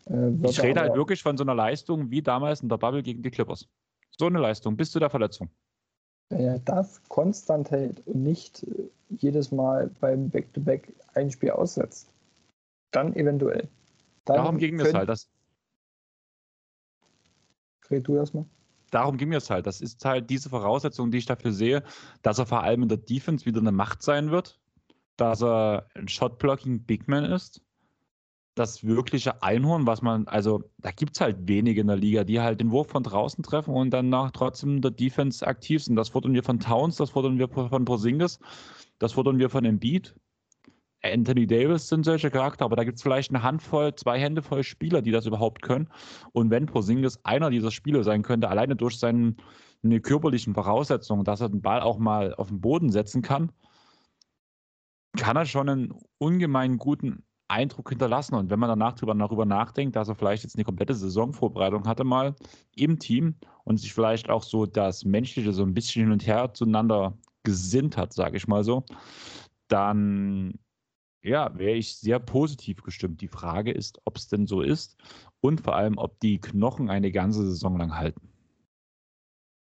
Äh, 0.07 0.32
ich 0.43 0.62
rede 0.62 0.80
halt 0.80 0.95
wirklich 0.95 1.22
von 1.22 1.39
so 1.39 1.45
einer 1.45 1.55
Leistung 1.55 2.11
wie 2.11 2.20
damals 2.20 2.61
in 2.61 2.68
der 2.68 2.76
Bubble 2.76 3.03
gegen 3.03 3.22
die 3.22 3.30
Clippers. 3.30 3.66
So 4.11 4.26
eine 4.26 4.39
Leistung 4.39 4.76
bis 4.76 4.91
zu 4.91 4.99
der 4.99 5.09
Verletzung. 5.09 5.49
Wenn 6.28 6.41
er 6.41 6.59
das 6.59 7.03
konstant 7.09 7.70
hält 7.70 8.07
und 8.07 8.22
nicht 8.22 8.64
äh, 8.64 8.91
jedes 9.09 9.51
Mal 9.51 9.91
beim 10.01 10.28
Back-to-Back 10.28 10.89
-Back 10.89 10.95
ein 11.14 11.30
Spiel 11.30 11.53
aussetzt, 11.53 12.09
dann 12.91 13.14
eventuell. 13.14 13.68
Dann 14.26 14.37
Darum 14.37 14.59
ging 14.59 14.78
es 14.78 14.93
halt. 14.93 15.09
Das 15.09 15.28
Red 17.91 18.07
du 18.07 18.16
erstmal. 18.16 18.45
Darum 18.91 19.16
ging 19.16 19.32
es 19.32 19.51
halt. 19.51 19.66
Das 19.66 19.80
ist 19.80 20.05
halt 20.05 20.30
diese 20.30 20.51
Voraussetzung, 20.51 21.11
die 21.11 21.18
ich 21.18 21.26
dafür 21.26 21.53
sehe, 21.53 21.82
dass 22.22 22.39
er 22.39 22.47
vor 22.47 22.62
allem 22.62 22.82
in 22.82 22.89
der 22.89 22.99
Defense 22.99 23.47
wieder 23.47 23.61
eine 23.61 23.72
Macht 23.72 24.03
sein 24.03 24.30
wird, 24.30 24.59
dass 25.16 25.43
er 25.43 25.87
ein 25.95 26.09
Shot-Blocking-Bigman 26.09 27.24
ist, 27.24 27.61
das 28.55 28.85
wirkliche 28.85 29.43
Einhorn, 29.43 29.87
was 29.87 30.01
man, 30.01 30.28
also 30.28 30.62
da 30.78 30.91
gibt 30.93 31.16
es 31.16 31.20
halt 31.20 31.49
wenige 31.49 31.80
in 31.80 31.89
der 31.89 31.97
Liga, 31.97 32.24
die 32.24 32.41
halt 32.41 32.61
den 32.61 32.70
Wurf 32.70 32.89
von 32.89 33.03
draußen 33.03 33.43
treffen 33.43 33.74
und 33.74 33.91
dann 33.91 34.09
nach 34.09 34.30
trotzdem 34.30 34.80
der 34.80 34.93
Defense 34.93 35.47
aktiv 35.47 35.82
sind. 35.82 35.97
Das 35.97 36.11
fordern 36.11 36.35
wir 36.35 36.45
von 36.45 36.61
Towns, 36.61 36.97
das 36.97 37.11
fordern 37.11 37.39
wir 37.39 37.49
von 37.49 37.85
Porzingis, 37.85 38.39
das 38.99 39.12
fordern 39.12 39.39
wir 39.39 39.51
von 39.51 39.64
Embiid. 39.64 40.14
Anthony 41.05 41.46
Davis 41.46 41.88
sind 41.88 42.05
solche 42.05 42.30
Charakter, 42.30 42.64
aber 42.64 42.76
da 42.76 42.84
gibt 42.84 42.96
es 42.96 43.02
vielleicht 43.02 43.30
eine 43.30 43.42
Handvoll, 43.42 43.94
zwei 43.94 44.18
Hände 44.18 44.42
voll 44.42 44.62
Spieler, 44.62 45.02
die 45.02 45.11
das 45.11 45.26
überhaupt 45.26 45.62
können. 45.62 45.88
Und 46.32 46.50
wenn 46.50 46.66
Porzingis 46.66 47.20
einer 47.24 47.50
dieser 47.50 47.70
Spieler 47.70 48.02
sein 48.02 48.22
könnte, 48.22 48.48
alleine 48.48 48.74
durch 48.74 48.98
seine 48.98 49.34
körperlichen 50.02 50.55
Voraussetzungen, 50.55 51.24
dass 51.24 51.40
er 51.42 51.50
den 51.50 51.62
Ball 51.62 51.80
auch 51.80 51.98
mal 51.98 52.34
auf 52.34 52.48
den 52.48 52.61
Boden 52.61 52.90
setzen 52.90 53.22
kann, 53.22 53.52
kann 55.16 55.36
er 55.36 55.46
schon 55.46 55.68
einen 55.68 55.94
ungemein 56.18 56.78
guten 56.78 57.22
Eindruck 57.48 57.90
hinterlassen. 57.90 58.34
Und 58.34 58.50
wenn 58.50 58.59
man 58.59 58.68
danach 58.68 58.94
darüber, 58.94 59.14
darüber 59.14 59.44
nachdenkt, 59.44 59.96
dass 59.96 60.09
er 60.09 60.14
vielleicht 60.14 60.42
jetzt 60.42 60.57
eine 60.57 60.64
komplette 60.64 60.94
Saisonvorbereitung 60.94 61.86
hatte 61.86 62.05
mal 62.05 62.34
im 62.74 62.98
Team 62.98 63.36
und 63.64 63.76
sich 63.76 63.92
vielleicht 63.92 64.30
auch 64.30 64.42
so 64.42 64.66
das 64.66 65.05
Menschliche 65.05 65.52
so 65.52 65.62
ein 65.62 65.74
bisschen 65.74 66.05
hin 66.05 66.12
und 66.12 66.26
her 66.26 66.52
zueinander 66.55 67.16
gesinnt 67.42 67.96
hat, 67.96 68.14
sage 68.14 68.38
ich 68.38 68.48
mal 68.48 68.64
so, 68.64 68.84
dann 69.68 70.55
ja, 71.24 71.56
wäre 71.58 71.76
ich 71.76 71.96
sehr 71.96 72.18
positiv 72.18 72.82
gestimmt. 72.82 73.20
Die 73.20 73.28
Frage 73.28 73.72
ist, 73.72 74.00
ob 74.04 74.16
es 74.16 74.28
denn 74.28 74.46
so 74.46 74.60
ist 74.60 74.96
und 75.40 75.62
vor 75.62 75.74
allem, 75.74 75.98
ob 75.98 76.20
die 76.20 76.38
Knochen 76.38 76.90
eine 76.90 77.10
ganze 77.10 77.46
Saison 77.46 77.78
lang 77.78 77.96
halten. 77.96 78.28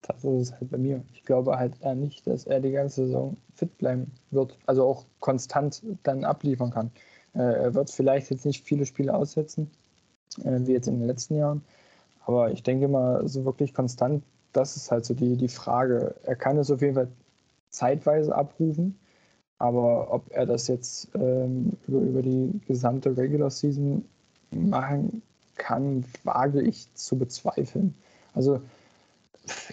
Das 0.02 0.24
ist 0.24 0.48
es 0.48 0.52
halt 0.52 0.70
bei 0.70 0.78
mir. 0.78 1.04
Ich 1.12 1.22
glaube 1.24 1.58
halt 1.58 1.74
eher 1.82 1.94
nicht, 1.94 2.26
dass 2.26 2.46
er 2.46 2.60
die 2.60 2.72
ganze 2.72 3.06
Saison 3.06 3.36
fit 3.54 3.76
bleiben 3.76 4.10
wird. 4.30 4.56
Also 4.66 4.84
auch 4.84 5.04
konstant 5.20 5.82
dann 6.02 6.24
abliefern 6.24 6.70
kann. 6.70 6.90
Äh, 7.34 7.64
er 7.64 7.74
wird 7.74 7.90
vielleicht 7.90 8.30
jetzt 8.30 8.46
nicht 8.46 8.64
viele 8.64 8.86
Spiele 8.86 9.14
aussetzen, 9.14 9.70
äh, 10.42 10.58
wie 10.60 10.72
jetzt 10.72 10.88
in 10.88 10.98
den 10.98 11.06
letzten 11.06 11.36
Jahren. 11.36 11.62
Aber 12.24 12.50
ich 12.50 12.62
denke 12.62 12.88
mal, 12.88 13.28
so 13.28 13.44
wirklich 13.44 13.74
konstant, 13.74 14.24
das 14.52 14.76
ist 14.76 14.90
halt 14.90 15.04
so 15.04 15.12
die, 15.12 15.36
die 15.36 15.48
Frage. 15.48 16.14
Er 16.24 16.36
kann 16.36 16.56
es 16.56 16.70
auf 16.70 16.80
jeden 16.80 16.94
Fall 16.94 17.08
zeitweise 17.68 18.34
abrufen. 18.34 18.98
Aber 19.60 20.10
ob 20.10 20.22
er 20.30 20.46
das 20.46 20.68
jetzt 20.68 21.08
ähm, 21.14 21.72
über, 21.86 22.00
über 22.00 22.22
die 22.22 22.50
gesamte 22.66 23.14
Regular 23.14 23.50
Season 23.50 24.02
machen 24.50 25.22
kann, 25.56 26.02
wage 26.24 26.62
ich 26.62 26.88
zu 26.94 27.18
bezweifeln. 27.18 27.94
Also 28.32 28.60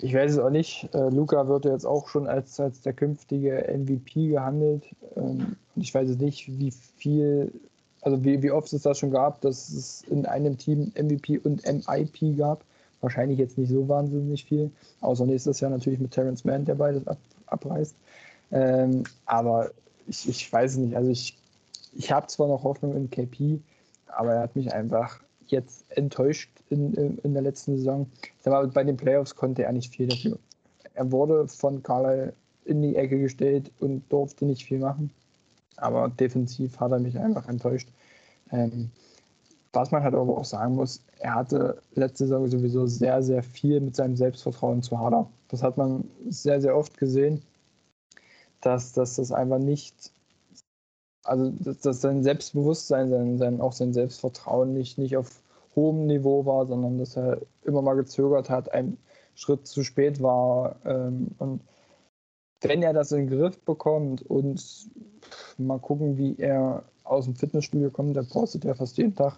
ich 0.01 0.13
weiß 0.13 0.33
es 0.33 0.39
auch 0.39 0.49
nicht. 0.49 0.89
Äh, 0.93 1.09
Luca 1.09 1.47
wird 1.47 1.63
jetzt 1.63 1.85
auch 1.85 2.09
schon 2.09 2.27
als, 2.27 2.59
als 2.59 2.81
der 2.81 2.91
künftige 2.91 3.65
MVP 3.73 4.27
gehandelt. 4.27 4.83
Ähm, 5.15 5.55
ich 5.77 5.95
weiß 5.95 6.09
es 6.09 6.17
nicht, 6.17 6.59
wie 6.59 6.71
viel, 6.97 7.53
also 8.01 8.21
wie, 8.25 8.43
wie 8.43 8.51
oft 8.51 8.71
es 8.73 8.81
das 8.81 8.99
schon 8.99 9.11
gab, 9.11 9.39
dass 9.39 9.69
es 9.69 10.03
in 10.09 10.25
einem 10.25 10.57
Team 10.57 10.91
MVP 10.95 11.39
und 11.39 11.63
MIP 11.65 12.37
gab. 12.37 12.61
Wahrscheinlich 12.99 13.39
jetzt 13.39 13.57
nicht 13.57 13.69
so 13.69 13.87
wahnsinnig 13.87 14.43
viel. 14.43 14.69
Außer 14.99 15.25
nächstes 15.25 15.61
Jahr 15.61 15.71
natürlich 15.71 15.99
mit 15.99 16.11
Terrence 16.11 16.43
Mann, 16.43 16.65
der 16.65 16.75
beides 16.75 17.07
ab, 17.07 17.19
abreißt. 17.45 17.95
Ähm, 18.51 19.03
aber 19.25 19.71
ich, 20.07 20.27
ich 20.27 20.51
weiß 20.51 20.77
nicht. 20.77 20.95
Also 20.95 21.09
ich, 21.09 21.37
ich 21.93 22.11
habe 22.11 22.27
zwar 22.27 22.47
noch 22.47 22.63
Hoffnung 22.63 22.95
in 22.95 23.09
KP, 23.09 23.59
aber 24.07 24.33
er 24.33 24.41
hat 24.41 24.55
mich 24.55 24.73
einfach 24.73 25.19
jetzt 25.47 25.85
enttäuscht 25.89 26.49
in, 26.69 26.93
in, 26.93 27.17
in 27.19 27.33
der 27.33 27.43
letzten 27.43 27.77
Saison. 27.77 28.09
Mal, 28.45 28.67
bei 28.67 28.83
den 28.83 28.97
Playoffs 28.97 29.35
konnte 29.35 29.63
er 29.63 29.71
nicht 29.71 29.93
viel 29.93 30.07
dafür. 30.07 30.37
Er 30.93 31.11
wurde 31.11 31.47
von 31.47 31.83
Carlisle 31.83 32.33
in 32.65 32.81
die 32.81 32.95
Ecke 32.95 33.19
gestellt 33.19 33.71
und 33.79 34.03
durfte 34.11 34.45
nicht 34.45 34.65
viel 34.65 34.79
machen. 34.79 35.11
Aber 35.77 36.09
defensiv 36.09 36.79
hat 36.79 36.91
er 36.91 36.99
mich 36.99 37.17
einfach 37.17 37.47
enttäuscht. 37.47 37.89
Ähm, 38.51 38.89
was 39.73 39.91
man 39.91 40.03
halt 40.03 40.15
aber 40.15 40.37
auch 40.37 40.45
sagen 40.45 40.75
muss, 40.75 41.01
er 41.19 41.35
hatte 41.35 41.81
letzte 41.93 42.25
Saison 42.25 42.47
sowieso 42.47 42.87
sehr, 42.87 43.21
sehr 43.21 43.43
viel 43.43 43.79
mit 43.79 43.95
seinem 43.95 44.15
Selbstvertrauen 44.15 44.81
zu 44.81 44.97
hadern. 44.99 45.27
Das 45.49 45.61
hat 45.61 45.77
man 45.77 46.03
sehr, 46.29 46.59
sehr 46.61 46.75
oft 46.75 46.97
gesehen 46.97 47.41
dass, 48.67 48.91
dass 48.91 49.15
das 49.15 49.31
einfach 49.31 49.59
nicht, 49.59 50.11
also 51.23 51.51
dass, 51.51 51.79
dass 51.79 52.01
sein 52.01 52.21
Selbstbewusstsein, 52.21 53.09
sein, 53.09 53.37
sein, 53.37 53.61
auch 53.61 53.71
sein 53.71 53.93
Selbstvertrauen 53.93 54.73
nicht, 54.73 54.97
nicht 54.97 55.15
auf 55.15 55.41
hohem 55.75 56.05
Niveau 56.05 56.45
war, 56.45 56.65
sondern 56.65 56.97
dass 56.97 57.15
er 57.15 57.39
immer 57.63 57.81
mal 57.81 57.95
gezögert 57.95 58.49
hat, 58.49 58.73
ein 58.73 58.97
Schritt 59.35 59.67
zu 59.67 59.83
spät 59.83 60.21
war. 60.21 60.75
Ähm, 60.85 61.29
und 61.37 61.61
wenn 62.61 62.83
er 62.83 62.91
das 62.91 63.11
in 63.13 63.27
den 63.27 63.39
Griff 63.39 63.57
bekommt 63.63 64.23
und 64.23 64.89
mal 65.57 65.79
gucken, 65.79 66.17
wie 66.17 66.35
er 66.37 66.83
aus 67.05 67.23
dem 67.23 67.35
Fitnessstudio 67.35 67.89
kommt, 67.89 68.17
der 68.17 68.23
postet 68.23 68.65
ja 68.65 68.73
fast 68.73 68.97
jeden 68.97 69.15
Tag 69.15 69.37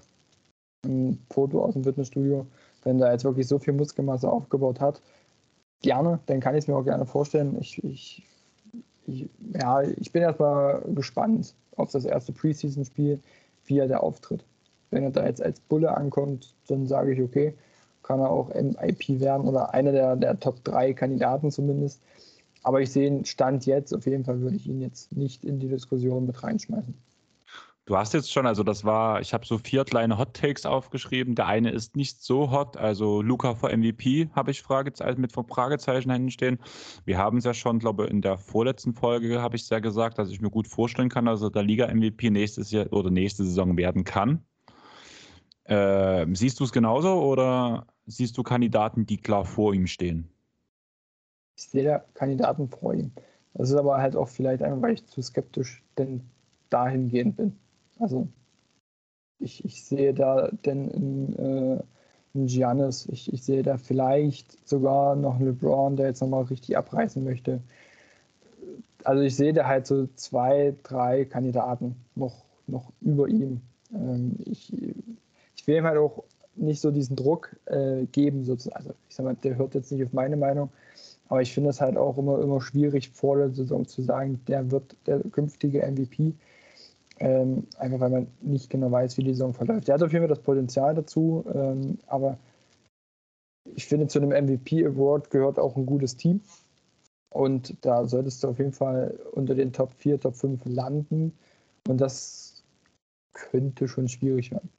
ein 0.85 1.23
Foto 1.29 1.63
aus 1.63 1.73
dem 1.73 1.83
Fitnessstudio, 1.83 2.47
wenn 2.83 2.99
er 2.99 3.11
jetzt 3.11 3.25
wirklich 3.25 3.47
so 3.47 3.59
viel 3.59 3.73
Muskelmasse 3.73 4.31
aufgebaut 4.31 4.79
hat, 4.79 5.01
gerne, 5.81 6.19
dann 6.25 6.39
kann 6.39 6.55
ich 6.55 6.63
es 6.63 6.67
mir 6.67 6.77
auch 6.77 6.83
gerne 6.83 7.05
vorstellen. 7.05 7.57
Ich, 7.59 7.83
ich 7.83 8.25
ich, 9.09 9.29
ja, 9.59 9.81
ich 9.81 10.11
bin 10.11 10.21
erstmal 10.21 10.81
gespannt 10.93 11.53
auf 11.75 11.91
das 11.91 12.05
erste 12.05 12.31
Preseason-Spiel, 12.31 13.19
wie 13.65 13.79
er 13.79 13.87
da 13.87 13.97
auftritt. 13.97 14.43
Wenn 14.91 15.03
er 15.03 15.11
da 15.11 15.25
jetzt 15.25 15.41
als 15.41 15.59
Bulle 15.59 15.95
ankommt, 15.95 16.53
dann 16.67 16.87
sage 16.87 17.13
ich, 17.13 17.21
okay, 17.21 17.53
kann 18.03 18.19
er 18.19 18.31
auch 18.31 18.49
MIP 18.53 19.19
werden 19.19 19.47
oder 19.47 19.73
einer 19.73 19.91
der, 19.91 20.15
der 20.15 20.39
Top 20.39 20.63
3 20.63 20.93
Kandidaten 20.93 21.51
zumindest. 21.51 22.01
Aber 22.63 22.81
ich 22.81 22.91
sehe 22.91 23.23
Stand 23.25 23.65
jetzt, 23.65 23.93
auf 23.93 24.05
jeden 24.05 24.25
Fall 24.25 24.41
würde 24.41 24.55
ich 24.55 24.67
ihn 24.67 24.81
jetzt 24.81 25.15
nicht 25.15 25.45
in 25.45 25.59
die 25.59 25.69
Diskussion 25.69 26.25
mit 26.25 26.43
reinschmeißen. 26.43 26.93
Du 27.89 27.97
hast 27.97 28.13
jetzt 28.13 28.31
schon, 28.31 28.45
also 28.45 28.61
das 28.61 28.85
war, 28.85 29.19
ich 29.19 29.33
habe 29.33 29.47
so 29.47 29.57
vier 29.57 29.83
kleine 29.83 30.19
Hot 30.19 30.35
Takes 30.35 30.67
aufgeschrieben. 30.67 31.33
Der 31.33 31.47
eine 31.47 31.71
ist 31.71 31.95
nicht 31.95 32.21
so 32.21 32.51
hot, 32.51 32.77
also 32.77 33.23
Luca 33.23 33.55
vor 33.55 33.75
MVP 33.75 34.29
habe 34.35 34.51
ich 34.51 34.61
Fragezeichen, 34.61 35.19
mit 35.19 35.31
Fragezeichen 35.31 36.11
hinstehen. 36.11 36.59
Wir 37.05 37.17
haben 37.17 37.39
es 37.39 37.45
ja 37.45 37.55
schon, 37.55 37.79
glaube 37.79 38.05
ich, 38.05 38.11
in 38.11 38.21
der 38.21 38.37
vorletzten 38.37 38.93
Folge 38.93 39.41
habe 39.41 39.55
ich 39.55 39.63
es 39.63 39.69
ja 39.69 39.79
gesagt, 39.79 40.19
dass 40.19 40.29
ich 40.29 40.39
mir 40.39 40.51
gut 40.51 40.67
vorstellen 40.67 41.09
kann, 41.09 41.25
dass 41.25 41.41
er 41.41 41.49
der 41.49 41.63
Liga 41.63 41.87
MVP 41.87 42.29
nächstes 42.29 42.69
Jahr 42.69 42.93
oder 42.93 43.09
nächste 43.09 43.43
Saison 43.43 43.75
werden 43.75 44.03
kann. 44.03 44.43
Äh, 45.63 46.27
siehst 46.33 46.59
du 46.59 46.65
es 46.65 46.71
genauso 46.71 47.23
oder 47.23 47.87
siehst 48.05 48.37
du 48.37 48.43
Kandidaten, 48.43 49.07
die 49.07 49.17
klar 49.17 49.45
vor 49.45 49.73
ihm 49.73 49.87
stehen? 49.87 50.29
Ich 51.57 51.63
sehe 51.69 51.85
da 51.85 52.03
Kandidaten 52.13 52.69
vor 52.69 52.93
ihm. 52.93 53.11
Das 53.55 53.71
ist 53.71 53.75
aber 53.75 53.97
halt 53.97 54.15
auch 54.15 54.29
vielleicht 54.29 54.61
einfach, 54.61 54.79
weil 54.79 54.93
ich 54.93 55.07
zu 55.07 55.23
skeptisch 55.23 55.81
denn 55.97 56.21
dahingehend 56.69 57.35
bin. 57.35 57.57
Also 57.99 58.27
ich, 59.39 59.63
ich 59.65 59.83
sehe 59.85 60.13
da 60.13 60.49
denn 60.65 60.89
in, 60.89 61.35
äh, 61.37 61.83
in 62.33 62.47
Giannis, 62.47 63.07
ich, 63.11 63.31
ich 63.33 63.43
sehe 63.43 63.63
da 63.63 63.77
vielleicht 63.77 64.67
sogar 64.67 65.15
noch 65.15 65.35
einen 65.35 65.45
LeBron, 65.45 65.95
der 65.95 66.07
jetzt 66.07 66.21
nochmal 66.21 66.43
richtig 66.43 66.77
abreißen 66.77 67.23
möchte. 67.23 67.61
Also 69.03 69.21
ich 69.23 69.35
sehe 69.35 69.53
da 69.53 69.65
halt 69.65 69.87
so 69.87 70.07
zwei, 70.15 70.75
drei 70.83 71.25
Kandidaten 71.25 71.95
noch, 72.15 72.43
noch 72.67 72.91
über 73.01 73.27
ihm. 73.27 73.61
Ähm, 73.93 74.35
ich, 74.45 74.73
ich 75.55 75.67
will 75.67 75.77
ihm 75.77 75.85
halt 75.85 75.97
auch 75.97 76.23
nicht 76.55 76.81
so 76.81 76.91
diesen 76.91 77.15
Druck 77.15 77.55
äh, 77.65 78.05
geben, 78.07 78.43
sozusagen. 78.43 78.75
Also 78.77 78.93
ich 79.07 79.15
sag 79.15 79.23
mal, 79.25 79.35
der 79.35 79.55
hört 79.57 79.75
jetzt 79.75 79.91
nicht 79.91 80.03
auf 80.05 80.13
meine 80.13 80.35
Meinung, 80.35 80.69
aber 81.29 81.41
ich 81.41 81.53
finde 81.53 81.69
es 81.69 81.79
halt 81.79 81.95
auch 81.97 82.17
immer, 82.17 82.41
immer 82.41 82.59
schwierig 82.61 83.09
vor 83.11 83.37
der 83.37 83.51
Saison 83.51 83.85
zu 83.87 84.01
sagen, 84.01 84.41
der 84.47 84.69
wird 84.71 84.95
der 85.07 85.21
künftige 85.21 85.83
MVP. 85.89 86.33
Ähm, 87.19 87.67
einfach 87.77 87.99
weil 87.99 88.09
man 88.09 88.27
nicht 88.41 88.69
genau 88.69 88.91
weiß, 88.91 89.17
wie 89.17 89.23
die 89.23 89.33
Saison 89.33 89.53
verläuft. 89.53 89.89
Er 89.89 89.95
hat 89.95 90.03
auf 90.03 90.11
jeden 90.11 90.23
Fall 90.23 90.35
das 90.35 90.41
Potenzial 90.41 90.95
dazu, 90.95 91.45
ähm, 91.53 91.97
aber 92.07 92.37
ich 93.75 93.85
finde, 93.85 94.07
zu 94.07 94.19
einem 94.19 94.31
MVP 94.31 94.85
Award 94.85 95.29
gehört 95.29 95.59
auch 95.59 95.75
ein 95.75 95.85
gutes 95.85 96.15
Team. 96.15 96.41
Und 97.29 97.75
da 97.81 98.05
solltest 98.05 98.43
du 98.43 98.47
auf 98.47 98.57
jeden 98.57 98.73
Fall 98.73 99.19
unter 99.33 99.53
den 99.53 99.71
Top 99.71 99.93
4, 99.93 100.19
Top 100.19 100.35
5 100.35 100.61
landen. 100.65 101.37
Und 101.87 102.01
das 102.01 102.63
könnte 103.33 103.87
schon 103.87 104.07
schwierig 104.07 104.51
werden. 104.51 104.69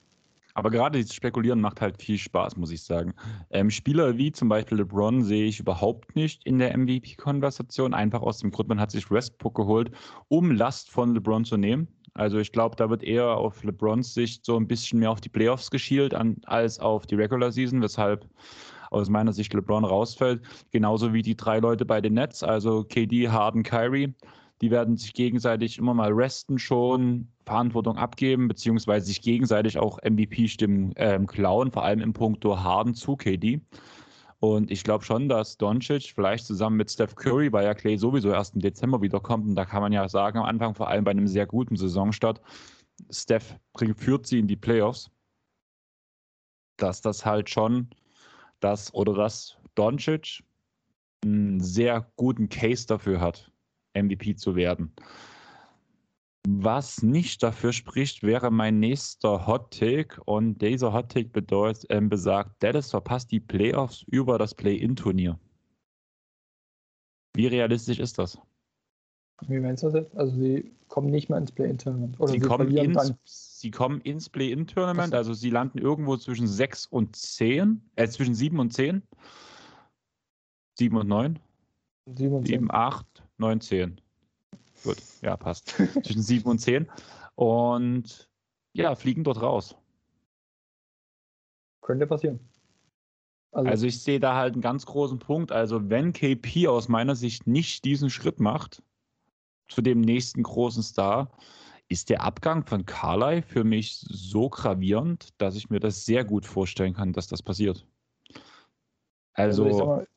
Aber 0.55 0.71
gerade 0.71 0.99
dieses 0.99 1.15
Spekulieren 1.15 1.61
macht 1.61 1.81
halt 1.81 2.03
viel 2.03 2.19
Spaß, 2.19 2.57
muss 2.57 2.73
ich 2.73 2.83
sagen. 2.83 3.15
Ähm, 3.51 3.71
Spieler 3.71 4.19
wie 4.19 4.33
zum 4.33 4.49
Beispiel 4.49 4.79
LeBron 4.79 5.23
sehe 5.23 5.47
ich 5.47 5.61
überhaupt 5.61 6.17
nicht 6.17 6.45
in 6.45 6.59
der 6.59 6.77
MVP-Konversation. 6.77 7.95
Einfach 7.95 8.23
aus 8.23 8.39
dem 8.39 8.51
Grund, 8.51 8.69
man 8.69 8.81
hat 8.81 8.91
sich 8.91 9.11
Westbrook 9.11 9.55
geholt, 9.55 9.93
um 10.29 10.51
Last 10.51 10.91
von 10.91 11.15
LeBron 11.15 11.45
zu 11.45 11.57
nehmen. 11.57 11.87
Also 12.21 12.39
ich 12.39 12.53
glaube, 12.53 12.77
da 12.77 12.91
wird 12.91 13.03
eher 13.03 13.39
auf 13.39 13.65
LeBrons 13.65 14.13
Sicht 14.13 14.45
so 14.45 14.59
ein 14.59 14.69
bisschen 14.69 14.99
mehr 14.99 15.11
auf 15.11 15.23
die 15.23 15.31
Playoffs 15.31 15.71
geschielt 15.71 16.13
an, 16.13 16.37
als 16.45 16.79
auf 16.79 17.07
die 17.07 17.15
Regular 17.15 17.51
Season, 17.51 17.81
weshalb 17.81 18.29
aus 18.91 19.09
meiner 19.09 19.33
Sicht 19.33 19.55
LeBron 19.55 19.87
rausfällt. 19.87 20.43
Genauso 20.71 21.15
wie 21.15 21.23
die 21.23 21.35
drei 21.35 21.61
Leute 21.61 21.87
bei 21.87 22.03
den 22.03 22.13
Nets, 22.13 22.43
also 22.43 22.85
KD, 22.85 23.31
Harden, 23.31 23.63
Kyrie. 23.63 24.13
Die 24.61 24.71
werden 24.71 24.99
sich 24.99 25.15
gegenseitig 25.15 25.79
immer 25.79 25.95
mal 25.95 26.13
resten 26.13 26.59
schon, 26.59 27.29
Verantwortung 27.47 27.97
abgeben, 27.97 28.49
beziehungsweise 28.49 29.07
sich 29.07 29.23
gegenseitig 29.23 29.79
auch 29.79 29.99
MVP-Stimmen 30.03 30.93
ähm, 30.97 31.27
klauen, 31.27 31.73
vor 31.73 31.85
allem 31.85 32.01
im 32.01 32.13
Punkto 32.13 32.63
Harden 32.63 32.95
zu 32.95 33.17
KD. 33.17 33.63
Und 34.41 34.71
ich 34.71 34.85
glaube 34.85 35.05
schon, 35.05 35.29
dass 35.29 35.59
Doncic 35.59 36.15
vielleicht 36.15 36.47
zusammen 36.47 36.79
mit 36.79 36.91
Steph 36.91 37.15
Curry, 37.15 37.53
weil 37.53 37.67
ja 37.67 37.75
Clay 37.75 37.99
sowieso 37.99 38.31
erst 38.31 38.55
im 38.55 38.63
Dezember 38.63 39.03
wiederkommt, 39.03 39.47
und 39.47 39.55
da 39.55 39.67
kann 39.67 39.83
man 39.83 39.93
ja 39.93 40.09
sagen, 40.09 40.39
am 40.39 40.47
Anfang, 40.47 40.75
vor 40.75 40.89
allem 40.89 41.05
bei 41.05 41.11
einem 41.11 41.27
sehr 41.27 41.47
guten 41.47 41.77
Saisonstart, 41.77 42.41
Steph 43.11 43.59
führt 43.97 44.27
sie 44.27 44.39
in 44.39 44.47
die 44.47 44.57
Playoffs, 44.57 45.11
dass 46.79 47.03
das 47.03 47.27
halt 47.27 47.51
schon 47.51 47.91
das 48.61 48.93
oder 48.95 49.13
dass 49.15 49.59
Doncic 49.75 50.43
einen 51.23 51.61
sehr 51.61 52.11
guten 52.17 52.49
Case 52.49 52.87
dafür 52.87 53.21
hat, 53.21 53.53
MVP 53.95 54.37
zu 54.37 54.57
werden. 54.57 54.95
Was 56.49 57.03
nicht 57.03 57.43
dafür 57.43 57.73
spricht, 57.73 58.23
wäre 58.23 58.51
mein 58.51 58.81
nächster 58.81 59.47
Hot 59.47 59.79
Take. 59.79 60.23
Und 60.25 60.63
dieser 60.63 60.93
Hot 60.93 61.11
Take 61.11 61.29
bedeutet, 61.29 61.91
äh, 61.91 62.01
besagt, 62.01 62.63
Dallas 62.63 62.91
verpasst 62.91 63.31
die 63.31 63.41
Playoffs 63.41 64.03
über 64.09 64.39
das 64.39 64.55
Play-In-Turnier. 64.55 65.39
Wie 67.35 67.47
realistisch 67.47 67.99
ist 67.99 68.19
das? 68.19 68.39
Wie 69.49 69.59
meinst 69.59 69.83
du 69.83 69.89
das 69.89 70.03
jetzt? 70.03 70.17
Also 70.17 70.35
sie 70.37 70.73
kommen 70.89 71.11
nicht 71.11 71.29
mal 71.29 71.39
ins 71.39 71.53
Play-In-Tournament. 71.53 72.17
Sie, 72.19 72.33
sie, 72.33 72.41
kommen 72.41 72.77
ins, 72.77 73.15
sie 73.61 73.71
kommen 73.71 74.01
ins 74.01 74.29
Play-In-Tournament, 74.29 75.15
also 75.15 75.35
sie 75.35 75.51
landen 75.51 75.79
irgendwo 75.79 76.17
zwischen 76.17 76.47
6 76.47 76.87
und 76.87 77.17
10, 77.17 77.83
äh, 77.97 78.09
zwischen 78.09 78.35
7 78.35 78.59
und 78.59 78.73
10. 78.73 79.03
7 80.79 80.97
und 80.97 81.09
9. 81.09 81.39
7 82.07 82.35
und 82.35 82.47
10. 82.47 82.61
7, 82.61 82.71
8, 82.71 83.07
9, 83.39 83.61
10. 83.61 84.01
Gut, 84.85 84.99
ja, 85.23 85.37
passt. 85.37 85.69
Zwischen 86.05 86.23
7 86.23 86.49
und 86.49 86.59
10. 86.59 86.91
Und 87.35 88.29
ja, 88.73 88.95
fliegen 88.95 89.25
dort 89.25 89.43
raus. 89.43 89.77
Könnte 91.83 92.07
passieren. 92.07 92.41
Also, 93.53 93.69
also, 93.69 93.87
ich 93.87 94.03
sehe 94.03 94.21
da 94.21 94.37
halt 94.37 94.53
einen 94.53 94.63
ganz 94.63 94.87
großen 94.87 95.19
Punkt. 95.19 95.51
Also 95.51 95.91
wenn 95.91 96.13
KP 96.13 96.69
aus 96.69 96.89
meiner 96.89 97.17
Sicht 97.17 97.47
nicht 97.47 97.85
diesen 97.85 98.09
Schritt 98.09 98.39
macht 98.39 98.83
zu 99.69 99.83
dem 99.83 100.01
nächsten 100.01 100.43
großen 100.43 100.83
Star, 100.83 101.31
ist 101.89 102.11
der 102.11 102.23
Abgang 102.23 102.65
von 102.65 102.87
Carly 102.87 103.43
für 103.43 103.65
mich 103.65 103.97
so 104.09 104.49
gravierend, 104.49 105.31
dass 105.39 105.57
ich 105.57 105.71
mir 105.71 105.81
das 105.81 106.05
sehr 106.05 106.25
gut 106.25 106.47
vorstellen 106.47 106.95
kann, 106.95 107.13
dass 107.13 107.27
das 107.27 107.43
passiert. 107.43 107.85
Also, 109.33 109.65
also 109.65 109.87
mal, 109.87 110.09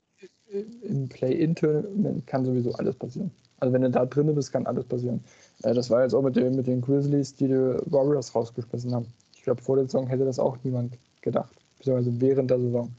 im 0.83 1.09
Play-In-Tournament 1.09 2.27
kann 2.27 2.45
sowieso 2.45 2.73
alles 2.73 2.95
passieren. 2.95 3.31
Also 3.59 3.73
wenn 3.73 3.81
du 3.81 3.89
da 3.89 4.05
drin 4.05 4.33
bist, 4.35 4.51
kann 4.51 4.65
alles 4.65 4.85
passieren. 4.85 5.23
Äh, 5.63 5.73
das 5.73 5.89
war 5.89 6.03
jetzt 6.03 6.13
auch 6.13 6.21
mit 6.21 6.35
den, 6.35 6.55
mit 6.55 6.67
den 6.67 6.81
Grizzlies, 6.81 7.35
die 7.35 7.47
die 7.47 7.53
Warriors 7.85 8.35
rausgeschmissen 8.35 8.93
haben. 8.93 9.07
Ich 9.35 9.43
glaube, 9.43 9.61
vor 9.61 9.75
der 9.75 9.85
Saison 9.85 10.07
hätte 10.07 10.25
das 10.25 10.39
auch 10.39 10.57
niemand 10.63 10.97
gedacht. 11.21 11.55
Beziehungsweise 11.77 12.21
während 12.21 12.51
der 12.51 12.59
Saison. 12.59 12.95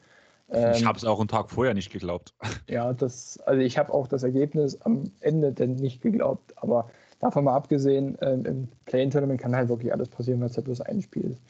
ich 0.49 0.57
ähm, 0.57 0.87
habe 0.87 0.99
es 0.99 1.05
auch 1.05 1.19
einen 1.19 1.29
Tag 1.29 1.51
vorher 1.51 1.75
nicht 1.75 1.91
geglaubt. 1.93 2.35
Ja, 2.69 2.93
das, 2.93 3.39
also 3.45 3.61
ich 3.61 3.77
habe 3.79 3.93
auch 3.93 4.09
das 4.09 4.23
Ergebnis 4.23 4.81
am 4.83 5.11
Ende 5.21 5.53
denn 5.53 5.75
nicht 5.75 6.01
geglaubt. 6.01 6.55
Aber 6.57 6.89
davon 7.21 7.45
mal 7.45 7.55
abgesehen, 7.55 8.17
ähm, 8.21 8.45
im 8.47 8.69
Play-In-Tournament 8.87 9.41
kann 9.41 9.55
halt 9.55 9.69
wirklich 9.69 9.93
alles 9.93 10.09
passieren, 10.09 10.41
weil 10.41 10.49
es 10.49 10.57
halt 10.57 10.65
bloß 10.65 10.81
ein 10.83 11.03
Spiel 11.03 11.33
ist. 11.33 11.43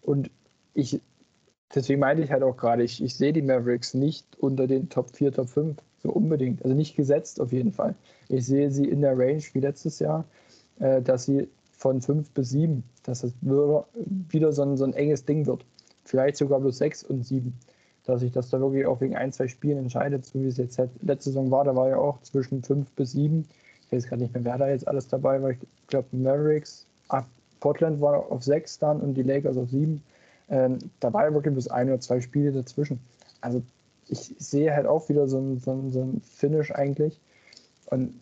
Und 0.00 0.30
ich, 0.74 1.00
deswegen 1.74 2.00
meinte 2.00 2.22
ich 2.22 2.30
halt 2.30 2.42
auch 2.42 2.56
gerade, 2.56 2.82
ich, 2.82 3.02
ich 3.02 3.16
sehe 3.16 3.32
die 3.32 3.42
Mavericks 3.42 3.94
nicht 3.94 4.26
unter 4.38 4.66
den 4.66 4.88
Top 4.88 5.14
4, 5.14 5.32
Top 5.32 5.48
5 5.48 5.76
so 6.02 6.10
unbedingt. 6.10 6.62
Also 6.62 6.74
nicht 6.74 6.96
gesetzt 6.96 7.40
auf 7.40 7.52
jeden 7.52 7.72
Fall. 7.72 7.94
Ich 8.28 8.46
sehe 8.46 8.70
sie 8.70 8.84
in 8.84 9.00
der 9.00 9.18
Range 9.18 9.42
wie 9.52 9.60
letztes 9.60 9.98
Jahr, 9.98 10.24
äh, 10.80 11.02
dass 11.02 11.24
sie 11.24 11.48
von 11.82 12.00
5 12.00 12.30
bis 12.30 12.50
7, 12.50 12.82
dass 13.02 13.24
es 13.24 13.32
wieder 13.42 14.52
so 14.52 14.62
ein, 14.62 14.76
so 14.76 14.84
ein 14.84 14.94
enges 14.94 15.24
Ding 15.24 15.46
wird. 15.46 15.64
Vielleicht 16.04 16.36
sogar 16.36 16.60
bis 16.60 16.78
6 16.78 17.04
und 17.04 17.26
7. 17.26 17.52
Dass 18.04 18.20
sich 18.20 18.32
das 18.32 18.50
da 18.50 18.60
wirklich 18.60 18.86
auch 18.86 19.00
wegen 19.00 19.16
ein, 19.16 19.32
zwei 19.32 19.46
Spielen 19.46 19.78
entscheidet, 19.78 20.24
so 20.26 20.40
wie 20.40 20.46
es 20.46 20.56
jetzt 20.56 20.80
letzte 21.02 21.30
Saison 21.30 21.50
war. 21.50 21.64
Da 21.64 21.74
war 21.76 21.88
ja 21.88 21.96
auch 21.96 22.20
zwischen 22.22 22.62
5 22.62 22.90
bis 22.92 23.12
7. 23.12 23.46
Ich 23.86 23.92
weiß 23.92 24.06
gerade 24.06 24.22
nicht 24.22 24.34
mehr, 24.34 24.44
wer 24.44 24.58
da 24.58 24.68
jetzt 24.68 24.88
alles 24.88 25.08
dabei 25.08 25.40
war. 25.42 25.50
Ich 25.50 25.58
glaube, 25.86 26.08
Mavericks, 26.12 26.86
ah, 27.08 27.24
Portland 27.60 28.00
war 28.00 28.30
auf 28.30 28.42
6 28.42 28.78
dann 28.78 29.00
und 29.00 29.14
die 29.14 29.22
Lakers 29.22 29.56
auf 29.56 29.70
7. 29.70 30.02
Ähm, 30.50 30.78
da 31.00 31.12
war 31.12 31.24
ja 31.24 31.34
wirklich 31.34 31.54
bis 31.54 31.68
ein 31.68 31.88
oder 31.88 32.00
zwei 32.00 32.20
Spiele 32.20 32.52
dazwischen. 32.52 33.00
Also 33.40 33.62
ich 34.08 34.34
sehe 34.38 34.74
halt 34.74 34.86
auch 34.86 35.08
wieder 35.08 35.28
so 35.28 35.38
ein, 35.38 35.58
so 35.58 35.72
ein, 35.72 35.90
so 35.90 36.02
ein 36.02 36.20
Finish 36.20 36.70
eigentlich. 36.72 37.20
Und 37.86 38.14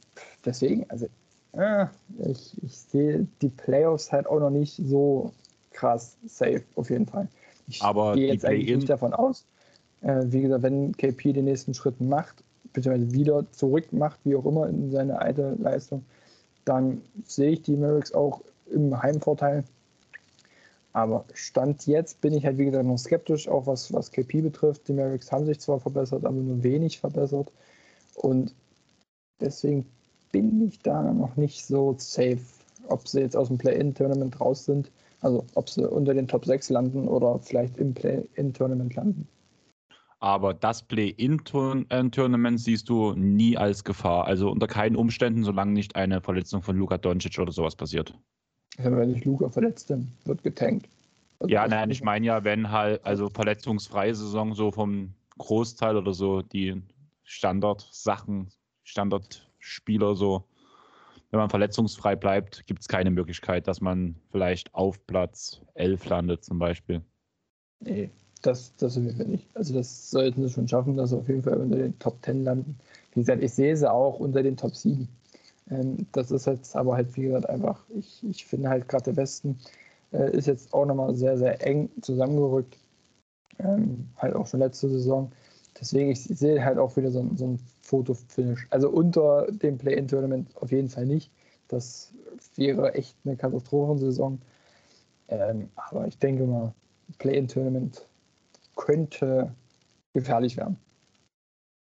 deswegen, 0.44 0.88
also 0.88 1.06
äh, 1.52 1.86
ich, 2.18 2.54
ich 2.62 2.76
sehe 2.76 3.26
die 3.42 3.48
Playoffs 3.48 4.12
halt 4.12 4.26
auch 4.26 4.40
noch 4.40 4.50
nicht 4.50 4.76
so 4.76 5.32
krass 5.72 6.16
safe, 6.26 6.62
auf 6.74 6.90
jeden 6.90 7.06
Fall. 7.06 7.28
Ich 7.68 7.82
Aber 7.82 8.14
gehe 8.14 8.32
jetzt 8.32 8.44
eigentlich 8.44 8.76
nicht 8.76 8.90
davon 8.90 9.14
aus. 9.14 9.44
Äh, 10.02 10.22
wie 10.26 10.42
gesagt, 10.42 10.62
wenn 10.62 10.96
KP 10.96 11.32
den 11.32 11.44
nächsten 11.44 11.74
Schritt 11.74 12.00
macht, 12.00 12.42
beziehungsweise 12.72 13.12
wieder 13.12 13.50
zurück 13.52 13.92
macht, 13.92 14.20
wie 14.24 14.34
auch 14.36 14.46
immer 14.46 14.68
in 14.68 14.90
seine 14.90 15.20
alte 15.20 15.56
Leistung, 15.60 16.04
dann 16.64 17.02
sehe 17.24 17.50
ich 17.50 17.62
die 17.62 17.76
Mavericks 17.76 18.12
auch 18.12 18.42
im 18.70 19.00
Heimvorteil. 19.00 19.64
Aber 20.92 21.24
Stand 21.34 21.86
jetzt 21.86 22.20
bin 22.20 22.34
ich 22.34 22.44
halt, 22.44 22.58
wie 22.58 22.64
gesagt, 22.64 22.84
noch 22.84 22.98
skeptisch, 22.98 23.48
auch 23.48 23.66
was, 23.66 23.92
was 23.92 24.10
KP 24.10 24.40
betrifft. 24.40 24.88
Die 24.88 24.92
Mavericks 24.92 25.30
haben 25.30 25.46
sich 25.46 25.60
zwar 25.60 25.78
verbessert, 25.78 26.24
aber 26.24 26.34
nur 26.36 26.62
wenig 26.62 26.98
verbessert. 26.98 27.52
Und 28.16 28.54
deswegen 29.40 29.86
bin 30.32 30.66
ich 30.66 30.80
da 30.80 31.12
noch 31.12 31.36
nicht 31.36 31.64
so 31.64 31.94
safe, 31.98 32.40
ob 32.88 33.06
sie 33.06 33.20
jetzt 33.20 33.36
aus 33.36 33.48
dem 33.48 33.58
Play-In-Tournament 33.58 34.40
raus 34.40 34.64
sind. 34.64 34.90
Also 35.20 35.44
ob 35.54 35.68
sie 35.68 35.88
unter 35.88 36.14
den 36.14 36.26
Top 36.26 36.44
6 36.44 36.70
landen 36.70 37.06
oder 37.06 37.38
vielleicht 37.38 37.76
im 37.76 37.94
Play-In-Tournament 37.94 38.94
landen. 38.96 39.28
Aber 40.18 40.54
das 40.54 40.82
Play-In-Tournament 40.82 42.60
siehst 42.60 42.88
du 42.88 43.12
nie 43.12 43.56
als 43.56 43.84
Gefahr. 43.84 44.26
Also 44.26 44.50
unter 44.50 44.66
keinen 44.66 44.96
Umständen, 44.96 45.44
solange 45.44 45.72
nicht 45.72 45.94
eine 45.94 46.20
Verletzung 46.20 46.62
von 46.62 46.76
Luka 46.76 46.98
Doncic 46.98 47.38
oder 47.38 47.52
sowas 47.52 47.76
passiert 47.76 48.12
wenn 48.78 49.12
sich 49.12 49.24
Luca 49.24 49.48
verletzt, 49.48 49.90
dann 49.90 50.10
wird 50.24 50.42
getankt. 50.42 50.88
Also 51.38 51.52
ja, 51.52 51.66
nein, 51.66 51.90
ich 51.90 52.02
meine 52.02 52.26
ja, 52.26 52.44
wenn 52.44 52.70
halt, 52.70 53.04
also 53.04 53.28
verletzungsfreie 53.30 54.14
Saison 54.14 54.54
so 54.54 54.70
vom 54.70 55.14
Großteil 55.38 55.96
oder 55.96 56.12
so, 56.12 56.42
die 56.42 56.82
Standardsachen, 57.24 58.48
Standardspieler 58.84 60.14
so, 60.14 60.44
wenn 61.30 61.38
man 61.38 61.48
verletzungsfrei 61.48 62.16
bleibt, 62.16 62.66
gibt 62.66 62.80
es 62.80 62.88
keine 62.88 63.10
Möglichkeit, 63.10 63.68
dass 63.68 63.80
man 63.80 64.16
vielleicht 64.30 64.74
auf 64.74 65.06
Platz 65.06 65.62
11 65.74 66.06
landet 66.06 66.44
zum 66.44 66.58
Beispiel. 66.58 67.02
Nee, 67.80 68.10
das, 68.42 68.74
das 68.76 68.96
auf 68.96 69.04
jeden 69.04 69.16
Fall 69.16 69.26
nicht. 69.26 69.46
Also 69.54 69.74
das 69.74 70.10
sollten 70.10 70.42
sie 70.46 70.52
schon 70.52 70.68
schaffen, 70.68 70.96
dass 70.96 71.10
sie 71.10 71.16
auf 71.16 71.28
jeden 71.28 71.42
Fall 71.42 71.58
unter 71.58 71.76
den 71.76 71.98
Top 71.98 72.18
10 72.24 72.44
landen. 72.44 72.78
Wie 73.14 73.20
gesagt, 73.20 73.42
ich 73.42 73.52
sehe 73.52 73.76
sie 73.76 73.90
auch 73.90 74.18
unter 74.18 74.42
den 74.42 74.56
Top 74.56 74.74
7. 74.74 75.08
Ähm, 75.70 76.06
das 76.12 76.30
ist 76.30 76.46
jetzt 76.46 76.76
aber 76.76 76.96
halt, 76.96 77.16
wie 77.16 77.22
gesagt, 77.22 77.48
einfach, 77.48 77.84
ich, 77.90 78.24
ich 78.28 78.44
finde 78.44 78.68
halt 78.68 78.88
gerade 78.88 79.04
der 79.04 79.16
Westen 79.16 79.58
äh, 80.12 80.36
ist 80.36 80.46
jetzt 80.46 80.72
auch 80.74 80.86
nochmal 80.86 81.14
sehr, 81.14 81.38
sehr 81.38 81.64
eng 81.66 81.90
zusammengerückt. 82.02 82.78
Ähm, 83.58 84.08
halt 84.16 84.34
auch 84.34 84.46
schon 84.46 84.60
letzte 84.60 84.88
Saison. 84.88 85.30
Deswegen, 85.78 86.10
ich 86.10 86.22
sehe 86.24 86.64
halt 86.64 86.78
auch 86.78 86.96
wieder 86.96 87.10
so, 87.10 87.28
so 87.36 87.46
ein 87.46 87.60
Fotofinish. 87.82 88.66
Also 88.70 88.90
unter 88.90 89.46
dem 89.50 89.78
Play-In-Tournament 89.78 90.56
auf 90.56 90.72
jeden 90.72 90.88
Fall 90.88 91.06
nicht. 91.06 91.30
Das 91.68 92.12
wäre 92.56 92.94
echt 92.94 93.16
eine 93.24 93.36
Katastrophensaison. 93.36 94.40
Ähm, 95.28 95.70
aber 95.76 96.06
ich 96.06 96.18
denke 96.18 96.44
mal, 96.44 96.74
Play-In-Tournament 97.18 98.08
könnte 98.76 99.54
gefährlich 100.12 100.56
werden. 100.56 100.76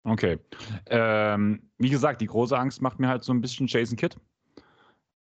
Okay. 0.05 0.39
Ähm, 0.87 1.71
wie 1.79 1.91
gesagt, 1.91 2.21
die 2.21 2.27
große 2.27 2.59
Angst 2.59 2.81
macht 2.81 2.99
mir 2.99 3.09
halt 3.09 3.23
so 3.23 3.33
ein 3.33 3.41
bisschen 3.41 3.67
Jason 3.67 3.97
Kidd. 3.97 4.17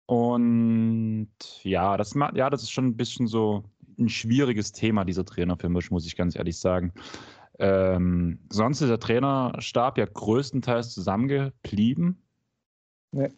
Und 0.07 1.31
ja, 1.63 1.97
das, 1.97 2.15
ja, 2.35 2.51
das 2.51 2.63
ist 2.63 2.71
schon 2.71 2.87
ein 2.87 2.97
bisschen 2.97 3.27
so 3.27 3.65
ein 3.99 4.09
schwieriges 4.09 4.73
Thema, 4.73 5.05
dieser 5.05 5.25
Trainer 5.25 5.57
für 5.57 5.69
mich, 5.69 5.91
muss 5.91 6.07
ich 6.07 6.17
ganz 6.17 6.35
ehrlich 6.35 6.59
sagen. 6.59 6.93
Ähm, 7.59 8.41
sonst 8.51 8.81
ist 8.81 8.89
der 8.89 8.99
Trainerstab 8.99 9.99
ja 9.99 10.07
größtenteils 10.07 10.95
zusammengeblieben. 10.95 12.17
Nee. 13.13 13.29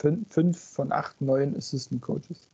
Fün 0.00 0.24
fünf 0.26 0.58
von 0.58 0.92
acht 0.92 1.20
neuen 1.20 1.56
Assistant 1.56 2.00
Coaches. 2.00 2.48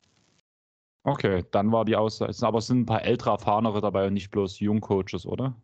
Okay, 1.05 1.45
dann 1.51 1.71
war 1.73 1.85
die 1.85 1.97
Aussage. 1.97 2.35
Aber 2.43 2.59
es 2.59 2.67
sind 2.67 2.81
ein 2.81 2.87
paar 2.87 3.03
ältere, 3.03 3.31
erfahrenere 3.31 3.81
dabei 3.81 4.07
und 4.07 4.15
nicht 4.15 4.31
bloß 4.31 4.61
Jungcoaches, 4.61 5.27
oder? 5.27 5.55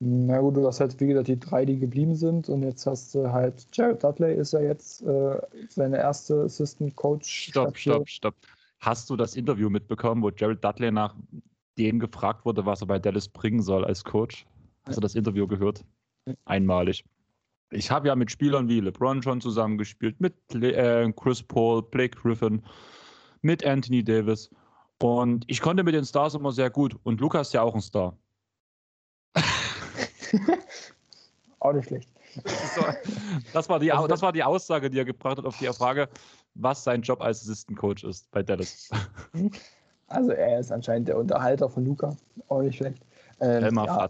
Na 0.00 0.38
gut, 0.38 0.56
du 0.56 0.66
hast 0.66 0.78
halt, 0.78 1.00
wie 1.00 1.08
gesagt, 1.08 1.26
die 1.26 1.40
drei, 1.40 1.64
die 1.64 1.78
geblieben 1.78 2.14
sind 2.14 2.48
und 2.48 2.62
jetzt 2.62 2.86
hast 2.86 3.14
du 3.14 3.32
halt, 3.32 3.66
Jared 3.72 4.02
Dudley 4.04 4.34
ist 4.34 4.52
ja 4.52 4.60
jetzt 4.60 5.02
äh, 5.02 5.40
seine 5.68 5.96
erste 5.96 6.42
Assistant 6.42 6.94
Coach. 6.94 7.48
Stopp, 7.50 7.76
stopp, 7.76 8.08
stopp. 8.08 8.34
Hast 8.78 9.10
du 9.10 9.16
das 9.16 9.34
Interview 9.34 9.68
mitbekommen, 9.68 10.22
wo 10.22 10.30
Jared 10.30 10.64
Dudley 10.64 10.92
nach 10.92 11.16
dem 11.78 11.98
gefragt 11.98 12.44
wurde, 12.44 12.64
was 12.64 12.80
er 12.80 12.86
bei 12.86 13.00
Dallas 13.00 13.28
bringen 13.28 13.60
soll 13.60 13.84
als 13.84 14.04
Coach? 14.04 14.46
Hast 14.86 14.94
ja. 14.94 14.94
du 14.94 15.00
das 15.00 15.16
Interview 15.16 15.48
gehört? 15.48 15.84
Ja. 16.26 16.34
Einmalig. 16.44 17.04
Ich 17.70 17.90
habe 17.90 18.06
ja 18.06 18.14
mit 18.14 18.30
Spielern 18.30 18.68
wie 18.68 18.80
LeBron 18.80 19.20
schon 19.20 19.40
zusammengespielt, 19.40 20.20
mit 20.20 20.34
äh, 20.54 21.12
Chris 21.12 21.42
Paul, 21.42 21.82
Blake 21.82 22.16
Griffin, 22.18 22.62
mit 23.42 23.64
Anthony 23.66 24.04
Davis. 24.04 24.48
Und 25.02 25.44
ich 25.48 25.60
konnte 25.60 25.82
mit 25.82 25.94
den 25.94 26.04
Stars 26.04 26.34
immer 26.34 26.52
sehr 26.52 26.70
gut. 26.70 26.96
Und 27.02 27.20
Lukas 27.20 27.48
ist 27.48 27.52
ja 27.52 27.62
auch 27.62 27.74
ein 27.74 27.80
Star. 27.80 28.16
auch 31.60 31.72
nicht 31.72 31.88
schlecht. 31.88 32.10
Das 33.52 33.68
war, 33.68 33.78
die, 33.78 33.90
also, 33.92 34.06
das 34.06 34.22
war 34.22 34.32
die 34.32 34.44
Aussage, 34.44 34.90
die 34.90 34.98
er 34.98 35.04
gebracht 35.04 35.38
hat 35.38 35.44
auf 35.44 35.58
die 35.58 35.66
Frage, 35.66 36.08
was 36.54 36.84
sein 36.84 37.02
Job 37.02 37.20
als 37.20 37.42
Assistant 37.42 37.78
Coach 37.78 38.04
ist 38.04 38.30
bei 38.30 38.42
Dallas. 38.42 38.90
Also 40.08 40.30
er 40.32 40.58
ist 40.58 40.72
anscheinend 40.72 41.08
der 41.08 41.18
Unterhalter 41.18 41.68
von 41.68 41.84
Luca. 41.84 42.16
Auch 42.48 42.62
nicht 42.62 42.76
schlecht. 42.76 43.02
Ähm, 43.40 43.74
ja, 43.74 44.08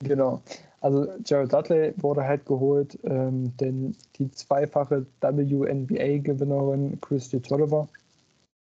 genau. 0.00 0.42
Also 0.80 1.06
Jared 1.24 1.52
Dudley 1.52 1.94
wurde 1.96 2.24
halt 2.24 2.44
geholt, 2.46 2.98
ähm, 3.04 3.56
denn 3.56 3.96
die 4.16 4.30
zweifache 4.30 5.06
WNBA-Gewinnerin 5.20 7.00
Christy 7.00 7.40
Tolliver 7.40 7.88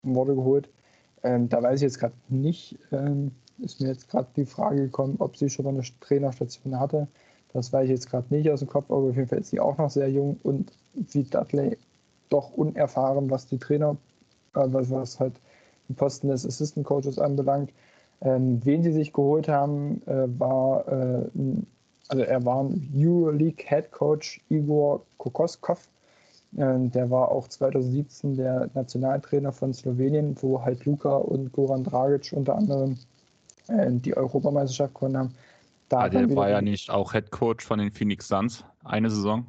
wurde 0.03 0.35
geholt. 0.35 0.69
Ähm, 1.23 1.49
da 1.49 1.61
weiß 1.61 1.79
ich 1.79 1.83
jetzt 1.83 1.99
gerade 1.99 2.15
nicht, 2.29 2.77
ähm, 2.91 3.31
ist 3.63 3.81
mir 3.81 3.87
jetzt 3.87 4.09
gerade 4.09 4.27
die 4.35 4.45
Frage 4.45 4.83
gekommen, 4.83 5.15
ob 5.19 5.37
sie 5.37 5.49
schon 5.49 5.65
mal 5.65 5.73
eine 5.73 5.83
Trainerstation 6.01 6.79
hatte. 6.79 7.07
Das 7.53 7.71
weiß 7.71 7.85
ich 7.85 7.91
jetzt 7.91 8.09
gerade 8.09 8.33
nicht 8.33 8.49
aus 8.49 8.59
dem 8.59 8.67
Kopf, 8.67 8.89
aber 8.89 9.09
auf 9.09 9.15
jeden 9.15 9.27
Fall 9.27 9.39
ist 9.39 9.51
sie 9.51 9.59
auch 9.59 9.77
noch 9.77 9.89
sehr 9.89 10.09
jung 10.09 10.39
und 10.43 10.71
wie 10.93 11.23
Dudley 11.23 11.77
doch 12.29 12.51
unerfahren, 12.53 13.29
was 13.29 13.47
die 13.47 13.59
Trainer, 13.59 13.95
äh, 14.55 14.65
was, 14.65 15.19
halt 15.19 15.33
den 15.87 15.95
Posten 15.95 16.29
des 16.29 16.45
Assistant 16.45 16.85
Coaches 16.85 17.19
anbelangt. 17.19 17.71
Ähm, 18.21 18.61
wen 18.63 18.83
sie 18.83 18.91
sich 18.91 19.13
geholt 19.13 19.47
haben, 19.47 20.01
äh, 20.07 20.27
war, 20.39 20.87
äh, 20.87 21.29
also 22.07 22.23
er 22.23 22.45
war 22.45 22.63
ein 22.63 22.91
Euroleague 22.95 23.65
Head 23.67 23.91
Coach 23.91 24.41
Igor 24.49 25.05
Kokoskov. 25.17 25.87
Äh, 26.55 26.79
der 26.89 27.09
war 27.11 27.31
auch 27.31 27.47
2017 27.47 28.35
der 28.35 28.69
Nationaltrainer 28.73 29.51
von 29.51 29.73
Slowenien, 29.73 30.35
wo 30.41 30.61
halt 30.61 30.85
Luka 30.85 31.17
und 31.17 31.51
Goran 31.51 31.83
Dragic 31.83 32.33
unter 32.33 32.55
anderem 32.55 32.97
die 33.67 34.15
Europameisterschaft 34.15 34.93
gewonnen 34.93 35.17
haben. 35.17 35.33
Da 35.89 35.99
ah, 35.99 36.09
der 36.09 36.35
war 36.35 36.49
ja 36.49 36.61
nicht 36.61 36.89
auch 36.89 37.13
Head 37.13 37.31
Coach 37.31 37.65
von 37.65 37.79
den 37.79 37.91
Phoenix 37.91 38.27
Suns 38.27 38.65
eine 38.83 39.09
Saison. 39.09 39.45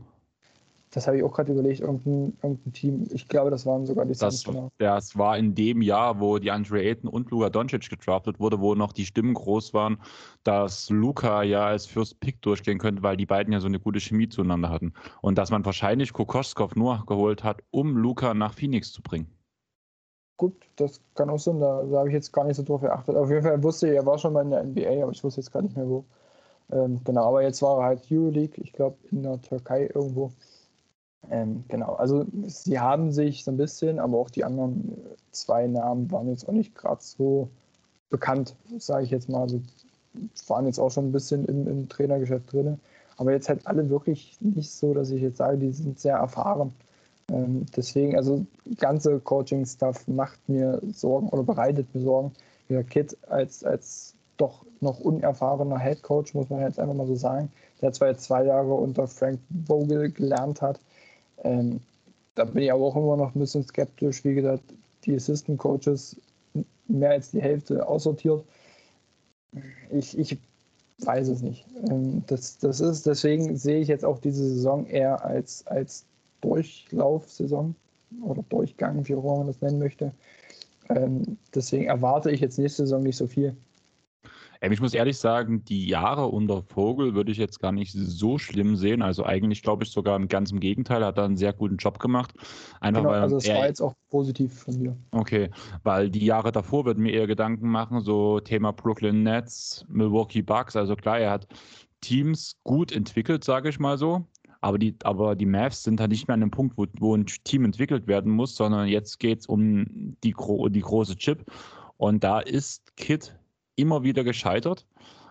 Das 0.95 1.09
habe 1.09 1.17
ich 1.17 1.25
auch 1.25 1.33
gerade 1.33 1.51
überlegt, 1.51 1.81
irgendein, 1.81 2.37
irgendein, 2.41 2.73
Team. 2.73 3.09
Ich 3.13 3.27
glaube, 3.27 3.51
das 3.51 3.67
waren 3.67 3.85
sogar 3.85 4.07
die 4.07 4.15
Suns. 4.15 4.45
Genau. 4.45 4.71
Das 4.79 5.19
war 5.19 5.37
in 5.37 5.55
dem 5.57 5.83
Jahr, 5.83 6.21
wo 6.21 6.39
die 6.39 6.53
Andre 6.53 6.83
Ayton 6.83 7.11
und 7.11 7.33
Luka 7.33 7.51
Doncic 7.51 7.91
gedraftet 7.91 8.39
wurde, 8.39 8.61
wo 8.61 8.77
noch 8.77 8.93
die 8.93 9.05
Stimmen 9.05 9.35
groß 9.35 9.75
waren, 9.75 9.99
dass 10.45 10.91
Luka 10.91 11.43
ja 11.43 11.67
als 11.67 11.87
First 11.87 12.21
Pick 12.21 12.41
durchgehen 12.43 12.79
könnte, 12.79 13.03
weil 13.03 13.17
die 13.17 13.27
beiden 13.27 13.53
ja 13.53 13.59
so 13.59 13.67
eine 13.67 13.81
gute 13.81 13.99
Chemie 13.99 14.29
zueinander 14.29 14.71
hatten. 14.71 14.93
Und 15.21 15.37
dass 15.37 15.51
man 15.51 15.65
wahrscheinlich 15.65 16.13
Kokoskov 16.13 16.77
nur 16.77 17.05
geholt 17.07 17.43
hat, 17.43 17.63
um 17.71 17.97
Luka 17.97 18.33
nach 18.33 18.55
Phoenix 18.55 18.93
zu 18.93 19.03
bringen. 19.03 19.34
Gut, 20.37 20.55
das 20.77 21.01
kann 21.15 21.31
auch 21.31 21.39
sein. 21.39 21.61
Da, 21.61 21.83
da 21.85 21.99
habe 21.99 22.09
ich 22.09 22.15
jetzt 22.15 22.33
gar 22.33 22.45
nicht 22.45 22.57
so 22.57 22.63
drauf 22.65 22.81
geachtet. 22.81 23.15
Auf 23.17 23.31
jeden 23.31 23.43
Fall 23.43 23.63
wusste 23.63 23.89
ich, 23.89 23.95
er 23.95 24.05
war 24.07 24.19
schon 24.19 24.33
mal 24.33 24.43
in 24.43 24.51
der 24.51 24.61
NBA, 24.65 25.03
aber 25.03 25.13
ich 25.13 25.23
wusste 25.23 25.41
jetzt 25.41 25.53
gar 25.53 25.63
nicht 25.63 25.77
mehr 25.77 25.89
wo. 25.89 26.05
Ähm, 26.73 27.01
genau, 27.05 27.27
aber 27.29 27.43
jetzt 27.43 27.63
war 27.63 27.79
er 27.81 27.85
halt 27.87 28.11
Euroleague, 28.11 28.63
ich 28.63 28.73
glaube 28.73 28.97
in 29.11 29.23
der 29.25 29.41
Türkei 29.43 29.91
irgendwo. 29.95 30.33
Ähm, 31.31 31.65
genau, 31.69 31.95
also 31.95 32.27
sie 32.47 32.79
haben 32.81 33.13
sich 33.13 33.45
so 33.45 33.51
ein 33.53 33.57
bisschen, 33.57 33.99
aber 33.99 34.19
auch 34.19 34.31
die 34.31 34.45
anderen 34.45 34.99
zwei 35.33 35.67
Namen 35.67 36.11
waren 36.11 36.29
jetzt 36.29 36.49
auch 36.49 36.53
nicht 36.53 36.75
gerade 36.75 37.03
so 37.03 37.49
bekannt, 38.11 38.57
sage 38.79 39.05
ich 39.05 39.11
jetzt 39.11 39.29
mal. 39.29 39.43
Also 39.43 39.63
waren 40.49 40.67
jetzt 40.67 40.79
auch 40.79 40.91
schon 40.91 41.09
ein 41.09 41.13
bisschen 41.13 41.45
im, 41.47 41.67
im 41.67 41.89
Trainergeschäft 41.89 42.53
drin. 42.53 42.81
Aber 43.17 43.33
jetzt 43.33 43.49
halt 43.49 43.67
alle 43.67 43.89
wirklich 43.91 44.39
nicht 44.41 44.71
so, 44.73 44.95
dass 44.95 45.11
ich 45.11 45.23
jetzt 45.23 45.39
sage, 45.39 45.59
die 45.59 45.73
sind 45.73 45.99
sehr 45.99 46.17
erfahren. 46.17 46.73
Ähm, 47.31 47.67
deswegen, 47.77 48.17
also 48.17 48.45
ganze 48.79 49.19
Coaching-Stuff 49.21 50.07
macht 50.09 50.49
mir 50.49 50.81
Sorgen 50.93 51.29
oder 51.29 51.43
bereitet 51.43 51.95
mir 51.95 52.03
Sorgen. 52.03 52.33
Der 52.69 52.85
Kid 52.85 53.17
als, 53.29 53.65
als 53.65 54.15
doch 54.37 54.65
noch 54.81 55.01
unerfahrener 55.01 55.79
Head 55.79 56.03
Coach, 56.03 56.35
muss 56.35 56.51
man 56.51 56.61
jetzt 56.61 56.79
einfach 56.79 56.95
mal 56.95 57.07
so 57.07 57.15
sagen, 57.15 57.51
der 57.81 57.93
zwar 57.93 58.09
jetzt 58.09 58.25
zwei 58.25 58.45
Jahre 58.45 58.75
unter 58.75 59.07
Frank 59.07 59.39
Vogel 59.67 60.11
gelernt 60.11 60.61
hat, 60.63 60.81
ähm, 61.43 61.81
da 62.35 62.45
bin 62.45 62.65
ich 62.65 62.73
aber 62.73 62.85
auch 62.85 62.97
immer 62.97 63.17
noch 63.17 63.35
ein 63.35 63.39
bisschen 63.39 63.65
skeptisch. 63.65 64.25
Wie 64.25 64.35
gesagt, 64.35 64.65
die 65.05 65.15
Assistant 65.15 65.59
Coaches 65.59 66.17
mehr 66.89 67.11
als 67.11 67.31
die 67.31 67.41
Hälfte 67.41 67.87
aussortiert. 67.87 68.45
Ich, 69.91 70.19
ich 70.19 70.39
weiß 70.99 71.29
es 71.29 71.43
nicht. 71.43 71.65
Ähm, 71.89 72.25
das, 72.27 72.59
das 72.59 72.81
ist, 72.81 73.07
deswegen 73.07 73.57
sehe 73.57 73.81
ich 73.81 73.89
jetzt 73.89 74.05
auch 74.05 74.19
diese 74.19 74.43
Saison 74.49 74.87
eher 74.87 75.25
als, 75.25 75.67
als 75.67 76.05
Durchlaufsaison 76.45 77.75
oder 78.23 78.45
Durchgang, 78.49 79.07
wie 79.09 79.15
auch 79.15 79.39
man 79.39 79.47
das 79.47 79.61
nennen 79.61 79.79
möchte. 79.79 80.13
Ähm, 80.91 81.39
deswegen 81.55 81.87
erwarte 81.87 82.31
ich 82.31 82.41
jetzt 82.41 82.59
nächste 82.59 82.83
Saison 82.83 83.03
nicht 83.03 83.17
so 83.17 83.27
viel. 83.27 83.57
Ähm, 84.61 84.73
ich 84.73 84.81
muss 84.81 84.95
ehrlich 84.95 85.19
sagen, 85.19 85.65
die 85.65 85.87
Jahre 85.87 86.27
unter 86.27 86.63
Vogel 86.63 87.15
würde 87.15 87.33
ich 87.33 87.39
jetzt 87.39 87.61
gar 87.61 87.73
nicht 87.73 87.93
so 87.93 88.39
schlimm 88.39 88.77
sehen. 88.77 89.03
Also 89.03 89.25
eigentlich 89.25 89.63
glaube 89.63 89.85
ich 89.85 89.91
sogar 89.91 90.17
im 90.17 90.29
ganzen 90.29 90.61
Gegenteil, 90.61 91.05
hat 91.05 91.19
er 91.19 91.25
einen 91.25 91.37
sehr 91.37 91.53
guten 91.53 91.77
Job 91.77 91.99
gemacht. 91.99 92.33
Einfach 92.81 93.03
genau, 93.03 93.15
weil 93.15 93.23
also 93.23 93.37
es 93.39 93.49
war 93.49 93.67
jetzt 93.67 93.81
auch 93.81 93.95
positiv 94.11 94.53
von 94.61 94.79
mir. 94.79 94.97
Okay, 95.13 95.51
weil 95.83 96.11
die 96.11 96.25
Jahre 96.25 96.53
davor 96.53 96.85
würden 96.85 97.03
mir 97.03 97.13
eher 97.13 97.27
Gedanken 97.27 97.69
machen, 97.69 98.01
so 98.01 98.41
Thema 98.41 98.73
Brooklyn 98.73 99.23
Nets, 99.23 99.85
Milwaukee 99.89 100.43
Bucks. 100.43 100.77
Also 100.77 100.97
klar, 100.97 101.19
er 101.19 101.31
hat 101.31 101.47
Teams 102.01 102.57
gut 102.65 102.93
entwickelt, 102.93 103.45
sage 103.45 103.71
ich 103.71 103.79
mal 103.79 103.97
so. 103.97 104.27
Aber 104.65 104.79
die, 104.79 104.97
aber 105.05 105.37
die 105.37 105.45
Mavs 105.45 105.83
sind 105.83 106.01
halt 106.01 106.11
nicht 106.11 106.27
mehr 106.27 106.33
an 106.33 106.41
dem 106.41 106.51
Punkt, 106.51 106.79
wo, 106.79 106.87
wo 106.99 107.15
ein 107.15 107.27
Team 107.27 107.67
entwickelt 107.67 108.07
werden 108.07 108.33
muss, 108.33 108.57
sondern 108.57 108.89
jetzt 108.89 109.21
geht 109.21 109.41
es 109.41 109.47
um 109.47 110.17
die, 110.25 110.35
die 110.35 110.81
große 110.81 111.17
Chip. 111.17 111.53
Und 111.99 112.25
da 112.25 112.41
ist 112.41 112.97
Kit 112.97 113.39
immer 113.77 114.05
wieder 114.05 114.25
gescheitert. 114.25 114.87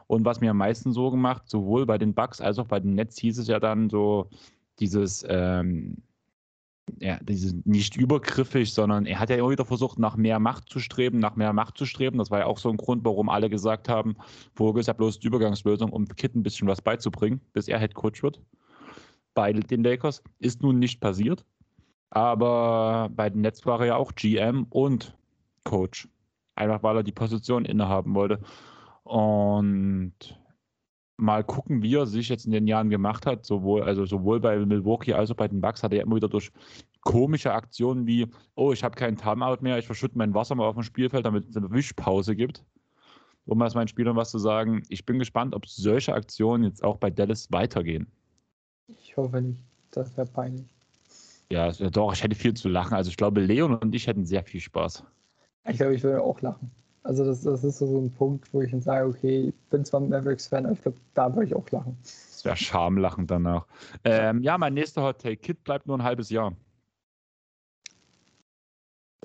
Und 0.05 0.23
was 0.23 0.39
mir 0.39 0.51
am 0.51 0.57
meisten 0.57 0.91
Sorgen 0.93 1.19
macht, 1.19 1.49
sowohl 1.49 1.87
bei 1.87 1.97
den 1.97 2.13
Bugs 2.13 2.41
als 2.41 2.59
auch 2.59 2.67
bei 2.67 2.79
den 2.79 2.93
Nets, 2.93 3.17
hieß 3.17 3.39
es 3.39 3.47
ja 3.47 3.59
dann 3.59 3.89
so, 3.89 4.29
dieses, 4.79 5.25
ähm, 5.27 5.97
ja, 6.99 7.17
dieses 7.23 7.55
nicht 7.65 7.97
übergriffig, 7.97 8.71
sondern 8.71 9.07
er 9.07 9.19
hat 9.19 9.31
ja 9.31 9.37
immer 9.37 9.49
wieder 9.49 9.65
versucht, 9.65 9.97
nach 9.97 10.15
mehr 10.15 10.37
Macht 10.37 10.69
zu 10.69 10.77
streben, 10.77 11.17
nach 11.17 11.35
mehr 11.35 11.53
Macht 11.53 11.75
zu 11.79 11.87
streben. 11.87 12.19
Das 12.19 12.29
war 12.29 12.41
ja 12.41 12.45
auch 12.45 12.59
so 12.59 12.69
ein 12.69 12.77
Grund, 12.77 13.03
warum 13.03 13.29
alle 13.29 13.49
gesagt 13.49 13.89
haben, 13.89 14.15
Vogel 14.53 14.81
ist 14.81 14.87
ja 14.87 14.93
bloß 14.93 15.21
die 15.21 15.27
Übergangslösung, 15.27 15.91
um 15.91 16.05
Kit 16.07 16.35
ein 16.35 16.43
bisschen 16.43 16.67
was 16.67 16.83
beizubringen, 16.83 17.41
bis 17.53 17.67
er 17.67 17.79
Head 17.79 17.95
Coach 17.95 18.21
wird. 18.21 18.39
Bei 19.33 19.51
den 19.53 19.83
Lakers 19.83 20.23
ist 20.39 20.61
nun 20.61 20.79
nicht 20.79 20.99
passiert. 20.99 21.45
Aber 22.09 23.09
bei 23.15 23.29
den 23.29 23.41
Nets 23.41 23.65
war 23.65 23.79
er 23.79 23.85
ja 23.87 23.95
auch 23.95 24.13
GM 24.13 24.67
und 24.69 25.17
Coach. 25.63 26.07
Einfach 26.55 26.83
weil 26.83 26.97
er 26.97 27.03
die 27.03 27.11
Position 27.11 27.65
innehaben 27.65 28.13
wollte. 28.13 28.39
Und 29.03 30.13
mal 31.17 31.43
gucken, 31.43 31.81
wie 31.81 31.95
er 31.95 32.05
sich 32.05 32.29
jetzt 32.29 32.45
in 32.45 32.51
den 32.51 32.67
Jahren 32.67 32.89
gemacht 32.89 33.25
hat, 33.25 33.45
sowohl, 33.45 33.83
also 33.83 34.05
sowohl 34.05 34.39
bei 34.39 34.57
Milwaukee 34.63 35.13
als 35.13 35.31
auch 35.31 35.35
bei 35.35 35.47
den 35.47 35.61
Bucks 35.61 35.81
hat 35.83 35.93
er 35.93 36.03
immer 36.03 36.15
wieder 36.15 36.29
durch 36.29 36.51
komische 37.01 37.53
Aktionen 37.53 38.07
wie, 38.07 38.27
oh, 38.55 38.71
ich 38.71 38.83
habe 38.83 38.95
keinen 38.95 39.17
Timeout 39.17 39.57
mehr, 39.61 39.77
ich 39.77 39.85
verschütte 39.85 40.17
mein 40.17 40.33
Wasser 40.33 40.55
mal 40.55 40.67
auf 40.67 40.75
dem 40.75 40.83
Spielfeld, 40.83 41.25
damit 41.25 41.49
es 41.49 41.57
eine 41.57 41.71
Wischpause 41.71 42.35
gibt. 42.35 42.63
Um 43.45 43.57
mal 43.57 43.69
meinen 43.73 43.89
Spielern 43.89 44.15
was 44.15 44.31
zu 44.31 44.37
sagen, 44.37 44.83
ich 44.87 45.05
bin 45.05 45.19
gespannt, 45.19 45.53
ob 45.53 45.67
solche 45.67 46.13
Aktionen 46.13 46.63
jetzt 46.63 46.83
auch 46.83 46.97
bei 46.97 47.09
Dallas 47.09 47.51
weitergehen. 47.51 48.07
Ich 48.87 49.15
hoffe 49.17 49.41
nicht, 49.41 49.59
das 49.91 50.15
wäre 50.17 50.27
peinlich. 50.27 50.65
Ja, 51.49 51.71
doch, 51.71 52.13
ich 52.13 52.23
hätte 52.23 52.35
viel 52.35 52.53
zu 52.53 52.67
lachen. 52.67 52.93
Also 52.93 53.09
ich 53.09 53.17
glaube, 53.17 53.41
Leon 53.41 53.75
und 53.75 53.93
ich 53.93 54.07
hätten 54.07 54.25
sehr 54.25 54.43
viel 54.43 54.59
Spaß. 54.59 55.03
Ich 55.69 55.77
glaube, 55.77 55.95
ich 55.95 56.03
würde 56.03 56.21
auch 56.21 56.41
lachen. 56.41 56.71
Also 57.03 57.25
das, 57.25 57.41
das 57.41 57.63
ist 57.63 57.79
so 57.79 57.99
ein 57.99 58.11
Punkt, 58.11 58.53
wo 58.53 58.61
ich 58.61 58.71
dann 58.71 58.81
sage, 58.81 59.07
okay, 59.07 59.49
ich 59.49 59.55
bin 59.69 59.83
zwar 59.83 59.99
ein 59.99 60.09
Mavericks-Fan, 60.09 60.65
aber 60.65 60.73
ich 60.73 60.81
glaube, 60.81 60.97
da 61.13 61.33
würde 61.35 61.47
ich 61.47 61.55
auch 61.55 61.69
lachen. 61.69 61.97
Das 62.01 62.45
wäre 62.45 62.55
Schamlachen 62.55 63.27
danach. 63.27 63.67
Ähm, 64.05 64.41
ja, 64.41 64.57
mein 64.57 64.73
nächster 64.73 65.03
Hot 65.03 65.21
Take, 65.21 65.37
Kid 65.37 65.63
bleibt 65.63 65.85
nur 65.85 65.97
ein 65.97 66.03
halbes 66.03 66.29
Jahr. 66.29 66.53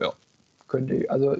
Ja, 0.00 0.12
könnte 0.66 0.96
ich, 0.96 1.10
also 1.10 1.36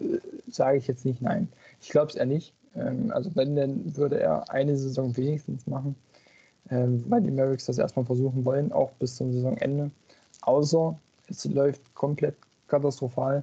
sage 0.48 0.78
ich 0.78 0.86
jetzt 0.86 1.04
nicht 1.04 1.20
nein. 1.20 1.48
Ich 1.80 1.90
glaube 1.90 2.10
es 2.10 2.14
eher 2.14 2.26
nicht. 2.26 2.54
Ähm, 2.74 3.10
also 3.12 3.34
wenn, 3.34 3.56
dann 3.56 3.96
würde 3.96 4.20
er 4.20 4.48
eine 4.50 4.76
Saison 4.76 5.16
wenigstens 5.16 5.66
machen, 5.66 5.96
ähm, 6.70 7.04
weil 7.08 7.22
die 7.22 7.30
Mavericks 7.30 7.66
das 7.66 7.78
erstmal 7.78 8.04
versuchen 8.04 8.44
wollen, 8.44 8.72
auch 8.72 8.92
bis 8.92 9.16
zum 9.16 9.32
Saisonende. 9.32 9.90
Außer 10.42 10.98
es 11.28 11.44
läuft 11.44 11.94
komplett 11.94 12.36
katastrophal 12.68 13.42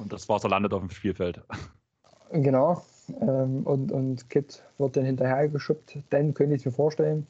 und 0.00 0.12
das 0.12 0.28
Wasser 0.28 0.48
landet 0.48 0.72
auf 0.72 0.80
dem 0.80 0.90
Spielfeld. 0.90 1.40
Genau. 2.32 2.84
ähm, 3.20 3.66
und, 3.66 3.90
und 3.90 4.30
Kit 4.30 4.62
wird 4.78 4.96
dann 4.96 5.04
hinterher 5.04 5.48
geschubbt, 5.48 5.98
dann 6.10 6.32
könnte 6.32 6.54
ich 6.54 6.60
es 6.60 6.66
mir 6.66 6.70
vorstellen. 6.70 7.26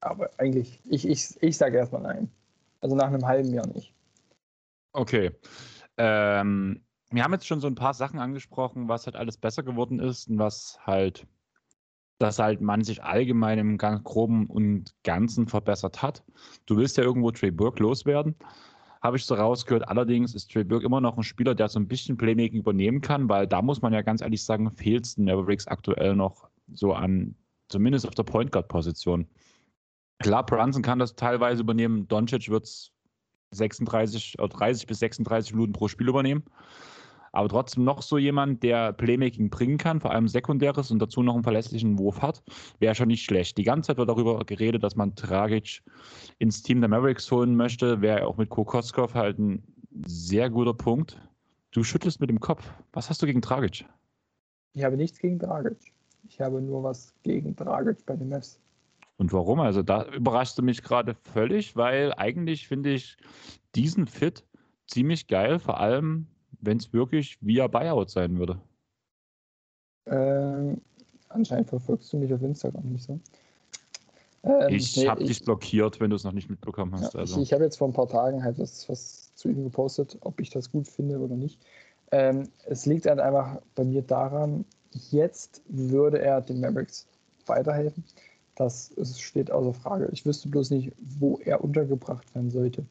Aber 0.00 0.30
eigentlich, 0.38 0.78
ich, 0.84 1.08
ich, 1.08 1.42
ich 1.42 1.56
sage 1.56 1.78
erstmal 1.78 2.02
nein. 2.02 2.30
Also 2.80 2.94
nach 2.94 3.08
einem 3.08 3.26
halben 3.26 3.52
Jahr 3.52 3.66
nicht. 3.66 3.92
Okay. 4.92 5.32
Ähm, 5.96 6.84
wir 7.10 7.24
haben 7.24 7.32
jetzt 7.32 7.48
schon 7.48 7.60
so 7.60 7.66
ein 7.66 7.74
paar 7.74 7.92
Sachen 7.94 8.20
angesprochen, 8.20 8.88
was 8.88 9.06
halt 9.06 9.16
alles 9.16 9.36
besser 9.36 9.64
geworden 9.64 9.98
ist 9.98 10.28
und 10.28 10.38
was 10.38 10.78
halt, 10.86 11.26
dass 12.18 12.38
halt 12.38 12.60
man 12.60 12.84
sich 12.84 13.02
allgemein 13.02 13.58
im 13.58 13.78
ganz 13.78 14.04
groben 14.04 14.46
und 14.46 14.94
Ganzen 15.02 15.48
verbessert 15.48 16.02
hat. 16.02 16.22
Du 16.66 16.76
willst 16.76 16.96
ja 16.96 17.04
irgendwo 17.04 17.30
Trey 17.30 17.50
Burke 17.50 17.82
loswerden 17.82 18.36
habe 19.04 19.18
ich 19.18 19.26
so 19.26 19.34
rausgehört. 19.34 19.86
Allerdings 19.86 20.34
ist 20.34 20.50
Trey 20.50 20.64
Burke 20.64 20.86
immer 20.86 21.00
noch 21.00 21.18
ein 21.18 21.22
Spieler, 21.22 21.54
der 21.54 21.68
so 21.68 21.78
ein 21.78 21.86
bisschen 21.86 22.16
Playmaking 22.16 22.60
übernehmen 22.60 23.02
kann, 23.02 23.28
weil 23.28 23.46
da 23.46 23.60
muss 23.60 23.82
man 23.82 23.92
ja 23.92 24.00
ganz 24.00 24.22
ehrlich 24.22 24.42
sagen, 24.42 24.70
fehlt 24.70 25.04
es 25.04 25.16
den 25.16 25.26
Mavericks 25.26 25.66
aktuell 25.66 26.16
noch 26.16 26.48
so 26.72 26.94
an, 26.94 27.36
zumindest 27.68 28.08
auf 28.08 28.14
der 28.14 28.22
Point 28.22 28.50
Guard 28.50 28.68
Position. 28.68 29.28
Klar, 30.20 30.46
Brunson 30.46 30.82
kann 30.82 30.98
das 30.98 31.16
teilweise 31.16 31.60
übernehmen. 31.60 32.08
Doncic 32.08 32.48
wird 32.48 32.64
es 32.64 32.92
36 33.50 34.38
oder 34.38 34.48
30 34.48 34.86
bis 34.86 35.00
36 35.00 35.52
Minuten 35.52 35.74
pro 35.74 35.88
Spiel 35.88 36.08
übernehmen 36.08 36.42
aber 37.34 37.48
trotzdem 37.48 37.84
noch 37.84 38.00
so 38.00 38.16
jemand, 38.16 38.62
der 38.62 38.92
Playmaking 38.92 39.50
bringen 39.50 39.76
kann, 39.76 40.00
vor 40.00 40.12
allem 40.12 40.28
sekundäres 40.28 40.90
und 40.90 41.00
dazu 41.00 41.22
noch 41.22 41.34
einen 41.34 41.42
verlässlichen 41.42 41.98
Wurf 41.98 42.22
hat, 42.22 42.42
wäre 42.78 42.94
schon 42.94 43.08
nicht 43.08 43.24
schlecht. 43.24 43.58
Die 43.58 43.64
ganze 43.64 43.88
Zeit 43.88 43.96
wird 43.96 44.08
darüber 44.08 44.44
geredet, 44.44 44.82
dass 44.82 44.94
man 44.94 45.14
Dragic 45.14 45.82
ins 46.38 46.62
Team 46.62 46.80
der 46.80 46.88
Mavericks 46.88 47.30
holen 47.30 47.56
möchte, 47.56 48.00
wäre 48.00 48.26
auch 48.26 48.36
mit 48.36 48.50
Kokoskov 48.50 49.14
halt 49.14 49.38
ein 49.38 49.62
sehr 50.06 50.48
guter 50.48 50.74
Punkt. 50.74 51.20
Du 51.72 51.82
schüttelst 51.82 52.20
mit 52.20 52.30
dem 52.30 52.38
Kopf. 52.38 52.72
Was 52.92 53.10
hast 53.10 53.20
du 53.20 53.26
gegen 53.26 53.40
Dragic? 53.40 53.84
Ich 54.74 54.84
habe 54.84 54.96
nichts 54.96 55.18
gegen 55.18 55.38
Dragic. 55.38 55.76
Ich 56.28 56.40
habe 56.40 56.62
nur 56.62 56.84
was 56.84 57.14
gegen 57.24 57.56
Dragic 57.56 58.06
bei 58.06 58.14
den 58.14 58.28
Mavs. 58.28 58.60
Und 59.16 59.32
warum? 59.32 59.60
Also 59.60 59.82
da 59.82 60.04
überraschst 60.06 60.58
du 60.58 60.62
mich 60.62 60.82
gerade 60.82 61.14
völlig, 61.14 61.74
weil 61.74 62.12
eigentlich 62.14 62.68
finde 62.68 62.90
ich 62.90 63.16
diesen 63.74 64.06
Fit 64.06 64.44
ziemlich 64.86 65.26
geil, 65.26 65.58
vor 65.58 65.80
allem 65.80 66.26
wenn 66.64 66.78
es 66.78 66.92
wirklich 66.92 67.38
via 67.40 67.66
Buyout 67.66 68.10
sein 68.10 68.38
würde? 68.38 68.60
Ähm, 70.06 70.80
anscheinend 71.28 71.68
verfolgst 71.68 72.12
du 72.12 72.18
mich 72.18 72.32
auf 72.32 72.42
Instagram 72.42 72.84
nicht 72.84 73.04
so. 73.04 73.18
Ähm, 74.42 74.74
ich 74.74 74.96
nee, 74.96 75.08
habe 75.08 75.24
dich 75.24 75.42
blockiert, 75.44 76.00
wenn 76.00 76.10
du 76.10 76.16
es 76.16 76.24
noch 76.24 76.32
nicht 76.32 76.50
mitbekommen 76.50 76.92
hast. 76.92 77.14
Ja, 77.14 77.20
also. 77.20 77.36
Ich, 77.36 77.48
ich 77.48 77.52
habe 77.52 77.64
jetzt 77.64 77.78
vor 77.78 77.88
ein 77.88 77.94
paar 77.94 78.08
Tagen 78.08 78.44
halt 78.44 78.58
was, 78.58 78.88
was 78.88 79.34
zu 79.34 79.48
ihm 79.48 79.64
gepostet, 79.64 80.18
ob 80.20 80.40
ich 80.40 80.50
das 80.50 80.70
gut 80.70 80.86
finde 80.86 81.18
oder 81.18 81.34
nicht. 81.34 81.58
Ähm, 82.12 82.48
es 82.66 82.86
liegt 82.86 83.06
halt 83.06 83.20
einfach 83.20 83.60
bei 83.74 83.84
mir 83.84 84.02
daran, 84.02 84.64
jetzt 85.10 85.62
würde 85.68 86.20
er 86.20 86.40
den 86.40 86.60
Mavericks 86.60 87.06
weiterhelfen. 87.46 88.04
Das 88.54 88.92
steht 89.18 89.50
außer 89.50 89.74
Frage. 89.74 90.08
Ich 90.12 90.24
wüsste 90.24 90.48
bloß 90.48 90.70
nicht, 90.70 90.92
wo 91.18 91.38
er 91.38 91.64
untergebracht 91.64 92.32
werden 92.34 92.50
sollte. 92.50 92.84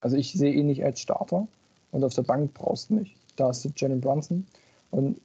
Also 0.00 0.16
ich 0.16 0.32
sehe 0.32 0.52
ihn 0.52 0.66
nicht 0.66 0.84
als 0.84 1.00
Starter. 1.00 1.46
Und 1.92 2.02
auf 2.02 2.14
der 2.14 2.22
Bank 2.22 2.52
brauchst 2.54 2.90
du 2.90 2.94
nicht. 2.94 3.16
Da 3.36 3.48
hast 3.48 3.64
du 3.64 3.70
Jalen 3.76 4.00
Brunson 4.00 4.46
und 4.90 5.20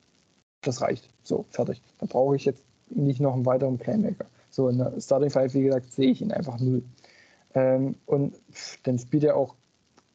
das 0.61 0.81
reicht. 0.81 1.10
So, 1.23 1.45
fertig. 1.49 1.81
Da 1.99 2.06
brauche 2.06 2.35
ich 2.35 2.45
jetzt 2.45 2.64
nicht 2.89 3.19
noch 3.19 3.34
einen 3.34 3.45
weiteren 3.45 3.77
Playmaker. 3.77 4.26
So, 4.49 4.69
in 4.69 4.77
der 4.77 4.99
Starting 4.99 5.30
Five, 5.30 5.53
wie 5.53 5.64
gesagt, 5.64 5.91
sehe 5.91 6.11
ich 6.11 6.22
ihn 6.22 6.31
einfach 6.31 6.60
null. 6.60 6.84
Ähm, 7.53 7.95
und 8.06 8.35
pff, 8.52 8.81
dann 8.84 8.99
spielt 8.99 9.23
er 9.23 9.35
auch 9.35 9.56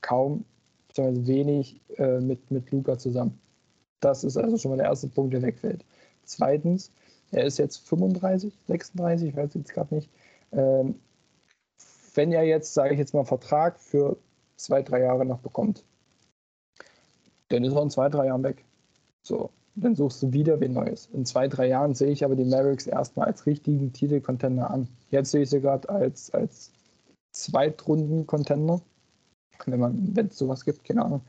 kaum, 0.00 0.44
beziehungsweise 0.88 1.26
wenig 1.26 1.80
äh, 1.96 2.20
mit, 2.20 2.50
mit 2.50 2.70
Luca 2.70 2.98
zusammen. 2.98 3.38
Das 4.00 4.24
ist 4.24 4.36
also 4.36 4.58
schon 4.58 4.72
mal 4.72 4.78
der 4.78 4.86
erste 4.86 5.08
Punkt, 5.08 5.32
der 5.32 5.42
wegfällt. 5.42 5.84
Zweitens, 6.24 6.90
er 7.30 7.44
ist 7.44 7.58
jetzt 7.58 7.88
35, 7.88 8.52
36, 8.66 9.28
ich 9.28 9.36
weiß 9.36 9.54
jetzt 9.54 9.72
gerade 9.72 9.94
nicht. 9.94 10.10
Ähm, 10.52 10.96
wenn 12.14 12.32
er 12.32 12.42
jetzt, 12.42 12.74
sage 12.74 12.92
ich 12.92 12.98
jetzt 12.98 13.14
mal, 13.14 13.24
Vertrag 13.24 13.78
für 13.80 14.16
zwei, 14.56 14.82
drei 14.82 15.00
Jahre 15.00 15.24
noch 15.24 15.38
bekommt, 15.38 15.84
dann 17.52 17.64
ist 17.64 17.74
er 17.74 17.82
in 17.82 17.90
zwei, 17.90 18.08
drei 18.08 18.26
Jahren 18.26 18.42
weg. 18.42 18.64
So, 19.22 19.50
dann 19.74 19.94
suchst 19.94 20.22
du 20.22 20.32
wieder 20.32 20.60
wen 20.60 20.72
Neues. 20.72 21.08
In 21.12 21.24
zwei, 21.24 21.48
drei 21.48 21.68
Jahren 21.68 21.94
sehe 21.94 22.10
ich 22.10 22.24
aber 22.24 22.36
die 22.36 22.44
Mavericks 22.44 22.86
erstmal 22.86 23.26
als 23.26 23.46
richtigen 23.46 23.92
Titelcontender 23.92 24.70
an. 24.70 24.88
Jetzt 25.10 25.30
sehe 25.30 25.42
ich 25.42 25.50
sie 25.50 25.60
gerade 25.60 25.88
als, 25.88 26.32
als 26.32 26.72
Zweitrunden-Contender. 27.32 28.80
Wenn 29.66 29.80
man, 29.80 30.16
wenn 30.16 30.26
es 30.26 30.38
sowas 30.38 30.64
gibt, 30.64 30.84
keine 30.84 31.04
Ahnung. 31.04 31.22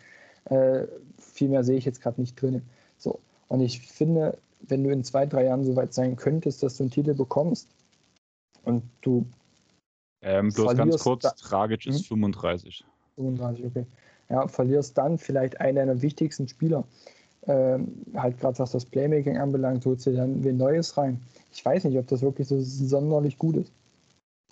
Äh, 0.45 0.87
viel 1.19 1.49
mehr 1.49 1.63
sehe 1.63 1.77
ich 1.77 1.85
jetzt 1.85 2.01
gerade 2.01 2.19
nicht 2.19 2.41
drin. 2.41 2.63
So. 2.97 3.19
Und 3.47 3.61
ich 3.61 3.79
finde, 3.79 4.37
wenn 4.61 4.83
du 4.83 4.89
in 4.89 5.03
zwei, 5.03 5.25
drei 5.25 5.45
Jahren 5.45 5.63
so 5.63 5.75
weit 5.75 5.93
sein 5.93 6.15
könntest, 6.15 6.63
dass 6.63 6.77
du 6.77 6.83
einen 6.83 6.91
Titel 6.91 7.13
bekommst 7.13 7.67
und 8.63 8.83
du. 9.01 9.25
Ähm, 10.21 10.51
bloß 10.51 10.75
ganz 10.75 10.99
kurz, 10.99 11.23
Tragic 11.35 11.85
ist 11.85 11.99
hm? 11.99 12.05
35. 12.05 12.85
35, 13.15 13.65
okay 13.65 13.85
ja, 14.29 14.47
verlierst 14.47 14.97
dann 14.97 15.17
vielleicht 15.17 15.59
einen 15.59 15.75
deiner 15.75 16.01
wichtigsten 16.01 16.47
Spieler. 16.47 16.83
Ähm, 17.45 18.05
halt 18.15 18.39
gerade 18.39 18.57
was 18.59 18.71
das 18.71 18.85
Playmaking 18.85 19.37
anbelangt, 19.37 19.85
holst 19.85 20.05
du 20.05 20.13
dann 20.13 20.43
wen 20.43 20.57
Neues 20.57 20.97
rein. 20.97 21.21
Ich 21.51 21.63
weiß 21.63 21.83
nicht, 21.83 21.97
ob 21.97 22.07
das 22.07 22.21
wirklich 22.21 22.47
so 22.47 22.57
sonderlich 22.61 23.37
gut 23.37 23.57
ist. 23.57 23.71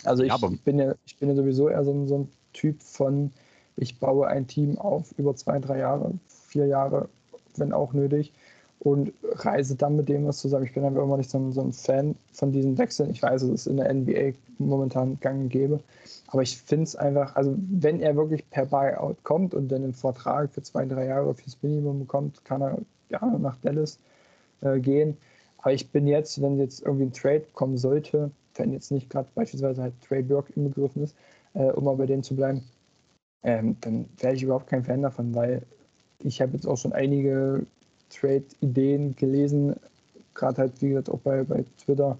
Also 0.04 0.24
ich, 0.24 0.28
ja, 0.30 0.48
bin, 0.64 0.78
ja, 0.78 0.94
ich 1.06 1.16
bin 1.16 1.28
ja 1.28 1.34
sowieso 1.34 1.68
eher 1.68 1.84
so, 1.84 2.06
so 2.06 2.18
ein 2.18 2.28
Typ 2.52 2.82
von, 2.82 3.32
ich 3.76 3.98
baue 3.98 4.26
ein 4.26 4.46
Team 4.46 4.78
auf 4.78 5.12
über 5.16 5.34
zwei, 5.36 5.58
drei 5.58 5.78
Jahre, 5.78 6.12
vier 6.48 6.66
Jahre, 6.66 7.08
wenn 7.56 7.72
auch 7.72 7.92
nötig, 7.92 8.32
und 8.84 9.12
reise 9.22 9.76
dann 9.76 9.94
mit 9.94 10.08
dem 10.08 10.26
was 10.26 10.38
zusammen. 10.38 10.64
Ich 10.64 10.74
bin 10.74 10.84
einfach 10.84 11.02
immer 11.02 11.16
nicht 11.16 11.30
so 11.30 11.38
ein, 11.38 11.52
so 11.52 11.60
ein 11.60 11.72
Fan 11.72 12.16
von 12.32 12.50
diesen 12.50 12.76
Wechseln. 12.78 13.10
Ich 13.10 13.22
weiß, 13.22 13.42
es 13.42 13.50
ist 13.50 13.66
in 13.68 13.76
der 13.76 13.92
NBA 13.94 14.32
momentan 14.58 15.18
gang 15.20 15.42
und 15.42 15.48
gäbe. 15.50 15.78
Aber 16.26 16.42
ich 16.42 16.60
finde 16.60 16.84
es 16.84 16.96
einfach, 16.96 17.36
also 17.36 17.54
wenn 17.56 18.00
er 18.00 18.16
wirklich 18.16 18.48
per 18.50 18.66
Buyout 18.66 19.22
kommt 19.22 19.54
und 19.54 19.68
dann 19.68 19.84
einen 19.84 19.94
Vertrag 19.94 20.50
für 20.52 20.62
zwei, 20.62 20.84
drei 20.84 21.06
Jahre 21.06 21.32
fürs 21.32 21.56
Minimum 21.62 22.00
bekommt, 22.00 22.44
kann 22.44 22.60
er 22.60 22.78
ja 23.08 23.24
nach 23.38 23.56
Dallas 23.58 24.00
äh, 24.62 24.80
gehen. 24.80 25.16
Aber 25.58 25.72
ich 25.72 25.90
bin 25.90 26.08
jetzt, 26.08 26.42
wenn 26.42 26.58
jetzt 26.58 26.82
irgendwie 26.82 27.04
ein 27.04 27.12
Trade 27.12 27.44
kommen 27.52 27.78
sollte, 27.78 28.32
wenn 28.56 28.72
jetzt 28.72 28.90
nicht 28.90 29.08
gerade 29.08 29.28
beispielsweise 29.36 29.80
halt 29.82 29.94
Trey 30.06 30.22
Burke 30.22 30.52
inbegriffen 30.54 31.04
ist, 31.04 31.14
äh, 31.54 31.70
um 31.70 31.84
mal 31.84 31.94
bei 31.94 32.06
denen 32.06 32.24
zu 32.24 32.34
bleiben, 32.34 32.64
ähm, 33.44 33.76
dann 33.80 34.06
wäre 34.18 34.34
ich 34.34 34.42
überhaupt 34.42 34.66
kein 34.66 34.82
Fan 34.82 35.02
davon, 35.02 35.34
weil 35.36 35.62
ich 36.18 36.40
habe 36.40 36.54
jetzt 36.54 36.66
auch 36.66 36.76
schon 36.76 36.92
einige 36.92 37.64
Trade-Ideen 38.12 39.16
gelesen, 39.16 39.74
gerade 40.34 40.58
halt, 40.58 40.80
wie 40.80 40.90
gesagt, 40.90 41.10
auch 41.10 41.20
bei, 41.20 41.42
bei 41.44 41.64
Twitter 41.78 42.18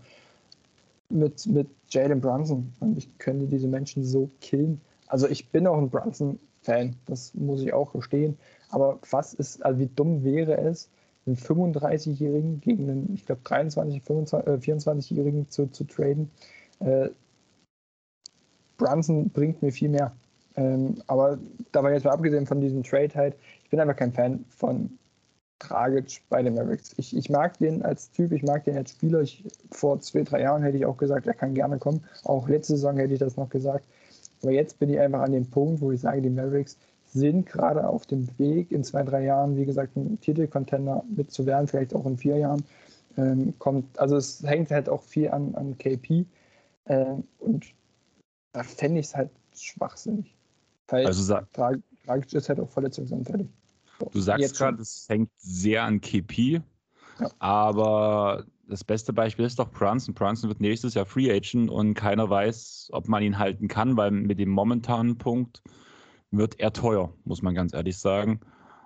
mit, 1.09 1.47
mit 1.47 1.69
Jalen 1.89 2.21
Brunson. 2.21 2.73
Und 2.81 2.99
ich 2.99 3.19
könnte 3.19 3.47
diese 3.47 3.69
Menschen 3.69 4.05
so 4.05 4.31
killen. 4.41 4.81
Also 5.07 5.29
ich 5.29 5.51
bin 5.51 5.67
auch 5.67 5.79
ein 5.79 5.91
Brunson-Fan, 5.91 6.97
das 7.07 7.35
muss 7.35 7.63
ich 7.63 7.73
auch 7.73 7.91
verstehen. 7.91 8.39
Aber 8.71 8.99
was 9.11 9.35
ist, 9.35 9.65
also 9.65 9.79
wie 9.79 9.91
dumm 9.95 10.25
wäre 10.25 10.57
es, 10.59 10.89
einen 11.27 11.37
35-Jährigen 11.37 12.61
gegen 12.61 12.91
einen, 12.91 13.15
ich 13.15 13.27
glaube, 13.27 13.43
23, 13.45 14.03
24-Jährigen 14.03 15.49
zu, 15.51 15.67
zu 15.67 15.85
traden? 15.85 16.31
Äh, 16.81 17.11
Brunson 18.79 19.31
bringt 19.31 19.63
mir 19.63 19.71
viel 19.71 19.91
mehr. 19.91 20.13
Ähm, 20.57 20.97
aber 21.07 21.39
dabei 21.71 21.93
jetzt 21.93 22.05
mal 22.05 22.13
abgesehen 22.13 22.47
von 22.47 22.61
diesem 22.61 22.83
Trade 22.83 23.15
halt, 23.15 23.37
ich 23.65 23.71
bin 23.71 23.81
einfach 23.81 23.97
kein 23.97 24.13
Fan 24.13 24.45
von 24.49 24.99
tragisch 25.63 26.23
bei 26.29 26.43
den 26.43 26.55
Mavericks. 26.55 26.93
Ich, 26.97 27.17
ich 27.17 27.31
mag 27.31 27.57
den 27.59 27.83
als 27.83 28.11
Typ, 28.11 28.33
ich 28.33 28.43
mag 28.43 28.65
den 28.65 28.77
als 28.77 28.91
Spieler. 28.91 29.21
Ich, 29.21 29.45
vor 29.71 30.01
zwei, 30.01 30.23
drei 30.23 30.43
Jahren 30.43 30.63
hätte 30.63 30.77
ich 30.77 30.87
auch 30.87 30.97
gesagt, 30.97 31.27
er 31.27 31.35
kann 31.35 31.55
gerne 31.55 31.79
kommen. 31.79 32.05
Auch 32.25 32.49
letzte 32.49 32.75
Saison 32.75 32.97
hätte 32.97 33.15
ich 33.15 33.21
das 33.21 33.37
noch 33.37 33.49
gesagt. 33.49 33.87
Aber 34.43 34.51
jetzt 34.51 34.79
bin 34.79 34.91
ich 34.91 34.99
einfach 34.99 35.21
an 35.21 35.33
dem 35.33 35.49
Punkt, 35.49 35.81
wo 35.81 35.93
ich 35.93 36.01
sage, 36.01 36.21
die 36.21 36.31
Mavericks 36.31 36.77
sind 37.07 37.47
gerade 37.47 37.87
auf 37.87 38.07
dem 38.07 38.27
Weg, 38.39 38.73
in 38.73 38.83
zwei, 38.83 39.03
drei 39.05 39.25
Jahren, 39.25 39.57
wie 39.57 39.67
gesagt, 39.67 39.97
ein 39.97 40.19
Titelcontender 40.21 41.05
mitzuwerden, 41.15 41.69
vielleicht 41.69 41.95
auch 41.95 42.07
in 42.07 42.17
vier 42.17 42.39
Jahren. 42.39 42.65
Ähm, 43.17 43.55
kommt, 43.59 43.99
also 43.99 44.17
es 44.17 44.43
hängt 44.43 44.71
halt 44.71 44.89
auch 44.89 45.03
viel 45.03 45.31
an, 45.31 45.55
an 45.55 45.79
KP. 45.79 46.25
Ähm, 46.87 47.25
und 47.39 47.67
da 48.53 48.65
fände 48.65 49.01
ich 49.01 49.07
es 49.07 49.15
halt 49.15 49.31
schwachsinnig. 49.55 50.35
Weil 50.89 51.07
also 51.07 51.39
tragisch 51.53 52.35
ist 52.35 52.49
halt 52.49 52.59
auch 52.59 52.69
verletzungsanfällig. 52.69 53.49
Du 54.11 54.21
sagst 54.21 54.57
gerade, 54.57 54.81
es 54.83 55.07
hängt 55.09 55.31
sehr 55.37 55.85
an 55.85 56.01
KP, 56.01 56.63
ja. 57.21 57.31
aber 57.39 58.45
das 58.69 58.85
beste 58.85 59.13
Beispiel 59.13 59.45
ist 59.45 59.59
doch 59.59 59.71
Brunson. 59.71 60.15
Brunson 60.15 60.49
wird 60.49 60.61
nächstes 60.61 60.95
Jahr 60.95 61.05
Free 61.07 61.31
Agent 61.31 61.71
und 61.71 61.95
keiner 61.95 62.29
weiß, 62.31 62.91
ob 62.93 63.09
man 63.09 63.23
ihn 63.23 63.39
halten 63.39 63.69
kann, 63.69 63.97
weil 63.97 64.11
mit 64.11 64.39
dem 64.39 64.51
momentanen 64.51 65.19
Punkt 65.19 65.63
wird 66.31 66.59
er 66.59 66.73
teuer, 66.73 67.13
muss 67.25 67.43
man 67.43 67.55
ganz 67.55 67.75
ehrlich 67.75 67.99
sagen. 67.99 68.41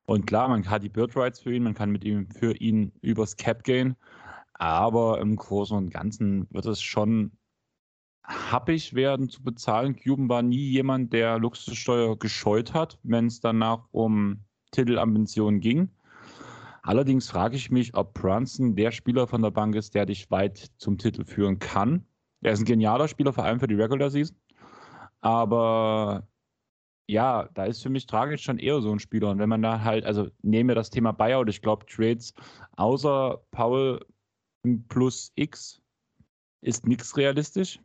Und 0.05 0.27
klar, 0.27 0.49
man 0.49 0.69
hat 0.69 0.83
die 0.83 0.89
Bird 0.89 1.17
Rights 1.17 1.41
für 1.41 1.55
ihn, 1.55 1.63
man 1.63 1.75
kann 1.75 1.91
mit 1.91 2.05
ihm 2.05 2.29
für 2.31 2.55
ihn 2.57 2.93
übers 3.01 3.37
Cap 3.37 3.65
gehen, 3.65 3.97
aber 4.55 5.21
im 5.21 5.37
Großen 5.37 5.77
und 5.77 5.91
Ganzen 5.91 6.47
wird 6.51 6.67
es 6.67 6.81
schon 6.81 7.33
happig 8.23 8.95
werden 8.95 9.29
zu 9.29 9.43
bezahlen. 9.43 9.97
Cuban 9.97 10.29
war 10.29 10.43
nie 10.43 10.71
jemand, 10.71 11.13
der 11.13 11.39
Luxussteuer 11.39 12.19
gescheut 12.19 12.75
hat, 12.75 12.99
wenn 13.03 13.27
es 13.27 13.41
danach 13.41 13.87
um 13.93 14.45
Titelambitionen 14.73 15.61
ging. 15.61 15.91
Allerdings 16.83 17.29
frage 17.29 17.57
ich 17.57 17.71
mich, 17.71 17.95
ob 17.95 18.15
Brunson 18.15 18.77
der 18.77 18.93
Spieler 18.93 19.27
von 19.27 19.43
der 19.43 19.51
Bank 19.51 19.75
ist, 19.75 19.95
der 19.95 20.07
dich 20.07 20.31
weit 20.31 20.71
zum 20.79 20.99
Titel 20.99 21.25
führen 21.25 21.59
kann. 21.59 22.07
Er 22.43 22.53
ist 22.53 22.61
ein 22.61 22.65
genialer 22.65 23.09
Spieler, 23.09 23.33
vor 23.33 23.45
allem 23.45 23.59
für 23.59 23.67
die 23.67 23.75
Regular 23.75 24.11
Season. 24.11 24.37
Aber 25.21 26.29
ja, 27.09 27.49
da 27.55 27.65
ist 27.65 27.83
für 27.83 27.91
mich 27.91 28.07
tragisch 28.07 28.43
schon 28.43 28.59
eher 28.59 28.81
so 28.81 28.93
ein 28.93 28.99
Spieler. 28.99 29.31
Und 29.31 29.39
wenn 29.39 29.49
man 29.49 29.63
da 29.63 29.83
halt, 29.83 30.05
also 30.05 30.29
nehmen 30.43 30.69
wir 30.69 30.75
das 30.75 30.91
Thema 30.91 31.13
Buyout, 31.13 31.49
ich 31.49 31.63
glaube, 31.63 31.87
Trades 31.87 32.35
außer 32.77 33.41
Paul 33.51 34.05
plus 34.89 35.33
X 35.35 35.81
ist 36.61 36.87
nichts 36.87 37.17
realistisch. 37.17 37.81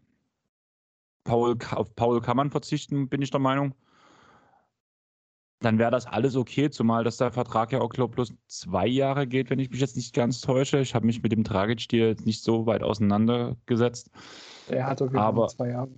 Paul, 1.23 1.57
auf 1.71 1.95
Paul 1.95 2.21
kann 2.21 2.37
man 2.37 2.49
verzichten, 2.49 3.09
bin 3.09 3.21
ich 3.21 3.29
der 3.29 3.39
Meinung. 3.39 3.75
Dann 5.61 5.77
wäre 5.77 5.91
das 5.91 6.07
alles 6.07 6.35
okay, 6.35 6.71
zumal 6.71 7.03
dass 7.03 7.17
der 7.17 7.31
Vertrag 7.31 7.71
ja 7.71 7.81
auch, 7.81 7.89
glaube 7.89 8.15
bloß 8.15 8.33
zwei 8.47 8.87
Jahre 8.87 9.27
geht, 9.27 9.49
wenn 9.51 9.59
ich 9.59 9.69
mich 9.69 9.79
jetzt 9.79 9.95
nicht 9.95 10.13
ganz 10.13 10.41
täusche. 10.41 10.79
Ich 10.79 10.95
habe 10.95 11.05
mich 11.05 11.21
mit 11.21 11.31
dem 11.31 11.43
Tragic-Deal 11.43 12.09
jetzt 12.09 12.25
nicht 12.25 12.43
so 12.43 12.65
weit 12.65 12.81
auseinandergesetzt. 12.81 14.09
Er 14.69 14.87
hat 14.87 15.01
auf 15.01 15.11
jeden 15.11 15.35
Fall 15.35 15.49
zwei 15.49 15.69
Jahre. 15.69 15.89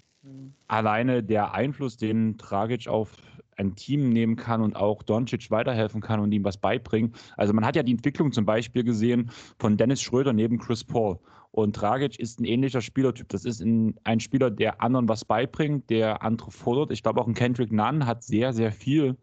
Alleine 0.67 1.23
der 1.23 1.53
Einfluss, 1.53 1.97
den 1.97 2.37
Tragic 2.37 2.87
auf 2.87 3.15
ein 3.55 3.75
Team 3.75 4.09
nehmen 4.09 4.35
kann 4.35 4.61
und 4.61 4.75
auch 4.75 5.03
Doncic 5.03 5.49
weiterhelfen 5.51 6.01
kann 6.01 6.19
und 6.19 6.31
ihm 6.31 6.43
was 6.43 6.57
beibringen. 6.57 7.13
Also 7.37 7.53
man 7.53 7.65
hat 7.65 7.75
ja 7.75 7.83
die 7.83 7.91
Entwicklung 7.91 8.31
zum 8.31 8.45
Beispiel 8.45 8.83
gesehen 8.83 9.31
von 9.59 9.77
Dennis 9.77 10.01
Schröder 10.01 10.33
neben 10.33 10.59
Chris 10.59 10.83
Paul. 10.83 11.19
Und 11.51 11.79
Dragic 11.79 12.19
ist 12.19 12.39
ein 12.39 12.45
ähnlicher 12.45 12.81
Spielertyp. 12.81 13.29
Das 13.29 13.45
ist 13.45 13.61
ein, 13.61 13.95
ein 14.03 14.19
Spieler, 14.19 14.49
der 14.49 14.81
anderen 14.81 15.07
was 15.07 15.23
beibringt, 15.23 15.89
der 15.89 16.23
andere 16.23 16.49
fordert. 16.49 16.91
Ich 16.91 17.03
glaube 17.03 17.21
auch 17.21 17.27
ein 17.27 17.35
Kendrick 17.35 17.71
Nunn 17.71 18.07
hat 18.07 18.23
sehr, 18.23 18.53
sehr 18.53 18.71
viel 18.71 19.17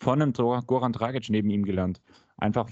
von 0.00 0.22
einem 0.22 0.32
Goran 0.32 0.92
Dragic 0.92 1.28
neben 1.28 1.50
ihm 1.50 1.64
gelernt. 1.64 2.00
Einfach. 2.36 2.70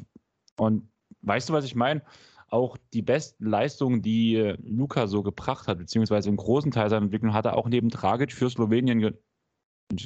Und 0.56 0.88
weißt 1.22 1.48
du, 1.48 1.52
was 1.52 1.64
ich 1.64 1.74
meine? 1.74 2.02
Auch 2.48 2.76
die 2.94 3.02
besten 3.02 3.46
Leistungen, 3.46 4.02
die 4.02 4.36
äh, 4.36 4.56
Luca 4.62 5.08
so 5.08 5.22
gebracht 5.22 5.66
hat, 5.66 5.78
beziehungsweise 5.78 6.28
im 6.28 6.36
großen 6.36 6.70
Teil 6.70 6.88
seiner 6.88 7.04
Entwicklung, 7.06 7.34
hat 7.34 7.44
er 7.44 7.56
auch 7.56 7.68
neben 7.68 7.88
Dragic 7.88 8.32
für 8.32 8.48
Slowenien. 8.48 9.16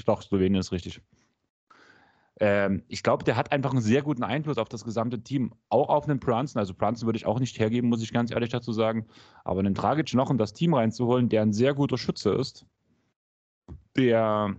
Doch, 0.06 0.22
Slowenien 0.22 0.60
ist 0.60 0.72
richtig. 0.72 1.02
Ähm, 2.40 2.82
ich 2.88 3.02
glaube, 3.02 3.24
der 3.24 3.36
hat 3.36 3.52
einfach 3.52 3.72
einen 3.72 3.82
sehr 3.82 4.00
guten 4.02 4.24
Einfluss 4.24 4.56
auf 4.56 4.70
das 4.70 4.84
gesamte 4.84 5.22
Team, 5.22 5.52
auch 5.68 5.90
auf 5.90 6.08
einen 6.08 6.18
Brunson. 6.18 6.58
Also 6.58 6.74
Brunson 6.74 7.06
würde 7.06 7.18
ich 7.18 7.26
auch 7.26 7.38
nicht 7.38 7.58
hergeben, 7.58 7.90
muss 7.90 8.02
ich 8.02 8.12
ganz 8.12 8.30
ehrlich 8.30 8.48
dazu 8.48 8.72
sagen. 8.72 9.06
Aber 9.44 9.60
einen 9.60 9.74
Dragic 9.74 10.14
noch 10.14 10.30
in 10.30 10.38
das 10.38 10.54
Team 10.54 10.72
reinzuholen, 10.72 11.28
der 11.28 11.42
ein 11.42 11.52
sehr 11.52 11.74
guter 11.74 11.98
Schütze 11.98 12.30
ist, 12.32 12.64
der 13.94 14.56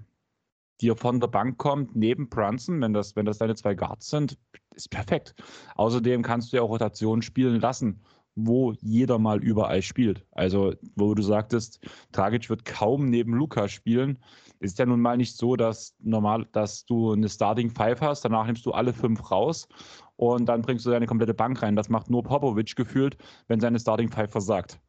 dir 0.81 0.95
von 0.95 1.19
der 1.19 1.27
Bank 1.27 1.57
kommt, 1.57 1.95
neben 1.95 2.29
Brunson, 2.29 2.81
wenn 2.81 2.93
das, 2.93 3.15
wenn 3.15 3.25
das 3.25 3.37
deine 3.37 3.55
zwei 3.55 3.75
Guards 3.75 4.09
sind, 4.09 4.37
ist 4.75 4.89
perfekt. 4.89 5.35
Außerdem 5.75 6.21
kannst 6.21 6.51
du 6.51 6.57
ja 6.57 6.63
auch 6.63 6.69
Rotationen 6.69 7.21
spielen 7.21 7.59
lassen, 7.59 8.01
wo 8.35 8.73
jeder 8.81 9.19
mal 9.19 9.43
überall 9.43 9.81
spielt. 9.81 10.25
Also, 10.31 10.73
wo 10.95 11.13
du 11.13 11.21
sagtest, 11.21 11.79
Dragic 12.11 12.49
wird 12.49 12.65
kaum 12.65 13.05
neben 13.05 13.33
Luca 13.33 13.67
spielen, 13.67 14.19
ist 14.59 14.79
ja 14.79 14.85
nun 14.85 15.01
mal 15.01 15.17
nicht 15.17 15.35
so, 15.35 15.55
dass 15.55 15.95
normal, 15.99 16.47
dass 16.51 16.85
du 16.85 17.11
eine 17.11 17.29
Starting 17.29 17.69
Five 17.69 18.01
hast, 18.01 18.23
danach 18.23 18.45
nimmst 18.45 18.65
du 18.65 18.71
alle 18.71 18.93
fünf 18.93 19.31
raus 19.31 19.67
und 20.15 20.45
dann 20.45 20.61
bringst 20.61 20.85
du 20.85 20.91
deine 20.91 21.07
komplette 21.07 21.33
Bank 21.33 21.61
rein. 21.61 21.75
Das 21.75 21.89
macht 21.89 22.09
nur 22.09 22.23
Popovic 22.23 22.75
gefühlt, 22.75 23.17
wenn 23.47 23.59
seine 23.59 23.79
Starting 23.79 24.09
Five 24.09 24.31
versagt. 24.31 24.79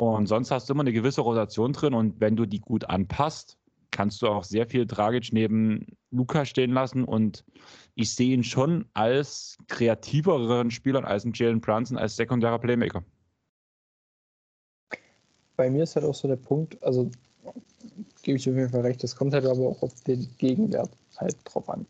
Und 0.00 0.26
sonst 0.26 0.50
hast 0.50 0.68
du 0.68 0.74
immer 0.74 0.82
eine 0.82 0.92
gewisse 0.92 1.20
Rotation 1.20 1.72
drin 1.72 1.92
und 1.94 2.20
wenn 2.20 2.36
du 2.36 2.46
die 2.46 2.60
gut 2.60 2.88
anpasst, 2.88 3.58
kannst 3.90 4.22
du 4.22 4.28
auch 4.28 4.44
sehr 4.44 4.66
viel 4.66 4.86
Dragic 4.86 5.32
neben 5.32 5.86
Luca 6.10 6.44
stehen 6.44 6.72
lassen. 6.72 7.04
Und 7.04 7.44
ich 7.94 8.14
sehe 8.14 8.34
ihn 8.34 8.44
schon 8.44 8.86
als 8.94 9.56
kreativeren 9.68 10.70
Spieler 10.70 11.04
als 11.04 11.24
ein 11.24 11.32
Jalen 11.34 11.60
Brunson, 11.60 11.98
als 11.98 12.16
sekundärer 12.16 12.58
Playmaker. 12.58 13.04
Bei 15.56 15.68
mir 15.70 15.82
ist 15.82 15.96
halt 15.96 16.06
auch 16.06 16.14
so 16.14 16.28
der 16.28 16.36
Punkt, 16.36 16.80
also 16.82 17.10
gebe 18.22 18.38
ich 18.38 18.48
auf 18.48 18.54
jeden 18.54 18.70
Fall 18.70 18.82
recht, 18.82 19.02
es 19.02 19.16
kommt 19.16 19.32
halt 19.34 19.44
aber 19.44 19.68
auch 19.68 19.82
auf 19.82 20.00
den 20.02 20.28
Gegenwert 20.38 20.90
halt 21.16 21.36
drauf 21.44 21.68
an. 21.68 21.86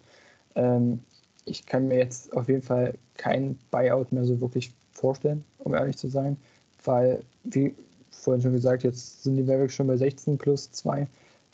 Ähm, 0.55 1.01
ich 1.45 1.67
kann 1.67 1.89
mir 1.89 1.99
jetzt 1.99 2.33
auf 2.35 2.49
jeden 2.49 2.63
Fall 2.63 2.95
kein 3.17 3.59
Buyout 3.71 4.13
mehr 4.13 4.25
so 4.25 4.41
wirklich 4.41 4.73
vorstellen, 4.93 5.45
um 5.59 5.75
ehrlich 5.75 5.97
zu 5.97 6.09
sein, 6.09 6.37
weil, 6.85 7.23
wie 7.45 7.75
vorhin 8.11 8.43
schon 8.43 8.53
gesagt, 8.53 8.85
jetzt 8.85 9.23
sind 9.23 9.37
die 9.37 9.43
Mavericks 9.43 9.75
schon 9.75 9.87
bei 9.87 9.97
16 9.97 10.39
plus 10.39 10.71
2 10.73 11.07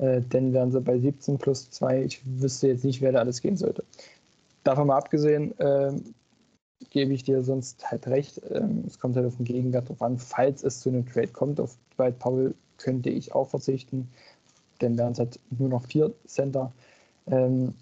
äh, 0.04 0.22
dann 0.28 0.52
wären 0.52 0.70
sie 0.70 0.80
bei 0.80 0.98
17 0.98 1.38
plus 1.38 1.70
2. 1.70 2.04
Ich 2.04 2.20
wüsste 2.40 2.68
jetzt 2.68 2.84
nicht, 2.84 3.00
wer 3.00 3.12
da 3.12 3.20
alles 3.20 3.40
gehen 3.40 3.56
sollte. 3.56 3.84
Davon 4.64 4.88
mal 4.88 4.98
abgesehen, 4.98 5.58
äh, 5.58 5.92
gebe 6.90 7.12
ich 7.12 7.24
dir 7.24 7.42
sonst 7.42 7.90
halt 7.90 8.06
recht. 8.06 8.40
Ähm, 8.50 8.84
es 8.86 8.98
kommt 8.98 9.16
halt 9.16 9.26
auf 9.26 9.36
den 9.36 9.44
Gegenwert 9.44 9.88
drauf 9.88 10.02
an. 10.02 10.18
Falls 10.18 10.62
es 10.62 10.80
zu 10.80 10.90
einem 10.90 11.06
Trade 11.06 11.28
kommt, 11.28 11.60
auf 11.60 11.76
Dwight 11.96 12.18
Powell 12.18 12.54
könnte 12.78 13.10
ich 13.10 13.34
auch 13.34 13.48
verzichten. 13.48 14.08
Dann 14.80 14.98
wären 14.98 15.12
es 15.12 15.18
halt 15.18 15.38
nur 15.58 15.68
noch 15.68 15.84
vier 15.86 16.12
Center. 16.26 16.72
Ähm, 17.26 17.74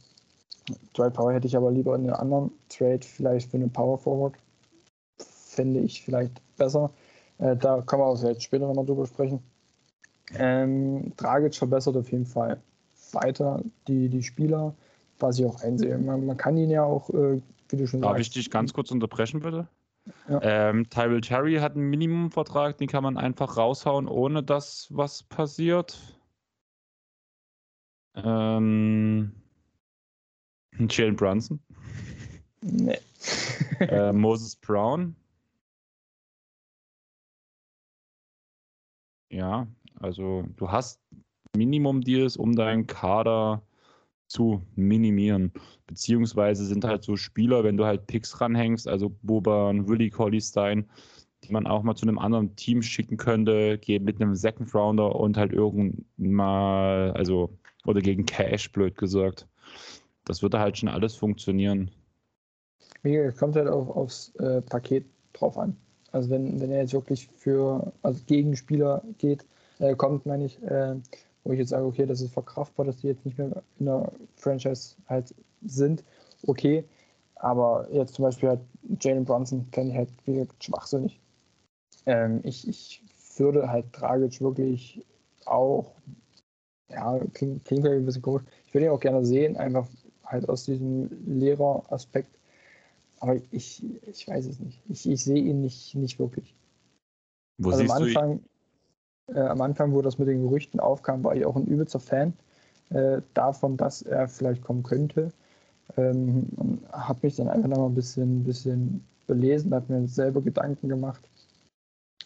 Dwight 0.96 1.14
Powell 1.14 1.34
hätte 1.34 1.48
ich 1.48 1.56
aber 1.56 1.70
lieber 1.72 1.96
in 1.96 2.02
einem 2.02 2.14
anderen 2.14 2.52
Trade, 2.68 3.00
vielleicht 3.02 3.50
für 3.50 3.56
einen 3.56 3.72
Power 3.72 3.98
Forward. 3.98 4.34
Fände 5.18 5.80
ich 5.80 6.02
vielleicht 6.02 6.40
besser. 6.56 6.90
Äh, 7.38 7.56
da 7.56 7.80
können 7.82 8.02
wir 8.02 8.06
auch 8.06 8.22
jetzt 8.22 8.44
später 8.44 8.66
nochmal 8.66 8.86
drüber 8.86 9.06
sprechen. 9.06 9.42
Ähm, 10.38 11.12
Dragic 11.16 11.54
verbessert 11.54 11.96
auf 11.96 12.10
jeden 12.10 12.26
Fall 12.26 12.60
weiter 13.12 13.62
die, 13.86 14.08
die 14.08 14.22
Spieler, 14.22 14.74
was 15.18 15.38
ich 15.38 15.46
auch 15.46 15.60
einsehe. 15.62 15.98
Man, 15.98 16.26
man 16.26 16.36
kann 16.36 16.56
ihn 16.56 16.70
ja 16.70 16.82
auch, 16.82 17.10
äh, 17.10 17.40
wie 17.68 17.76
du 17.76 17.86
schon 17.86 18.00
Darf 18.00 18.12
sagst. 18.12 18.28
ich 18.28 18.30
dich 18.34 18.50
ganz 18.50 18.72
kurz 18.72 18.90
unterbrechen, 18.90 19.40
bitte? 19.40 19.68
Ja. 20.28 20.40
Ähm, 20.42 20.88
Tyrell 20.90 21.20
Terry 21.20 21.56
hat 21.56 21.74
einen 21.74 21.88
Minimumvertrag, 21.88 22.76
den 22.78 22.88
kann 22.88 23.04
man 23.04 23.16
einfach 23.16 23.56
raushauen, 23.56 24.08
ohne 24.08 24.42
dass 24.42 24.88
was 24.90 25.22
passiert. 25.22 25.98
Ähm, 28.14 29.32
Jalen 30.88 31.16
Brunson. 31.16 31.60
Nee. 32.62 32.98
äh, 33.80 34.12
Moses 34.12 34.56
Brown. 34.56 35.16
Ja, 39.30 39.66
also 40.02 40.44
du 40.56 40.70
hast 40.70 41.00
Minimum-Deals, 41.56 42.36
um 42.36 42.54
deinen 42.54 42.86
Kader 42.86 43.62
zu 44.26 44.62
minimieren. 44.74 45.52
Beziehungsweise 45.86 46.64
sind 46.64 46.84
halt 46.84 47.04
so 47.04 47.16
Spieler, 47.16 47.64
wenn 47.64 47.76
du 47.76 47.84
halt 47.84 48.06
Picks 48.06 48.40
ranhängst, 48.40 48.88
also 48.88 49.14
Boban, 49.22 49.88
Willie 49.88 50.10
Colleystein, 50.10 50.88
die 51.44 51.52
man 51.52 51.66
auch 51.66 51.82
mal 51.82 51.94
zu 51.94 52.06
einem 52.06 52.18
anderen 52.18 52.56
Team 52.56 52.82
schicken 52.82 53.16
könnte, 53.16 53.78
mit 53.86 54.20
einem 54.20 54.34
Second 54.34 54.74
Rounder 54.74 55.14
und 55.16 55.36
halt 55.36 55.52
irgend 55.52 56.04
mal, 56.16 57.12
also, 57.12 57.50
oder 57.84 58.00
gegen 58.00 58.24
Cash, 58.24 58.72
blöd 58.72 58.96
gesagt. 58.96 59.46
Das 60.24 60.42
würde 60.42 60.60
halt 60.60 60.78
schon 60.78 60.88
alles 60.88 61.14
funktionieren. 61.14 61.90
Es 63.02 63.36
kommt 63.36 63.56
halt 63.56 63.68
auch 63.68 63.94
aufs 63.96 64.34
äh, 64.36 64.62
Paket 64.62 65.04
drauf 65.32 65.58
an. 65.58 65.76
Also 66.12 66.30
wenn, 66.30 66.60
wenn 66.60 66.70
er 66.70 66.82
jetzt 66.82 66.92
wirklich 66.92 67.26
für 67.26 67.92
also 68.02 68.20
Gegenspieler 68.26 69.02
geht, 69.18 69.44
äh, 69.82 69.94
kommt, 69.96 70.26
meine 70.26 70.44
ich, 70.44 70.62
äh, 70.62 70.94
wo 71.44 71.52
ich 71.52 71.58
jetzt 71.58 71.70
sage, 71.70 71.84
okay, 71.84 72.06
das 72.06 72.20
ist 72.20 72.32
verkraftbar, 72.32 72.86
dass 72.86 72.98
die 72.98 73.08
jetzt 73.08 73.26
nicht 73.26 73.36
mehr 73.36 73.62
in 73.78 73.86
der 73.86 74.12
Franchise 74.36 74.94
halt 75.08 75.34
sind, 75.62 76.04
okay. 76.46 76.84
Aber 77.34 77.88
jetzt 77.90 78.14
zum 78.14 78.24
Beispiel 78.24 78.50
halt 78.50 78.60
Jalen 79.00 79.24
Brunson 79.24 79.66
fände 79.72 79.90
ich 79.90 79.98
halt 79.98 80.10
wie 80.24 80.46
schwachsinnig. 80.60 81.20
Ähm, 82.06 82.40
ich, 82.44 82.68
ich 82.68 83.02
würde 83.36 83.68
halt 83.68 83.86
Dragic 83.92 84.40
wirklich 84.40 85.04
auch, 85.44 85.92
ja, 86.88 87.18
klingt, 87.34 87.64
klingt 87.64 87.86
ein 87.86 88.04
bisschen 88.04 88.22
komisch, 88.22 88.44
ich 88.66 88.74
würde 88.74 88.86
ihn 88.86 88.92
auch 88.92 89.00
gerne 89.00 89.24
sehen, 89.24 89.56
einfach 89.56 89.88
halt 90.24 90.48
aus 90.48 90.64
diesem 90.64 91.10
Lehreraspekt. 91.26 92.38
Aber 93.18 93.36
ich, 93.50 93.84
ich 94.06 94.26
weiß 94.26 94.46
es 94.46 94.58
nicht. 94.60 94.80
Ich, 94.88 95.08
ich 95.08 95.22
sehe 95.22 95.42
ihn 95.42 95.60
nicht, 95.60 95.94
nicht 95.94 96.18
wirklich. 96.18 96.54
Wo 97.58 97.70
also 97.70 97.84
am 97.84 97.90
Anfang, 97.90 98.40
äh, 99.28 99.40
am 99.40 99.60
Anfang, 99.60 99.92
wo 99.92 100.02
das 100.02 100.18
mit 100.18 100.28
den 100.28 100.42
Gerüchten 100.42 100.80
aufkam, 100.80 101.24
war 101.24 101.34
ich 101.36 101.44
auch 101.44 101.56
ein 101.56 101.66
übelster 101.66 102.00
Fan 102.00 102.32
äh, 102.90 103.20
davon, 103.34 103.76
dass 103.76 104.02
er 104.02 104.28
vielleicht 104.28 104.62
kommen 104.62 104.82
könnte. 104.82 105.32
Ähm, 105.96 106.46
habe 106.92 107.20
mich 107.22 107.36
dann 107.36 107.48
einfach 107.48 107.68
noch 107.68 107.78
mal 107.78 107.86
ein 107.86 107.94
bisschen, 107.94 108.44
bisschen 108.44 109.04
belesen, 109.26 109.74
habe 109.74 109.92
mir 109.92 110.08
selber 110.08 110.40
Gedanken 110.40 110.88
gemacht. 110.88 111.22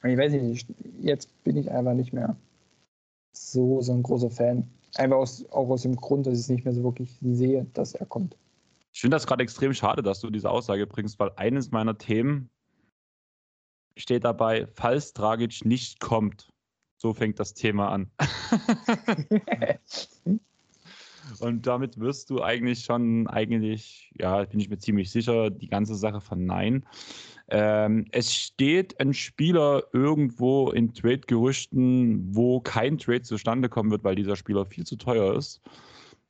ich 0.02 0.16
weiß 0.16 0.32
nicht, 0.32 0.66
jetzt 1.01 1.44
bin 1.44 1.56
ich 1.56 1.70
einfach 1.70 1.94
nicht 1.94 2.12
mehr 2.12 2.36
so, 3.32 3.81
so 3.82 3.93
ein 3.93 4.02
großer 4.02 4.31
Fan. 4.31 4.68
Einfach 4.97 5.16
aus, 5.16 5.44
auch 5.51 5.68
aus 5.68 5.82
dem 5.82 5.97
Grund, 5.97 6.27
dass 6.27 6.35
ich 6.35 6.40
es 6.40 6.48
nicht 6.48 6.64
mehr 6.64 6.74
so 6.74 6.82
wirklich 6.82 7.18
sehe, 7.20 7.66
dass 7.74 7.94
er 7.94 8.06
kommt. 8.06 8.36
Ich 8.93 9.01
finde 9.01 9.16
das 9.16 9.27
gerade 9.27 9.43
extrem 9.43 9.74
schade, 9.74 10.02
dass 10.02 10.20
du 10.20 10.31
diese 10.31 10.51
Aussage 10.51 10.86
bringst, 10.86 11.18
weil 11.18 11.31
eines 11.36 11.70
meiner 11.70 11.98
Themen 11.98 12.48
steht 13.97 14.24
dabei, 14.24 14.66
falls 14.74 15.12
Dragic 15.12 15.64
nicht 15.64 16.01
kommt, 16.01 16.48
so 17.07 17.15
fängt 17.15 17.39
das 17.39 17.55
Thema 17.55 17.91
an. 17.91 18.11
Und 21.39 21.66
damit 21.66 22.01
wirst 22.01 22.31
du 22.31 22.43
eigentlich 22.43 22.81
schon, 22.81 23.28
eigentlich, 23.28 24.11
ja, 24.19 24.45
bin 24.45 24.59
ich 24.59 24.69
mir 24.69 24.78
ziemlich 24.78 25.12
sicher, 25.12 25.51
die 25.51 25.69
ganze 25.69 25.95
Sache 25.95 26.20
verneinen. 26.20 26.85
Ähm, 27.49 28.07
es 28.11 28.35
steht 28.35 28.99
ein 28.99 29.15
Spieler 29.15 29.85
irgendwo 29.93 30.70
in 30.70 30.95
Trade-Gerüchten, 30.95 32.35
wo 32.35 32.61
kein 32.61 32.99
Trade 32.99 33.23
zustande 33.23 33.69
kommen 33.69 33.93
wird, 33.93 34.03
weil 34.03 34.16
dieser 34.16 34.35
Spieler 34.35 34.66
viel 34.66 34.85
zu 34.85 34.97
teuer 34.97 35.37
ist. 35.37 35.61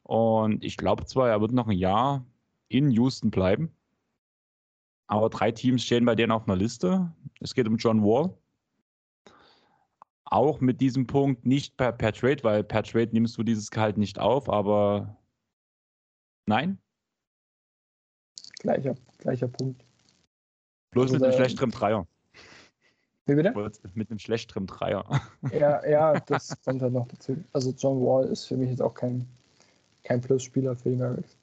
Und 0.03 0.62
ich 0.62 0.77
glaube 0.77 1.07
zwar, 1.07 1.31
er 1.31 1.40
wird 1.40 1.53
noch 1.53 1.69
ein 1.69 1.78
Jahr 1.78 2.27
in 2.69 2.90
Houston 2.90 3.31
bleiben. 3.31 3.70
Aber 5.07 5.31
drei 5.31 5.53
Teams 5.53 5.82
stehen 5.82 6.05
bei 6.05 6.16
denen 6.16 6.32
auf 6.32 6.47
einer 6.47 6.57
Liste. 6.57 7.11
Es 7.40 7.55
geht 7.55 7.66
um 7.66 7.78
John 7.78 8.03
Wall. 8.03 8.36
Auch 10.28 10.61
mit 10.61 10.81
diesem 10.81 11.07
Punkt 11.07 11.47
nicht 11.47 11.77
per, 11.77 11.93
per 11.93 12.12
Trade, 12.12 12.43
weil 12.43 12.65
per 12.65 12.82
Trade 12.82 13.11
nimmst 13.12 13.39
du 13.39 13.44
dieses 13.44 13.70
Gehalt 13.70 13.97
nicht 13.97 14.19
auf, 14.19 14.48
aber 14.51 15.16
nein. 16.47 16.78
Gleicher, 18.59 18.97
gleicher 19.19 19.48
Punkt. 19.48 19.85
Bloß 20.90 21.12
also 21.12 21.15
mit 21.15 21.23
einem 21.24 21.32
schlechteren 21.32 21.70
Dreier. 21.70 22.07
Wie 23.27 23.35
bitte? 23.35 23.53
Mit 23.94 24.11
einem 24.11 24.19
schlechteren 24.19 24.66
Dreier. 24.66 25.05
Ja, 25.53 25.85
ja, 25.86 26.19
das 26.20 26.61
kommt 26.65 26.82
halt 26.82 26.93
noch 26.93 27.07
dazu. 27.09 27.36
Also 27.53 27.70
John 27.73 28.01
Wall 28.01 28.27
ist 28.27 28.47
für 28.47 28.57
mich 28.57 28.70
jetzt 28.70 28.82
auch 28.82 28.94
kein, 28.94 29.28
kein 30.05 30.20
Plus-Spieler 30.20 30.74
für 30.77 30.90
die 30.90 30.97
Mavericks. 30.97 31.35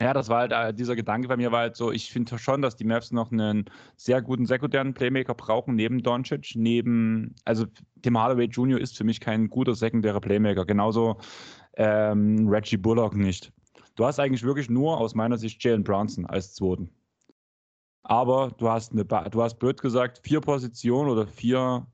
Ja, 0.00 0.12
das 0.12 0.28
war 0.28 0.40
halt 0.40 0.52
äh, 0.52 0.74
dieser 0.74 0.96
Gedanke 0.96 1.28
bei 1.28 1.36
mir 1.36 1.52
war 1.52 1.60
halt 1.60 1.76
so, 1.76 1.92
ich 1.92 2.10
finde 2.10 2.36
schon, 2.36 2.60
dass 2.60 2.74
die 2.74 2.84
Mavs 2.84 3.12
noch 3.12 3.30
einen 3.30 3.66
sehr 3.96 4.20
guten 4.20 4.46
sekundären 4.46 4.94
Playmaker 4.94 5.34
brauchen, 5.34 5.76
neben 5.76 6.02
Doncic, 6.02 6.56
neben, 6.56 7.36
also 7.44 7.66
Tim 8.02 8.18
Hardaway 8.18 8.46
Jr. 8.46 8.80
ist 8.80 8.96
für 8.96 9.04
mich 9.04 9.20
kein 9.20 9.48
guter 9.48 9.76
sekundärer 9.76 10.20
Playmaker, 10.20 10.66
genauso 10.66 11.18
ähm, 11.74 12.48
Reggie 12.48 12.76
Bullock 12.76 13.14
nicht. 13.14 13.52
Du 13.94 14.04
hast 14.04 14.18
eigentlich 14.18 14.42
wirklich 14.42 14.68
nur 14.68 14.98
aus 14.98 15.14
meiner 15.14 15.38
Sicht 15.38 15.62
Jalen 15.62 15.84
Brunson 15.84 16.26
als 16.26 16.54
zweiten. 16.54 16.90
Aber 18.02 18.50
du 18.58 18.68
hast 18.68 18.92
eine, 18.92 19.04
du 19.04 19.42
hast 19.42 19.58
blöd 19.60 19.80
gesagt, 19.80 20.20
vier 20.24 20.40
Positionen 20.40 21.10
oder 21.10 21.26
vier 21.26 21.86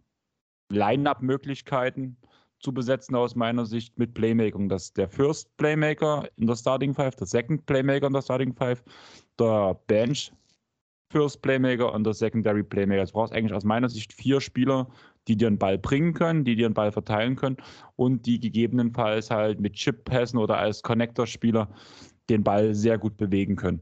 Line-Up-Möglichkeiten 0.70 2.16
zu 2.60 2.72
besetzen 2.72 3.14
aus 3.14 3.34
meiner 3.34 3.64
Sicht 3.66 3.98
mit 3.98 4.14
Playmaking. 4.14 4.68
Das 4.68 4.84
ist 4.84 4.96
der 4.96 5.08
First 5.08 5.56
Playmaker 5.56 6.28
in 6.36 6.46
der 6.46 6.56
Starting 6.56 6.94
Five, 6.94 7.16
der 7.16 7.26
Second 7.26 7.66
Playmaker 7.66 8.06
in 8.06 8.12
der 8.12 8.22
Starting 8.22 8.54
Five, 8.54 8.82
der 9.38 9.78
Bench 9.86 10.32
First 11.10 11.40
Playmaker 11.40 11.92
und 11.92 12.04
der 12.04 12.14
Secondary 12.14 12.62
Playmaker. 12.62 13.04
Du 13.06 13.12
brauchst 13.12 13.32
eigentlich 13.32 13.54
aus 13.54 13.64
meiner 13.64 13.88
Sicht 13.88 14.12
vier 14.12 14.40
Spieler, 14.40 14.88
die 15.26 15.36
dir 15.36 15.46
einen 15.46 15.58
Ball 15.58 15.78
bringen 15.78 16.14
können, 16.14 16.44
die 16.44 16.56
dir 16.56 16.66
einen 16.66 16.74
Ball 16.74 16.92
verteilen 16.92 17.36
können 17.36 17.56
und 17.96 18.26
die 18.26 18.40
gegebenenfalls 18.40 19.30
halt 19.30 19.60
mit 19.60 19.74
Chip-Pässen 19.74 20.38
oder 20.38 20.58
als 20.58 20.82
Connector-Spieler 20.82 21.68
den 22.28 22.44
Ball 22.44 22.74
sehr 22.74 22.98
gut 22.98 23.16
bewegen 23.16 23.56
können. 23.56 23.80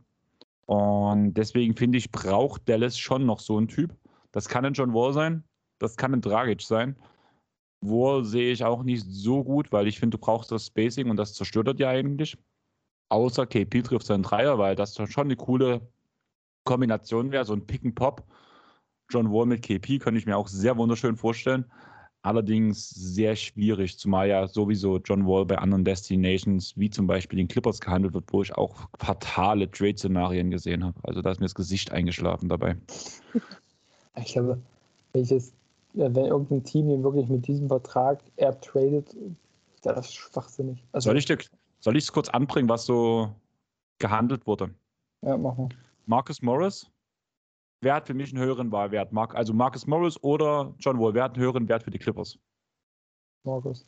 Und 0.67 1.35
deswegen 1.35 1.75
finde 1.77 1.99
ich, 1.99 2.11
braucht 2.11 2.69
Dallas 2.69 2.99
schon 2.99 3.27
noch 3.27 3.41
so 3.41 3.57
einen 3.57 3.69
Typ. 3.69 3.97
Das 4.33 4.49
kann 4.49 4.65
ein 4.65 4.75
John 4.75 4.93
Wall 4.93 5.13
sein, 5.13 5.45
das 5.79 5.97
kann 5.97 6.13
ein 6.13 6.21
Dragic 6.21 6.61
sein. 6.63 6.97
Wall 7.81 8.25
sehe 8.25 8.53
ich 8.53 8.65
auch 8.65 8.83
nicht 8.83 9.05
so 9.09 9.45
gut, 9.45 9.73
weil 9.73 9.87
ich 9.87 9.99
finde, 9.99 10.17
du 10.17 10.25
brauchst 10.25 10.51
das 10.51 10.67
Spacing 10.67 11.11
und 11.11 11.17
das 11.17 11.35
zerstört 11.35 11.69
er 11.69 11.75
dir 11.75 11.89
eigentlich. 11.89 12.37
Außer 13.09 13.47
KP 13.47 13.83
trifft 13.83 14.07
seinen 14.07 14.23
Dreier, 14.23 14.59
weil 14.59 14.75
das 14.75 14.97
schon 14.97 15.27
eine 15.27 15.37
coole 15.37 15.81
Kombination 16.65 17.31
wäre, 17.31 17.45
so 17.45 17.53
ein 17.53 17.67
Pick 17.67 17.85
and 17.85 17.95
Pop. 17.95 18.25
John 19.09 19.31
Wall 19.31 19.47
mit 19.47 19.63
KP 19.63 19.99
könnte 19.99 20.19
ich 20.19 20.27
mir 20.27 20.37
auch 20.37 20.49
sehr 20.49 20.77
wunderschön 20.77 21.17
vorstellen. 21.17 21.65
Allerdings 22.23 22.91
sehr 22.91 23.37
schwierig, 23.37 23.99
zumal 23.99 24.29
ja 24.29 24.49
sowieso 24.49 24.99
John 24.99 25.27
Wall 25.27 25.47
bei 25.47 25.59
anderen 25.59 25.85
Destinations, 25.85 26.77
wie 26.77 26.91
zum 26.91 27.07
Beispiel 27.07 27.37
den 27.37 27.47
Clippers, 27.47 27.81
gehandelt 27.81 28.15
wird, 28.15 28.33
wo 28.33 28.43
ich 28.43 28.53
auch 28.57 28.89
fatale 28.99 29.71
Trade-Szenarien 29.71 30.51
gesehen 30.51 30.83
habe. 30.83 30.99
Also 31.05 31.23
da 31.23 31.31
ist 31.31 31.39
mir 31.39 31.47
das 31.47 31.55
Gesicht 31.55 31.93
eingeschlafen 31.93 32.49
dabei. 32.49 32.77
Ich 35.13 35.31
jetzt 35.31 35.53
ja, 35.53 35.57
wenn 35.97 36.27
irgendein 36.27 36.63
Team 36.63 36.91
ihn 36.91 37.03
wirklich 37.03 37.29
mit 37.29 37.47
diesem 37.47 37.69
Vertrag 37.69 38.23
er 38.37 38.59
tradet, 38.61 39.17
das 39.83 40.07
ist 40.07 40.15
schwachsinnig. 40.15 40.85
Also, 40.93 41.11
soll 41.11 41.19
ich 41.19 41.25
dir, 41.25 41.39
soll 41.81 41.97
ich 41.97 42.05
es 42.05 42.13
kurz 42.13 42.29
anbringen, 42.29 42.69
was 42.69 42.87
so 42.87 43.35
gehandelt 43.99 44.47
wurde? 44.47 44.75
Ja, 45.23 45.37
mach 45.37 45.57
mal. 45.57 45.69
Marcus 46.05 46.43
Morris, 46.43 46.91
wer 47.81 47.95
hat 47.95 48.07
für 48.07 48.15
mich 48.15 48.33
einen 48.33 48.45
höheren 48.45 48.71
Wahlwert? 48.71 49.11
Also 49.35 49.53
Marcus 49.53 49.87
Morris 49.87 50.23
oder 50.23 50.75
John 50.79 51.01
Wall, 51.01 51.15
wer 51.15 51.25
hat 51.25 51.35
einen 51.35 51.43
höheren 51.43 51.69
Wert 51.69 51.83
für 51.83 51.91
die 51.91 51.99
Clippers? 51.99 52.39
Marcus. 53.45 53.87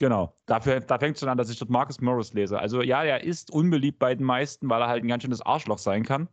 Genau, 0.00 0.32
Dafür, 0.46 0.78
da 0.80 0.98
fängt 0.98 1.16
es 1.16 1.20
schon 1.20 1.28
an, 1.28 1.38
dass 1.38 1.50
ich 1.50 1.58
dort 1.58 1.70
Marcus 1.70 2.00
Morris 2.00 2.32
lese. 2.32 2.58
Also 2.58 2.82
ja, 2.82 3.02
er 3.02 3.24
ist 3.24 3.50
unbeliebt 3.50 3.98
bei 3.98 4.14
den 4.14 4.24
meisten, 4.24 4.70
weil 4.70 4.80
er 4.80 4.88
halt 4.88 5.02
ein 5.02 5.08
ganz 5.08 5.24
schönes 5.24 5.42
Arschloch 5.42 5.78
sein 5.78 6.04
kann. 6.04 6.28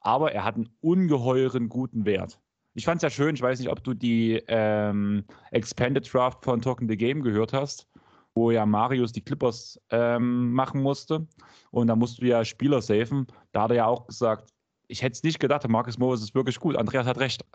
Aber 0.00 0.32
er 0.32 0.44
hat 0.44 0.56
einen 0.56 0.68
ungeheuren 0.80 1.70
guten 1.70 2.04
Wert. 2.04 2.38
Ich 2.76 2.84
fand 2.84 2.98
es 2.98 3.02
ja 3.02 3.08
schön, 3.08 3.34
ich 3.34 3.40
weiß 3.40 3.58
nicht, 3.58 3.70
ob 3.70 3.82
du 3.82 3.94
die 3.94 4.42
ähm, 4.48 5.24
Expanded 5.50 6.12
Draft 6.12 6.44
von 6.44 6.60
Talking 6.60 6.86
the 6.90 6.96
Game 6.96 7.22
gehört 7.22 7.54
hast, 7.54 7.88
wo 8.34 8.50
ja 8.50 8.66
Marius 8.66 9.12
die 9.12 9.22
Clippers 9.22 9.80
ähm, 9.88 10.52
machen 10.52 10.82
musste. 10.82 11.26
Und 11.70 11.86
da 11.86 11.96
musst 11.96 12.20
du 12.20 12.26
ja 12.26 12.44
Spieler 12.44 12.82
safen. 12.82 13.26
Da 13.52 13.62
hat 13.62 13.70
er 13.70 13.76
ja 13.76 13.86
auch 13.86 14.06
gesagt, 14.06 14.52
ich 14.88 15.00
hätte 15.00 15.14
es 15.14 15.22
nicht 15.22 15.40
gedacht, 15.40 15.66
Marcus 15.66 15.96
Morris 15.96 16.20
ist 16.20 16.34
wirklich 16.34 16.60
gut. 16.60 16.76
Andreas 16.76 17.06
hat 17.06 17.16
recht. 17.16 17.46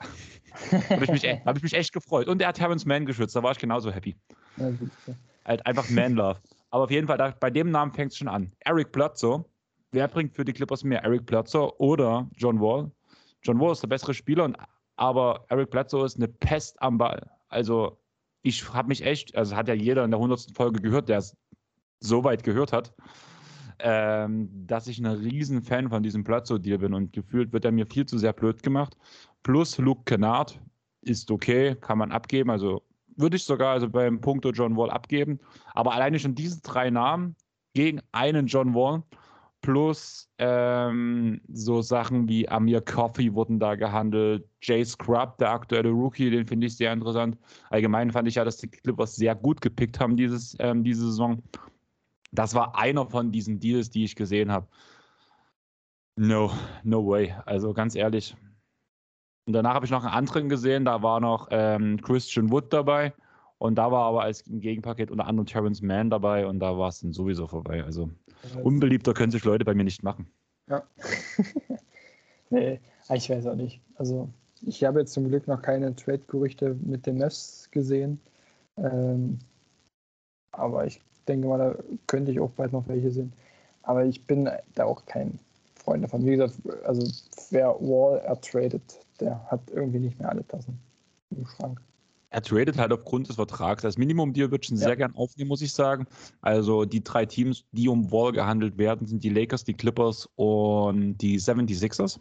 Habe 0.90 1.04
ich, 1.04 1.12
mich, 1.12 1.24
e-, 1.24 1.40
hab 1.46 1.56
ich 1.56 1.62
mich 1.62 1.76
echt 1.76 1.94
gefreut. 1.94 2.28
Und 2.28 2.42
er 2.42 2.48
hat 2.48 2.58
Terrence 2.58 2.88
Mann 2.88 3.06
geschützt, 3.06 3.36
da 3.36 3.44
war 3.44 3.52
ich 3.52 3.60
genauso 3.60 3.92
happy. 3.92 4.16
Ja, 4.58 4.72
halt 5.46 5.64
einfach 5.68 5.88
Man-Love. 5.92 6.40
Aber 6.72 6.86
auf 6.86 6.92
jeden 6.92 7.06
Fall, 7.06 7.36
bei 7.40 7.52
dem 7.52 7.70
Namen 7.70 7.94
fängt 7.94 8.12
es 8.12 8.18
schon 8.18 8.28
an. 8.28 8.52
Eric 8.62 8.92
Bledsoe. 8.92 9.46
Wer 9.92 10.08
bringt 10.08 10.34
für 10.34 10.46
die 10.46 10.54
Clippers 10.54 10.84
mehr? 10.84 11.04
Eric 11.04 11.28
Bledsoe 11.28 11.72
oder 11.78 12.28
John 12.38 12.60
Wall? 12.60 12.90
John 13.44 13.60
Wall 13.60 13.74
ist 13.74 13.84
der 13.84 13.88
bessere 13.88 14.14
Spieler 14.14 14.46
und 14.46 14.58
aber 14.96 15.46
Eric 15.50 15.72
Bledsoe 15.72 16.06
ist 16.06 16.18
eine 16.18 16.28
Pest 16.28 16.82
am 16.82 16.98
Ball. 16.98 17.30
Also 17.50 18.00
ich 18.44 18.74
habe 18.74 18.88
mich 18.88 19.04
echt, 19.04 19.36
also 19.36 19.56
hat 19.56 19.68
ja 19.68 19.74
jeder 19.74 20.04
in 20.04 20.12
der 20.12 20.20
100. 20.20 20.48
Folge 20.56 20.82
gehört, 20.82 21.10
der 21.10 21.20
es 21.20 21.36
so 22.00 22.24
weit 22.24 22.44
gehört 22.44 22.74
hat, 22.74 22.94
ähm, 23.80 24.50
dass 24.68 24.88
ich 24.88 25.00
ein 25.00 25.06
riesen 25.06 25.62
Fan 25.62 25.90
von 25.90 26.04
diesem 26.04 26.24
Bledsoe-Deal 26.24 26.80
bin 26.80 26.94
und 26.94 27.14
gefühlt 27.14 27.54
wird 27.54 27.66
er 27.66 27.72
mir 27.72 27.86
viel 27.86 28.06
zu 28.06 28.18
sehr 28.18 28.34
blöd 28.34 28.64
gemacht. 28.64 28.98
Plus 29.44 29.78
Luke 29.78 30.04
Kennard 30.06 30.60
ist 31.02 31.32
okay, 31.32 31.76
kann 31.76 31.98
man 31.98 32.12
abgeben, 32.12 32.50
also 32.50 32.84
würde 33.16 33.38
ich 33.38 33.44
sogar 33.44 33.74
also 33.74 33.90
beim 33.90 34.22
Punkto 34.22 34.52
John 34.52 34.76
Wall 34.76 34.90
abgeben. 34.90 35.40
Aber 35.74 35.94
alleine 35.94 36.20
schon 36.20 36.36
diese 36.36 36.62
drei 36.62 36.90
Namen 36.90 37.36
gegen 37.74 38.02
einen 38.12 38.48
John 38.48 38.74
Wall 38.74 39.04
Plus 39.62 40.28
ähm, 40.40 41.40
so 41.54 41.82
Sachen 41.82 42.28
wie 42.28 42.50
Amir 42.50 42.82
Coffey 42.82 43.34
wurden 43.34 43.60
da 43.60 43.76
gehandelt. 43.76 44.48
Jay 44.62 44.84
Scrub, 44.84 45.38
der 45.38 45.52
aktuelle 45.52 45.90
Rookie, 45.90 46.32
den 46.32 46.48
finde 46.48 46.68
ich 46.68 46.76
sehr 46.78 46.92
interessant. 46.92 47.38
Allgemein 47.70 48.12
fand 48.12 48.28
ich 48.28 48.36
ja, 48.36 48.44
dass 48.44 48.58
die 48.58 48.70
Clippers 48.70 49.16
sehr 49.16 49.36
gut 49.36 49.62
gepickt 49.62 50.00
haben 50.00 50.18
dieses, 50.18 50.56
ähm, 50.60 50.84
diese 50.84 51.06
Saison. 51.06 51.44
Das 52.32 52.56
war 52.56 52.78
einer 52.78 53.06
von 53.06 53.32
diesen 53.32 53.60
Deals, 53.60 53.90
die 53.90 54.04
ich 54.04 54.16
gesehen 54.16 54.52
habe. 54.52 54.68
No, 56.16 56.52
no 56.84 57.06
way. 57.08 57.36
Also 57.46 57.74
ganz 57.74 57.96
ehrlich. 57.96 58.36
Und 59.46 59.54
danach 59.54 59.76
habe 59.76 59.86
ich 59.86 59.92
noch 59.92 60.04
einen 60.04 60.14
anderen 60.14 60.50
gesehen, 60.50 60.86
da 60.86 61.02
war 61.04 61.20
noch 61.20 61.48
ähm, 61.52 62.00
Christian 62.02 62.52
Wood 62.52 62.72
dabei. 62.72 63.14
Und 63.62 63.76
da 63.76 63.92
war 63.92 64.06
aber 64.06 64.24
als 64.24 64.44
Gegenpaket 64.48 65.12
unter 65.12 65.28
anderem 65.28 65.46
Terrence 65.46 65.84
Mann 65.84 66.10
dabei 66.10 66.48
und 66.48 66.58
da 66.58 66.80
war 66.80 66.90
es 66.90 67.02
dann 67.02 67.14
sowieso 67.14 67.46
vorbei. 67.46 67.84
Also 67.84 68.10
unbeliebter 68.64 69.14
können 69.14 69.32
sich 69.32 69.44
Leute 69.44 69.66
bei 69.66 69.76
mir 69.76 69.84
nicht 69.84 70.02
machen. 70.02 70.26
Ja. 70.68 70.82
nee, 72.50 72.80
ich 73.14 73.30
weiß 73.30 73.46
auch 73.46 73.56
nicht. 73.56 73.80
Also 73.98 74.30
ich 74.62 74.84
habe 74.84 75.02
jetzt 75.02 75.14
zum 75.14 75.28
Glück 75.28 75.48
noch 75.48 75.62
keine 75.62 75.96
Trade-Gerüchte 75.96 76.76
mit 76.82 77.06
den 77.06 77.20
Mavs 77.20 77.70
gesehen. 77.70 78.20
Ähm, 78.78 79.38
aber 80.54 80.88
ich 80.88 81.00
denke 81.28 81.48
mal, 81.48 81.60
da 81.60 81.76
könnte 82.08 82.32
ich 82.32 82.40
auch 82.40 82.50
bald 82.50 82.74
noch 82.74 82.88
welche 82.88 83.12
sehen. 83.12 83.32
Aber 83.84 84.04
ich 84.06 84.26
bin 84.26 84.50
da 84.74 84.86
auch 84.86 85.06
kein 85.06 85.38
Freund 85.76 86.04
davon. 86.04 86.26
Wie 86.26 86.32
gesagt, 86.32 86.56
also 86.84 87.08
wer 87.52 87.80
Wall 87.80 88.22
ertradet, 88.22 89.06
der 89.20 89.40
hat 89.52 89.62
irgendwie 89.70 90.00
nicht 90.00 90.18
mehr 90.18 90.30
alle 90.30 90.48
Tassen 90.48 90.80
im 91.30 91.46
Schrank. 91.46 91.80
Er 92.32 92.42
tradet 92.42 92.78
halt 92.78 92.94
aufgrund 92.94 93.28
des 93.28 93.36
Vertrags. 93.36 93.84
Das 93.84 93.98
Minimum-Deal 93.98 94.52
würde 94.52 94.62
ich 94.62 94.70
schon 94.70 94.78
ja. 94.78 94.86
sehr 94.86 94.96
gern 94.96 95.14
aufnehmen, 95.16 95.50
muss 95.50 95.62
ich 95.62 95.74
sagen. 95.74 96.08
Also 96.40 96.86
die 96.86 97.04
drei 97.04 97.26
Teams, 97.26 97.66
die 97.74 97.90
um 97.90 98.10
Wall 98.10 98.32
gehandelt 98.32 98.78
werden, 98.78 99.06
sind 99.06 99.24
die 99.24 99.30
Lakers, 99.30 99.66
die 99.66 99.74
Clippers 99.74 100.30
und 100.36 101.18
die 101.18 101.38
76ers. 101.38 102.20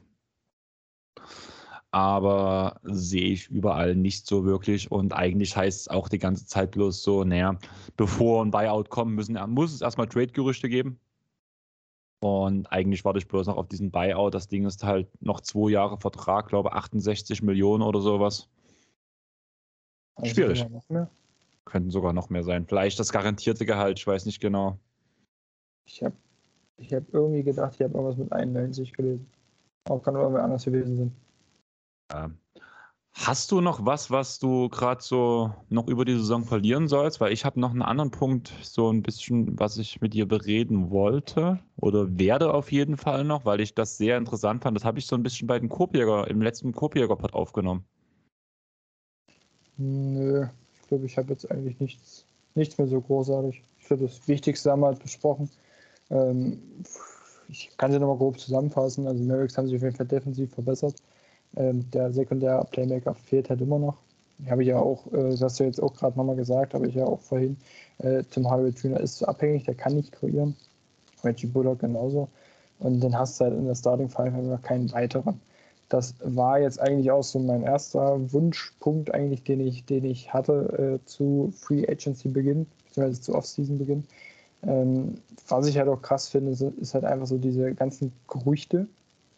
Aber 1.92 2.80
sehe 2.82 3.30
ich 3.32 3.48
überall 3.50 3.94
nicht 3.94 4.26
so 4.26 4.44
wirklich. 4.44 4.90
Und 4.90 5.12
eigentlich 5.12 5.56
heißt 5.56 5.82
es 5.82 5.88
auch 5.88 6.08
die 6.08 6.18
ganze 6.18 6.44
Zeit 6.44 6.72
bloß 6.72 7.02
so, 7.04 7.22
naja, 7.22 7.56
bevor 7.96 8.44
ein 8.44 8.50
Buyout 8.50 8.90
kommt, 8.90 9.12
müssen, 9.14 9.38
muss 9.48 9.72
es 9.72 9.80
erstmal 9.80 10.08
Trade-Gerüchte 10.08 10.68
geben. 10.68 10.98
Und 12.20 12.66
eigentlich 12.72 13.04
warte 13.04 13.20
ich 13.20 13.28
bloß 13.28 13.46
noch 13.46 13.56
auf 13.56 13.68
diesen 13.68 13.92
Buyout. 13.92 14.34
Das 14.34 14.48
Ding 14.48 14.66
ist 14.66 14.82
halt 14.82 15.08
noch 15.22 15.40
zwei 15.40 15.70
Jahre 15.70 15.98
Vertrag, 15.98 16.48
glaube 16.48 16.72
68 16.72 17.42
Millionen 17.42 17.82
oder 17.84 18.00
sowas. 18.00 18.48
Also 20.20 20.34
Schwierig. 20.34 20.66
Könnten 21.64 21.90
sogar 21.90 22.12
noch 22.12 22.30
mehr 22.30 22.42
sein. 22.42 22.66
Vielleicht 22.66 22.98
das 22.98 23.12
garantierte 23.12 23.66
Gehalt, 23.66 23.98
ich 23.98 24.06
weiß 24.06 24.26
nicht 24.26 24.40
genau. 24.40 24.78
Ich 25.86 26.02
habe 26.02 26.16
ich 26.76 26.92
hab 26.92 27.02
irgendwie 27.12 27.42
gedacht, 27.42 27.74
ich 27.74 27.82
habe 27.82 27.94
irgendwas 27.94 28.16
mit 28.16 28.32
91 28.32 28.92
gelesen. 28.92 29.26
Auch 29.88 30.02
kann 30.02 30.14
irgendwer 30.14 30.42
anders 30.42 30.64
gewesen 30.64 30.96
sein. 30.96 31.12
Ähm, 32.12 32.38
Hast 33.12 33.50
du 33.50 33.60
noch 33.60 33.84
was, 33.84 34.10
was 34.10 34.38
du 34.38 34.68
gerade 34.68 35.02
so 35.02 35.52
noch 35.68 35.88
über 35.88 36.04
die 36.04 36.14
Saison 36.14 36.44
verlieren 36.44 36.88
sollst? 36.88 37.20
Weil 37.20 37.32
ich 37.32 37.44
habe 37.44 37.60
noch 37.60 37.70
einen 37.70 37.82
anderen 37.82 38.10
Punkt, 38.10 38.52
so 38.62 38.90
ein 38.90 39.02
bisschen, 39.02 39.58
was 39.58 39.76
ich 39.78 40.00
mit 40.00 40.14
dir 40.14 40.26
bereden 40.26 40.90
wollte 40.90 41.58
oder 41.76 42.18
werde 42.18 42.54
auf 42.54 42.72
jeden 42.72 42.96
Fall 42.96 43.24
noch, 43.24 43.44
weil 43.44 43.60
ich 43.60 43.74
das 43.74 43.98
sehr 43.98 44.16
interessant 44.16 44.62
fand. 44.62 44.76
Das 44.76 44.84
habe 44.84 44.98
ich 44.98 45.06
so 45.06 45.16
ein 45.16 45.22
bisschen 45.22 45.48
bei 45.48 45.58
den 45.58 45.68
Kopjäger, 45.68 46.28
im 46.28 46.40
letzten 46.40 46.72
Kopjäger-Pod 46.72 47.34
aufgenommen. 47.34 47.84
Nö, 49.80 50.46
ich 50.82 50.88
glaube, 50.88 51.06
ich 51.06 51.16
habe 51.16 51.30
jetzt 51.32 51.50
eigentlich 51.50 51.80
nichts, 51.80 52.26
nichts 52.54 52.76
mehr 52.76 52.86
so 52.86 53.00
großartig. 53.00 53.62
Ich 53.78 53.86
glaube, 53.86 54.06
das 54.06 54.28
Wichtigste 54.28 54.70
haben 54.70 54.80
wir 54.80 54.88
halt 54.88 55.02
besprochen. 55.02 55.48
Ähm, 56.10 56.60
ich 57.48 57.70
kann 57.78 57.90
sie 57.90 57.98
nochmal 57.98 58.18
grob 58.18 58.38
zusammenfassen. 58.38 59.06
Also, 59.06 59.22
Mavericks 59.24 59.56
haben 59.56 59.66
sich 59.68 59.76
auf 59.76 59.82
jeden 59.82 59.96
Fall 59.96 60.06
defensiv 60.06 60.52
verbessert. 60.52 60.96
Ähm, 61.56 61.90
der 61.92 62.12
sekundäre 62.12 62.66
Playmaker 62.70 63.14
fehlt 63.14 63.48
halt 63.48 63.62
immer 63.62 63.78
noch. 63.78 63.96
Habe 64.48 64.62
ich 64.62 64.68
ja 64.68 64.78
auch, 64.78 65.06
äh, 65.12 65.30
das 65.30 65.40
hast 65.40 65.60
du 65.60 65.64
jetzt 65.64 65.82
auch 65.82 65.94
gerade 65.94 66.16
nochmal 66.18 66.36
gesagt, 66.36 66.74
habe 66.74 66.86
ich 66.86 66.94
ja 66.94 67.06
auch 67.06 67.20
vorhin. 67.20 67.56
Äh, 67.98 68.22
Tim 68.24 68.50
Hardaway 68.50 68.70
Jr. 68.70 69.00
ist 69.00 69.22
abhängig, 69.22 69.64
der 69.64 69.74
kann 69.76 69.94
nicht 69.96 70.12
kreieren. 70.12 70.54
Reggie 71.24 71.46
Bullock 71.46 71.80
genauso. 71.80 72.28
Und 72.80 73.00
dann 73.00 73.18
hast 73.18 73.40
du 73.40 73.44
halt 73.44 73.54
in 73.54 73.66
der 73.66 73.74
Starting 73.74 74.10
Five 74.10 74.34
einfach 74.34 74.62
keinen 74.62 74.92
weiteren. 74.92 75.40
Das 75.90 76.14
war 76.22 76.60
jetzt 76.60 76.80
eigentlich 76.80 77.10
auch 77.10 77.24
so 77.24 77.40
mein 77.40 77.62
erster 77.62 78.32
Wunschpunkt, 78.32 79.12
eigentlich, 79.12 79.42
den 79.42 79.60
ich, 79.60 79.84
den 79.84 80.04
ich 80.04 80.32
hatte 80.32 81.00
äh, 81.02 81.04
zu 81.04 81.52
Free 81.54 81.84
Agency 81.86 82.28
Beginn, 82.28 82.66
beziehungsweise 82.86 83.20
zu 83.20 83.34
Off-Season 83.34 83.76
Beginn. 83.76 84.04
Ähm, 84.62 85.16
was 85.48 85.66
ich 85.66 85.76
halt 85.76 85.88
auch 85.88 86.00
krass 86.00 86.28
finde, 86.28 86.52
ist 86.52 86.94
halt 86.94 87.04
einfach 87.04 87.26
so 87.26 87.38
diese 87.38 87.74
ganzen 87.74 88.12
Gerüchte, 88.28 88.86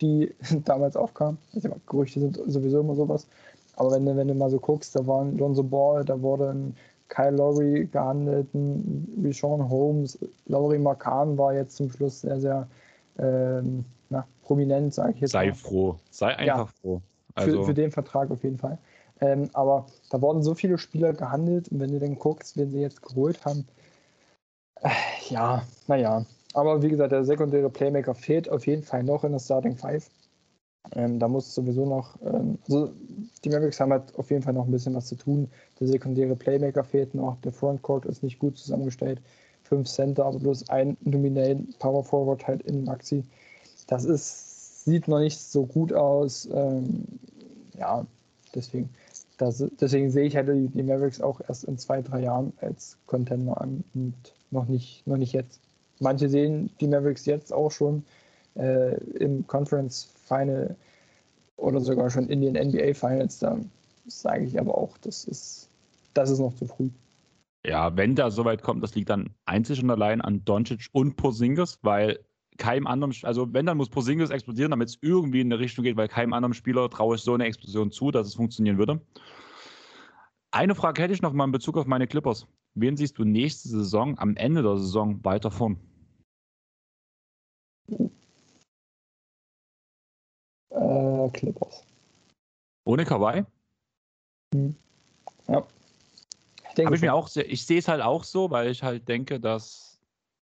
die 0.02 0.30
damals 0.64 0.94
aufkamen. 0.94 1.38
Mal, 1.62 1.80
Gerüchte 1.86 2.20
sind 2.20 2.38
sowieso 2.46 2.80
immer 2.80 2.96
sowas. 2.96 3.26
Aber 3.76 3.92
wenn 3.92 4.04
du, 4.04 4.14
wenn 4.14 4.28
du 4.28 4.34
mal 4.34 4.50
so 4.50 4.60
guckst, 4.60 4.94
da 4.94 5.06
waren 5.06 5.38
Lonzo 5.38 5.62
Ball, 5.62 6.04
da 6.04 6.20
wurde 6.20 6.50
ein 6.50 6.76
Kyle 7.08 7.30
Lowry 7.30 7.88
gehandelt, 7.90 8.52
ein 8.54 9.22
Rishon 9.24 9.70
Holmes, 9.70 10.18
Lowry 10.46 10.78
Markan 10.78 11.38
war 11.38 11.54
jetzt 11.54 11.76
zum 11.76 11.90
Schluss 11.90 12.20
sehr, 12.20 12.40
sehr 12.40 12.66
ähm, 13.18 13.86
prominent, 14.42 14.92
sage 14.94 15.12
ich 15.14 15.20
jetzt. 15.20 15.32
Sei 15.32 15.46
mal. 15.46 15.54
froh, 15.54 15.98
sei 16.10 16.36
einfach 16.36 16.66
ja, 16.68 16.72
froh. 16.80 17.00
Also 17.34 17.60
für, 17.60 17.66
für, 17.66 17.74
den 17.74 17.90
Vertrag 17.90 18.30
auf 18.30 18.42
jeden 18.42 18.58
Fall. 18.58 18.78
Ähm, 19.20 19.48
aber 19.52 19.86
da 20.10 20.20
wurden 20.20 20.42
so 20.42 20.54
viele 20.54 20.78
Spieler 20.78 21.12
gehandelt 21.12 21.68
und 21.68 21.80
wenn 21.80 21.92
du 21.92 21.98
dann 21.98 22.18
guckst, 22.18 22.56
wen 22.56 22.70
sie 22.70 22.80
jetzt 22.80 23.02
geholt 23.02 23.44
haben, 23.44 23.66
äh, 24.82 24.90
ja, 25.30 25.62
naja, 25.86 26.26
aber 26.54 26.82
wie 26.82 26.88
gesagt, 26.88 27.12
der 27.12 27.24
sekundäre 27.24 27.70
Playmaker 27.70 28.14
fehlt 28.14 28.48
auf 28.48 28.66
jeden 28.66 28.82
Fall 28.82 29.02
noch 29.02 29.24
in 29.24 29.32
der 29.32 29.38
Starting 29.38 29.76
Five. 29.76 30.10
Ähm, 30.94 31.18
da 31.18 31.28
muss 31.28 31.54
sowieso 31.54 31.86
noch, 31.86 32.20
ähm, 32.22 32.58
also 32.64 32.92
die 33.44 33.48
Mavericks 33.48 33.80
haben 33.80 33.92
halt 33.92 34.14
auf 34.18 34.30
jeden 34.30 34.42
Fall 34.42 34.52
noch 34.52 34.66
ein 34.66 34.72
bisschen 34.72 34.94
was 34.94 35.06
zu 35.06 35.14
tun. 35.14 35.48
Der 35.78 35.86
sekundäre 35.86 36.34
Playmaker 36.34 36.84
fehlt 36.84 37.14
noch, 37.14 37.36
der 37.42 37.52
Frontcourt 37.52 38.04
ist 38.04 38.22
nicht 38.22 38.38
gut 38.38 38.58
zusammengestellt. 38.58 39.22
Fünf 39.62 39.88
Center, 39.88 40.26
aber 40.26 40.38
bloß 40.38 40.68
ein 40.68 40.96
Nominal 41.00 41.60
Power 41.78 42.04
Forward 42.04 42.46
halt 42.46 42.62
in 42.62 42.84
Maxi. 42.84 43.24
Das 43.92 44.06
ist, 44.06 44.86
sieht 44.86 45.06
noch 45.06 45.18
nicht 45.18 45.38
so 45.38 45.66
gut 45.66 45.92
aus. 45.92 46.48
Ähm, 46.50 47.04
ja, 47.78 48.06
deswegen, 48.54 48.88
das, 49.36 49.62
deswegen 49.78 50.10
sehe 50.10 50.24
ich 50.24 50.34
halt 50.34 50.48
die 50.48 50.82
Mavericks 50.82 51.20
auch 51.20 51.42
erst 51.46 51.64
in 51.64 51.76
zwei, 51.76 52.00
drei 52.00 52.22
Jahren 52.22 52.54
als 52.62 52.96
Contender 53.04 53.60
an 53.60 53.84
und 53.92 54.14
noch 54.50 54.66
nicht, 54.66 55.06
noch 55.06 55.18
nicht 55.18 55.34
jetzt. 55.34 55.60
Manche 56.00 56.30
sehen 56.30 56.70
die 56.80 56.88
Mavericks 56.88 57.26
jetzt 57.26 57.52
auch 57.52 57.70
schon 57.70 58.02
äh, 58.54 58.96
im 59.18 59.46
Conference 59.46 60.08
Final 60.24 60.74
oder 61.58 61.82
sogar 61.82 62.08
schon 62.08 62.30
in 62.30 62.40
den 62.40 62.54
NBA 62.54 62.94
Finals. 62.94 63.40
Da 63.40 63.58
sage 64.06 64.46
ich 64.46 64.58
aber 64.58 64.78
auch, 64.78 64.96
das 65.02 65.26
ist, 65.26 65.68
das 66.14 66.30
ist 66.30 66.38
noch 66.38 66.54
zu 66.54 66.64
früh. 66.64 66.88
Ja, 67.66 67.94
wenn 67.94 68.14
da 68.14 68.30
soweit 68.30 68.62
kommt, 68.62 68.82
das 68.82 68.94
liegt 68.94 69.10
dann 69.10 69.34
einzig 69.44 69.82
und 69.82 69.90
allein 69.90 70.22
an 70.22 70.46
Doncic 70.46 70.86
und 70.92 71.16
Porzingis, 71.16 71.78
weil 71.82 72.18
keinem 72.62 72.86
anderen, 72.86 73.12
also 73.22 73.52
wenn, 73.52 73.66
dann 73.66 73.76
muss 73.76 73.90
Porzingis 73.90 74.30
explodieren, 74.30 74.70
damit 74.70 74.88
es 74.88 74.98
irgendwie 75.00 75.40
in 75.40 75.52
eine 75.52 75.58
Richtung 75.58 75.82
geht, 75.82 75.96
weil 75.96 76.06
keinem 76.06 76.32
anderen 76.32 76.54
Spieler 76.54 76.88
traue 76.88 77.16
ich 77.16 77.22
so 77.22 77.34
eine 77.34 77.44
Explosion 77.44 77.90
zu, 77.90 78.12
dass 78.12 78.28
es 78.28 78.36
funktionieren 78.36 78.78
würde. 78.78 79.00
Eine 80.52 80.76
Frage 80.76 81.02
hätte 81.02 81.12
ich 81.12 81.22
noch 81.22 81.32
mal 81.32 81.44
in 81.44 81.50
Bezug 81.50 81.76
auf 81.76 81.86
meine 81.86 82.06
Clippers. 82.06 82.46
Wen 82.74 82.96
siehst 82.96 83.18
du 83.18 83.24
nächste 83.24 83.68
Saison, 83.68 84.16
am 84.18 84.36
Ende 84.36 84.62
der 84.62 84.78
Saison, 84.78 85.24
weiter 85.24 85.50
vorn? 85.50 85.76
Äh, 90.70 91.30
Clippers. 91.32 91.84
Ohne 92.84 93.04
Kawhi? 93.04 93.44
Hm. 94.54 94.76
Ja. 95.48 95.66
Ich, 96.76 96.78
ich 96.78 97.00
mir 97.00 97.12
auch 97.12 97.26
sehr, 97.26 97.50
ich 97.50 97.66
sehe 97.66 97.80
es 97.80 97.88
halt 97.88 98.02
auch 98.02 98.22
so, 98.22 98.50
weil 98.50 98.70
ich 98.70 98.84
halt 98.84 99.08
denke, 99.08 99.40
dass 99.40 99.98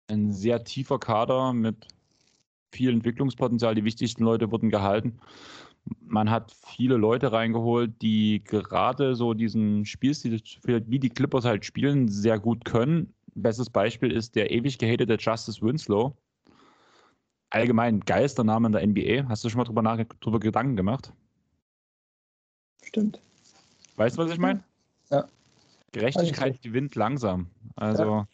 ein 0.09 0.31
sehr 0.31 0.63
tiefer 0.63 0.99
Kader 0.99 1.51
mit 1.51 1.96
viel 2.71 2.91
Entwicklungspotenzial, 2.91 3.75
die 3.75 3.83
wichtigsten 3.83 4.23
Leute 4.23 4.51
wurden 4.51 4.69
gehalten. 4.69 5.19
Man 6.01 6.29
hat 6.29 6.53
viele 6.65 6.97
Leute 6.97 7.31
reingeholt, 7.31 8.01
die 8.01 8.43
gerade 8.43 9.15
so 9.15 9.33
diesen 9.33 9.85
Spielstil, 9.85 10.41
wie 10.63 10.99
die 10.99 11.09
Clippers 11.09 11.45
halt 11.45 11.65
spielen, 11.65 12.09
sehr 12.09 12.39
gut 12.39 12.65
können. 12.65 13.13
Bestes 13.35 13.69
Beispiel 13.69 14.11
ist 14.11 14.35
der 14.35 14.51
ewig 14.51 14.77
gehatete 14.77 15.15
Justice 15.19 15.61
Winslow, 15.61 16.17
allgemein 17.49 18.01
geilster 18.01 18.43
Name 18.43 18.67
in 18.67 18.73
der 18.73 18.85
NBA. 18.85 19.29
Hast 19.29 19.43
du 19.43 19.49
schon 19.49 19.59
mal 19.59 19.63
drüber, 19.63 19.81
nach, 19.81 20.03
drüber 20.19 20.39
Gedanken 20.39 20.75
gemacht? 20.75 21.13
Stimmt. 22.83 23.21
Weißt 23.95 24.17
du, 24.17 24.23
was 24.23 24.31
ich 24.31 24.39
meine? 24.39 24.63
Ja. 25.09 25.27
Gerechtigkeit 25.91 26.61
gewinnt 26.61 26.95
langsam. 26.95 27.47
Also 27.75 28.03
ja. 28.03 28.27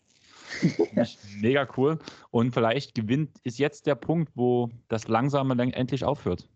mega 1.39 1.67
cool. 1.77 1.99
Und 2.31 2.53
vielleicht 2.53 2.95
gewinnt, 2.95 3.31
ist 3.43 3.59
jetzt 3.59 3.85
der 3.87 3.95
Punkt, 3.95 4.31
wo 4.35 4.69
das 4.87 5.07
Langsame 5.07 5.61
endlich 5.73 6.03
aufhört. 6.03 6.49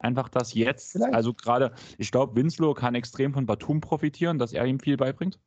Einfach 0.00 0.28
das 0.28 0.54
jetzt, 0.54 0.92
vielleicht. 0.92 1.14
also 1.14 1.34
gerade, 1.34 1.72
ich 1.98 2.12
glaube, 2.12 2.36
Winslow 2.36 2.72
kann 2.72 2.94
extrem 2.94 3.32
von 3.32 3.46
Batum 3.46 3.80
profitieren, 3.80 4.38
dass 4.38 4.52
er 4.52 4.64
ihm 4.64 4.78
viel 4.78 4.96
beibringt. 4.96 5.40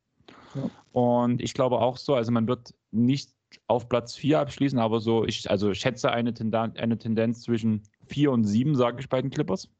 Ja. 0.54 0.70
Und 0.92 1.40
ich 1.40 1.54
glaube 1.54 1.78
auch 1.78 1.96
so, 1.96 2.14
also 2.14 2.30
man 2.32 2.46
wird 2.46 2.74
nicht 2.90 3.30
auf 3.66 3.88
Platz 3.88 4.14
4 4.14 4.40
abschließen, 4.40 4.78
aber 4.78 5.00
so, 5.00 5.24
ich 5.24 5.50
also 5.50 5.72
schätze 5.72 6.10
eine, 6.10 6.34
Tendenz, 6.34 6.76
eine 6.78 6.98
Tendenz 6.98 7.42
zwischen 7.42 7.82
4 8.06 8.30
und 8.30 8.44
7, 8.44 8.74
sage 8.74 9.00
ich 9.00 9.08
bei 9.08 9.22
den 9.22 9.30
Clippers. 9.30 9.70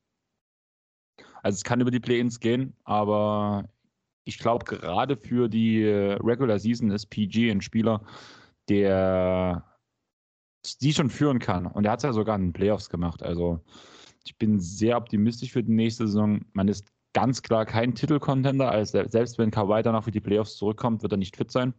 Also 1.43 1.57
es 1.57 1.65
kann 1.65 1.81
über 1.81 1.91
die 1.91 2.01
Play-Ins 2.01 2.41
gehen, 2.41 2.75
aber 2.85 3.69
ich 4.25 4.39
glaube, 4.39 4.65
gerade 4.65 5.17
für 5.17 5.49
die 5.49 5.83
äh, 5.83 6.15
Regular 6.15 6.59
Season 6.59 6.91
ist 6.91 7.07
PG 7.07 7.51
ein 7.51 7.61
Spieler, 7.61 8.03
der 8.69 9.65
die 10.81 10.93
schon 10.93 11.11
führen 11.11 11.39
kann. 11.39 11.67
Und 11.67 11.85
er 11.85 11.93
hat 11.93 12.01
es 12.01 12.05
ja 12.05 12.13
sogar 12.13 12.37
in 12.37 12.43
den 12.43 12.53
Playoffs 12.53 12.89
gemacht. 12.89 13.23
Also 13.23 13.61
ich 14.25 14.39
bin 14.39 14.61
sehr 14.61 14.97
optimistisch 14.97 15.53
für 15.53 15.63
die 15.63 15.73
nächste 15.73 16.07
Saison. 16.07 16.45
Man 16.53 16.69
ist 16.69 16.93
ganz 17.15 17.43
klar 17.43 17.67
kein 17.67 17.95
Titelcontender. 17.95 18.71
Also 18.71 19.03
selbst 19.09 19.39
wenn 19.39 19.51
Kawhi 19.51 19.83
danach 19.83 20.05
für 20.05 20.13
die 20.13 20.21
Playoffs 20.21 20.57
zurückkommt, 20.57 21.03
wird 21.03 21.13
er 21.13 21.19
nicht 21.19 21.37
fit 21.37 21.51
sein. 21.51 21.75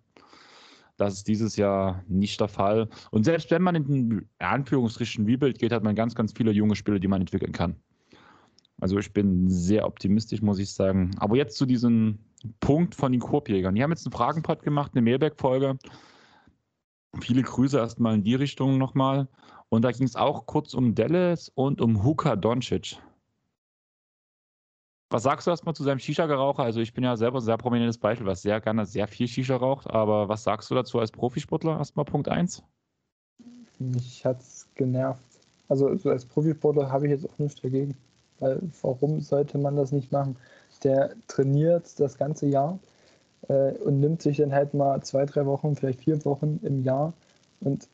Das 0.98 1.14
ist 1.14 1.28
dieses 1.28 1.56
Jahr 1.56 2.04
nicht 2.08 2.40
der 2.40 2.50
Fall. 2.50 2.90
Und 3.10 3.24
selbst 3.24 3.50
wenn 3.52 3.64
man 3.64 3.76
in 3.76 3.86
den 3.86 4.30
Anführungsstrichen 4.38 5.26
Rebuild 5.26 5.58
geht, 5.58 5.72
hat 5.72 5.84
man 5.84 5.96
ganz, 5.96 6.14
ganz 6.14 6.34
viele 6.34 6.52
junge 6.52 6.76
Spieler, 6.76 7.00
die 7.00 7.08
man 7.08 7.22
entwickeln 7.22 7.52
kann. 7.52 7.78
Also 8.84 9.00
ich 9.00 9.14
bin 9.14 9.50
sehr 9.50 9.86
optimistisch, 9.86 10.42
muss 10.42 10.60
ich 10.60 10.74
sagen. 10.74 11.12
Aber 11.16 11.38
jetzt 11.38 11.56
zu 11.56 11.66
diesem 11.66 12.20
Punkt 12.60 12.96
von 12.96 13.14
den 13.14 13.22
Korbjägern. 13.22 13.76
Die 13.76 13.82
haben 13.82 13.92
jetzt 13.92 14.06
einen 14.06 14.12
Fragenpot 14.12 14.62
gemacht, 14.62 14.92
eine 14.94 15.02
Mailback-Folge. 15.02 15.78
Viele 17.22 17.44
Grüße 17.44 17.78
erstmal 17.78 18.16
in 18.16 18.26
die 18.26 18.36
Richtung 18.36 18.78
nochmal. 18.78 19.30
Und 19.70 19.84
da 19.84 19.92
ging 19.94 20.06
es 20.06 20.18
auch 20.18 20.48
kurz 20.48 20.74
um 20.74 20.96
Dallas 20.96 21.48
und 21.56 21.80
um 21.80 22.04
Huka 22.04 22.36
Doncic. 22.36 22.98
Was 25.10 25.24
sagst 25.24 25.48
du 25.48 25.52
erstmal 25.52 25.76
zu 25.76 25.86
seinem 25.86 26.00
Shisha-Geraucher? 26.00 26.64
Also 26.64 26.82
ich 26.82 26.94
bin 26.94 27.06
ja 27.06 27.16
selber 27.16 27.38
ein 27.38 27.46
sehr 27.46 27.56
prominentes 27.56 27.98
Beispiel, 27.98 28.28
was 28.28 28.42
sehr 28.42 28.60
gerne 28.60 28.86
sehr 28.86 29.08
viel 29.08 29.30
Shisha 29.30 29.56
raucht. 29.56 29.90
Aber 29.90 30.28
was 30.28 30.44
sagst 30.44 30.70
du 30.70 30.76
dazu 30.76 31.00
als 31.00 31.10
Profisportler? 31.10 31.78
Erstmal 31.78 32.04
Punkt 32.04 32.28
1. 32.28 32.62
Mich 33.80 34.26
hat 34.26 34.42
es 34.42 34.68
genervt. 34.76 35.24
Also, 35.70 35.88
also 35.88 36.10
als 36.10 36.26
Profisportler 36.26 36.92
habe 36.92 37.06
ich 37.06 37.12
jetzt 37.12 37.30
auch 37.30 37.40
nichts 37.40 37.62
dagegen. 37.62 37.96
Weil 38.44 38.60
warum 38.82 39.22
sollte 39.22 39.58
man 39.58 39.78
das 39.78 39.94
nicht 39.94 40.12
machen? 40.12 40.36
Der 40.84 41.14
trainiert 41.28 41.98
das 41.98 42.18
ganze 42.18 42.46
Jahr 42.48 42.78
äh, 43.48 43.72
und 43.72 44.02
nimmt 44.02 44.22
sich 44.22 44.38
dann 44.38 44.52
halt 44.52 44.74
mal 44.74 45.02
zwei, 45.02 45.26
drei 45.26 45.46
Wochen, 45.46 45.78
vielleicht 45.78 46.02
vier 46.02 46.24
Wochen 46.26 46.60
im 46.62 46.84
Jahr 46.84 47.14
und 47.62 47.88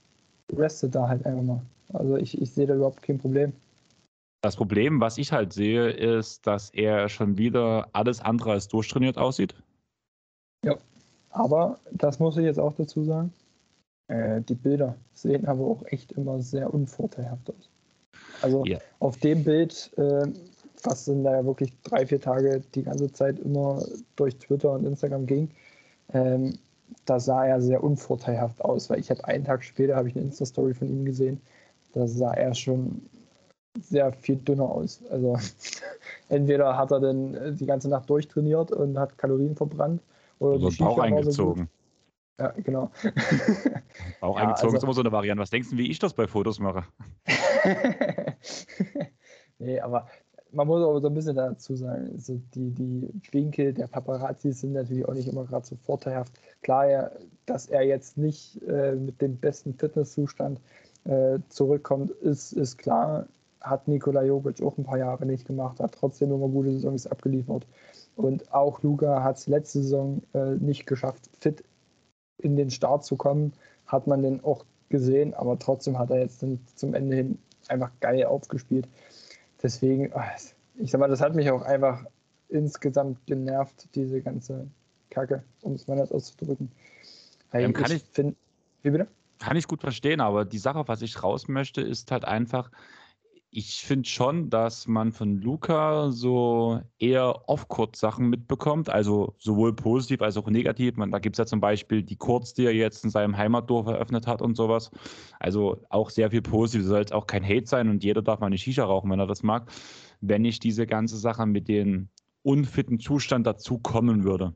restet 0.52 0.96
da 0.96 1.08
halt 1.08 1.24
einfach 1.28 1.44
mal. 1.44 1.62
Also 1.94 2.18
ich, 2.18 2.42
ich 2.42 2.52
sehe 2.52 2.66
da 2.66 2.74
überhaupt 2.74 3.04
kein 3.04 3.20
Problem. 3.20 3.54
Das 4.42 4.56
Problem, 4.56 5.00
was 5.00 5.20
ich 5.20 5.32
halt 5.32 5.54
sehe, 5.54 5.92
ist, 5.92 6.48
dass 6.48 6.72
er 6.72 7.10
schon 7.10 7.38
wieder 7.38 7.88
alles 7.94 8.20
andere 8.20 8.54
als 8.54 8.68
durchtrainiert 8.70 9.20
aussieht. 9.20 9.54
Ja, 10.66 10.78
aber 11.30 11.78
das 11.92 12.20
muss 12.20 12.38
ich 12.38 12.44
jetzt 12.44 12.60
auch 12.60 12.74
dazu 12.74 13.04
sagen. 13.04 13.32
Äh, 14.08 14.42
die 14.42 14.56
Bilder 14.56 14.96
sehen 15.14 15.46
aber 15.46 15.66
auch 15.66 15.84
echt 15.86 16.14
immer 16.14 16.42
sehr 16.42 16.74
unvorteilhaft 16.74 17.52
aus. 17.52 17.69
Also 18.42 18.66
ja. 18.66 18.80
auf 19.00 19.18
dem 19.18 19.44
Bild, 19.44 19.92
äh, 19.98 20.28
was 20.84 21.06
sind 21.06 21.24
da 21.24 21.34
ja 21.34 21.46
wirklich 21.46 21.74
drei, 21.84 22.06
vier 22.06 22.22
Tage 22.22 22.62
die 22.76 22.84
ganze 22.84 23.12
Zeit 23.12 23.40
immer 23.40 23.84
durch 24.16 24.38
Twitter 24.38 24.72
und 24.72 24.86
Instagram 24.86 25.26
ging, 25.26 25.50
ähm, 26.14 26.58
da 27.06 27.20
sah 27.20 27.46
er 27.46 27.62
sehr 27.62 27.84
unvorteilhaft 27.84 28.62
aus, 28.62 28.90
weil 28.90 29.00
ich 29.00 29.10
habe 29.10 29.26
einen 29.26 29.44
Tag 29.44 29.64
später 29.64 29.96
habe 29.96 30.10
ich 30.10 30.16
eine 30.16 30.26
Insta-Story 30.26 30.74
von 30.74 30.90
ihm 30.90 31.06
gesehen, 31.06 31.40
da 31.94 32.08
sah 32.08 32.34
er 32.34 32.54
schon 32.54 33.02
sehr 33.80 34.12
viel 34.12 34.38
dünner 34.38 34.70
aus. 34.70 35.02
Also 35.10 35.38
entweder 36.30 36.78
hat 36.78 36.92
er 36.92 37.00
dann 37.00 37.58
die 37.58 37.66
ganze 37.66 37.90
Nacht 37.90 38.10
durchtrainiert 38.10 38.72
und 38.72 38.98
hat 38.98 39.18
Kalorien 39.18 39.56
verbrannt 39.56 40.02
oder 40.40 40.54
also 40.54 40.70
die 40.70 40.78
Bauch 40.78 41.00
eingezogen. 41.00 41.70
Ja, 42.40 42.54
genau. 42.64 42.90
Bauch 44.22 44.38
ja, 44.38 44.44
eingezogen 44.44 44.68
also, 44.68 44.78
ist 44.78 44.84
immer 44.84 44.94
so 44.94 45.02
eine 45.02 45.12
Variante. 45.12 45.42
Was 45.42 45.50
denkst 45.50 45.72
du, 45.72 45.78
wie 45.78 45.92
ich 45.92 46.00
das 46.00 46.14
bei 46.14 46.26
Fotos 46.26 46.60
mache? 46.60 46.86
nee, 49.60 49.80
aber 49.80 50.08
man 50.52 50.68
muss 50.68 50.84
aber 50.84 51.00
so 51.02 51.08
ein 51.08 51.14
bisschen 51.14 51.36
dazu 51.36 51.76
sagen, 51.76 52.10
also 52.14 52.40
die, 52.54 52.72
die 52.72 53.10
Winkel 53.32 53.74
der 53.74 53.88
Paparazzi 53.88 54.52
sind 54.52 54.74
natürlich 54.74 55.08
auch 55.08 55.14
nicht 55.14 55.28
immer 55.28 55.46
gerade 55.46 55.66
so 55.66 55.76
vorteilhaft. 55.76 56.34
Klar, 56.64 57.12
dass 57.46 57.68
er 57.68 57.84
jetzt 57.84 58.18
nicht 58.18 58.62
äh, 58.64 58.96
mit 58.96 59.22
dem 59.22 59.38
besten 59.38 59.74
Fitnesszustand 59.74 60.60
äh, 61.06 61.40
zurückkommt, 61.50 62.12
ist, 62.12 62.54
ist 62.54 62.78
klar. 62.78 63.28
Hat 63.62 63.88
Nikola 63.88 64.24
Jovic 64.24 64.62
auch 64.62 64.78
ein 64.78 64.86
paar 64.86 64.98
Jahre 64.98 65.26
nicht 65.26 65.46
gemacht, 65.46 65.80
hat 65.80 65.94
trotzdem 65.94 66.32
immer 66.32 66.48
gute 66.48 66.72
Saisons 66.72 67.08
abgeliefert. 67.08 67.68
Und 68.16 68.54
auch 68.54 68.82
Luca 68.84 69.24
hat 69.24 69.38
es 69.38 69.48
letzte 69.48 69.82
Saison 69.82 70.22
äh, 70.34 70.56
nicht 70.56 70.86
geschafft, 70.86 71.30
fit 71.40 71.64
in 72.38 72.56
den 72.56 72.70
Start 72.70 73.04
zu 73.04 73.18
kommen. 73.18 73.54
Hat 73.86 74.08
man 74.08 74.22
den 74.22 74.44
auch 74.44 74.66
gesehen, 74.88 75.34
aber 75.34 75.60
trotzdem 75.60 76.00
hat 76.00 76.10
er 76.10 76.20
jetzt 76.20 76.44
zum 76.76 76.94
Ende 76.94 77.16
hin 77.16 77.38
einfach 77.70 77.92
geil 78.00 78.26
aufgespielt 78.26 78.88
deswegen, 79.62 80.12
ah, 80.14 80.32
ich 80.76 80.92
sag 80.92 81.00
mal, 81.00 81.10
das 81.10 81.22
hat 81.22 81.36
mich 81.36 81.50
auch 81.52 81.62
einfach 81.62 82.06
insgesamt 82.50 83.26
genervt, 83.26 83.88
diese 83.96 84.22
ganze 84.22 84.68
Kacke, 85.10 85.44
um 85.62 85.74
es 85.74 85.88
mal 85.88 85.98
das 85.98 86.12
auszudrücken. 86.12 86.72
Ähm, 87.54 87.74
kann 87.74 87.92
ich, 87.92 88.04
ich 88.04 88.10
find, 88.12 88.36
wie 88.84 88.92
bitte? 88.92 89.08
Kann 89.40 89.58
ich 89.58 89.68
gut 89.68 89.82
verstehen, 89.82 90.20
aber 90.22 90.46
die 90.46 90.58
Sache, 90.58 90.88
was 90.88 91.02
ich 91.02 91.24
raus 91.24 91.48
möchte, 91.48 91.82
ist 91.82 92.12
halt 92.12 92.26
einfach, 92.26 92.70
ich 93.52 93.82
finde 93.82 94.08
schon, 94.08 94.50
dass 94.52 94.88
man 94.88 95.12
von 95.12 95.38
Luca 95.38 96.12
so 96.12 96.82
eher 97.00 97.50
Off-Court-Sachen 97.50 98.30
mitbekommt, 98.30 98.90
also 98.90 99.34
sowohl 99.40 99.76
positiv 99.76 100.22
als 100.22 100.38
auch 100.38 100.48
negativ. 100.48 100.98
Man, 100.98 101.10
da 101.10 101.18
gibt 101.18 101.36
es 101.36 101.40
ja 101.40 101.46
zum 101.48 101.60
Beispiel 101.60 102.04
die 102.04 102.16
Kurz, 102.16 102.54
die 102.54 102.66
er 102.66 102.76
jetzt 102.76 103.04
in 103.04 103.10
seinem 103.10 103.38
Heimatdorf 103.38 103.88
eröffnet 103.88 104.28
hat 104.28 104.44
und 104.44 104.56
sowas. 104.56 104.92
Also 105.40 105.82
auch 105.90 106.12
sehr 106.12 106.30
viel 106.30 106.44
positiv. 106.44 106.86
Soll 106.86 107.00
jetzt 107.00 107.14
auch 107.14 107.26
kein 107.26 107.44
Hate 107.44 107.66
sein 107.66 107.90
und 107.90 108.04
jeder 108.04 108.22
darf 108.22 108.40
mal 108.40 108.48
eine 108.48 108.58
Shisha 108.58 108.84
rauchen, 108.84 109.10
wenn 109.10 109.20
er 109.20 109.28
das 109.28 109.42
mag. 109.42 109.72
Wenn 110.22 110.46
ich 110.46 110.60
diese 110.60 110.86
ganze 110.86 111.18
Sache 111.18 111.48
mit 111.48 111.68
den 111.68 112.10
unfitten 112.44 113.00
Zustand 113.00 113.46
dazu 113.46 113.80
kommen 113.80 114.24
würde, 114.24 114.54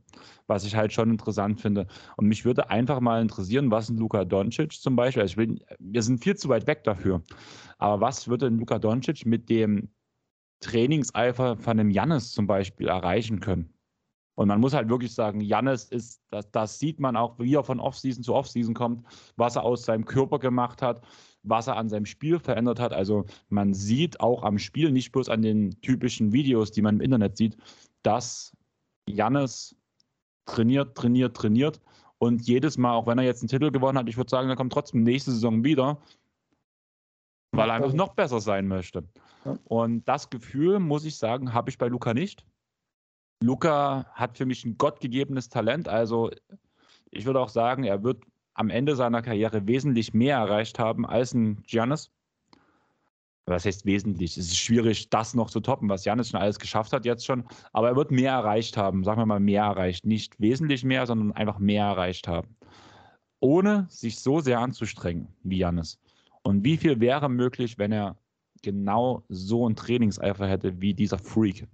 was 0.47 0.65
ich 0.65 0.76
halt 0.76 0.93
schon 0.93 1.11
interessant 1.11 1.60
finde. 1.60 1.88
Und 2.18 2.27
mich 2.27 2.45
würde 2.45 2.69
einfach 2.69 2.99
mal 2.99 3.22
interessieren, 3.22 3.72
was 3.72 3.89
ein 3.89 3.97
Luka 3.97 4.26
Doncic 4.26 4.73
zum 4.73 4.95
Beispiel, 4.95 5.22
also 5.22 5.38
will, 5.38 5.60
wir 5.80 6.01
sind 6.01 6.23
viel 6.23 6.35
zu 6.35 6.49
weit 6.49 6.68
weg 6.68 6.84
dafür, 6.84 7.22
aber 7.77 8.01
was 8.01 8.27
würde 8.27 8.47
ein 8.47 8.57
Luka 8.57 8.80
Doncic 8.80 9.26
mit 9.26 9.49
dem 9.49 9.89
Trainingseifer 10.61 11.57
von 11.57 11.80
einem 11.80 11.89
Jannis 11.89 12.31
zum 12.31 12.47
Beispiel 12.47 12.88
erreichen 12.88 13.39
können? 13.41 13.72
Und 14.35 14.47
man 14.47 14.60
muss 14.60 14.73
halt 14.73 14.89
wirklich 14.89 15.14
sagen, 15.14 15.41
Jannis 15.41 15.85
ist, 15.85 16.22
das, 16.31 16.49
das 16.51 16.80
sieht 16.80 16.99
man 16.99 17.15
auch, 17.15 17.38
wie 17.38 17.53
er 17.53 17.64
von 17.64 17.80
Offseason 17.80 18.23
zu 18.23 18.34
Offseason 18.34 18.73
kommt, 18.73 19.05
was 19.35 19.55
er 19.55 19.64
aus 19.64 19.84
seinem 19.84 20.05
Körper 20.05 20.39
gemacht 20.39 20.81
hat, 20.81 21.05
was 21.43 21.68
er 21.68 21.77
an 21.77 21.89
seinem 21.89 22.05
Spiel 22.05 22.39
verändert 22.39 22.80
hat. 22.80 22.93
Also 22.93 23.26
man 23.49 23.73
sieht 23.73 24.19
auch 24.19 24.43
am 24.43 24.57
Spiel, 24.57 24.91
nicht 24.91 25.11
bloß 25.11 25.30
an 25.30 25.43
den 25.43 25.80
typischen 25.81 26.34
Videos, 26.34 26.72
die 26.72 26.81
man 26.81 26.95
im 26.95 27.01
Internet 27.01 27.38
sieht, 27.38 27.57
dass 28.01 28.55
Jannis 29.07 29.76
trainiert, 30.45 30.95
trainiert, 30.95 31.35
trainiert. 31.35 31.80
Und 32.18 32.47
jedes 32.47 32.77
Mal, 32.77 32.93
auch 32.93 33.05
wenn 33.05 33.18
er 33.18 33.26
jetzt 33.26 33.41
einen 33.41 33.49
Titel 33.49 33.69
gewonnen 33.69 33.97
hat, 33.97 34.10
ich 34.10 34.18
würde 34.18 34.30
sagen, 34.30 34.49
er 34.49 34.55
kommt 34.55 34.73
trotzdem 34.73 35.03
nächste 35.03 35.31
Saison 35.31 35.64
wieder, 35.64 36.01
weil 37.51 37.69
er 37.69 37.76
einfach 37.76 37.93
noch 37.93 38.15
besser 38.15 38.39
sein 38.39 38.68
möchte. 38.68 39.07
Und 39.65 40.05
das 40.07 40.30
Gefühl, 40.30 40.80
muss 40.80 41.05
ich 41.05 41.18
sagen, 41.18 41.53
habe 41.53 41.69
ich 41.69 41.77
bei 41.77 41.88
Luca 41.88 42.14
nicht. 42.14 42.45
Luca 43.41 44.05
hat 44.14 44.38
für 44.38 44.45
mich 44.45 44.65
ein 44.65 44.77
gottgegebenes 44.77 45.49
Talent. 45.49 45.88
Also 45.88 46.31
ich 47.11 47.26
würde 47.26 47.39
auch 47.39 47.49
sagen, 47.49 47.84
er 47.84 48.03
wird 48.03 48.23
am 48.53 48.69
Ende 48.69 48.95
seiner 48.95 49.22
Karriere 49.22 49.68
wesentlich 49.68 50.14
mehr 50.14 50.38
erreicht 50.38 50.80
haben 50.80 51.05
als 51.05 51.34
ein 51.34 51.64
Giannis. 51.64 52.11
Was 53.45 53.65
heißt 53.65 53.85
wesentlich? 53.85 54.38
Es 54.38 54.47
ist 54.47 54.57
schwierig, 54.57 55.10
das 55.10 55.34
noch 55.34 55.49
zu 55.49 55.60
toppen, 55.60 55.89
was 55.89 56.05
Janis 56.05 56.30
schon 56.30 56.39
alles 56.39 56.60
geschafft 56.60 56.93
hat 56.93 57.03
jetzt 57.03 57.26
schon. 57.26 57.43
Aber 57.73 57.89
er 57.89 57.95
wird 57.95 58.10
mehr 58.10 58.31
erreicht 58.31 58.77
haben. 58.77 59.03
Sagen 59.03 59.19
wir 59.19 59.26
mal 59.26 59.41
mehr 59.41 59.64
erreicht. 59.64 60.05
Nicht 60.05 60.39
wesentlich 60.39 60.85
mehr, 60.85 61.05
sondern 61.05 61.34
einfach 61.34 61.60
mehr 61.60 61.84
erreicht 61.85 62.27
haben. 62.27 62.55
Ohne 63.41 63.85
sich 63.89 64.19
so 64.19 64.39
sehr 64.39 64.60
anzustrengen 64.60 65.27
wie 65.43 65.57
Janis. 65.57 65.99
Und 66.43 66.64
wie 66.64 66.77
viel 66.77 67.01
wäre 67.01 67.30
möglich, 67.30 67.77
wenn 67.77 67.91
er 67.91 68.18
genau 68.61 69.23
so 69.27 69.65
einen 69.65 69.76
Trainingseifer 69.76 70.47
hätte 70.47 70.80
wie 70.80 70.93
dieser 70.93 71.18
Freak? 71.18 71.68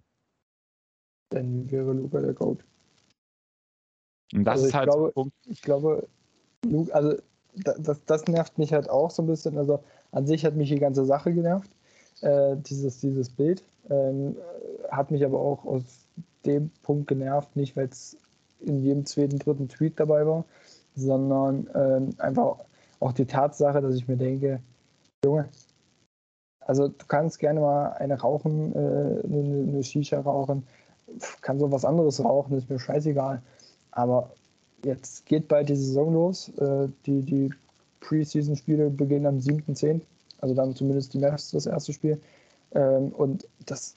Dann 1.30 1.69
wäre 1.69 1.93
Luca 1.93 2.22
der 2.22 2.34
Goat. 2.34 2.64
Und 4.34 4.45
das 4.45 4.56
also 4.56 4.68
ist 4.68 4.73
halt 4.73 4.89
glaube, 4.89 5.11
Punkt. 5.11 5.34
Ich 5.45 5.61
glaube, 5.61 6.07
Luke, 6.65 6.93
also 6.93 7.15
das, 7.56 8.03
das 8.06 8.26
nervt 8.27 8.57
mich 8.57 8.73
halt 8.73 8.89
auch 8.89 9.11
so 9.11 9.23
ein 9.23 9.27
bisschen. 9.27 9.57
Also 9.57 9.84
an 10.11 10.27
sich 10.27 10.45
hat 10.45 10.56
mich 10.56 10.69
die 10.69 10.80
ganze 10.80 11.06
Sache 11.06 11.34
genervt, 11.34 11.69
äh, 12.22 12.56
dieses, 12.57 12.99
dieses 12.99 13.30
Bild. 13.30 13.64
Ähm, 13.89 14.35
hat 14.89 15.11
mich 15.11 15.26
aber 15.26 15.39
auch 15.39 15.65
aus 15.65 15.84
dem 16.45 16.69
Punkt 16.84 17.07
genervt, 17.07 17.56
nicht 17.56 17.76
weil 17.76 17.88
es 17.88 18.18
in 18.60 18.84
jedem 18.84 19.06
zweiten, 19.06 19.39
dritten 19.39 19.68
Tweet 19.68 19.99
dabei 19.99 20.26
war, 20.26 20.45
sondern 20.95 21.69
ähm, 21.73 22.10
einfach 22.18 22.57
auch 22.99 23.14
die 23.14 23.26
Tatsache, 23.26 23.81
dass 23.81 23.95
ich 23.95 24.07
mir 24.07 24.18
denke, 24.18 24.60
Junge, 25.23 25.49
also 26.60 26.88
du 26.88 27.06
kannst 27.07 27.39
gerne 27.39 27.61
mal 27.61 27.93
eine 27.93 28.19
rauchen, 28.19 28.73
äh, 28.73 28.77
eine, 28.77 29.69
eine 29.69 29.84
Shisha 29.84 30.19
rauchen, 30.19 30.68
kann 31.41 31.60
so 31.60 31.72
was 31.72 31.86
anderes 31.86 32.23
rauchen, 32.23 32.57
ist 32.57 32.69
mir 32.69 32.80
scheißegal. 32.80 33.41
Aber 33.91 34.31
jetzt 34.84 35.26
geht 35.26 35.48
bald 35.48 35.69
die 35.69 35.76
Saison 35.76 36.14
los. 36.14 36.49
Äh, 36.57 36.88
die, 37.06 37.22
die 37.22 37.53
Preseason-Spiele 38.02 38.90
beginnen 38.90 39.26
am 39.26 39.38
7.10. 39.38 40.02
Also 40.41 40.56
dann 40.56 40.76
zumindest 40.76 41.14
die 41.14 41.19
Mavs 41.19 41.52
das 41.52 41.65
erste 41.65 41.94
Spiel. 41.94 42.19
Ähm, 42.73 43.10
und 43.10 43.48
das, 43.65 43.95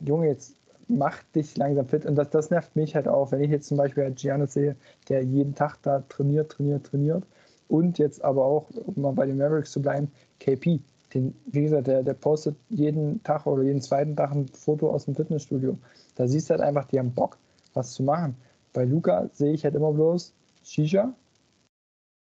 Junge, 0.00 0.28
jetzt 0.28 0.54
macht 0.88 1.34
dich 1.34 1.56
langsam 1.56 1.86
fit. 1.86 2.06
Und 2.06 2.16
das, 2.16 2.30
das 2.30 2.50
nervt 2.50 2.74
mich 2.76 2.94
halt 2.94 3.08
auch, 3.08 3.32
wenn 3.32 3.42
ich 3.42 3.50
jetzt 3.50 3.68
zum 3.68 3.76
Beispiel 3.76 4.04
halt 4.04 4.16
Giannis 4.16 4.54
sehe, 4.54 4.76
der 5.08 5.22
jeden 5.22 5.54
Tag 5.54 5.78
da 5.82 6.02
trainiert, 6.08 6.50
trainiert, 6.50 6.86
trainiert. 6.86 7.24
Und 7.68 7.98
jetzt 7.98 8.24
aber 8.24 8.44
auch, 8.44 8.66
um 8.86 9.02
mal 9.02 9.12
bei 9.12 9.26
den 9.26 9.36
Mavericks 9.36 9.72
zu 9.72 9.82
bleiben, 9.82 10.10
KP. 10.40 10.80
Den, 11.14 11.34
wie 11.46 11.62
gesagt, 11.62 11.86
der, 11.86 12.02
der 12.02 12.14
postet 12.14 12.56
jeden 12.68 13.22
Tag 13.22 13.46
oder 13.46 13.62
jeden 13.62 13.80
zweiten 13.80 14.14
Tag 14.14 14.32
ein 14.32 14.48
Foto 14.48 14.90
aus 14.90 15.06
dem 15.06 15.14
Fitnessstudio. 15.14 15.78
Da 16.16 16.28
siehst 16.28 16.50
du 16.50 16.54
halt 16.54 16.62
einfach, 16.62 16.86
die 16.86 16.98
haben 16.98 17.12
Bock, 17.12 17.38
was 17.74 17.92
zu 17.94 18.02
machen. 18.02 18.36
Bei 18.72 18.84
Luca 18.84 19.30
sehe 19.32 19.52
ich 19.52 19.64
halt 19.64 19.74
immer 19.74 19.92
bloß 19.92 20.34
Shisha, 20.62 21.14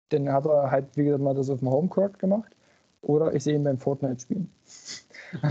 dann 0.10 0.32
hat 0.32 0.46
er 0.46 0.72
halt, 0.72 0.96
wie 0.96 1.04
gesagt, 1.04 1.24
mal 1.24 1.36
das 1.36 1.50
auf 1.50 1.60
dem 1.60 1.70
Homecourt 1.70 2.20
gemacht. 2.20 2.56
Oder 3.02 3.34
ich 3.34 3.44
sehe 3.44 3.56
ihn 3.56 3.64
beim 3.64 3.78
Fortnite 3.78 4.22
spielen. 4.22 4.50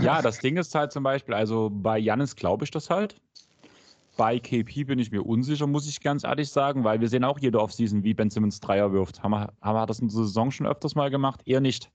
Ja, 0.01 0.21
das 0.21 0.39
Ding 0.39 0.57
ist 0.57 0.75
halt 0.75 0.91
zum 0.91 1.03
Beispiel, 1.03 1.33
also 1.33 1.69
bei 1.71 1.97
Jannis 1.97 2.35
glaube 2.35 2.65
ich 2.65 2.71
das 2.71 2.89
halt. 2.89 3.15
Bei 4.17 4.37
KP 4.37 4.83
bin 4.83 4.99
ich 4.99 5.09
mir 5.09 5.25
unsicher, 5.25 5.67
muss 5.67 5.87
ich 5.87 6.01
ganz 6.01 6.25
ehrlich 6.25 6.49
sagen, 6.49 6.83
weil 6.83 6.99
wir 6.99 7.07
sehen 7.07 7.23
auch 7.23 7.39
jede 7.39 7.61
Offseason, 7.61 8.03
wie 8.03 8.13
Ben 8.13 8.29
Simmons 8.29 8.59
Dreier 8.59 8.91
wirft. 8.91 9.23
Haben 9.23 9.31
wir, 9.31 9.53
haben 9.61 9.75
wir 9.75 9.85
das 9.85 9.99
in 9.99 10.09
der 10.09 10.15
Saison 10.17 10.51
schon 10.51 10.67
öfters 10.67 10.95
mal 10.95 11.09
gemacht? 11.09 11.39
Eher 11.45 11.61
nicht. 11.61 11.89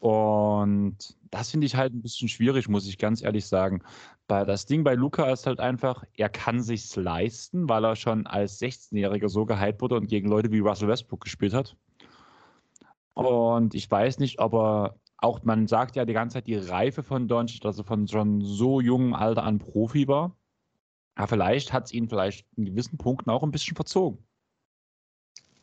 Und 0.00 0.96
das 1.30 1.50
finde 1.50 1.66
ich 1.66 1.76
halt 1.76 1.92
ein 1.92 2.00
bisschen 2.00 2.28
schwierig, 2.28 2.68
muss 2.68 2.88
ich 2.88 2.96
ganz 2.96 3.22
ehrlich 3.22 3.46
sagen. 3.46 3.82
Das 4.28 4.64
Ding 4.64 4.82
bei 4.82 4.94
Luca 4.94 5.30
ist 5.30 5.46
halt 5.46 5.60
einfach, 5.60 6.04
er 6.16 6.30
kann 6.30 6.62
sich's 6.62 6.96
leisten, 6.96 7.68
weil 7.68 7.84
er 7.84 7.96
schon 7.96 8.26
als 8.26 8.60
16-Jähriger 8.60 9.28
so 9.28 9.44
gehypt 9.44 9.82
wurde 9.82 9.96
und 9.96 10.06
gegen 10.06 10.28
Leute 10.28 10.50
wie 10.52 10.60
Russell 10.60 10.88
Westbrook 10.88 11.20
gespielt 11.20 11.52
hat. 11.52 11.76
Und 13.12 13.74
ich 13.74 13.90
weiß 13.90 14.20
nicht, 14.20 14.40
ob 14.40 14.54
er 14.54 14.96
auch, 15.18 15.42
man 15.42 15.66
sagt 15.66 15.96
ja 15.96 16.06
die 16.06 16.14
ganze 16.14 16.34
Zeit, 16.34 16.46
die 16.46 16.56
Reife 16.56 17.02
von 17.02 17.28
Doncic, 17.28 17.66
also 17.66 17.82
von 17.82 18.08
schon 18.08 18.40
so 18.40 18.80
jungem 18.80 19.12
Alter 19.12 19.42
an 19.42 19.58
Profi 19.58 20.08
war. 20.08 20.34
Aber 21.14 21.28
vielleicht 21.28 21.74
hat 21.74 21.86
es 21.86 21.92
ihn 21.92 22.08
vielleicht 22.08 22.46
in 22.56 22.64
gewissen 22.64 22.96
Punkten 22.96 23.28
auch 23.28 23.42
ein 23.42 23.50
bisschen 23.50 23.76
verzogen. 23.76 24.24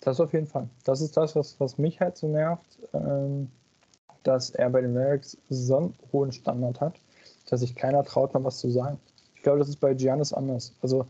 Das 0.01 0.19
auf 0.19 0.33
jeden 0.33 0.45
Fall. 0.45 0.69
Das 0.83 1.01
ist 1.01 1.17
das, 1.17 1.35
was, 1.35 1.59
was 1.59 1.79
mich 1.79 1.99
halt 1.99 2.17
so 2.17 2.27
nervt. 2.27 2.77
Ähm 2.93 3.49
dass 4.27 4.49
er 4.49 4.69
bei 4.69 4.81
den 4.81 4.93
Mavericks 4.93 5.37
so 5.49 5.77
einen 5.77 5.93
hohen 6.11 6.31
Standard 6.31 6.81
hat, 6.81 6.95
dass 7.49 7.61
sich 7.61 7.75
keiner 7.75 8.03
traut, 8.03 8.33
mal 8.33 8.43
was 8.43 8.59
zu 8.59 8.69
sagen. 8.69 8.99
Ich 9.35 9.41
glaube, 9.41 9.59
das 9.59 9.69
ist 9.69 9.79
bei 9.79 9.93
Giannis 9.93 10.33
anders. 10.33 10.73
Also, 10.81 11.05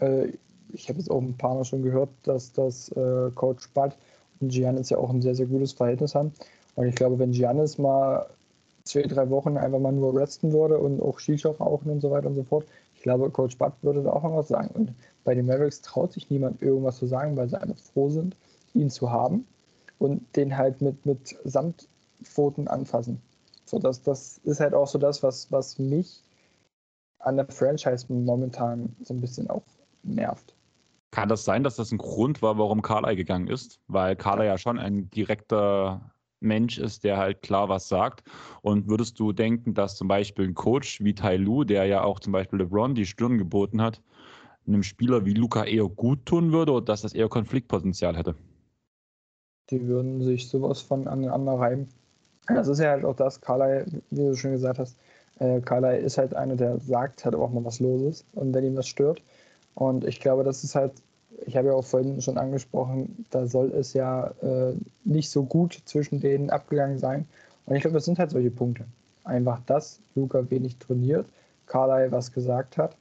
äh, 0.00 0.32
ich 0.72 0.88
habe 0.88 0.98
jetzt 0.98 1.10
auch 1.10 1.22
ein 1.22 1.36
paar 1.36 1.54
Mal 1.54 1.64
schon 1.64 1.82
gehört, 1.82 2.08
dass 2.24 2.52
das 2.52 2.90
äh, 2.90 3.30
Coach 3.34 3.68
Bud 3.72 3.92
und 4.40 4.48
Giannis 4.48 4.90
ja 4.90 4.98
auch 4.98 5.10
ein 5.10 5.22
sehr, 5.22 5.36
sehr 5.36 5.46
gutes 5.46 5.72
Verhältnis 5.72 6.14
haben. 6.14 6.32
Und 6.74 6.88
ich 6.88 6.96
glaube, 6.96 7.18
wenn 7.20 7.30
Giannis 7.30 7.78
mal 7.78 8.26
zwei, 8.82 9.02
drei 9.02 9.30
Wochen 9.30 9.56
einfach 9.56 9.78
mal 9.78 9.92
nur 9.92 10.18
resten 10.18 10.52
würde 10.52 10.78
und 10.78 11.00
auch 11.00 11.20
Shisha 11.20 11.50
rauchen 11.50 11.90
und 11.90 12.00
so 12.00 12.10
weiter 12.10 12.26
und 12.26 12.34
so 12.34 12.42
fort, 12.42 12.66
ich 12.96 13.02
glaube, 13.02 13.30
Coach 13.30 13.56
Bud 13.58 13.72
würde 13.82 14.02
da 14.02 14.10
auch 14.10 14.24
noch 14.24 14.36
was 14.36 14.48
sagen. 14.48 14.70
Und 14.74 14.92
bei 15.22 15.34
den 15.36 15.46
Mavericks 15.46 15.82
traut 15.82 16.12
sich 16.12 16.30
niemand 16.30 16.60
irgendwas 16.62 16.96
zu 16.96 17.06
sagen, 17.06 17.36
weil 17.36 17.48
sie 17.48 17.60
einfach 17.60 17.78
froh 17.78 18.08
sind, 18.08 18.36
ihn 18.74 18.90
zu 18.90 19.10
haben 19.10 19.46
und 19.98 20.22
den 20.36 20.56
halt 20.56 20.80
mit, 20.82 21.06
mit 21.06 21.36
Samtpfoten 22.26 22.68
anfassen. 22.68 23.20
So, 23.64 23.78
das, 23.78 24.02
das 24.02 24.38
ist 24.38 24.60
halt 24.60 24.74
auch 24.74 24.86
so 24.86 24.98
das, 24.98 25.22
was, 25.22 25.50
was 25.50 25.78
mich 25.78 26.22
an 27.18 27.36
der 27.36 27.46
Franchise 27.46 28.12
momentan 28.12 28.94
so 29.02 29.14
ein 29.14 29.20
bisschen 29.20 29.50
auch 29.50 29.64
nervt. 30.02 30.54
Kann 31.10 31.28
das 31.28 31.44
sein, 31.44 31.64
dass 31.64 31.76
das 31.76 31.92
ein 31.92 31.98
Grund 31.98 32.42
war, 32.42 32.58
warum 32.58 32.82
Carly 32.82 33.16
gegangen 33.16 33.48
ist? 33.48 33.80
Weil 33.88 34.16
Carly 34.16 34.46
ja 34.46 34.58
schon 34.58 34.78
ein 34.78 35.10
direkter 35.10 36.12
Mensch 36.40 36.78
ist, 36.78 37.04
der 37.04 37.16
halt 37.16 37.42
klar 37.42 37.68
was 37.68 37.88
sagt. 37.88 38.22
Und 38.60 38.88
würdest 38.88 39.18
du 39.18 39.32
denken, 39.32 39.72
dass 39.72 39.96
zum 39.96 40.08
Beispiel 40.08 40.46
ein 40.46 40.54
Coach 40.54 41.02
wie 41.02 41.14
Tai 41.14 41.36
Lu, 41.36 41.64
der 41.64 41.86
ja 41.86 42.04
auch 42.04 42.20
zum 42.20 42.32
Beispiel 42.32 42.58
LeBron 42.60 42.94
die 42.94 43.06
Stirn 43.06 43.38
geboten 43.38 43.80
hat, 43.80 44.02
einem 44.66 44.82
Spieler 44.82 45.24
wie 45.24 45.32
Luca 45.32 45.64
eher 45.64 45.88
gut 45.88 46.26
tun 46.26 46.52
würde 46.52 46.72
oder 46.72 46.84
dass 46.84 47.02
das 47.02 47.14
eher 47.14 47.28
Konfliktpotenzial 47.28 48.16
hätte? 48.16 48.34
Die 49.70 49.86
würden 49.86 50.22
sich 50.22 50.48
sowas 50.48 50.80
von 50.82 51.08
aneinander 51.08 51.54
reiben. 51.54 51.88
Das 52.48 52.68
ist 52.68 52.78
ja 52.78 52.90
halt 52.90 53.04
auch 53.04 53.16
das, 53.16 53.40
Carly, 53.40 53.84
wie 54.10 54.24
du 54.24 54.36
schon 54.36 54.52
gesagt 54.52 54.78
hast, 54.78 54.96
äh, 55.38 55.60
Carly 55.60 55.98
ist 55.98 56.18
halt 56.18 56.34
einer, 56.34 56.56
der 56.56 56.78
sagt 56.80 57.24
halt 57.24 57.34
auch 57.34 57.50
mal 57.50 57.64
was 57.64 57.80
los 57.80 58.02
ist 58.02 58.24
und 58.34 58.54
wenn 58.54 58.64
ihm 58.64 58.76
das 58.76 58.86
stört. 58.86 59.22
Und 59.74 60.04
ich 60.04 60.20
glaube, 60.20 60.44
das 60.44 60.64
ist 60.64 60.74
halt 60.74 60.92
ich 61.44 61.56
habe 61.56 61.68
ja 61.68 61.74
auch 61.74 61.84
vorhin 61.84 62.20
schon 62.22 62.38
angesprochen, 62.38 63.26
da 63.30 63.46
soll 63.46 63.72
es 63.72 63.92
ja 63.92 64.28
äh, 64.42 64.74
nicht 65.04 65.30
so 65.30 65.44
gut 65.44 65.80
zwischen 65.84 66.20
denen 66.20 66.50
abgegangen 66.50 66.98
sein. 66.98 67.26
Und 67.66 67.76
ich 67.76 67.82
glaube, 67.82 67.94
das 67.94 68.04
sind 68.04 68.18
halt 68.18 68.30
solche 68.30 68.50
Punkte. 68.50 68.84
Einfach, 69.24 69.60
dass 69.66 70.00
Luca 70.14 70.48
wenig 70.50 70.76
trainiert, 70.78 71.26
Carlyle 71.66 72.12
was 72.12 72.32
gesagt 72.32 72.78
hat 72.78 72.96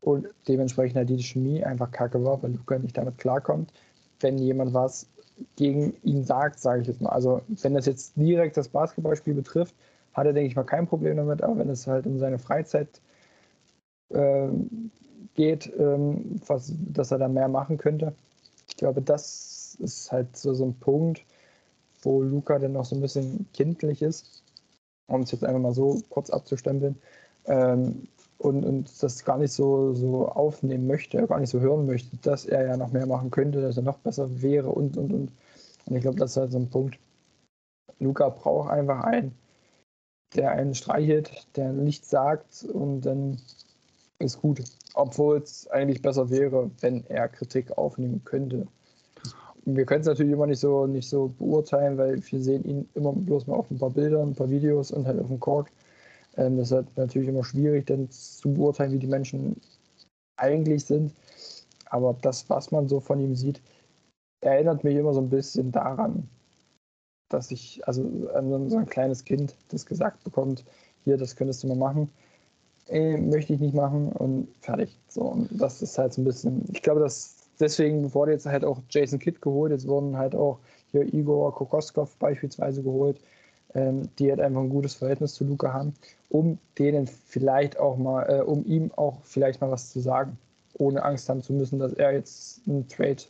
und 0.00 0.26
dementsprechend 0.48 0.96
halt 0.96 1.08
die 1.08 1.22
Chemie 1.22 1.64
einfach 1.64 1.90
kacke 1.90 2.22
war, 2.24 2.42
weil 2.42 2.52
Luca 2.52 2.78
nicht 2.78 2.96
damit 2.96 3.18
klarkommt. 3.18 3.72
Wenn 4.20 4.38
jemand 4.38 4.74
was 4.74 5.06
gegen 5.56 5.94
ihn 6.02 6.24
sagt, 6.24 6.60
sage 6.60 6.82
ich 6.82 6.88
jetzt 6.88 7.00
mal. 7.00 7.10
Also, 7.10 7.42
wenn 7.62 7.74
das 7.74 7.86
jetzt 7.86 8.16
direkt 8.16 8.56
das 8.56 8.68
Basketballspiel 8.68 9.34
betrifft, 9.34 9.74
hat 10.14 10.26
er, 10.26 10.32
denke 10.32 10.48
ich 10.48 10.56
mal, 10.56 10.64
kein 10.64 10.86
Problem 10.86 11.16
damit. 11.16 11.42
Aber 11.42 11.58
wenn 11.58 11.70
es 11.70 11.86
halt 11.86 12.06
um 12.06 12.18
seine 12.18 12.38
Freizeit 12.38 12.88
äh, 14.10 14.48
geht, 15.34 15.72
ähm, 15.78 16.40
was, 16.46 16.72
dass 16.92 17.10
er 17.12 17.18
da 17.18 17.28
mehr 17.28 17.48
machen 17.48 17.78
könnte. 17.78 18.14
Ich 18.68 18.76
glaube, 18.76 19.02
das 19.02 19.76
ist 19.80 20.10
halt 20.12 20.36
so, 20.36 20.54
so 20.54 20.64
ein 20.64 20.74
Punkt, 20.74 21.24
wo 22.02 22.22
Luca 22.22 22.58
dann 22.58 22.72
noch 22.72 22.84
so 22.84 22.96
ein 22.96 23.00
bisschen 23.00 23.46
kindlich 23.52 24.02
ist, 24.02 24.42
um 25.06 25.22
es 25.22 25.32
jetzt 25.32 25.44
einfach 25.44 25.60
mal 25.60 25.74
so 25.74 26.02
kurz 26.10 26.30
abzustempeln. 26.30 26.96
Ähm, 27.46 28.08
und, 28.38 28.64
und 28.64 29.02
das 29.02 29.24
gar 29.24 29.38
nicht 29.38 29.52
so, 29.52 29.94
so 29.94 30.28
aufnehmen 30.28 30.86
möchte, 30.86 31.26
gar 31.26 31.40
nicht 31.40 31.50
so 31.50 31.60
hören 31.60 31.86
möchte, 31.86 32.16
dass 32.18 32.46
er 32.46 32.66
ja 32.66 32.76
noch 32.76 32.92
mehr 32.92 33.06
machen 33.06 33.30
könnte, 33.30 33.60
dass 33.60 33.76
er 33.76 33.82
noch 33.82 33.98
besser 33.98 34.40
wäre 34.40 34.68
und, 34.70 34.96
und, 34.96 35.12
und. 35.12 35.32
Und 35.86 35.96
ich 35.96 36.02
glaube, 36.02 36.18
das 36.18 36.32
ist 36.32 36.36
halt 36.36 36.52
so 36.52 36.58
ein 36.58 36.70
Punkt. 36.70 36.98
Luca 37.98 38.28
braucht 38.28 38.70
einfach 38.70 39.04
einen, 39.04 39.34
der 40.36 40.52
einen 40.52 40.74
streichelt, 40.74 41.46
der 41.56 41.72
nichts 41.72 42.10
sagt 42.10 42.64
und 42.64 43.00
dann 43.00 43.38
ist 44.18 44.40
gut. 44.40 44.62
Obwohl 44.94 45.38
es 45.38 45.68
eigentlich 45.68 46.02
besser 46.02 46.30
wäre, 46.30 46.70
wenn 46.80 47.04
er 47.06 47.28
Kritik 47.28 47.76
aufnehmen 47.76 48.22
könnte. 48.24 48.66
Wir 49.64 49.84
können 49.84 50.00
es 50.00 50.06
natürlich 50.06 50.32
immer 50.32 50.46
nicht 50.46 50.60
so, 50.60 50.86
nicht 50.86 51.08
so 51.08 51.28
beurteilen, 51.38 51.98
weil 51.98 52.22
wir 52.24 52.40
sehen 52.40 52.64
ihn 52.64 52.88
immer 52.94 53.12
bloß 53.12 53.46
mal 53.46 53.56
auf 53.56 53.70
ein 53.70 53.78
paar 53.78 53.90
Bildern, 53.90 54.28
ein 54.28 54.34
paar 54.34 54.50
Videos 54.50 54.92
und 54.92 55.06
halt 55.06 55.20
auf 55.20 55.28
dem 55.28 55.40
Court. 55.40 55.68
Ähm, 56.36 56.56
das 56.56 56.68
ist 56.68 56.72
halt 56.72 56.96
natürlich 56.96 57.28
immer 57.28 57.44
schwierig, 57.44 57.86
denn 57.86 58.10
zu 58.10 58.52
beurteilen, 58.52 58.92
wie 58.92 58.98
die 58.98 59.06
Menschen 59.06 59.60
eigentlich 60.36 60.84
sind. 60.84 61.12
Aber 61.86 62.14
das, 62.20 62.48
was 62.50 62.70
man 62.70 62.88
so 62.88 63.00
von 63.00 63.20
ihm 63.20 63.34
sieht, 63.34 63.60
erinnert 64.40 64.84
mich 64.84 64.96
immer 64.96 65.14
so 65.14 65.20
ein 65.20 65.30
bisschen 65.30 65.72
daran, 65.72 66.28
dass 67.28 67.50
ich, 67.50 67.86
also 67.86 68.02
an 68.34 68.70
so 68.70 68.76
ein 68.76 68.86
kleines 68.86 69.24
Kind, 69.24 69.56
das 69.68 69.86
gesagt 69.86 70.24
bekommt, 70.24 70.64
hier, 71.04 71.16
das 71.16 71.36
könntest 71.36 71.62
du 71.62 71.68
mal 71.68 71.76
machen 71.76 72.10
ey, 72.88 73.18
möchte 73.18 73.54
ich 73.54 73.60
nicht 73.60 73.74
machen 73.74 74.12
und 74.12 74.48
fertig. 74.60 74.98
So, 75.08 75.22
und 75.22 75.48
das 75.60 75.82
ist 75.82 75.98
halt 75.98 76.12
so 76.12 76.22
ein 76.22 76.24
bisschen, 76.24 76.64
ich 76.72 76.82
glaube, 76.82 77.00
dass 77.00 77.36
deswegen 77.60 78.12
wurde 78.14 78.32
jetzt 78.32 78.46
halt 78.46 78.64
auch 78.64 78.80
Jason 78.90 79.18
Kidd 79.18 79.40
geholt, 79.40 79.72
jetzt 79.72 79.86
wurden 79.86 80.16
halt 80.16 80.34
auch 80.34 80.58
hier 80.90 81.12
Igor 81.12 81.54
Kokoskov 81.54 82.16
beispielsweise 82.16 82.82
geholt, 82.82 83.20
ähm, 83.74 84.08
die 84.18 84.30
halt 84.30 84.40
einfach 84.40 84.60
ein 84.60 84.70
gutes 84.70 84.94
Verhältnis 84.94 85.34
zu 85.34 85.44
Luca 85.44 85.72
haben, 85.72 85.94
um 86.28 86.58
denen 86.78 87.06
vielleicht 87.06 87.78
auch 87.78 87.96
mal, 87.96 88.22
äh, 88.24 88.42
um 88.42 88.64
ihm 88.64 88.90
auch 88.96 89.18
vielleicht 89.22 89.60
mal 89.60 89.70
was 89.70 89.90
zu 89.90 90.00
sagen, 90.00 90.38
ohne 90.74 91.02
Angst 91.02 91.28
haben 91.28 91.42
zu 91.42 91.52
müssen, 91.52 91.78
dass 91.78 91.92
er 91.92 92.12
jetzt 92.12 92.62
einen 92.66 92.88
Trade 92.88 93.22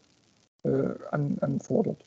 äh, 0.64 0.94
an, 1.10 1.38
anfordert. 1.40 2.04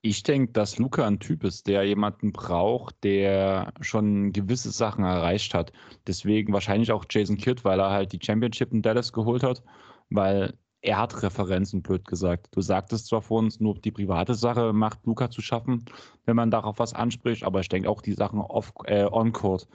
Ich 0.00 0.22
denke, 0.22 0.52
dass 0.52 0.78
Luca 0.78 1.06
ein 1.06 1.18
Typ 1.18 1.44
ist, 1.44 1.66
der 1.66 1.82
jemanden 1.82 2.32
braucht, 2.32 3.02
der 3.02 3.72
schon 3.80 4.32
gewisse 4.32 4.70
Sachen 4.70 5.04
erreicht 5.04 5.54
hat. 5.54 5.72
Deswegen 6.06 6.52
wahrscheinlich 6.52 6.92
auch 6.92 7.04
Jason 7.10 7.36
Kidd, 7.36 7.64
weil 7.64 7.80
er 7.80 7.90
halt 7.90 8.12
die 8.12 8.20
Championship 8.22 8.72
in 8.72 8.82
Dallas 8.82 9.12
geholt 9.12 9.42
hat, 9.42 9.62
weil 10.10 10.54
er 10.80 10.98
hat 10.98 11.22
Referenzen, 11.22 11.82
blöd 11.82 12.06
gesagt. 12.06 12.48
Du 12.52 12.60
sagtest 12.60 13.08
zwar 13.08 13.22
vor 13.22 13.40
uns, 13.40 13.60
nur 13.60 13.74
die 13.74 13.90
private 13.90 14.34
Sache 14.34 14.72
macht 14.72 15.04
Luca 15.04 15.30
zu 15.30 15.42
schaffen, 15.42 15.84
wenn 16.24 16.36
man 16.36 16.50
darauf 16.50 16.78
was 16.78 16.94
anspricht, 16.94 17.44
aber 17.44 17.60
ich 17.60 17.68
denke 17.68 17.88
auch 17.88 18.00
die 18.00 18.12
Sachen 18.12 18.40
off, 18.40 18.72
äh, 18.84 19.04
on-court, 19.04 19.66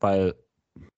weil 0.00 0.34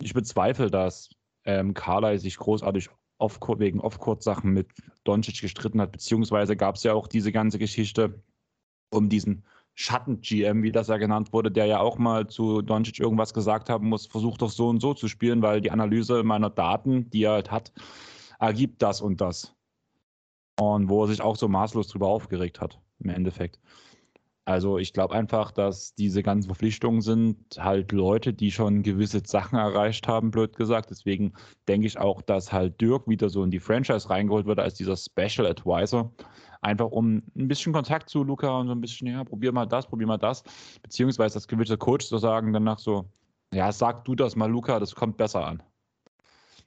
ich 0.03 0.13
bezweifle, 0.13 0.71
dass 0.71 1.11
ähm, 1.45 1.75
Carly 1.75 2.19
sich 2.19 2.37
großartig 2.37 2.89
off 3.19 3.39
wegen 3.59 3.81
Off-Court-Sachen 3.81 4.51
mit 4.51 4.69
Doncic 5.05 5.41
gestritten 5.41 5.81
hat, 5.81 5.93
beziehungsweise 5.93 6.57
gab 6.57 6.75
es 6.75 6.83
ja 6.83 6.95
auch 6.95 7.07
diese 7.07 7.31
ganze 7.31 7.59
Geschichte 7.59 8.23
um 8.91 9.09
diesen 9.09 9.45
Schatten-GM, 9.75 10.63
wie 10.63 10.73
das 10.73 10.89
ja 10.89 10.99
genannt 10.99 11.33
wurde, 11.33 11.51
der 11.51 11.67
ja 11.67 11.81
auch 11.81 11.99
mal 11.99 12.29
zu 12.29 12.63
Doncic 12.63 13.01
irgendwas 13.01 13.35
gesagt 13.35 13.69
haben 13.69 13.89
muss, 13.89 14.07
versucht 14.07 14.43
doch 14.43 14.51
so 14.51 14.69
und 14.69 14.81
so 14.81 14.95
zu 14.95 15.09
spielen, 15.09 15.43
weil 15.43 15.61
die 15.61 15.71
Analyse 15.71 16.23
meiner 16.23 16.51
Daten, 16.51 17.11
die 17.11 17.25
er 17.25 17.33
halt 17.33 17.51
hat, 17.51 17.73
ergibt 18.39 18.83
das 18.83 19.01
und 19.01 19.21
das. 19.21 19.55
Und 20.59 20.89
wo 20.89 21.03
er 21.05 21.09
sich 21.09 21.21
auch 21.21 21.37
so 21.37 21.49
maßlos 21.49 21.89
drüber 21.89 22.09
aufgeregt 22.09 22.61
hat, 22.61 22.81
im 23.01 23.11
Endeffekt. 23.11 23.61
Also 24.47 24.79
ich 24.79 24.93
glaube 24.93 25.15
einfach, 25.15 25.53
dass 25.53 25.95
diese 25.95 26.23
ganzen 26.23 26.49
Verpflichtungen 26.49 27.01
sind 27.01 27.39
halt 27.59 27.93
Leute, 27.93 28.35
die 28.35 28.51
schon 28.51 28.83
gewisse 28.83 29.23
Sachen 29.25 29.59
erreicht 29.59 30.07
haben, 30.07 30.31
blöd 30.31 30.55
gesagt. 30.55 30.91
Deswegen 30.91 31.33
denke 31.67 31.87
ich 31.87 31.99
auch, 31.99 32.21
dass 32.21 32.53
halt 32.53 32.79
Dirk 32.81 33.09
wieder 33.09 33.31
so 33.31 33.43
in 33.43 33.51
die 33.51 33.59
Franchise 33.59 34.11
reingeholt 34.11 34.45
wird 34.45 34.59
als 34.59 34.75
dieser 34.75 34.97
Special 34.97 35.47
Advisor 35.47 36.13
einfach 36.65 36.91
um 36.91 37.23
ein 37.37 37.49
bisschen 37.49 37.73
Kontakt 37.73 38.09
zu 38.09 38.25
Luca 38.25 38.59
und 38.59 38.67
so 38.67 38.73
ein 38.73 38.81
bisschen, 38.81 39.07
ja, 39.09 39.23
probier 39.23 39.53
mal 39.53 39.67
das, 39.67 39.87
probier 39.87 40.07
mal 40.07 40.19
das, 40.19 40.43
beziehungsweise 40.83 41.35
das 41.35 41.47
gewisse 41.47 41.77
Coach 41.77 42.07
zu 42.07 42.19
sagen 42.19 42.53
danach 42.53 42.79
so, 42.79 43.05
ja, 43.53 43.71
sag 43.71 44.05
du 44.05 44.15
das 44.15 44.35
mal, 44.35 44.51
Luca, 44.51 44.81
das 44.81 44.95
kommt 44.95 45.17
besser 45.17 45.47
an. 45.47 45.63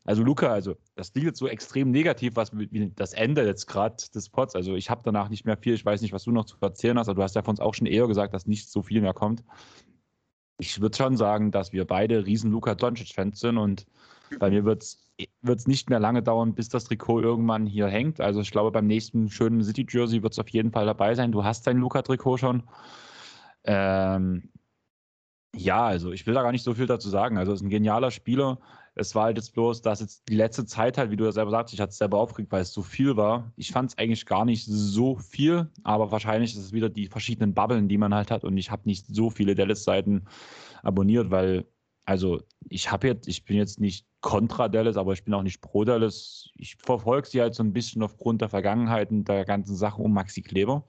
Also 0.08 0.24
Luca, 0.24 0.48
also 0.48 0.78
das 0.96 1.12
klingt 1.12 1.28
jetzt 1.28 1.38
so 1.38 1.48
extrem 1.48 1.92
negativ, 1.92 2.38
was 2.38 2.58
wie 2.58 2.92
das 2.96 3.12
Ende 3.12 3.46
jetzt 3.46 3.68
gerade 3.68 3.98
des 4.16 4.30
Pots. 4.30 4.56
Also 4.56 4.76
ich 4.76 4.90
habe 4.90 5.02
danach 5.04 5.28
nicht 5.28 5.46
mehr 5.46 5.58
viel. 5.58 5.74
Ich 5.74 5.86
weiß 5.86 6.02
nicht, 6.02 6.14
was 6.14 6.24
du 6.24 6.32
noch 6.32 6.46
zu 6.46 6.56
erzählen 6.62 6.98
hast, 6.98 7.10
aber 7.10 7.18
du 7.18 7.24
hast 7.24 7.36
ja 7.36 7.44
von 7.44 7.52
uns 7.52 7.60
auch 7.60 7.74
schon 7.74 7.88
eher 7.88 8.08
gesagt, 8.08 8.34
dass 8.34 8.48
nicht 8.48 8.72
so 8.72 8.82
viel 8.82 9.02
mehr 9.02 9.14
kommt. 9.14 9.44
Ich 10.60 10.80
würde 10.80 10.96
schon 10.96 11.18
sagen, 11.18 11.52
dass 11.52 11.74
wir 11.74 11.86
beide 11.86 12.26
riesen 12.26 12.52
Luca 12.52 12.74
Doncic-Fans 12.74 13.40
sind 13.40 13.58
und 13.58 13.86
bei 14.40 14.50
mir 14.50 14.64
wird 14.64 14.84
es 14.84 15.08
wird 15.42 15.60
es 15.60 15.68
nicht 15.68 15.90
mehr 15.90 16.00
lange 16.00 16.24
dauern, 16.24 16.54
bis 16.54 16.70
das 16.70 16.86
Trikot 16.86 17.22
irgendwann 17.22 17.66
hier 17.66 17.88
hängt. 17.88 18.22
Also 18.22 18.40
ich 18.42 18.52
glaube, 18.52 18.72
beim 18.72 18.88
nächsten 18.88 19.30
schönen 19.30 19.64
City-Jersey 19.64 20.24
wird 20.24 20.34
es 20.34 20.40
auf 20.40 20.50
jeden 20.50 20.72
Fall 20.72 20.86
dabei 20.86 21.16
sein. 21.16 21.32
Du 21.32 21.44
hast 21.44 21.66
dein 21.68 21.78
Luca-Trikot 21.78 22.38
schon. 22.38 22.64
Ähm, 23.64 24.50
ja, 25.56 25.86
also 25.86 26.12
ich 26.12 26.28
will 26.28 26.34
da 26.34 26.44
gar 26.44 26.52
nicht 26.52 26.64
so 26.64 26.76
viel 26.76 26.86
dazu 26.86 27.10
sagen. 27.10 27.38
Also 27.38 27.52
es 27.52 27.60
ist 27.60 27.66
ein 27.66 27.70
genialer 27.70 28.12
Spieler. 28.12 28.60
Es 28.98 29.16
war 29.16 29.26
halt 29.26 29.38
jetzt 29.38 29.54
bloß, 29.54 29.82
dass 29.82 30.00
jetzt 30.00 30.28
die 30.28 30.36
letzte 30.36 30.66
Zeit 30.66 30.98
halt, 30.98 31.12
wie 31.12 31.16
du 31.16 31.26
ja 31.26 31.32
selber 31.32 31.52
sagst, 31.52 31.74
ich 31.74 31.80
hatte 31.80 31.92
es 31.92 31.98
selber 31.98 32.18
aufgeregt, 32.18 32.52
weil 32.52 32.62
es 32.62 32.74
so 32.74 32.82
viel 32.82 33.16
war. 33.16 33.52
Ich 33.56 33.72
fand 33.72 33.92
es 33.92 33.98
eigentlich 33.98 34.26
gar 34.26 34.46
nicht 34.46 34.66
so 34.66 35.16
viel, 35.16 35.70
aber 35.84 36.12
wahrscheinlich 36.12 36.54
ist 36.54 36.64
es 36.64 36.74
wieder 36.74 36.90
die 36.90 37.08
verschiedenen 37.08 37.54
Bubblen, 37.54 37.88
die 37.88 37.98
man 37.98 38.14
halt 38.14 38.32
hat 38.32 38.44
und 38.44 38.58
ich 38.58 38.72
habe 38.72 38.84
nicht 38.86 39.06
so 39.08 39.30
viele 39.30 39.56
Dallas-Seiten 39.56 40.26
abonniert, 40.84 41.32
weil 41.32 41.66
also 42.08 42.42
ich 42.70 42.90
habe 42.90 43.08
jetzt, 43.08 43.28
ich 43.28 43.44
bin 43.44 43.58
jetzt 43.58 43.82
nicht 43.82 44.08
kontra 44.22 44.70
Dallas, 44.70 44.96
aber 44.96 45.12
ich 45.12 45.26
bin 45.26 45.34
auch 45.34 45.44
nicht 45.44 45.60
pro 45.60 45.84
Dallas. 45.84 46.50
Ich 46.56 46.78
verfolge 46.78 47.28
sie 47.28 47.42
halt 47.42 47.54
so 47.54 47.64
ein 47.64 47.74
bisschen 47.74 48.02
aufgrund 48.02 48.42
der 48.42 48.48
Vergangenheiten 48.48 49.26
der 49.26 49.44
ganzen 49.44 49.76
Sache 49.76 50.02
um 50.02 50.14
Maxi 50.14 50.42
Kleber. 50.42 50.86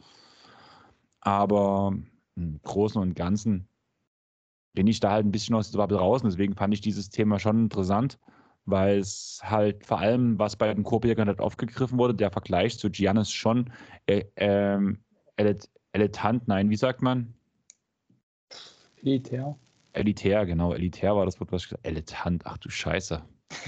Aber 1.20 1.93
im 2.36 2.60
Großen 2.62 3.02
und 3.02 3.14
Ganzen 3.14 3.68
bin 4.74 4.86
ich 4.86 5.01
da 5.01 5.11
halt 5.11 5.27
ein 5.27 5.32
bisschen 5.32 5.55
aus 5.55 5.70
der 5.70 5.78
Bubble 5.78 5.99
raus. 5.99 6.23
Und 6.23 6.31
deswegen 6.31 6.55
fand 6.55 6.74
ich 6.74 6.81
dieses 6.81 7.11
Thema 7.11 7.39
schon 7.39 7.59
interessant, 7.65 8.19
weil 8.65 8.99
es 8.99 9.40
halt 9.43 9.85
vor 9.85 9.99
allem, 9.99 10.39
was 10.39 10.57
bei 10.57 10.73
den 10.73 10.85
Korbjägern 10.85 11.28
halt 11.28 11.40
aufgegriffen 11.40 11.99
wurde, 11.99 12.15
der 12.15 12.31
Vergleich 12.31 12.78
zu 12.78 12.90
Giannis 12.90 13.31
schon 13.31 13.73
äh, 14.07 14.24
ähm, 14.36 15.01
elitant, 15.93 16.49
nein, 16.49 16.70
wie 16.70 16.77
sagt 16.77 17.03
man? 17.03 17.35
Elitär. 19.03 19.57
Elitär, 19.93 20.47
genau. 20.47 20.73
Elitär 20.73 21.16
war 21.16 21.24
das 21.24 21.40
Wort, 21.40 21.51
was 21.53 21.62
ich 21.62 21.69
gesagt 21.70 21.85
habe. 21.85 21.95
Elitant, 21.95 22.47
ach 22.47 22.59
du 22.59 22.69
Scheiße. 22.69 23.23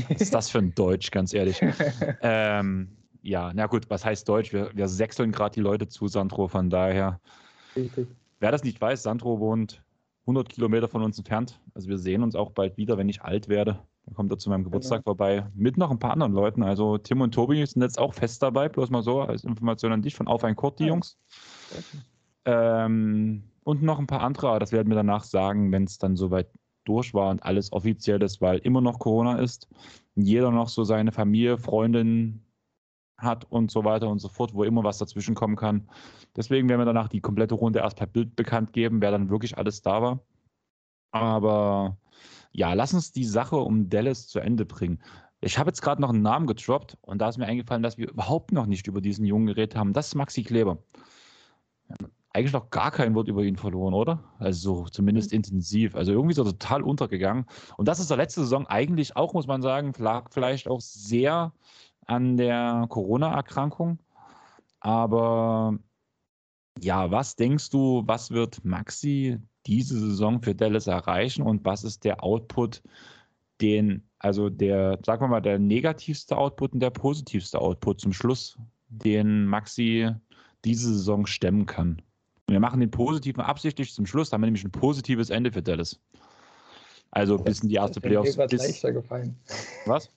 Was 0.09 0.21
ist 0.21 0.35
das 0.35 0.51
für 0.51 0.59
ein 0.59 0.75
Deutsch, 0.75 1.11
ganz 1.11 1.33
ehrlich? 1.33 1.61
ähm, 2.23 2.97
ja, 3.23 3.53
na 3.55 3.67
gut, 3.67 3.89
was 3.91 4.05
heißt 4.05 4.29
Deutsch? 4.29 4.53
Wir, 4.53 4.71
wir 4.75 4.89
sechseln 4.89 5.33
gerade 5.33 5.55
die 5.55 5.61
Leute 5.61 5.89
zu, 5.89 6.09
Sandro, 6.09 6.49
von 6.49 6.71
daher. 6.71 7.21
Richtig. 7.75 8.09
Wer 8.39 8.53
das 8.53 8.65
nicht 8.65 8.81
weiß, 8.81 9.03
Sandro 9.03 9.41
wohnt 9.41 9.83
100 10.31 10.49
Kilometer 10.49 10.89
von 10.89 11.03
uns 11.03 11.19
entfernt. 11.19 11.61
Also 11.75 11.89
wir 11.89 11.99
sehen 11.99 12.23
uns 12.23 12.35
auch 12.35 12.53
bald 12.53 12.77
wieder, 12.77 12.97
wenn 12.97 13.09
ich 13.09 13.23
alt 13.23 13.49
werde. 13.49 13.81
Dann 14.05 14.15
kommt 14.15 14.31
er 14.33 14.39
zu 14.39 14.49
meinem 14.49 14.65
Geburtstag 14.65 15.01
genau. 15.01 15.11
vorbei. 15.17 15.47
Mit 15.55 15.77
noch 15.77 15.91
ein 15.91 15.99
paar 15.99 16.13
anderen 16.13 16.33
Leuten. 16.33 16.63
Also 16.63 16.99
Tim 16.99 17.21
und 17.21 17.33
Tobi 17.33 17.65
sind 17.67 17.83
jetzt 17.83 17.99
auch 17.99 18.15
fest 18.15 18.43
dabei. 18.43 18.69
Bloß 18.69 18.91
mal 18.91 19.03
so 19.03 19.21
als 19.21 19.45
Information 19.45 19.93
an 19.93 20.03
dich 20.03 20.15
von 20.15 20.29
Auf 20.29 20.45
ein 20.45 20.57
Kurt, 20.57 20.79
die 20.79 20.85
ja. 20.85 20.91
Jungs. 20.91 21.19
Ähm, 22.45 23.43
und 23.65 23.83
noch 23.83 23.99
ein 23.99 24.07
paar 24.07 24.23
andere, 24.23 24.59
das 24.59 24.73
werden 24.73 24.89
wir 24.89 24.97
danach 24.97 25.25
sagen, 25.25 25.71
wenn 25.73 25.85
es 25.85 25.99
dann 25.99 26.17
soweit 26.17 26.49
durch 26.85 27.13
war 27.13 27.31
und 27.31 27.43
alles 27.43 27.73
offiziell 27.73 28.23
ist, 28.23 28.41
weil 28.41 28.59
immer 28.59 28.81
noch 28.81 28.99
Corona 28.99 29.39
ist. 29.39 29.69
Jeder 30.15 30.51
noch 30.51 30.69
so 30.69 30.85
seine 30.85 31.13
Familie, 31.13 31.59
Freundin 31.59 32.43
hat 33.21 33.45
und 33.51 33.71
so 33.71 33.85
weiter 33.85 34.09
und 34.09 34.19
so 34.19 34.29
fort, 34.29 34.55
wo 34.55 34.65
immer 34.65 34.85
was 34.85 34.99
dazwischen 34.99 35.35
kommen 35.35 35.57
kann. 35.57 35.89
Deswegen 36.37 36.69
werden 36.69 36.81
wir 36.81 36.87
danach 36.87 37.09
die 37.09 37.21
komplette 37.21 37.55
Runde 37.55 37.81
erst 37.81 37.97
per 37.97 38.07
Bild 38.07 38.37
bekannt 38.37 38.73
geben, 38.73 39.01
wer 39.01 39.11
dann 39.11 39.31
wirklich 39.31 39.59
alles 39.59 39.83
da 39.83 40.03
war. 40.03 40.21
Aber 41.13 41.97
ja, 42.53 42.73
lass 42.75 42.95
uns 42.95 43.13
die 43.13 43.25
Sache 43.25 43.57
um 43.57 43.89
Dallas 43.89 44.29
zu 44.29 44.41
Ende 44.41 44.65
bringen. 44.65 45.01
Ich 45.41 45.59
habe 45.59 45.69
jetzt 45.71 45.81
gerade 45.81 46.03
noch 46.03 46.11
einen 46.11 46.23
Namen 46.23 46.47
gedroppt 46.47 46.99
und 47.01 47.19
da 47.19 47.29
ist 47.29 47.39
mir 47.39 47.47
eingefallen, 47.47 47.83
dass 47.83 47.97
wir 47.97 48.11
überhaupt 48.11 48.53
noch 48.53 48.67
nicht 48.67 48.87
über 48.87 49.01
diesen 49.01 49.25
Jungen 49.25 49.47
geredet 49.47 49.75
haben. 49.77 49.93
Das 49.93 50.09
ist 50.09 50.15
Maxi 50.15 50.43
Kleber. 50.43 50.79
Eigentlich 52.33 52.53
noch 52.53 52.71
gar 52.71 52.91
kein 52.91 53.15
Wort 53.15 53.27
über 53.27 53.43
ihn 53.43 53.57
verloren, 53.57 53.95
oder? 53.95 54.23
Also 54.39 54.85
zumindest 54.85 55.33
intensiv. 55.33 55.97
Also 55.97 56.13
irgendwie 56.13 56.35
so 56.35 56.45
total 56.45 56.83
untergegangen. 56.83 57.47
Und 57.77 57.89
das 57.89 57.99
ist 57.99 58.11
der 58.11 58.19
letzte 58.19 58.43
Saison 58.43 58.67
eigentlich 58.67 59.17
auch, 59.17 59.33
muss 59.33 59.47
man 59.47 59.63
sagen, 59.63 59.95
vielleicht 60.31 60.69
auch 60.69 60.81
sehr 60.81 61.53
an 62.07 62.37
der 62.37 62.87
Corona-Erkrankung. 62.89 63.99
Aber 64.81 65.79
ja, 66.81 67.11
was 67.11 67.37
denkst 67.37 67.71
du, 67.71 68.03
was 68.07 68.31
wird 68.31 68.65
Maxi 68.65 69.39
diese 69.67 69.99
Saison 69.99 70.43
für 70.43 70.55
Dallas 70.55 70.87
erreichen 70.87 71.43
und 71.43 71.65
was 71.65 71.85
ist 71.85 72.05
der 72.05 72.25
Output, 72.25 72.83
den, 73.61 74.03
also 74.19 74.49
der, 74.49 74.99
sagen 75.05 75.23
wir 75.23 75.29
mal, 75.29 75.41
der 75.41 75.59
negativste 75.59 76.37
Output 76.37 76.73
und 76.73 76.81
der 76.81 76.91
positivste 76.91 77.61
Output 77.61 78.01
zum 78.01 78.13
Schluss, 78.13 78.59
den 78.89 79.45
Maxi 79.45 80.11
diese 80.65 80.95
Saison 80.95 81.27
stemmen 81.27 81.67
kann? 81.67 82.01
Wir 82.47 82.59
machen 82.59 82.81
den 82.81 82.91
positiven 82.91 83.43
absichtlich 83.43 83.93
zum 83.93 84.07
Schluss, 84.07 84.33
haben 84.33 84.41
wir 84.41 84.47
nämlich 84.47 84.65
ein 84.65 84.73
positives 84.73 85.31
Ende 85.31 85.53
für 85.53 85.63
Dallas. 85.63 86.01
Also 87.13 87.37
bis 87.39 87.61
in 87.61 87.69
die 87.69 87.75
erste 87.75 88.01
Playoffs. 88.01 88.37
Gefallen. 88.37 89.37
Was? 89.87 90.11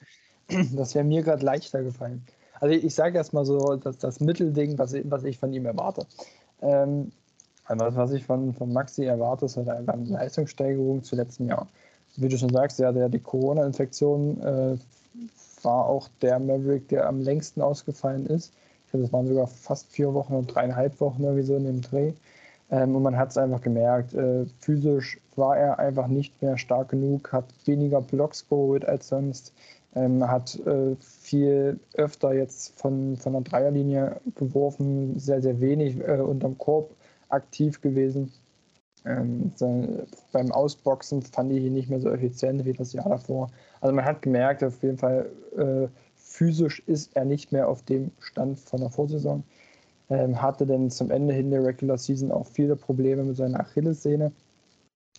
Das 0.76 0.96
wäre 0.96 1.06
mir 1.06 1.24
gerade 1.24 1.46
leichter 1.46 1.84
gefallen. 1.84 2.24
Also 2.60 2.76
ich, 2.76 2.96
sage 2.96 3.18
erstmal 3.18 3.46
so, 3.46 3.76
dass 3.76 3.98
das 3.98 4.20
Mittelding, 4.20 4.78
was 4.78 4.94
ich, 4.94 5.10
was 5.10 5.24
ich 5.24 5.38
von 5.38 5.52
ihm 5.54 5.66
erwarte. 5.66 6.06
Ähm, 6.62 7.12
also 7.66 7.96
was 7.96 8.12
ich 8.12 8.26
von, 8.26 8.54
von 8.54 8.72
Maxi 8.72 9.06
erwarte, 9.06 9.46
ist 9.46 9.58
halt 9.58 9.70
einfach 9.70 9.94
eine 9.94 10.08
Leistungssteigerung 10.08 11.04
zu 11.04 11.16
letzten 11.16 11.48
Jahr. 11.48 11.68
Wie 12.16 12.30
du 12.30 12.38
schon 12.38 12.50
sagst, 12.50 12.80
ja, 12.80 12.92
der, 12.92 13.10
die 13.10 13.20
Corona-Infektion 13.20 14.42
äh, 14.42 14.78
war 15.64 15.86
auch 15.86 16.10
der 16.22 16.40
Maverick, 16.40 16.88
der 16.90 17.08
am 17.08 17.22
längsten 17.22 17.62
ausgefallen 17.62 18.26
ist. 18.28 18.54
Ich 18.86 18.92
glaube, 18.92 19.04
das 19.04 19.14
waren 19.14 19.28
sogar 19.28 19.48
fast 19.48 19.88
vier 19.88 20.14
Wochen 20.14 20.34
und 20.34 20.48
dreieinhalb 20.48 21.00
Wochen 21.00 21.24
irgendwie 21.24 21.44
so 21.44 21.56
in 21.56 21.66
dem 21.66 21.82
Dreh. 21.82 22.14
Ähm, 22.70 22.96
und 22.96 23.04
man 23.04 23.18
hat 23.18 23.32
es 23.32 23.38
einfach 23.38 23.62
gemerkt, 23.62 24.14
äh, 24.14 24.46
physisch 24.60 25.20
war 25.36 25.58
er 25.58 25.80
einfach 25.80 26.08
nicht 26.08 26.42
mehr 26.42 26.58
stark 26.58 26.90
genug, 26.90 27.32
hat 27.32 27.46
weniger 27.66 28.02
Blocks 28.02 28.48
geholt 28.48 28.86
als 28.86 29.08
sonst, 29.08 29.54
ähm, 29.96 30.28
hat 30.28 30.60
äh, 30.66 30.96
viel 31.00 31.80
öfter 31.94 32.34
jetzt 32.34 32.80
von, 32.80 33.16
von 33.18 33.34
der 33.34 33.42
Dreierlinie 33.42 34.20
geworfen, 34.36 35.20
sehr, 35.20 35.42
sehr 35.42 35.60
wenig 35.60 36.00
äh, 36.00 36.20
unterm 36.20 36.58
Korb 36.58 36.92
aktiv 37.30 37.82
gewesen. 37.82 38.32
Ähm, 39.06 39.52
beim 40.32 40.52
Ausboxen 40.52 41.22
fand 41.22 41.52
ich 41.52 41.64
ihn 41.64 41.74
nicht 41.74 41.90
mehr 41.90 42.00
so 42.00 42.10
effizient 42.10 42.64
wie 42.66 42.74
das 42.74 42.94
Jahr 42.94 43.10
davor. 43.10 43.50
Also 43.82 43.94
man 43.94 44.06
hat 44.06 44.22
gemerkt, 44.22 44.64
auf 44.64 44.82
jeden 44.82 44.98
Fall 44.98 45.30
äh, 45.58 45.88
physisch 46.16 46.82
ist 46.88 47.16
er 47.16 47.26
nicht 47.26 47.52
mehr 47.52 47.68
auf 47.68 47.84
dem 47.84 48.12
Stand 48.20 48.60
von 48.60 48.80
der 48.80 48.90
Vorsaison. 48.90 49.44
Ähm, 50.10 50.42
hatte 50.42 50.66
dann 50.66 50.90
zum 50.90 51.12
Ende 51.12 51.34
hin 51.34 51.52
der 51.52 51.64
Regular 51.64 51.98
Season 51.98 52.32
auch 52.32 52.48
viele 52.48 52.76
Probleme 52.76 53.24
mit 53.24 53.36
seiner 53.36 53.60
Achillessehne. 53.60 54.32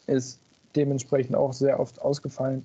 Ist 0.06 0.40
dementsprechend 0.76 1.36
auch 1.36 1.52
sehr 1.52 1.78
oft 1.78 2.00
ausgefallen. 2.00 2.64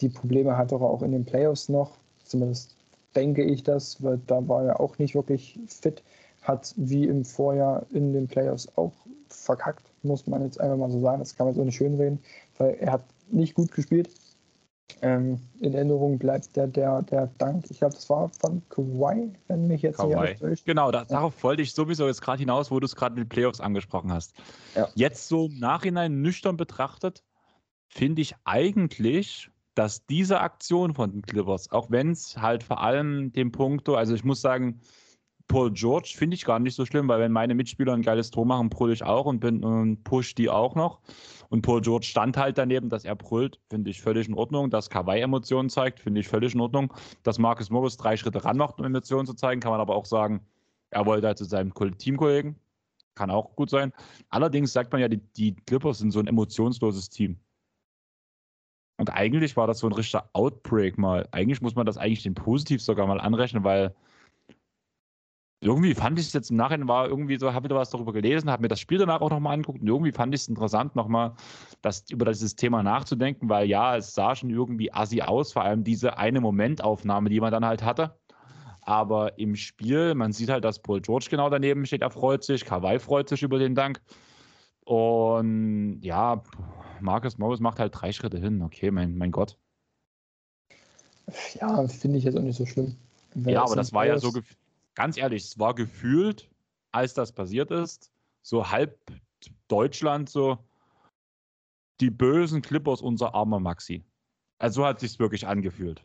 Die 0.00 0.08
Probleme 0.08 0.56
hat 0.56 0.72
er 0.72 0.80
auch 0.80 1.02
in 1.02 1.12
den 1.12 1.24
Playoffs 1.24 1.68
noch. 1.68 1.92
Zumindest 2.24 2.76
denke 3.14 3.42
ich 3.42 3.62
das, 3.62 4.02
weil 4.02 4.20
da 4.26 4.46
war 4.46 4.64
er 4.64 4.80
auch 4.80 4.98
nicht 4.98 5.14
wirklich 5.14 5.58
fit 5.66 6.02
hat 6.42 6.72
wie 6.76 7.04
im 7.04 7.24
Vorjahr 7.24 7.84
in 7.90 8.12
den 8.12 8.26
Playoffs 8.26 8.68
auch 8.76 8.92
verkackt, 9.28 9.84
muss 10.02 10.26
man 10.26 10.42
jetzt 10.42 10.60
einfach 10.60 10.76
mal 10.76 10.90
so 10.90 11.00
sagen. 11.00 11.18
Das 11.18 11.36
kann 11.36 11.46
man 11.46 11.54
so 11.54 11.64
nicht 11.64 11.76
schönreden, 11.76 12.18
weil 12.56 12.74
er 12.80 12.92
hat 12.92 13.04
nicht 13.30 13.54
gut 13.54 13.72
gespielt. 13.72 14.08
Ähm, 15.02 15.38
in 15.60 15.74
Erinnerung 15.74 16.18
bleibt 16.18 16.56
der, 16.56 16.66
der, 16.66 17.02
der 17.02 17.28
Dank, 17.38 17.70
ich 17.70 17.78
glaube, 17.78 17.94
das 17.94 18.08
war 18.08 18.30
von 18.40 18.62
Kawhi, 18.70 19.30
wenn 19.46 19.68
mich 19.68 19.82
jetzt 19.82 19.98
Kawhi. 19.98 20.30
nicht 20.30 20.42
alles 20.42 20.64
Genau, 20.64 20.90
da, 20.90 21.04
darauf 21.04 21.40
wollte 21.44 21.62
ich 21.62 21.74
sowieso 21.74 22.06
jetzt 22.06 22.22
gerade 22.22 22.40
hinaus, 22.40 22.70
wo 22.70 22.80
du 22.80 22.86
es 22.86 22.96
gerade 22.96 23.14
in 23.14 23.24
den 23.24 23.28
Playoffs 23.28 23.60
angesprochen 23.60 24.10
hast. 24.10 24.32
Ja. 24.74 24.88
Jetzt 24.94 25.28
so 25.28 25.46
im 25.46 25.58
Nachhinein 25.58 26.22
nüchtern 26.22 26.56
betrachtet, 26.56 27.22
finde 27.86 28.22
ich 28.22 28.34
eigentlich, 28.44 29.50
dass 29.78 30.04
diese 30.06 30.40
Aktion 30.40 30.92
von 30.92 31.12
den 31.12 31.22
Clippers, 31.22 31.70
auch 31.70 31.88
wenn 31.88 32.10
es 32.10 32.36
halt 32.36 32.64
vor 32.64 32.80
allem 32.80 33.32
dem 33.32 33.52
Punkto, 33.52 33.94
also 33.94 34.12
ich 34.12 34.24
muss 34.24 34.40
sagen, 34.40 34.80
Paul 35.46 35.70
George 35.70 36.14
finde 36.16 36.34
ich 36.34 36.44
gar 36.44 36.58
nicht 36.58 36.74
so 36.74 36.84
schlimm, 36.84 37.06
weil 37.06 37.20
wenn 37.20 37.30
meine 37.30 37.54
Mitspieler 37.54 37.94
ein 37.94 38.02
geiles 38.02 38.32
Tor 38.32 38.44
machen, 38.44 38.70
brülle 38.70 38.92
ich 38.92 39.04
auch 39.04 39.24
und, 39.24 39.38
bin, 39.38 39.62
und 39.64 40.02
push 40.02 40.34
die 40.34 40.50
auch 40.50 40.74
noch. 40.74 41.00
Und 41.48 41.62
Paul 41.62 41.80
George 41.80 42.06
stand 42.06 42.36
halt 42.36 42.58
daneben, 42.58 42.90
dass 42.90 43.04
er 43.04 43.14
brüllt, 43.14 43.60
finde 43.70 43.90
ich 43.90 44.02
völlig 44.02 44.28
in 44.28 44.34
Ordnung. 44.34 44.68
Dass 44.68 44.90
Kawhi 44.90 45.20
Emotionen 45.20 45.70
zeigt, 45.70 46.00
finde 46.00 46.20
ich 46.20 46.28
völlig 46.28 46.54
in 46.54 46.60
Ordnung. 46.60 46.92
Dass 47.22 47.38
Marcus 47.38 47.70
Morris 47.70 47.96
drei 47.96 48.16
Schritte 48.16 48.44
ranmacht, 48.44 48.80
um 48.80 48.84
Emotionen 48.84 49.26
zu 49.26 49.34
zeigen, 49.34 49.60
kann 49.60 49.70
man 49.70 49.80
aber 49.80 49.94
auch 49.94 50.06
sagen, 50.06 50.40
er 50.90 51.06
wollte 51.06 51.28
halt 51.28 51.38
zu 51.38 51.44
seinem 51.44 51.72
Teamkollegen. 51.72 52.56
Kann 53.14 53.30
auch 53.30 53.54
gut 53.54 53.70
sein. 53.70 53.92
Allerdings 54.28 54.72
sagt 54.72 54.92
man 54.92 55.00
ja, 55.00 55.08
die, 55.08 55.20
die 55.36 55.54
Clippers 55.54 55.98
sind 55.98 56.10
so 56.10 56.18
ein 56.18 56.26
emotionsloses 56.26 57.08
Team. 57.08 57.38
Und 58.98 59.10
eigentlich 59.10 59.56
war 59.56 59.66
das 59.66 59.78
so 59.78 59.86
ein 59.86 59.92
richtiger 59.92 60.28
Outbreak 60.32 60.98
mal. 60.98 61.28
Eigentlich 61.30 61.62
muss 61.62 61.76
man 61.76 61.86
das 61.86 61.96
eigentlich 61.96 62.24
den 62.24 62.34
Positiv 62.34 62.82
sogar 62.82 63.06
mal 63.06 63.20
anrechnen, 63.20 63.64
weil 63.64 63.94
irgendwie 65.60 65.94
fand 65.94 66.18
ich 66.18 66.26
es 66.26 66.32
jetzt 66.32 66.50
im 66.50 66.56
Nachhinein 66.56 66.86
war 66.88 67.08
irgendwie 67.08 67.36
so, 67.36 67.52
habe 67.52 67.64
wieder 67.64 67.76
was 67.76 67.90
darüber 67.90 68.12
gelesen, 68.12 68.50
habe 68.50 68.62
mir 68.62 68.68
das 68.68 68.80
Spiel 68.80 68.98
danach 68.98 69.20
auch 69.20 69.30
nochmal 69.30 69.54
angeguckt 69.54 69.80
und 69.80 69.88
irgendwie 69.88 70.12
fand 70.12 70.34
ich 70.34 70.42
es 70.42 70.48
interessant, 70.48 70.94
nochmal 70.94 71.34
das, 71.82 72.04
über 72.10 72.26
dieses 72.26 72.54
Thema 72.54 72.82
nachzudenken, 72.82 73.48
weil 73.48 73.68
ja, 73.68 73.96
es 73.96 74.14
sah 74.14 74.36
schon 74.36 74.50
irgendwie 74.50 74.92
assi 74.92 75.20
aus, 75.20 75.52
vor 75.52 75.62
allem 75.62 75.82
diese 75.82 76.16
eine 76.16 76.40
Momentaufnahme, 76.40 77.28
die 77.28 77.40
man 77.40 77.50
dann 77.50 77.64
halt 77.64 77.82
hatte. 77.82 78.16
Aber 78.82 79.38
im 79.38 79.56
Spiel, 79.56 80.14
man 80.14 80.32
sieht 80.32 80.48
halt, 80.48 80.64
dass 80.64 80.80
Paul 80.80 81.00
George 81.00 81.26
genau 81.28 81.50
daneben 81.50 81.84
steht, 81.86 82.02
er 82.02 82.10
freut 82.10 82.44
sich, 82.44 82.64
Kawhi 82.64 82.98
freut 82.98 83.28
sich 83.28 83.42
über 83.42 83.58
den 83.58 83.74
Dank. 83.74 84.00
Und 84.84 86.00
ja, 86.02 86.42
Marcus 87.00 87.38
Morris 87.38 87.60
macht 87.60 87.78
halt 87.78 87.92
drei 87.94 88.12
Schritte 88.12 88.38
hin. 88.38 88.62
Okay, 88.62 88.90
mein, 88.90 89.16
mein 89.16 89.30
Gott. 89.30 89.56
Ja, 91.60 91.86
finde 91.88 92.18
ich 92.18 92.24
jetzt 92.24 92.36
auch 92.36 92.42
nicht 92.42 92.56
so 92.56 92.66
schlimm. 92.66 92.96
ja, 93.34 93.62
aber 93.62 93.76
das 93.76 93.92
war 93.92 94.06
ja 94.06 94.18
so 94.18 94.32
ganz 94.94 95.16
ehrlich, 95.16 95.44
es 95.44 95.58
war 95.58 95.74
gefühlt, 95.74 96.48
als 96.90 97.14
das 97.14 97.32
passiert 97.32 97.70
ist, 97.70 98.10
so 98.42 98.70
halb 98.70 98.98
Deutschland 99.68 100.28
so 100.30 100.58
die 102.00 102.10
bösen 102.10 102.62
Clippers 102.62 103.00
unser 103.00 103.34
armer 103.34 103.60
Maxi. 103.60 104.04
Also 104.58 104.82
so 104.82 104.86
hat 104.86 105.00
sich 105.00 105.18
wirklich 105.18 105.46
angefühlt. 105.46 106.02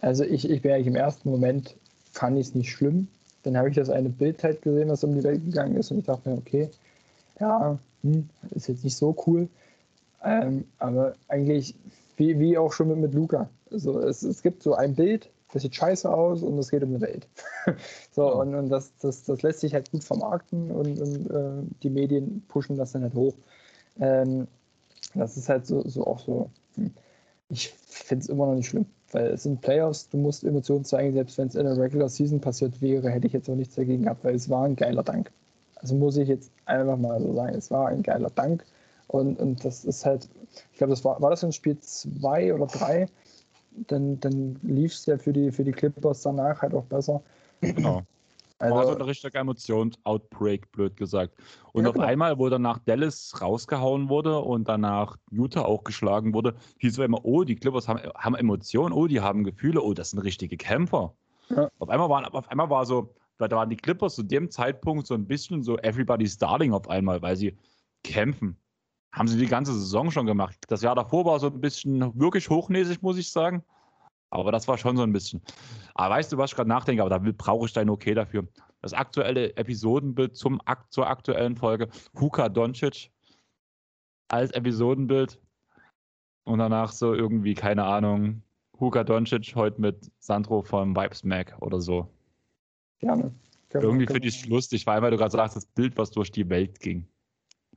Also 0.00 0.24
ich, 0.24 0.48
ich 0.50 0.64
wäre 0.64 0.80
im 0.80 0.96
ersten 0.96 1.30
Moment 1.30 1.76
fand 2.10 2.38
ich 2.38 2.48
es 2.48 2.54
nicht 2.54 2.70
schlimm. 2.70 3.08
Dann 3.44 3.56
habe 3.56 3.70
ich 3.70 3.76
das 3.76 3.88
eine 3.88 4.08
Bild 4.08 4.42
halt 4.42 4.62
gesehen, 4.62 4.88
was 4.88 5.04
um 5.04 5.14
die 5.14 5.22
Welt 5.22 5.44
gegangen 5.44 5.76
ist 5.76 5.90
und 5.90 6.00
ich 6.00 6.04
dachte 6.04 6.28
mir, 6.28 6.36
okay, 6.36 6.70
ja, 7.40 7.78
hm, 8.02 8.28
ist 8.50 8.68
jetzt 8.68 8.84
nicht 8.84 8.96
so 8.96 9.16
cool. 9.26 9.48
Ähm, 10.24 10.64
aber 10.78 11.14
eigentlich, 11.28 11.74
wie, 12.16 12.38
wie 12.38 12.58
auch 12.58 12.72
schon 12.72 12.88
mit, 12.88 12.98
mit 12.98 13.14
Luca. 13.14 13.48
Also 13.70 14.00
es, 14.00 14.22
es 14.22 14.42
gibt 14.42 14.62
so 14.62 14.74
ein 14.74 14.94
Bild, 14.94 15.30
das 15.52 15.62
sieht 15.62 15.74
scheiße 15.74 16.12
aus 16.12 16.42
und 16.42 16.58
es 16.58 16.70
geht 16.70 16.82
um 16.82 16.90
eine 16.90 17.00
Welt. 17.00 17.28
so, 18.12 18.22
ja. 18.22 18.34
und, 18.34 18.54
und 18.54 18.68
das, 18.68 18.92
das, 18.98 19.24
das 19.24 19.42
lässt 19.42 19.60
sich 19.60 19.74
halt 19.74 19.90
gut 19.90 20.04
vermarkten 20.04 20.70
und, 20.70 21.00
und 21.00 21.30
äh, 21.30 21.62
die 21.82 21.90
Medien 21.90 22.42
pushen 22.48 22.76
das 22.76 22.92
dann 22.92 23.02
halt 23.02 23.14
hoch. 23.14 23.34
Ähm, 24.00 24.46
das 25.14 25.36
ist 25.36 25.48
halt 25.48 25.66
so, 25.66 25.86
so 25.86 26.06
auch 26.06 26.20
so. 26.20 26.50
Hm. 26.76 26.90
Ich 27.48 27.68
finde 27.68 28.22
es 28.22 28.28
immer 28.30 28.46
noch 28.46 28.54
nicht 28.54 28.68
schlimm, 28.68 28.86
weil 29.10 29.26
es 29.26 29.42
sind 29.42 29.60
Playoffs, 29.60 30.08
du 30.08 30.16
musst 30.16 30.42
Emotionen 30.42 30.86
zeigen, 30.86 31.12
selbst 31.12 31.36
wenn 31.36 31.48
es 31.48 31.54
in 31.54 31.64
der 31.64 31.76
Regular 31.76 32.08
Season 32.08 32.40
passiert 32.40 32.80
wäre, 32.80 33.10
hätte 33.10 33.26
ich 33.26 33.34
jetzt 33.34 33.50
auch 33.50 33.54
nichts 33.54 33.74
dagegen 33.74 34.04
gehabt, 34.04 34.24
weil 34.24 34.34
es 34.34 34.48
war 34.48 34.64
ein 34.64 34.76
geiler 34.76 35.02
Dank. 35.02 35.30
Also 35.74 35.94
muss 35.94 36.16
ich 36.16 36.28
jetzt 36.28 36.50
einfach 36.64 36.96
mal 36.96 37.20
so 37.20 37.34
sagen, 37.34 37.54
es 37.54 37.70
war 37.70 37.88
ein 37.88 38.02
geiler 38.02 38.30
Dank. 38.30 38.64
Und, 39.08 39.38
und 39.38 39.64
das 39.64 39.84
ist 39.84 40.04
halt, 40.06 40.28
ich 40.72 40.78
glaube, 40.78 40.92
das 40.92 41.04
war, 41.04 41.20
war 41.20 41.30
das 41.30 41.42
in 41.42 41.52
Spiel 41.52 41.78
2 41.78 42.54
oder 42.54 42.66
3, 42.66 43.06
dann, 43.88 44.20
dann 44.20 44.58
lief 44.62 44.92
es 44.92 45.06
ja 45.06 45.18
für 45.18 45.32
die, 45.32 45.50
für 45.50 45.64
die 45.64 45.72
Clippers 45.72 46.22
danach 46.22 46.62
halt 46.62 46.74
auch 46.74 46.84
besser. 46.84 47.22
Genau. 47.60 48.02
Also, 48.62 48.76
war 48.76 48.86
so 48.86 48.94
ein 48.94 49.02
richtiger 49.02 49.40
Emotions-Outbreak, 49.40 50.70
blöd 50.70 50.96
gesagt. 50.96 51.34
Und 51.72 51.82
ja, 51.82 51.90
auf 51.90 51.94
genau. 51.94 52.06
einmal, 52.06 52.38
wo 52.38 52.48
danach 52.48 52.78
Dallas 52.78 53.40
rausgehauen 53.40 54.08
wurde 54.08 54.38
und 54.38 54.68
danach 54.68 55.16
Utah 55.30 55.62
auch 55.62 55.82
geschlagen 55.82 56.32
wurde, 56.32 56.54
hieß 56.78 56.92
es 56.92 57.04
immer, 57.04 57.24
oh, 57.24 57.42
die 57.42 57.56
Clippers 57.56 57.88
haben, 57.88 58.00
haben 58.16 58.36
Emotionen, 58.36 58.92
oh, 58.92 59.08
die 59.08 59.20
haben 59.20 59.42
Gefühle, 59.42 59.82
oh, 59.82 59.94
das 59.94 60.10
sind 60.10 60.20
richtige 60.20 60.56
Kämpfer. 60.56 61.12
Ja. 61.48 61.68
Auf, 61.80 61.88
einmal 61.88 62.08
waren, 62.08 62.24
auf 62.26 62.48
einmal 62.48 62.70
war 62.70 62.86
so, 62.86 63.12
da 63.38 63.50
waren 63.50 63.68
die 63.68 63.76
Clippers 63.76 64.14
zu 64.14 64.22
dem 64.22 64.48
Zeitpunkt 64.48 65.08
so 65.08 65.14
ein 65.14 65.26
bisschen 65.26 65.64
so 65.64 65.76
everybody's 65.78 66.38
darling 66.38 66.72
auf 66.72 66.88
einmal, 66.88 67.20
weil 67.20 67.34
sie 67.34 67.56
kämpfen. 68.04 68.56
Haben 69.12 69.28
sie 69.28 69.38
die 69.38 69.46
ganze 69.46 69.74
Saison 69.74 70.10
schon 70.10 70.26
gemacht. 70.26 70.56
Das 70.68 70.82
Jahr 70.82 70.94
davor 70.94 71.24
war 71.24 71.38
so 71.38 71.48
ein 71.48 71.60
bisschen 71.60 72.18
wirklich 72.18 72.48
hochnäsig, 72.48 73.02
muss 73.02 73.18
ich 73.18 73.30
sagen. 73.30 73.62
Aber 74.30 74.50
das 74.50 74.66
war 74.66 74.78
schon 74.78 74.96
so 74.96 75.02
ein 75.02 75.12
bisschen. 75.12 75.42
Aber 75.94 76.14
weißt 76.14 76.32
du, 76.32 76.38
was 76.38 76.50
ich 76.50 76.56
gerade 76.56 76.68
nachdenke? 76.68 77.02
Aber 77.02 77.10
da 77.10 77.18
brauche 77.18 77.66
ich 77.66 77.74
dein 77.74 77.90
Okay 77.90 78.14
dafür. 78.14 78.48
Das 78.80 78.94
aktuelle 78.94 79.54
Episodenbild 79.56 80.34
zum, 80.34 80.60
zur 80.88 81.06
aktuellen 81.06 81.54
Folge. 81.56 81.88
Huka 82.18 82.48
Doncic 82.48 83.10
als 84.28 84.50
Episodenbild. 84.52 85.38
Und 86.44 86.58
danach 86.58 86.92
so 86.92 87.12
irgendwie, 87.14 87.54
keine 87.54 87.84
Ahnung, 87.84 88.42
Huka 88.80 89.04
Doncic 89.04 89.54
heute 89.54 89.80
mit 89.80 90.10
Sandro 90.18 90.62
vom 90.62 90.96
Vibes 90.96 91.22
Mac 91.22 91.54
oder 91.60 91.80
so. 91.80 92.08
Gerne. 92.98 93.34
Können 93.68 93.84
irgendwie 93.84 94.06
finde 94.06 94.28
ich 94.28 94.40
es 94.40 94.46
lustig, 94.46 94.86
weil 94.86 95.10
du 95.10 95.16
gerade 95.16 95.30
sagst, 95.30 95.56
das 95.56 95.66
Bild, 95.66 95.96
was 95.98 96.10
durch 96.10 96.30
die 96.30 96.48
Welt 96.48 96.80
ging. 96.80 97.06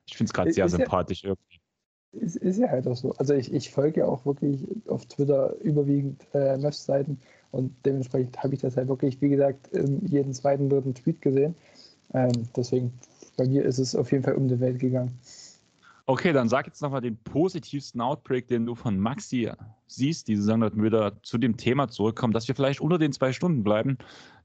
Ich 0.07 0.17
finde 0.17 0.29
es 0.29 0.33
gerade 0.33 0.53
sehr 0.53 0.69
sympathisch 0.69 1.23
ja, 1.23 1.29
irgendwie. 1.29 1.59
Ist, 2.13 2.37
ist 2.37 2.59
ja 2.59 2.69
halt 2.69 2.87
auch 2.87 2.95
so. 2.95 3.13
Also 3.13 3.33
ich, 3.33 3.53
ich 3.53 3.69
folge 3.69 4.01
ja 4.01 4.05
auch 4.05 4.25
wirklich 4.25 4.65
auf 4.87 5.05
Twitter 5.05 5.55
überwiegend 5.61 6.25
äh, 6.33 6.57
Match-Seiten 6.57 7.19
und 7.51 7.73
dementsprechend 7.85 8.41
habe 8.41 8.53
ich 8.53 8.61
das 8.61 8.77
halt 8.77 8.87
wirklich, 8.87 9.21
wie 9.21 9.29
gesagt, 9.29 9.69
jeden 9.73 10.33
zweiten, 10.33 10.69
dritten 10.69 10.93
Tweet 10.93 11.21
gesehen. 11.21 11.55
Ähm, 12.13 12.31
deswegen, 12.55 12.93
bei 13.37 13.47
mir 13.47 13.63
ist 13.63 13.79
es 13.79 13.95
auf 13.95 14.11
jeden 14.11 14.23
Fall 14.23 14.35
um 14.35 14.47
die 14.47 14.59
Welt 14.59 14.79
gegangen. 14.79 15.17
Okay, 16.07 16.33
dann 16.33 16.49
sag 16.49 16.67
jetzt 16.67 16.81
nochmal 16.81 17.01
den 17.01 17.17
positivsten 17.17 17.99
Outbreak, 17.99 18.47
den 18.47 18.65
du 18.65 18.75
von 18.75 18.99
Maxi 18.99 19.51
siehst. 19.87 20.27
Diese 20.27 20.43
Saison, 20.43 20.61
dass 20.61 20.75
wir 20.75 20.83
wieder 20.83 21.23
zu 21.23 21.39
dem 21.39 21.57
Thema 21.57 21.87
zurückkommen, 21.87 22.31
dass 22.31 22.47
wir 22.47 22.53
vielleicht 22.53 22.79
unter 22.79 22.99
den 22.99 23.11
zwei 23.11 23.33
Stunden 23.33 23.63
bleiben, 23.63 23.97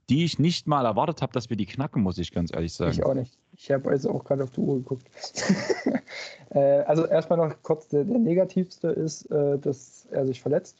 die 0.09 0.25
ich 0.25 0.39
nicht 0.39 0.67
mal 0.67 0.85
erwartet 0.85 1.21
habe, 1.21 1.33
dass 1.33 1.49
wir 1.49 1.57
die 1.57 1.65
knacken, 1.65 2.03
muss 2.03 2.17
ich 2.17 2.31
ganz 2.31 2.53
ehrlich 2.53 2.73
sagen. 2.73 2.91
Ich 2.91 3.03
auch 3.03 3.13
nicht. 3.13 3.37
Ich 3.55 3.71
habe 3.71 3.89
also 3.89 4.11
auch 4.11 4.23
gerade 4.23 4.43
auf 4.43 4.51
die 4.51 4.59
Uhr 4.59 4.77
geguckt. 4.77 5.05
äh, 6.49 6.59
also 6.59 7.05
erstmal 7.05 7.37
noch 7.37 7.55
kurz, 7.63 7.87
der, 7.87 8.03
der 8.03 8.17
negativste 8.17 8.89
ist, 8.89 9.29
äh, 9.31 9.57
dass 9.59 10.07
er 10.11 10.25
sich 10.25 10.41
verletzt. 10.41 10.77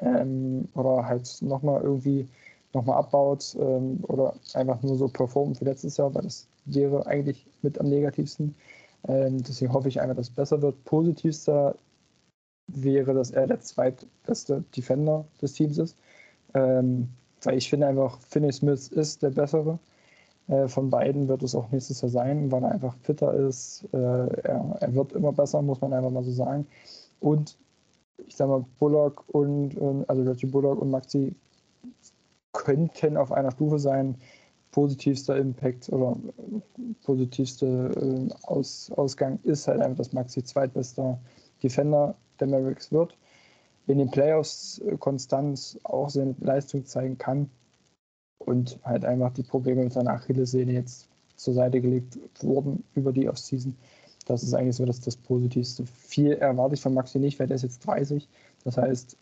Ähm, 0.00 0.68
oder 0.74 1.06
halt 1.06 1.40
nochmal 1.42 1.82
irgendwie 1.82 2.26
nochmal 2.72 2.98
abbaut 2.98 3.56
ähm, 3.60 4.00
oder 4.08 4.34
einfach 4.54 4.82
nur 4.82 4.96
so 4.96 5.08
performt 5.08 5.60
wie 5.60 5.66
letztes 5.66 5.96
Jahr, 5.96 6.14
weil 6.14 6.22
das 6.22 6.48
wäre 6.64 7.06
eigentlich 7.06 7.46
mit 7.62 7.78
am 7.78 7.88
negativsten. 7.88 8.54
Ähm, 9.08 9.42
deswegen 9.42 9.72
hoffe 9.72 9.88
ich 9.88 10.00
einfach, 10.00 10.16
dass 10.16 10.28
es 10.28 10.34
besser 10.34 10.62
wird. 10.62 10.82
Positivster 10.84 11.74
wäre, 12.68 13.14
dass 13.14 13.30
er 13.30 13.46
der 13.46 13.60
zweitbeste 13.60 14.64
Defender 14.76 15.24
des 15.40 15.52
Teams 15.54 15.78
ist. 15.78 15.96
Ähm, 16.54 17.08
weil 17.44 17.58
ich 17.58 17.68
finde 17.68 17.86
einfach, 17.86 18.18
Finney 18.20 18.52
Smith 18.52 18.88
ist 18.88 19.22
der 19.22 19.30
bessere. 19.30 19.78
Äh, 20.48 20.68
von 20.68 20.90
beiden 20.90 21.28
wird 21.28 21.42
es 21.42 21.54
auch 21.54 21.70
nächstes 21.70 22.00
Jahr 22.00 22.10
sein, 22.10 22.50
weil 22.50 22.62
er 22.62 22.72
einfach 22.72 22.96
fitter 23.02 23.32
ist. 23.34 23.84
Äh, 23.92 23.96
er, 23.96 24.76
er, 24.80 24.94
wird 24.94 25.12
immer 25.12 25.32
besser, 25.32 25.62
muss 25.62 25.80
man 25.80 25.92
einfach 25.92 26.10
mal 26.10 26.24
so 26.24 26.32
sagen. 26.32 26.66
Und 27.20 27.56
ich 28.26 28.36
sag 28.36 28.48
mal, 28.48 28.64
Bullock 28.78 29.24
und, 29.28 29.76
also 30.08 30.22
Reggie 30.22 30.46
Bullock 30.46 30.80
und 30.80 30.90
Maxi 30.90 31.34
könnten 32.52 33.16
auf 33.16 33.32
einer 33.32 33.50
Stufe 33.50 33.78
sein. 33.78 34.16
Positivster 34.70 35.36
Impact 35.36 35.90
oder 35.90 36.16
positivste 37.04 37.66
äh, 37.66 38.46
Aus, 38.46 38.90
Ausgang 38.96 39.38
ist 39.42 39.68
halt 39.68 39.80
einfach, 39.80 39.98
dass 39.98 40.12
Maxi 40.12 40.42
zweitbester 40.42 41.18
Defender 41.62 42.14
der 42.40 42.46
Mavericks 42.46 42.90
wird 42.90 43.16
in 43.86 43.98
den 43.98 44.10
Playoffs 44.10 44.78
äh, 44.78 44.96
konstant 44.96 45.78
auch 45.84 46.10
seine 46.10 46.34
Leistung 46.40 46.86
zeigen 46.86 47.18
kann 47.18 47.50
und 48.38 48.78
halt 48.84 49.04
einfach 49.04 49.32
die 49.32 49.42
Probleme 49.42 49.84
mit 49.84 49.92
seiner 49.92 50.12
Achillessehne 50.12 50.72
jetzt 50.72 51.08
zur 51.36 51.54
Seite 51.54 51.80
gelegt 51.80 52.18
wurden 52.40 52.84
über 52.94 53.12
die 53.12 53.28
Offseason. 53.28 53.76
Das 54.26 54.42
ist 54.42 54.54
eigentlich 54.54 54.76
so 54.76 54.84
das, 54.84 55.00
das 55.00 55.16
Positivste. 55.16 55.84
Viel 55.86 56.32
erwarte 56.32 56.74
ich 56.74 56.80
von 56.80 56.94
Maxi 56.94 57.18
nicht, 57.18 57.40
weil 57.40 57.48
der 57.48 57.56
ist 57.56 57.62
jetzt 57.62 57.84
30. 57.86 58.28
Das 58.64 58.76
heißt, 58.76 59.16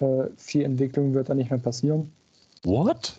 äh, 0.00 0.24
viel 0.36 0.62
Entwicklung 0.62 1.14
wird 1.14 1.28
da 1.28 1.34
nicht 1.34 1.50
mehr 1.50 1.58
passieren. 1.58 2.12
What? 2.64 3.16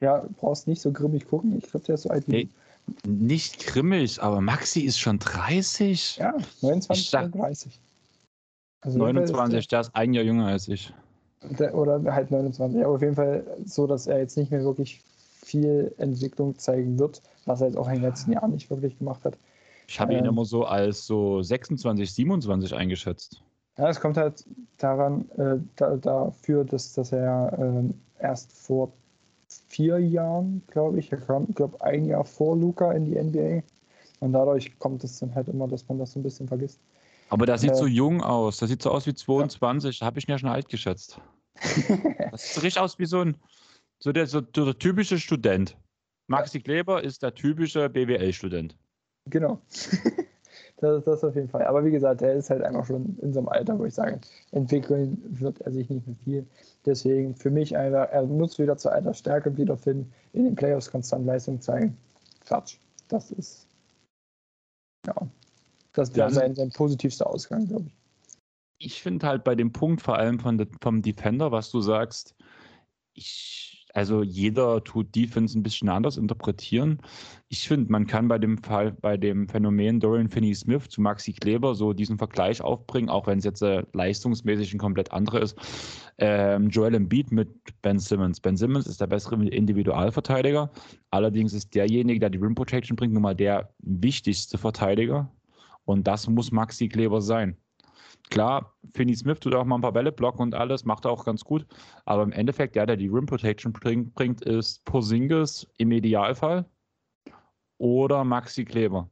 Ja, 0.00 0.24
brauchst 0.36 0.68
nicht 0.68 0.80
so 0.80 0.92
grimmig 0.92 1.26
gucken. 1.26 1.58
Ich 1.58 1.70
glaube, 1.70 1.86
der 1.86 1.96
ist 1.96 2.02
so 2.02 2.10
alt 2.10 2.28
wie 2.28 2.32
hey, 2.32 2.48
Nicht 3.04 3.66
grimmig, 3.66 4.22
aber 4.22 4.40
Maxi 4.40 4.80
ist 4.80 4.98
schon 4.98 5.18
30. 5.18 6.18
Ja, 6.18 6.34
29, 6.60 7.10
30. 7.10 7.80
Also 8.80 8.98
29, 8.98 9.68
der 9.68 9.80
ist 9.80 9.94
ein 9.94 10.14
Jahr 10.14 10.24
jünger 10.24 10.46
als 10.46 10.68
ich. 10.68 10.92
Der, 11.42 11.74
oder 11.74 12.02
halt 12.12 12.30
29, 12.30 12.84
aber 12.84 12.94
auf 12.94 13.02
jeden 13.02 13.14
Fall 13.14 13.44
so, 13.64 13.86
dass 13.86 14.06
er 14.06 14.18
jetzt 14.18 14.36
nicht 14.36 14.50
mehr 14.50 14.62
wirklich 14.62 15.02
viel 15.42 15.94
Entwicklung 15.98 16.58
zeigen 16.58 16.98
wird, 16.98 17.22
was 17.46 17.60
er 17.60 17.68
jetzt 17.68 17.76
auch 17.76 17.88
in 17.88 17.94
den 17.94 18.02
letzten 18.02 18.32
Jahren 18.32 18.50
nicht 18.50 18.70
wirklich 18.70 18.98
gemacht 18.98 19.24
hat. 19.24 19.38
Ich 19.86 19.98
habe 19.98 20.12
ihn 20.12 20.20
ähm, 20.20 20.26
immer 20.26 20.44
so 20.44 20.64
als 20.64 21.06
so 21.06 21.42
26, 21.42 22.12
27 22.12 22.74
eingeschätzt. 22.74 23.42
Ja, 23.78 23.88
es 23.88 24.00
kommt 24.00 24.16
halt 24.16 24.44
daran, 24.76 25.30
äh, 25.38 25.56
da, 25.76 25.96
dafür, 25.96 26.64
dass, 26.64 26.92
dass 26.92 27.12
er 27.12 27.56
äh, 27.58 28.22
erst 28.22 28.52
vor 28.52 28.92
vier 29.68 29.98
Jahren, 29.98 30.62
glaube 30.66 30.98
ich, 30.98 31.10
er 31.10 31.18
kam, 31.18 31.46
glaube 31.54 31.80
ein 31.80 32.04
Jahr 32.04 32.24
vor 32.24 32.56
Luca 32.56 32.92
in 32.92 33.06
die 33.06 33.14
NBA. 33.14 33.62
Und 34.20 34.32
dadurch 34.32 34.78
kommt 34.78 35.04
es 35.04 35.20
dann 35.20 35.34
halt 35.34 35.48
immer, 35.48 35.68
dass 35.68 35.88
man 35.88 35.98
das 35.98 36.12
so 36.12 36.20
ein 36.20 36.24
bisschen 36.24 36.48
vergisst. 36.48 36.80
Aber 37.30 37.46
der 37.46 37.58
sieht 37.58 37.72
äh, 37.72 37.74
so 37.74 37.86
jung 37.86 38.22
aus. 38.22 38.58
Der 38.58 38.68
sieht 38.68 38.82
so 38.82 38.90
aus 38.90 39.06
wie 39.06 39.14
22. 39.14 40.00
Ja. 40.00 40.06
Habe 40.06 40.18
ich 40.18 40.28
ihn 40.28 40.32
ja 40.32 40.38
schon 40.38 40.48
alt 40.48 40.68
geschätzt. 40.68 41.20
das 42.30 42.42
sieht 42.42 42.54
so 42.54 42.60
richtig 42.60 42.80
aus 42.80 42.98
wie 42.98 43.06
so 43.06 43.20
ein 43.20 43.36
so 44.00 44.12
der, 44.12 44.26
so 44.26 44.40
der 44.40 44.78
typische 44.78 45.18
Student. 45.18 45.76
Maxi 46.28 46.60
Kleber 46.60 47.02
ist 47.02 47.22
der 47.22 47.34
typische 47.34 47.88
BWL-Student. 47.88 48.76
Genau. 49.26 49.60
das 50.76 50.98
ist 50.98 51.06
das 51.06 51.24
auf 51.24 51.34
jeden 51.34 51.48
Fall. 51.48 51.66
Aber 51.66 51.84
wie 51.84 51.90
gesagt, 51.90 52.22
er 52.22 52.34
ist 52.34 52.50
halt 52.50 52.62
einfach 52.62 52.86
schon 52.86 53.18
in 53.20 53.32
so 53.32 53.40
einem 53.40 53.48
Alter, 53.48 53.78
wo 53.78 53.84
ich 53.84 53.94
sage, 53.94 54.20
entwickeln 54.52 55.20
wird 55.28 55.60
er 55.62 55.72
sich 55.72 55.88
nicht 55.88 56.06
mehr 56.06 56.16
viel. 56.24 56.46
Deswegen 56.86 57.34
für 57.34 57.50
mich 57.50 57.76
einer, 57.76 57.98
er 57.98 58.24
muss 58.24 58.58
wieder 58.58 58.76
zur 58.76 58.92
alter 58.92 59.14
Stärke 59.14 59.56
wiederfinden, 59.56 60.12
in 60.32 60.44
den 60.44 60.54
Playoffs 60.54 60.90
konstant 60.90 61.26
Leistung 61.26 61.60
zeigen. 61.60 61.96
Quatsch. 62.46 62.76
Das 63.08 63.30
ist 63.30 63.66
ja, 65.06 65.14
das 65.98 66.14
wäre 66.14 66.30
sein, 66.30 66.54
sein 66.54 66.70
positivster 66.70 67.26
Ausgang, 67.26 67.66
glaube 67.66 67.86
ich. 67.88 67.94
Ich 68.80 69.02
finde 69.02 69.26
halt 69.26 69.42
bei 69.42 69.56
dem 69.56 69.72
Punkt, 69.72 70.00
vor 70.00 70.16
allem 70.16 70.38
von, 70.38 70.64
vom 70.80 71.02
Defender, 71.02 71.50
was 71.50 71.70
du 71.70 71.80
sagst, 71.80 72.36
ich, 73.14 73.88
also 73.92 74.22
jeder 74.22 74.84
tut 74.84 75.12
Defense 75.16 75.58
ein 75.58 75.64
bisschen 75.64 75.88
anders 75.88 76.16
interpretieren. 76.16 77.00
Ich 77.48 77.66
finde, 77.66 77.90
man 77.90 78.06
kann 78.06 78.28
bei 78.28 78.38
dem 78.38 78.58
Fall, 78.58 78.92
bei 78.92 79.16
dem 79.16 79.48
Phänomen 79.48 79.98
Dorian 79.98 80.28
Finney-Smith 80.28 80.88
zu 80.90 81.00
Maxi 81.00 81.32
Kleber 81.32 81.74
so 81.74 81.92
diesen 81.92 82.18
Vergleich 82.18 82.62
aufbringen, 82.62 83.08
auch 83.08 83.26
wenn 83.26 83.38
es 83.38 83.44
jetzt 83.44 83.62
äh, 83.62 83.82
leistungsmäßig 83.92 84.72
ein 84.72 84.78
komplett 84.78 85.10
anderer 85.10 85.42
ist. 85.42 85.58
Ähm, 86.18 86.68
Joel 86.68 86.94
Embiid 86.94 87.32
mit 87.32 87.48
Ben 87.82 87.98
Simmons. 87.98 88.38
Ben 88.38 88.56
Simmons 88.56 88.86
ist 88.86 89.00
der 89.00 89.08
bessere 89.08 89.34
Individualverteidiger. 89.44 90.70
Allerdings 91.10 91.52
ist 91.52 91.74
derjenige, 91.74 92.20
der 92.20 92.30
die 92.30 92.38
Rim 92.38 92.54
Protection 92.54 92.94
bringt, 92.94 93.14
nun 93.14 93.22
mal 93.22 93.34
der 93.34 93.70
wichtigste 93.80 94.58
Verteidiger 94.58 95.28
und 95.88 96.06
das 96.06 96.28
muss 96.28 96.52
Maxi 96.52 96.86
Kleber 96.86 97.22
sein. 97.22 97.56
Klar, 98.28 98.74
Finney 98.92 99.16
Smith 99.16 99.40
tut 99.40 99.54
auch 99.54 99.64
mal 99.64 99.76
ein 99.76 99.80
paar 99.80 99.92
Bälle 99.92 100.12
blocken 100.12 100.42
und 100.42 100.54
alles, 100.54 100.84
macht 100.84 101.06
er 101.06 101.10
auch 101.10 101.24
ganz 101.24 101.42
gut. 101.42 101.66
Aber 102.04 102.22
im 102.24 102.32
Endeffekt, 102.32 102.76
der, 102.76 102.84
der 102.84 102.98
die 102.98 103.08
Rim 103.08 103.24
Protection 103.24 103.72
bringt, 103.72 104.12
bringt 104.12 104.42
ist 104.42 104.84
Posingis 104.84 105.66
im 105.78 105.90
Idealfall 105.90 106.66
oder 107.78 108.22
Maxi 108.22 108.66
Kleber. 108.66 109.08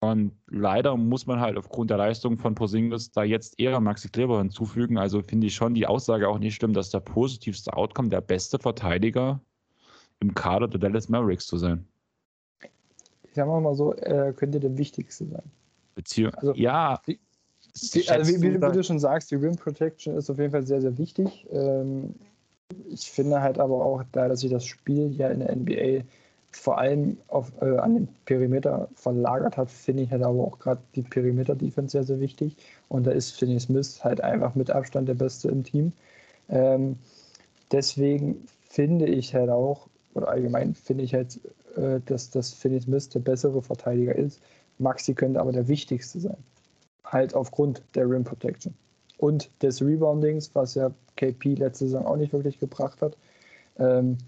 Und 0.00 0.32
leider 0.48 0.96
muss 0.96 1.24
man 1.26 1.38
halt 1.38 1.56
aufgrund 1.56 1.90
der 1.90 1.98
Leistung 1.98 2.36
von 2.36 2.56
Posingis 2.56 3.12
da 3.12 3.22
jetzt 3.22 3.54
eher 3.60 3.78
Maxi 3.78 4.08
Kleber 4.08 4.38
hinzufügen. 4.38 4.98
Also 4.98 5.22
finde 5.22 5.46
ich 5.46 5.54
schon 5.54 5.74
die 5.74 5.86
Aussage 5.86 6.28
auch 6.28 6.40
nicht 6.40 6.56
stimmt, 6.56 6.76
dass 6.76 6.90
der 6.90 7.00
positivste 7.00 7.72
Outcome 7.74 8.08
der 8.08 8.22
beste 8.22 8.58
Verteidiger 8.58 9.40
im 10.18 10.34
Kader 10.34 10.66
der 10.66 10.80
Dallas 10.80 11.08
Mavericks 11.08 11.46
zu 11.46 11.58
sein. 11.58 11.86
Ich 13.22 13.34
sag 13.34 13.46
mal 13.46 13.74
so, 13.76 13.92
er 13.92 14.32
könnte 14.32 14.58
der 14.58 14.76
wichtigste 14.76 15.26
sein. 15.26 15.52
Beziehung. 15.96 16.32
Also, 16.34 16.54
ja. 16.54 17.00
Die, 17.08 17.18
die, 17.92 18.08
also 18.08 18.32
wie, 18.32 18.40
wie, 18.40 18.54
wie, 18.54 18.72
du 18.72 18.82
schon 18.84 19.00
sagst, 19.00 19.30
die 19.32 19.34
Rim 19.34 19.56
Protection 19.56 20.16
ist 20.16 20.30
auf 20.30 20.38
jeden 20.38 20.52
Fall 20.52 20.64
sehr, 20.64 20.80
sehr 20.80 20.96
wichtig. 20.96 21.46
Ähm, 21.50 22.14
ich 22.88 23.10
finde 23.10 23.40
halt 23.40 23.58
aber 23.58 23.84
auch, 23.84 24.04
da 24.12 24.28
dass 24.28 24.40
sich 24.40 24.50
das 24.50 24.64
Spiel 24.64 25.12
ja 25.12 25.28
in 25.28 25.40
der 25.40 25.54
NBA 25.54 26.04
vor 26.52 26.78
allem 26.78 27.18
auf, 27.28 27.52
äh, 27.60 27.76
an 27.76 27.94
den 27.94 28.08
Perimeter 28.24 28.88
verlagert 28.94 29.56
hat, 29.56 29.70
finde 29.70 30.04
ich 30.04 30.10
halt 30.10 30.22
aber 30.22 30.42
auch 30.42 30.58
gerade 30.58 30.80
die 30.94 31.02
Perimeter-Defense 31.02 31.92
sehr, 31.92 32.04
sehr 32.04 32.20
wichtig. 32.20 32.56
Und 32.88 33.06
da 33.06 33.10
ist 33.10 33.32
Finney 33.32 33.60
Smith 33.60 34.02
halt 34.02 34.20
einfach 34.20 34.54
mit 34.54 34.70
Abstand 34.70 35.08
der 35.08 35.14
Beste 35.14 35.48
im 35.48 35.64
Team. 35.64 35.92
Ähm, 36.48 36.96
deswegen 37.72 38.46
finde 38.68 39.06
ich 39.06 39.34
halt 39.34 39.50
auch, 39.50 39.88
oder 40.14 40.28
allgemein 40.28 40.74
finde 40.74 41.04
ich 41.04 41.14
halt, 41.14 41.38
äh, 41.76 42.00
dass, 42.06 42.30
dass 42.30 42.52
Finney 42.52 42.80
Smith 42.80 43.10
der 43.10 43.20
bessere 43.20 43.62
Verteidiger 43.62 44.14
ist. 44.14 44.40
Maxi 44.78 45.14
könnte 45.14 45.40
aber 45.40 45.52
der 45.52 45.68
wichtigste 45.68 46.20
sein. 46.20 46.36
Halt 47.04 47.34
aufgrund 47.34 47.82
der 47.94 48.08
Rim 48.08 48.24
Protection. 48.24 48.74
Und 49.18 49.50
des 49.62 49.80
Reboundings, 49.80 50.54
was 50.54 50.74
ja 50.74 50.90
KP 51.16 51.54
letzte 51.54 51.86
Saison 51.86 52.06
auch 52.06 52.16
nicht 52.16 52.32
wirklich 52.32 52.58
gebracht 52.58 53.00
hat. 53.00 53.16
Ähm, 53.78 54.18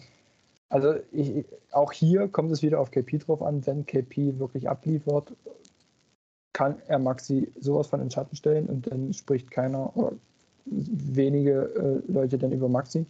also 0.70 0.94
ich, 1.12 1.44
auch 1.72 1.92
hier 1.92 2.28
kommt 2.28 2.50
es 2.52 2.62
wieder 2.62 2.80
auf 2.80 2.90
KP 2.90 3.18
drauf 3.18 3.42
an. 3.42 3.66
Wenn 3.66 3.86
KP 3.86 4.38
wirklich 4.38 4.68
abliefert, 4.68 5.32
kann 6.52 6.76
er 6.86 6.98
Maxi 6.98 7.52
sowas 7.60 7.86
von 7.86 8.00
in 8.00 8.06
den 8.06 8.10
Schatten 8.10 8.36
stellen 8.36 8.66
und 8.66 8.90
dann 8.90 9.12
spricht 9.12 9.50
keiner 9.50 9.96
oder 9.96 10.12
wenige 10.64 12.02
äh, 12.08 12.12
Leute 12.12 12.38
dann 12.38 12.52
über 12.52 12.68
Maxi. 12.68 13.06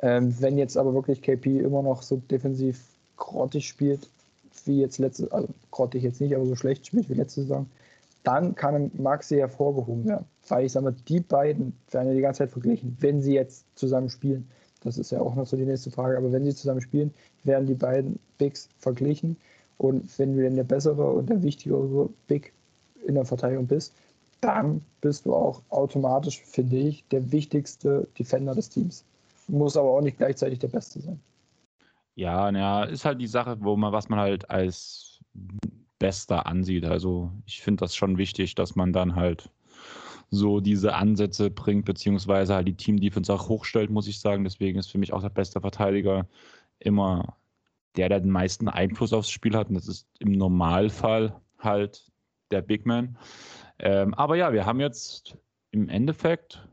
Ähm, 0.00 0.34
wenn 0.40 0.56
jetzt 0.56 0.76
aber 0.76 0.94
wirklich 0.94 1.20
KP 1.22 1.58
immer 1.58 1.82
noch 1.82 2.02
so 2.02 2.16
defensiv 2.30 2.82
grottig 3.16 3.68
spielt, 3.68 4.08
wie 4.66 4.80
jetzt 4.80 4.98
letzte, 4.98 5.30
also 5.32 5.48
grottig 5.70 6.02
jetzt 6.02 6.20
nicht, 6.20 6.34
aber 6.34 6.46
so 6.46 6.56
schlecht 6.56 6.86
spielt 6.86 7.08
wie 7.08 7.14
letzte 7.14 7.42
Saison, 7.42 7.66
dann 8.22 8.54
kann 8.54 8.90
Maxi 8.94 9.36
hervorgehoben 9.36 10.04
werden. 10.06 10.26
Weil 10.48 10.66
ich 10.66 10.72
sage 10.72 10.84
mal, 10.84 10.96
die 11.08 11.20
beiden 11.20 11.74
werden 11.90 12.08
ja 12.08 12.14
die 12.14 12.20
ganze 12.20 12.38
Zeit 12.38 12.50
verglichen, 12.50 12.96
wenn 13.00 13.22
sie 13.22 13.34
jetzt 13.34 13.64
zusammen 13.76 14.10
spielen. 14.10 14.48
Das 14.82 14.98
ist 14.98 15.10
ja 15.10 15.20
auch 15.20 15.34
noch 15.34 15.46
so 15.46 15.56
die 15.56 15.64
nächste 15.64 15.90
Frage. 15.90 16.16
Aber 16.16 16.32
wenn 16.32 16.44
sie 16.44 16.54
zusammen 16.54 16.80
spielen, 16.80 17.12
werden 17.44 17.66
die 17.66 17.74
beiden 17.74 18.18
Bigs 18.38 18.68
verglichen. 18.78 19.36
Und 19.78 20.18
wenn 20.18 20.36
du 20.36 20.42
denn 20.42 20.56
der 20.56 20.64
bessere 20.64 21.10
und 21.10 21.30
der 21.30 21.42
wichtigere 21.42 22.10
Big 22.26 22.52
in 23.06 23.14
der 23.14 23.24
Verteidigung 23.24 23.66
bist, 23.66 23.94
dann 24.40 24.82
bist 25.00 25.26
du 25.26 25.34
auch 25.34 25.62
automatisch, 25.68 26.42
finde 26.42 26.76
ich, 26.76 27.04
der 27.10 27.32
wichtigste 27.32 28.06
Defender 28.18 28.54
des 28.54 28.68
Teams. 28.70 29.04
Muss 29.48 29.76
aber 29.76 29.90
auch 29.90 30.00
nicht 30.00 30.18
gleichzeitig 30.18 30.58
der 30.58 30.68
Beste 30.68 31.00
sein. 31.00 31.20
Ja, 32.14 32.50
naja, 32.52 32.84
ist 32.84 33.04
halt 33.04 33.20
die 33.20 33.26
Sache, 33.26 33.56
wo 33.60 33.76
man, 33.76 33.92
was 33.92 34.08
man 34.08 34.18
halt 34.18 34.50
als 34.50 35.20
Bester 35.98 36.46
ansieht. 36.46 36.84
Also 36.84 37.32
ich 37.46 37.62
finde 37.62 37.80
das 37.82 37.94
schon 37.94 38.18
wichtig, 38.18 38.54
dass 38.54 38.76
man 38.76 38.92
dann 38.92 39.16
halt 39.16 39.50
so 40.30 40.60
diese 40.60 40.94
Ansätze 40.94 41.50
bringt, 41.50 41.84
beziehungsweise 41.84 42.54
halt 42.54 42.68
die 42.68 42.76
Team-Defense 42.76 43.32
auch 43.32 43.48
hochstellt, 43.48 43.90
muss 43.90 44.08
ich 44.08 44.20
sagen. 44.20 44.44
Deswegen 44.44 44.78
ist 44.78 44.90
für 44.90 44.98
mich 44.98 45.12
auch 45.12 45.22
der 45.22 45.30
beste 45.30 45.60
Verteidiger 45.60 46.26
immer 46.78 47.36
der, 47.96 48.08
der 48.08 48.20
den 48.20 48.30
meisten 48.30 48.68
Einfluss 48.68 49.12
aufs 49.12 49.30
Spiel 49.30 49.56
hat. 49.56 49.68
Und 49.68 49.74
das 49.74 49.88
ist 49.88 50.08
im 50.20 50.32
Normalfall 50.32 51.40
halt 51.58 52.10
der 52.50 52.62
Big 52.62 52.86
Man. 52.86 53.18
Ähm, 53.78 54.14
aber 54.14 54.36
ja, 54.36 54.52
wir 54.52 54.66
haben 54.66 54.80
jetzt 54.80 55.36
im 55.72 55.88
Endeffekt 55.88 56.66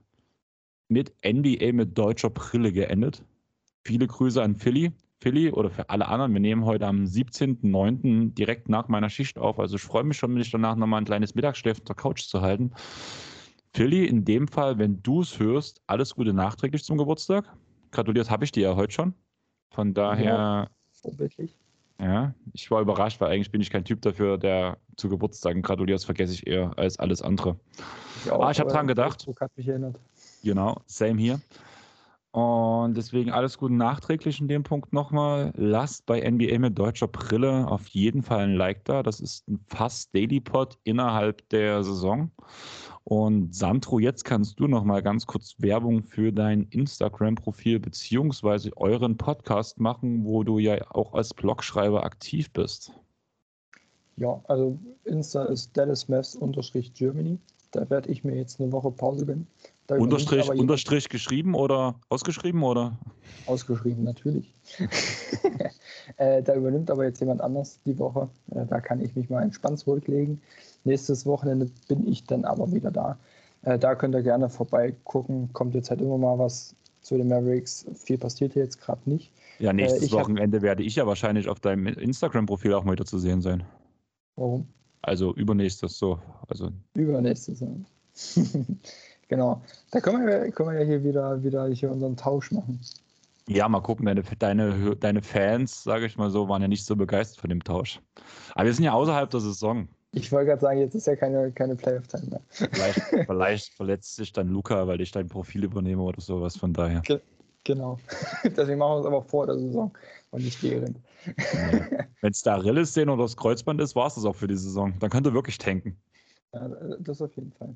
mit 0.90 1.14
NBA 1.24 1.74
mit 1.74 1.98
deutscher 1.98 2.30
Brille 2.30 2.72
geendet. 2.72 3.24
Viele 3.84 4.08
Grüße 4.08 4.42
an 4.42 4.56
Philly. 4.56 4.92
Philly 5.20 5.52
oder 5.52 5.70
für 5.70 5.90
alle 5.90 6.08
anderen. 6.08 6.34
Wir 6.34 6.40
nehmen 6.40 6.66
heute 6.66 6.86
am 6.86 7.04
17.09. 7.04 8.34
direkt 8.34 8.70
nach 8.70 8.88
meiner 8.88 9.10
Schicht 9.10 9.38
auf. 9.38 9.60
Also 9.60 9.76
ich 9.76 9.82
freue 9.82 10.04
mich 10.04 10.18
schon, 10.18 10.34
mich 10.34 10.52
danach 10.52 10.76
nochmal 10.76 11.02
ein 11.02 11.06
kleines 11.06 11.34
Mittagsschläfchen 11.34 11.86
der 11.86 11.96
Couch 11.96 12.22
zu 12.24 12.42
halten. 12.42 12.72
Philly, 13.74 14.06
in 14.06 14.26
dem 14.26 14.48
Fall, 14.48 14.78
wenn 14.78 15.02
du 15.04 15.22
es 15.22 15.40
hörst, 15.40 15.82
alles 15.88 16.16
Gute 16.16 16.34
nachträglich 16.34 16.84
zum 16.84 16.98
Geburtstag. 16.98 17.46
Gratuliert 17.92 18.30
habe 18.30 18.46
ich 18.46 18.52
dir 18.52 18.64
ja 18.64 18.76
heute 18.76 18.94
schon. 18.94 19.14
Von 19.72 19.94
daher. 19.94 20.26
Ja, 20.26 20.68
vorbildlich. 20.92 21.58
Ja, 22.00 22.36
ich 22.54 22.70
war 22.70 22.82
überrascht, 22.82 23.20
weil 23.20 23.32
eigentlich 23.32 23.52
bin 23.52 23.60
ich 23.60 23.72
kein 23.72 23.84
Typ 23.84 24.02
dafür, 24.04 24.38
der 24.38 24.78
zu 24.98 25.10
Geburtstagen 25.10 25.64
gratuliert. 25.64 25.96
Das 25.96 26.06
vergesse 26.06 26.34
ich 26.34 26.46
eher 26.46 26.78
als 26.78 27.00
alles 27.00 27.24
andere. 27.24 27.60
Ich 28.24 28.32
auch, 28.32 28.46
ah, 28.46 28.52
ich 28.52 28.60
habe 28.60 28.72
dran 28.72 28.86
gedacht. 28.86 29.28
Hat 29.40 29.58
mich 29.58 29.68
erinnert. 29.68 30.00
Genau, 30.44 30.80
same 30.86 31.20
hier. 31.20 31.42
Und 32.38 32.96
deswegen 32.96 33.32
alles 33.32 33.58
Gute 33.58 33.74
nachträglich 33.74 34.40
in 34.40 34.48
dem 34.48 34.62
Punkt 34.62 34.94
nochmal. 34.94 35.52
Lasst 35.56 36.06
bei 36.06 36.22
NBA 36.22 36.60
mit 36.60 36.78
deutscher 36.78 37.08
Brille 37.08 37.68
auf 37.68 37.88
jeden 37.88 38.22
Fall 38.22 38.42
ein 38.42 38.54
Like 38.54 38.86
da. 38.86 39.02
Das 39.02 39.20
ist 39.20 39.48
ein 39.48 39.60
fast 39.66 40.14
Daily 40.14 40.40
Pod 40.40 40.78
innerhalb 40.84 41.50
der 41.50 41.84
Saison. 41.84 42.30
Und 43.06 43.56
Sandro, 43.56 43.98
jetzt 43.98 44.24
kannst 44.24 44.60
du 44.60 44.68
noch 44.68 44.84
mal 44.84 45.02
ganz 45.02 45.26
kurz 45.26 45.56
Werbung 45.58 46.04
für 46.04 46.32
dein 46.32 46.68
Instagram-Profil 46.70 47.80
beziehungsweise 47.80 48.70
euren 48.78 49.18
Podcast 49.18 49.80
machen, 49.80 50.24
wo 50.24 50.44
du 50.44 50.60
ja 50.60 50.78
auch 50.92 51.16
als 51.16 51.34
Blogschreiber 51.34 52.04
aktiv 52.04 52.52
bist. 52.52 52.94
Ja, 54.18 54.40
also 54.48 54.78
Insta 55.06 55.46
ist 55.46 55.76
dallasmaths-germany. 55.76 57.40
Da 57.72 57.90
werde 57.90 58.12
ich 58.12 58.24
mir 58.24 58.36
jetzt 58.36 58.62
eine 58.62 58.72
Woche 58.72 58.92
Pause 58.92 59.26
gönnen. 59.26 59.48
Unterstrich, 59.90 60.50
Unterstrich 60.50 61.10
geschrieben 61.10 61.56
oder 61.56 61.96
ausgeschrieben 62.10 62.64
oder? 62.64 62.98
Ausgeschrieben, 63.46 64.04
natürlich. 64.04 64.54
äh, 66.18 66.44
da 66.44 66.56
übernimmt 66.56 66.92
aber 66.92 67.06
jetzt 67.06 67.20
jemand 67.20 67.42
anders 67.42 67.80
die 67.86 67.98
Woche. 67.98 68.30
Äh, 68.52 68.66
da 68.66 68.82
kann 68.82 69.02
ich 69.02 69.16
mich 69.16 69.30
mal 69.30 69.44
entspannt 69.44 69.80
zurücklegen. 69.80 70.42
Nächstes 70.84 71.26
Wochenende 71.26 71.70
bin 71.88 72.08
ich 72.08 72.26
dann 72.26 72.46
aber 72.46 72.72
wieder 72.72 72.92
da. 72.92 73.18
Äh, 73.64 73.80
da 73.80 73.96
könnt 73.96 74.16
ihr 74.16 74.24
gerne 74.24 74.50
vorbeigucken. 74.50 75.52
Kommt 75.54 75.76
jetzt 75.76 75.90
halt 75.90 76.02
immer 76.02 76.18
mal 76.18 76.38
was 76.38 76.76
zu 77.02 77.18
den 77.18 77.28
Mavericks. 77.28 77.86
Viel 77.96 78.18
passiert 78.18 78.54
hier 78.54 78.64
jetzt 78.64 78.82
gerade 78.82 79.02
nicht. 79.06 79.32
Ja, 79.60 79.74
nächstes 79.74 80.10
äh, 80.10 80.12
Wochenende 80.14 80.58
hab... 80.58 80.64
werde 80.64 80.84
ich 80.84 80.96
ja 80.96 81.08
wahrscheinlich 81.08 81.48
auf 81.48 81.60
deinem 81.60 81.88
Instagram-Profil 81.88 82.74
auch 82.74 82.84
mal 82.84 82.94
wieder 82.94 83.06
zu 83.06 83.20
sehen 83.20 83.42
sein. 83.42 83.64
Warum? 84.36 84.68
Also 85.02 85.34
übernächstes, 85.36 85.98
so. 85.98 86.20
Also. 86.48 86.72
Übernächstes, 86.94 87.62
ja. 87.62 87.68
genau. 89.28 89.62
Da 89.92 90.00
können 90.00 90.26
wir, 90.26 90.52
können 90.52 90.70
wir 90.70 90.80
ja 90.80 90.86
hier 90.86 91.04
wieder, 91.04 91.44
wieder 91.44 91.68
hier 91.68 91.92
unseren 91.92 92.18
Tausch 92.18 92.52
machen. 92.52 92.80
Ja, 93.50 93.70
mal 93.70 93.80
gucken, 93.80 94.06
deine, 94.06 94.24
deine, 94.40 94.96
deine 94.98 95.22
Fans, 95.22 95.84
sage 95.84 96.06
ich 96.06 96.18
mal 96.18 96.30
so, 96.30 96.50
waren 96.50 96.62
ja 96.62 96.68
nicht 96.68 96.86
so 96.86 96.96
begeistert 96.98 97.40
von 97.40 97.50
dem 97.50 97.64
Tausch. 97.64 98.02
Aber 98.56 98.66
wir 98.66 98.74
sind 98.74 98.84
ja 98.84 98.92
außerhalb 98.92 99.30
der 99.30 99.40
Saison. 99.40 99.88
Ich 100.12 100.32
wollte 100.32 100.48
gerade 100.48 100.62
sagen, 100.62 100.80
jetzt 100.80 100.96
ist 100.96 101.08
ja 101.08 101.16
keine, 101.16 101.52
keine 101.54 101.76
Playoff-Time 101.76 102.28
mehr. 102.28 102.42
Vielleicht, 102.50 103.00
vielleicht, 103.26 103.74
verletzt 103.74 104.16
sich 104.18 104.34
dann 104.34 104.50
Luca, 104.50 104.86
weil 104.88 105.00
ich 105.00 105.12
dein 105.12 105.28
Profil 105.28 105.64
übernehme 105.64 106.02
oder 106.02 106.20
sowas, 106.20 106.58
von 106.58 106.74
daher. 106.74 107.02
Ge 107.02 107.22
genau. 107.64 108.00
Deswegen 108.44 108.80
machen 108.80 108.96
wir 108.96 109.00
es 109.00 109.06
aber 109.06 109.22
vor 109.22 109.46
der 109.46 109.58
Saison 109.58 109.94
und 110.32 110.44
nicht 110.44 110.62
während. 110.62 111.00
Wenn 112.22 112.32
es 112.32 112.42
da 112.42 112.56
Rilles 112.56 112.94
sehen 112.94 113.10
oder 113.10 113.24
das 113.24 113.38
Kreuzband 113.38 113.80
ist, 113.80 113.96
war 113.96 114.08
es 114.08 114.16
das 114.16 114.26
auch 114.26 114.36
für 114.36 114.48
die 114.48 114.58
Saison. 114.58 114.94
Dann 115.00 115.10
könnt 115.10 115.28
ihr 115.28 115.34
wirklich 115.34 115.58
tanken. 115.58 115.98
Ja, 116.54 116.68
das 117.00 117.22
auf 117.22 117.36
jeden 117.36 117.52
Fall. 117.54 117.76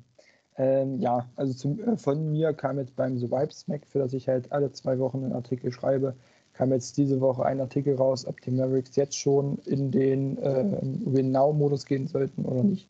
Ähm, 0.56 1.00
ja, 1.00 1.26
also 1.36 1.54
zum, 1.54 1.80
äh, 1.80 1.96
von 1.96 2.30
mir 2.30 2.52
kam 2.52 2.78
jetzt 2.78 2.94
beim 2.96 3.18
The 3.18 3.30
Vibes 3.30 3.60
Smack, 3.60 3.86
für 3.86 3.98
das 4.00 4.12
ich 4.12 4.28
halt 4.28 4.52
alle 4.52 4.72
zwei 4.72 4.98
Wochen 4.98 5.24
einen 5.24 5.32
Artikel 5.32 5.72
schreibe, 5.72 6.14
kam 6.52 6.72
jetzt 6.72 6.96
diese 6.98 7.20
Woche 7.20 7.44
ein 7.46 7.60
Artikel 7.60 7.96
raus, 7.96 8.26
ob 8.26 8.40
die 8.42 8.50
Mavericks 8.50 8.96
jetzt 8.96 9.16
schon 9.16 9.58
in 9.64 9.90
den 9.90 10.36
äh, 10.38 10.78
Win-Now-Modus 10.82 11.86
gehen 11.86 12.06
sollten 12.06 12.44
oder 12.44 12.62
nicht. 12.62 12.88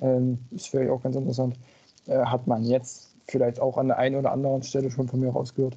Ähm, 0.00 0.38
ist 0.50 0.68
vielleicht 0.68 0.90
auch 0.90 1.02
ganz 1.02 1.16
interessant. 1.16 1.56
Äh, 2.06 2.24
hat 2.24 2.46
man 2.46 2.64
jetzt 2.64 3.14
vielleicht 3.28 3.60
auch 3.60 3.78
an 3.78 3.88
der 3.88 3.98
einen 3.98 4.16
oder 4.16 4.32
anderen 4.32 4.62
Stelle 4.62 4.90
schon 4.90 5.08
von 5.08 5.20
mir 5.20 5.30
rausgehört. 5.30 5.76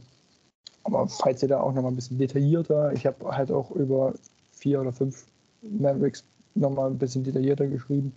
Aber 0.83 1.07
falls 1.07 1.43
ihr 1.43 1.49
da 1.49 1.61
auch 1.61 1.73
nochmal 1.73 1.91
ein 1.91 1.95
bisschen 1.95 2.17
detaillierter, 2.17 2.93
ich 2.93 3.05
habe 3.05 3.35
halt 3.35 3.51
auch 3.51 3.71
über 3.71 4.13
vier 4.51 4.81
oder 4.81 4.91
fünf 4.91 5.25
Mavericks 5.61 6.23
nochmal 6.55 6.89
ein 6.89 6.97
bisschen 6.97 7.23
detaillierter 7.23 7.67
geschrieben. 7.67 8.13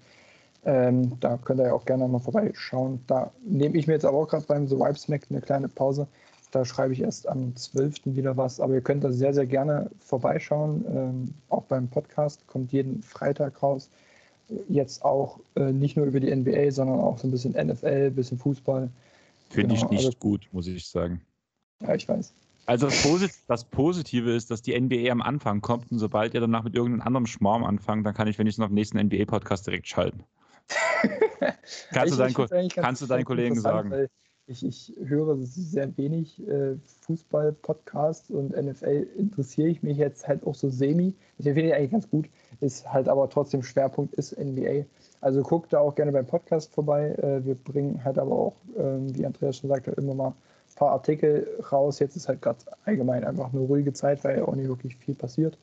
Ähm, 0.64 1.18
da 1.20 1.38
könnt 1.38 1.60
ihr 1.60 1.66
ja 1.66 1.72
auch 1.72 1.84
gerne 1.84 2.06
mal 2.06 2.20
vorbeischauen. 2.20 3.00
Da 3.06 3.32
nehme 3.44 3.76
ich 3.76 3.86
mir 3.86 3.94
jetzt 3.94 4.04
aber 4.04 4.18
auch 4.18 4.28
gerade 4.28 4.46
beim 4.46 4.68
The 4.68 4.76
Vibe 4.76 4.98
Snack 4.98 5.22
eine 5.28 5.40
kleine 5.40 5.68
Pause, 5.68 6.06
da 6.52 6.66
schreibe 6.66 6.92
ich 6.92 7.00
erst 7.00 7.26
am 7.28 7.56
12. 7.56 8.02
wieder 8.04 8.36
was, 8.36 8.60
aber 8.60 8.74
ihr 8.74 8.82
könnt 8.82 9.02
da 9.02 9.10
sehr, 9.10 9.32
sehr 9.32 9.46
gerne 9.46 9.90
vorbeischauen. 10.00 10.84
Ähm, 10.86 11.34
auch 11.48 11.64
beim 11.64 11.88
Podcast 11.88 12.46
kommt 12.46 12.72
jeden 12.72 13.02
Freitag 13.02 13.62
raus. 13.62 13.88
Jetzt 14.68 15.02
auch 15.02 15.40
äh, 15.56 15.72
nicht 15.72 15.96
nur 15.96 16.04
über 16.04 16.20
die 16.20 16.34
NBA, 16.34 16.70
sondern 16.70 17.00
auch 17.00 17.18
so 17.18 17.26
ein 17.26 17.30
bisschen 17.30 17.52
NFL, 17.52 18.08
ein 18.08 18.14
bisschen 18.14 18.38
Fußball. 18.38 18.90
Finde 19.48 19.74
genau, 19.74 19.86
ich 19.86 19.90
nicht 19.90 20.06
also, 20.06 20.18
gut, 20.18 20.46
muss 20.52 20.66
ich 20.66 20.86
sagen. 20.86 21.22
Ja, 21.80 21.94
ich 21.94 22.06
weiß. 22.06 22.34
Also 22.66 22.86
das, 22.86 23.02
Posit 23.02 23.32
das, 23.48 23.64
Positive 23.64 24.30
ist, 24.30 24.50
dass 24.50 24.60
die 24.60 24.78
NBA 24.78 25.10
am 25.10 25.22
Anfang 25.22 25.62
kommt 25.62 25.90
und 25.90 25.98
sobald 25.98 26.34
ihr 26.34 26.40
danach 26.40 26.64
mit 26.64 26.74
irgendeinem 26.74 27.06
anderen 27.06 27.26
Schmarm 27.26 27.64
anfangt, 27.64 28.06
dann 28.06 28.14
kann 28.14 28.28
ich 28.28 28.38
wenigstens 28.38 28.62
auf 28.62 28.68
den 28.68 28.74
nächsten 28.74 28.98
NBA-Podcast 28.98 29.66
direkt 29.66 29.88
schalten. 29.88 30.22
kannst, 31.92 32.14
du 32.14 32.46
deinen, 32.46 32.68
kannst 32.68 33.02
du 33.02 33.06
deinen 33.06 33.24
Kollegen 33.24 33.60
sagen. 33.60 34.08
Ich, 34.48 34.66
ich 34.66 34.92
höre 35.04 35.36
sehr 35.38 35.96
wenig 35.96 36.46
äh, 36.48 36.76
Fußball-Podcasts 37.02 38.30
und 38.30 38.50
NFL 38.50 39.06
interessiere 39.16 39.68
ich 39.68 39.82
mich 39.84 39.96
jetzt 39.96 40.26
halt 40.26 40.44
auch 40.44 40.56
so 40.56 40.68
semi. 40.68 41.14
Das 41.38 41.44
finde 41.44 41.68
ich 41.68 41.74
eigentlich 41.74 41.90
ganz 41.92 42.10
gut. 42.10 42.28
Ist 42.60 42.92
halt 42.92 43.08
aber 43.08 43.30
trotzdem 43.30 43.62
Schwerpunkt 43.62 44.14
ist 44.14 44.36
NBA. 44.36 44.84
Also 45.20 45.42
guckt 45.42 45.72
da 45.72 45.78
auch 45.78 45.94
gerne 45.94 46.10
beim 46.10 46.26
Podcast 46.26 46.74
vorbei. 46.74 47.14
Äh, 47.22 47.44
wir 47.46 47.54
bringen 47.54 48.02
halt 48.04 48.18
aber 48.18 48.32
auch, 48.32 48.56
äh, 48.76 49.14
wie 49.14 49.24
Andreas 49.24 49.58
schon 49.58 49.70
sagte, 49.70 49.92
immer 49.92 50.14
mal 50.14 50.28
ein 50.28 50.74
paar 50.74 50.90
Artikel 50.90 51.46
raus. 51.70 52.00
Jetzt 52.00 52.16
ist 52.16 52.28
halt 52.28 52.42
gerade 52.42 52.58
allgemein 52.84 53.22
einfach 53.22 53.52
eine 53.52 53.62
ruhige 53.62 53.92
Zeit, 53.92 54.24
weil 54.24 54.38
ja 54.38 54.44
auch 54.44 54.56
nicht 54.56 54.68
wirklich 54.68 54.96
viel 54.96 55.14
passiert. 55.14 55.56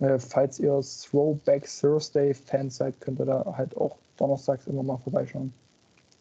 Äh, 0.00 0.18
falls 0.18 0.58
ihr 0.58 0.80
Throwback 0.80 1.68
Thursday 1.68 2.34
Fans 2.34 2.76
seid, 2.76 3.00
könnt 3.00 3.20
ihr 3.20 3.26
da 3.26 3.54
halt 3.56 3.76
auch 3.76 3.96
donnerstags 4.20 4.66
immer 4.66 4.82
mal 4.82 4.98
vorbeischauen. 4.98 5.52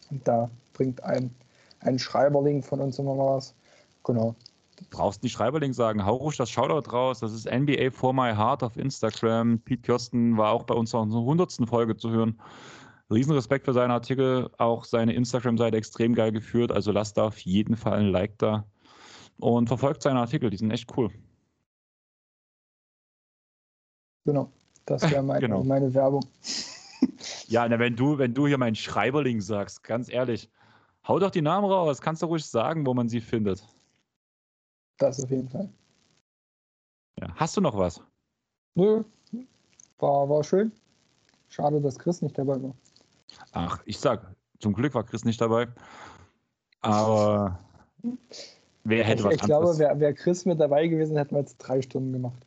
Und 0.09 0.27
da 0.27 0.49
bringt 0.73 1.03
ein, 1.03 1.29
ein 1.81 1.99
Schreiberling 1.99 2.63
von 2.63 2.79
uns 2.79 2.97
immer 2.97 3.13
mal 3.13 3.35
was. 3.35 3.53
Genau. 4.03 4.35
Du 4.77 4.85
brauchst 4.89 5.23
nicht 5.23 5.33
Schreiberling 5.33 5.73
sagen. 5.73 6.05
Hau 6.05 6.15
ruhig 6.15 6.37
das 6.37 6.49
Shoutout 6.49 6.89
raus. 6.91 7.19
Das 7.19 7.33
ist 7.33 7.51
NBA 7.51 7.91
for 7.91 8.13
My 8.13 8.33
Heart 8.33 8.63
auf 8.63 8.77
Instagram. 8.77 9.59
Pete 9.59 9.81
Kirsten 9.81 10.37
war 10.37 10.53
auch 10.53 10.63
bei 10.63 10.73
uns 10.73 10.93
in 10.93 10.99
unserer 10.99 11.21
100. 11.21 11.67
Folge 11.67 11.97
zu 11.97 12.09
hören. 12.09 12.39
Riesenrespekt 13.11 13.65
für 13.65 13.73
seine 13.73 13.93
Artikel. 13.93 14.49
Auch 14.57 14.85
seine 14.85 15.13
Instagram-Seite 15.13 15.75
extrem 15.75 16.15
geil 16.15 16.31
geführt. 16.31 16.71
Also 16.71 16.93
lasst 16.93 17.17
da 17.17 17.25
auf 17.25 17.39
jeden 17.39 17.75
Fall 17.75 17.99
ein 17.99 18.07
Like 18.07 18.37
da. 18.37 18.65
Und 19.37 19.67
verfolgt 19.67 20.03
seine 20.03 20.19
Artikel. 20.19 20.49
Die 20.49 20.57
sind 20.57 20.71
echt 20.71 20.95
cool. 20.95 21.11
Genau. 24.25 24.49
Das 24.85 25.09
wäre 25.11 25.21
mein, 25.21 25.41
genau. 25.41 25.63
meine 25.63 25.93
Werbung. 25.93 26.23
Ja, 27.47 27.67
na, 27.67 27.79
wenn 27.79 27.95
du, 27.95 28.17
wenn 28.17 28.33
du 28.33 28.47
hier 28.47 28.57
mein 28.57 28.75
Schreiberling 28.75 29.41
sagst, 29.41 29.83
ganz 29.83 30.09
ehrlich, 30.09 30.49
hau 31.07 31.19
doch 31.19 31.31
die 31.31 31.41
Namen 31.41 31.65
raus, 31.65 32.01
kannst 32.01 32.21
du 32.21 32.27
ruhig 32.27 32.45
sagen, 32.45 32.85
wo 32.85 32.93
man 32.93 33.09
sie 33.09 33.21
findet. 33.21 33.63
Das 34.97 35.23
auf 35.23 35.29
jeden 35.29 35.49
Fall. 35.49 35.69
Ja. 37.19 37.33
Hast 37.35 37.57
du 37.57 37.61
noch 37.61 37.77
was? 37.77 38.01
Nö. 38.75 39.03
War, 39.97 40.29
war 40.29 40.43
schön. 40.43 40.71
Schade, 41.49 41.81
dass 41.81 41.97
Chris 41.97 42.21
nicht 42.21 42.37
dabei 42.37 42.61
war. 42.61 42.75
Ach, 43.51 43.81
ich 43.85 43.97
sag, 43.97 44.35
zum 44.59 44.73
Glück 44.73 44.93
war 44.93 45.03
Chris 45.03 45.25
nicht 45.25 45.41
dabei. 45.41 45.67
Aber 46.81 47.59
wer 48.83 49.03
hätte 49.03 49.21
ich, 49.21 49.25
was 49.25 49.33
Ich 49.35 49.41
glaube, 49.41 49.77
wäre 49.77 49.99
wär 49.99 50.13
Chris 50.13 50.45
mit 50.45 50.59
dabei 50.59 50.87
gewesen, 50.87 51.17
hätten 51.17 51.35
wir 51.35 51.41
jetzt 51.41 51.57
drei 51.57 51.81
Stunden 51.81 52.13
gemacht. 52.13 52.45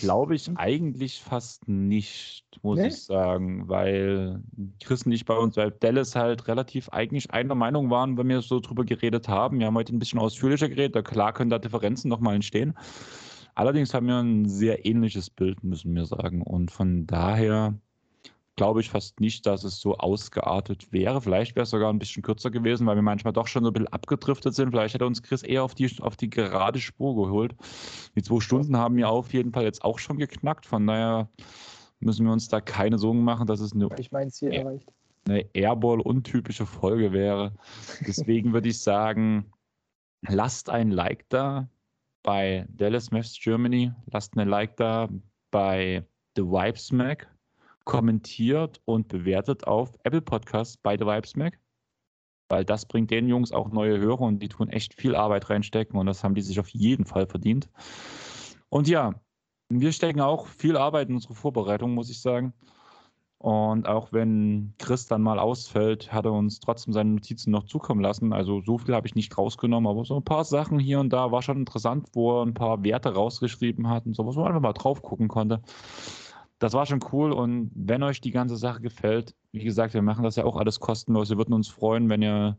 Glaube 0.00 0.34
ich 0.34 0.50
eigentlich 0.56 1.20
fast 1.20 1.68
nicht, 1.68 2.44
muss 2.62 2.78
nee? 2.78 2.88
ich 2.88 3.04
sagen, 3.04 3.68
weil 3.68 4.42
Chris 4.82 5.06
und 5.06 5.12
ich 5.12 5.24
bei 5.24 5.36
uns, 5.36 5.56
weil 5.56 5.70
Dallas 5.70 6.16
halt 6.16 6.48
relativ 6.48 6.88
eigentlich 6.88 7.30
einer 7.30 7.54
Meinung 7.54 7.88
waren, 7.88 8.18
wenn 8.18 8.28
wir 8.28 8.40
so 8.42 8.58
drüber 8.58 8.84
geredet 8.84 9.28
haben. 9.28 9.60
Wir 9.60 9.66
haben 9.66 9.76
heute 9.76 9.94
ein 9.94 10.00
bisschen 10.00 10.18
ausführlicher 10.18 10.68
geredet, 10.68 11.04
klar 11.04 11.32
können 11.32 11.50
da 11.50 11.58
Differenzen 11.58 12.08
nochmal 12.08 12.34
entstehen. 12.34 12.74
Allerdings 13.54 13.94
haben 13.94 14.06
wir 14.06 14.18
ein 14.18 14.48
sehr 14.48 14.84
ähnliches 14.84 15.30
Bild, 15.30 15.62
müssen 15.62 15.94
wir 15.94 16.06
sagen. 16.06 16.42
Und 16.42 16.70
von 16.70 17.06
daher 17.06 17.74
glaube 18.58 18.80
ich 18.80 18.90
fast 18.90 19.20
nicht, 19.20 19.46
dass 19.46 19.62
es 19.62 19.80
so 19.80 19.96
ausgeartet 19.96 20.92
wäre. 20.92 21.22
Vielleicht 21.22 21.54
wäre 21.54 21.62
es 21.62 21.70
sogar 21.70 21.90
ein 21.92 21.98
bisschen 22.00 22.22
kürzer 22.22 22.50
gewesen, 22.50 22.86
weil 22.86 22.96
wir 22.96 23.02
manchmal 23.02 23.32
doch 23.32 23.46
schon 23.46 23.62
so 23.62 23.70
ein 23.70 23.72
bisschen 23.72 23.88
abgedriftet 23.88 24.54
sind. 24.54 24.70
Vielleicht 24.70 24.94
hätte 24.94 25.06
uns 25.06 25.22
Chris 25.22 25.44
eher 25.44 25.62
auf 25.62 25.74
die, 25.74 25.88
auf 26.00 26.16
die 26.16 26.28
gerade 26.28 26.80
Spur 26.80 27.14
geholt. 27.14 27.54
Die 28.16 28.22
zwei 28.22 28.40
Stunden 28.40 28.76
haben 28.76 28.96
wir 28.96 29.08
auf 29.08 29.32
jeden 29.32 29.52
Fall 29.52 29.62
jetzt 29.62 29.84
auch 29.84 30.00
schon 30.00 30.18
geknackt. 30.18 30.66
Von 30.66 30.86
daher 30.88 31.28
müssen 32.00 32.26
wir 32.26 32.32
uns 32.32 32.48
da 32.48 32.60
keine 32.60 32.98
Sorgen 32.98 33.22
machen, 33.22 33.46
dass 33.46 33.60
es 33.60 33.72
eine, 33.72 33.88
ich 33.96 34.10
mein 34.10 34.30
Ziel 34.30 34.52
erreicht. 34.52 34.92
eine 35.28 35.46
Airball-untypische 35.54 36.66
Folge 36.66 37.12
wäre. 37.12 37.54
Deswegen 38.06 38.52
würde 38.52 38.70
ich 38.70 38.80
sagen, 38.80 39.52
lasst 40.28 40.68
ein 40.68 40.90
Like 40.90 41.28
da 41.28 41.68
bei 42.24 42.66
Dallas 42.70 43.12
Mavs 43.12 43.38
Germany. 43.40 43.92
Lasst 44.10 44.36
ein 44.36 44.48
Like 44.48 44.76
da 44.76 45.08
bei 45.52 46.04
The 46.36 46.42
Vibes 46.42 46.90
Mac 46.90 47.28
kommentiert 47.88 48.82
und 48.84 49.08
bewertet 49.08 49.66
auf 49.66 49.96
Apple 50.04 50.20
Podcasts 50.20 50.76
bei 50.76 50.98
The 50.98 51.06
Vibes 51.06 51.34
Mac. 51.36 51.58
Weil 52.50 52.64
das 52.64 52.84
bringt 52.86 53.10
den 53.10 53.28
Jungs 53.28 53.50
auch 53.50 53.70
neue 53.70 53.98
Hörer 53.98 54.20
und 54.20 54.40
die 54.40 54.48
tun 54.48 54.68
echt 54.68 54.92
viel 54.92 55.16
Arbeit 55.16 55.48
reinstecken 55.48 55.98
und 55.98 56.04
das 56.04 56.22
haben 56.22 56.34
die 56.34 56.42
sich 56.42 56.60
auf 56.60 56.68
jeden 56.68 57.06
Fall 57.06 57.26
verdient. 57.26 57.70
Und 58.68 58.88
ja, 58.88 59.14
wir 59.70 59.92
stecken 59.92 60.20
auch 60.20 60.48
viel 60.48 60.76
Arbeit 60.76 61.08
in 61.08 61.14
unsere 61.14 61.34
Vorbereitung, 61.34 61.94
muss 61.94 62.10
ich 62.10 62.20
sagen. 62.20 62.52
Und 63.38 63.86
auch 63.86 64.12
wenn 64.12 64.74
Chris 64.78 65.06
dann 65.06 65.22
mal 65.22 65.38
ausfällt, 65.38 66.12
hat 66.12 66.26
er 66.26 66.32
uns 66.32 66.60
trotzdem 66.60 66.92
seine 66.92 67.10
Notizen 67.10 67.52
noch 67.52 67.64
zukommen 67.64 68.02
lassen. 68.02 68.34
Also 68.34 68.60
so 68.60 68.76
viel 68.76 68.94
habe 68.94 69.06
ich 69.06 69.14
nicht 69.14 69.38
rausgenommen, 69.38 69.88
aber 69.88 70.04
so 70.04 70.16
ein 70.16 70.24
paar 70.24 70.44
Sachen 70.44 70.78
hier 70.78 71.00
und 71.00 71.10
da 71.10 71.32
war 71.32 71.40
schon 71.40 71.58
interessant, 71.58 72.08
wo 72.12 72.40
er 72.40 72.44
ein 72.44 72.54
paar 72.54 72.84
Werte 72.84 73.14
rausgeschrieben 73.14 73.88
hat 73.88 74.04
und 74.04 74.14
so, 74.14 74.26
was 74.26 74.36
man 74.36 74.48
einfach 74.48 74.60
mal 74.60 74.72
drauf 74.74 75.00
gucken 75.00 75.28
konnte 75.28 75.62
das 76.58 76.72
war 76.72 76.86
schon 76.86 77.00
cool 77.12 77.32
und 77.32 77.70
wenn 77.74 78.02
euch 78.02 78.20
die 78.20 78.32
ganze 78.32 78.56
Sache 78.56 78.80
gefällt, 78.80 79.34
wie 79.52 79.64
gesagt, 79.64 79.94
wir 79.94 80.02
machen 80.02 80.24
das 80.24 80.36
ja 80.36 80.44
auch 80.44 80.56
alles 80.56 80.80
kostenlos. 80.80 81.30
Wir 81.30 81.38
würden 81.38 81.54
uns 81.54 81.68
freuen, 81.68 82.08
wenn 82.10 82.22
ihr, 82.22 82.58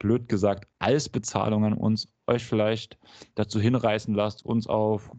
blöd 0.00 0.28
gesagt, 0.28 0.66
als 0.80 1.08
Bezahlung 1.08 1.64
an 1.64 1.74
uns 1.74 2.08
euch 2.26 2.44
vielleicht 2.44 2.98
dazu 3.36 3.60
hinreißen 3.60 4.14
lasst, 4.14 4.44
uns 4.44 4.66
auf 4.66 5.12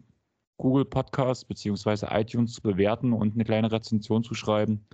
Google 0.58 0.84
Podcast 0.84 1.48
bzw. 1.48 2.06
iTunes 2.10 2.54
zu 2.54 2.62
bewerten 2.62 3.12
und 3.12 3.34
eine 3.34 3.44
kleine 3.44 3.72
Rezension 3.72 4.22
zu 4.22 4.34
schreiben. 4.34 4.84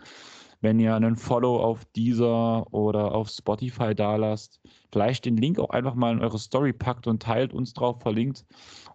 Wenn 0.60 0.78
ihr 0.80 0.94
einen 0.94 1.16
Follow 1.16 1.60
auf 1.62 1.84
dieser 1.96 2.72
oder 2.72 3.14
auf 3.14 3.28
Spotify 3.28 3.94
da 3.94 4.16
lasst, 4.16 4.60
vielleicht 4.92 5.24
den 5.24 5.36
Link 5.36 5.58
auch 5.58 5.70
einfach 5.70 5.94
mal 5.94 6.12
in 6.12 6.20
eure 6.20 6.38
Story 6.38 6.72
packt 6.72 7.06
und 7.06 7.22
teilt, 7.22 7.52
uns 7.52 7.72
drauf 7.72 8.00
verlinkt 8.02 8.44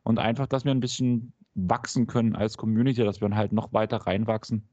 und 0.04 0.20
einfach, 0.20 0.48
dass 0.48 0.66
wir 0.66 0.72
ein 0.72 0.80
bisschen 0.80 1.34
wachsen 1.56 2.08
können 2.08 2.36
als 2.36 2.58
Community, 2.58 3.04
dass 3.04 3.22
wir 3.22 3.30
halt 3.36 3.54
noch 3.54 3.74
weiter 3.74 3.98
reinwachsen. 3.98 4.68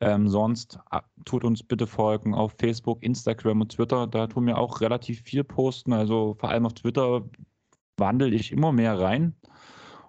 Ähm, 0.00 0.28
sonst 0.28 0.78
ah, 0.90 1.02
tut 1.24 1.44
uns 1.44 1.62
bitte 1.62 1.86
folgen 1.86 2.34
auf 2.34 2.54
Facebook, 2.58 3.02
Instagram 3.02 3.62
und 3.62 3.72
Twitter. 3.72 4.06
Da 4.06 4.26
tun 4.26 4.46
wir 4.46 4.58
auch 4.58 4.80
relativ 4.80 5.22
viel 5.22 5.44
posten. 5.44 5.92
Also 5.92 6.34
vor 6.38 6.50
allem 6.50 6.66
auf 6.66 6.74
Twitter 6.74 7.28
wandle 7.96 8.28
ich 8.28 8.52
immer 8.52 8.72
mehr 8.72 8.98
rein 8.98 9.34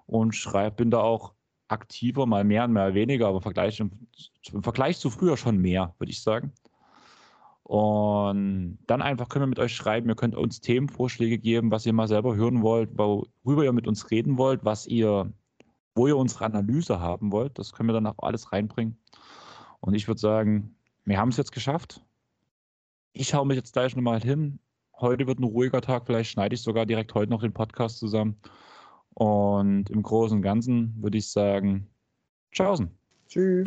und 0.06 0.34
schreibe, 0.34 0.76
bin 0.76 0.90
da 0.90 1.00
auch 1.00 1.34
aktiver, 1.68 2.26
mal 2.26 2.44
mehr 2.44 2.64
und 2.64 2.72
mal 2.72 2.94
weniger, 2.94 3.28
aber 3.28 3.38
im 3.38 3.42
Vergleich, 3.42 3.80
im, 3.80 3.90
im 4.52 4.62
Vergleich 4.62 4.98
zu 4.98 5.10
früher 5.10 5.36
schon 5.36 5.58
mehr, 5.58 5.94
würde 5.98 6.10
ich 6.10 6.22
sagen. 6.22 6.52
Und 7.62 8.78
dann 8.88 9.00
einfach 9.00 9.28
können 9.28 9.44
wir 9.44 9.48
mit 9.48 9.60
euch 9.60 9.74
schreiben. 9.76 10.08
Ihr 10.08 10.16
könnt 10.16 10.34
uns 10.34 10.60
Themenvorschläge 10.60 11.38
geben, 11.38 11.70
was 11.70 11.86
ihr 11.86 11.92
mal 11.92 12.08
selber 12.08 12.34
hören 12.34 12.62
wollt, 12.62 12.98
worüber 12.98 13.64
ihr 13.64 13.72
mit 13.72 13.86
uns 13.86 14.10
reden 14.10 14.38
wollt, 14.38 14.64
was 14.64 14.88
ihr 14.88 15.32
wo 15.94 16.06
ihr 16.06 16.16
unsere 16.16 16.44
Analyse 16.44 17.00
haben 17.00 17.32
wollt. 17.32 17.58
Das 17.58 17.72
können 17.72 17.88
wir 17.88 17.92
dann 17.92 18.06
auch 18.06 18.18
alles 18.18 18.52
reinbringen. 18.52 18.98
Und 19.80 19.94
ich 19.94 20.08
würde 20.08 20.20
sagen, 20.20 20.74
wir 21.04 21.18
haben 21.18 21.30
es 21.30 21.36
jetzt 21.36 21.52
geschafft. 21.52 22.00
Ich 23.12 23.28
schaue 23.28 23.46
mich 23.46 23.56
jetzt 23.56 23.72
gleich 23.72 23.96
nochmal 23.96 24.20
hin. 24.20 24.58
Heute 24.98 25.26
wird 25.26 25.40
ein 25.40 25.44
ruhiger 25.44 25.80
Tag. 25.80 26.06
Vielleicht 26.06 26.30
schneide 26.30 26.54
ich 26.54 26.62
sogar 26.62 26.86
direkt 26.86 27.14
heute 27.14 27.30
noch 27.30 27.40
den 27.40 27.52
Podcast 27.52 27.98
zusammen. 27.98 28.36
Und 29.14 29.90
im 29.90 30.02
Großen 30.02 30.36
und 30.36 30.42
Ganzen 30.42 30.94
würde 31.02 31.18
ich 31.18 31.30
sagen, 31.30 31.88
tschaußen. 32.52 32.90
Tschüss. 33.28 33.66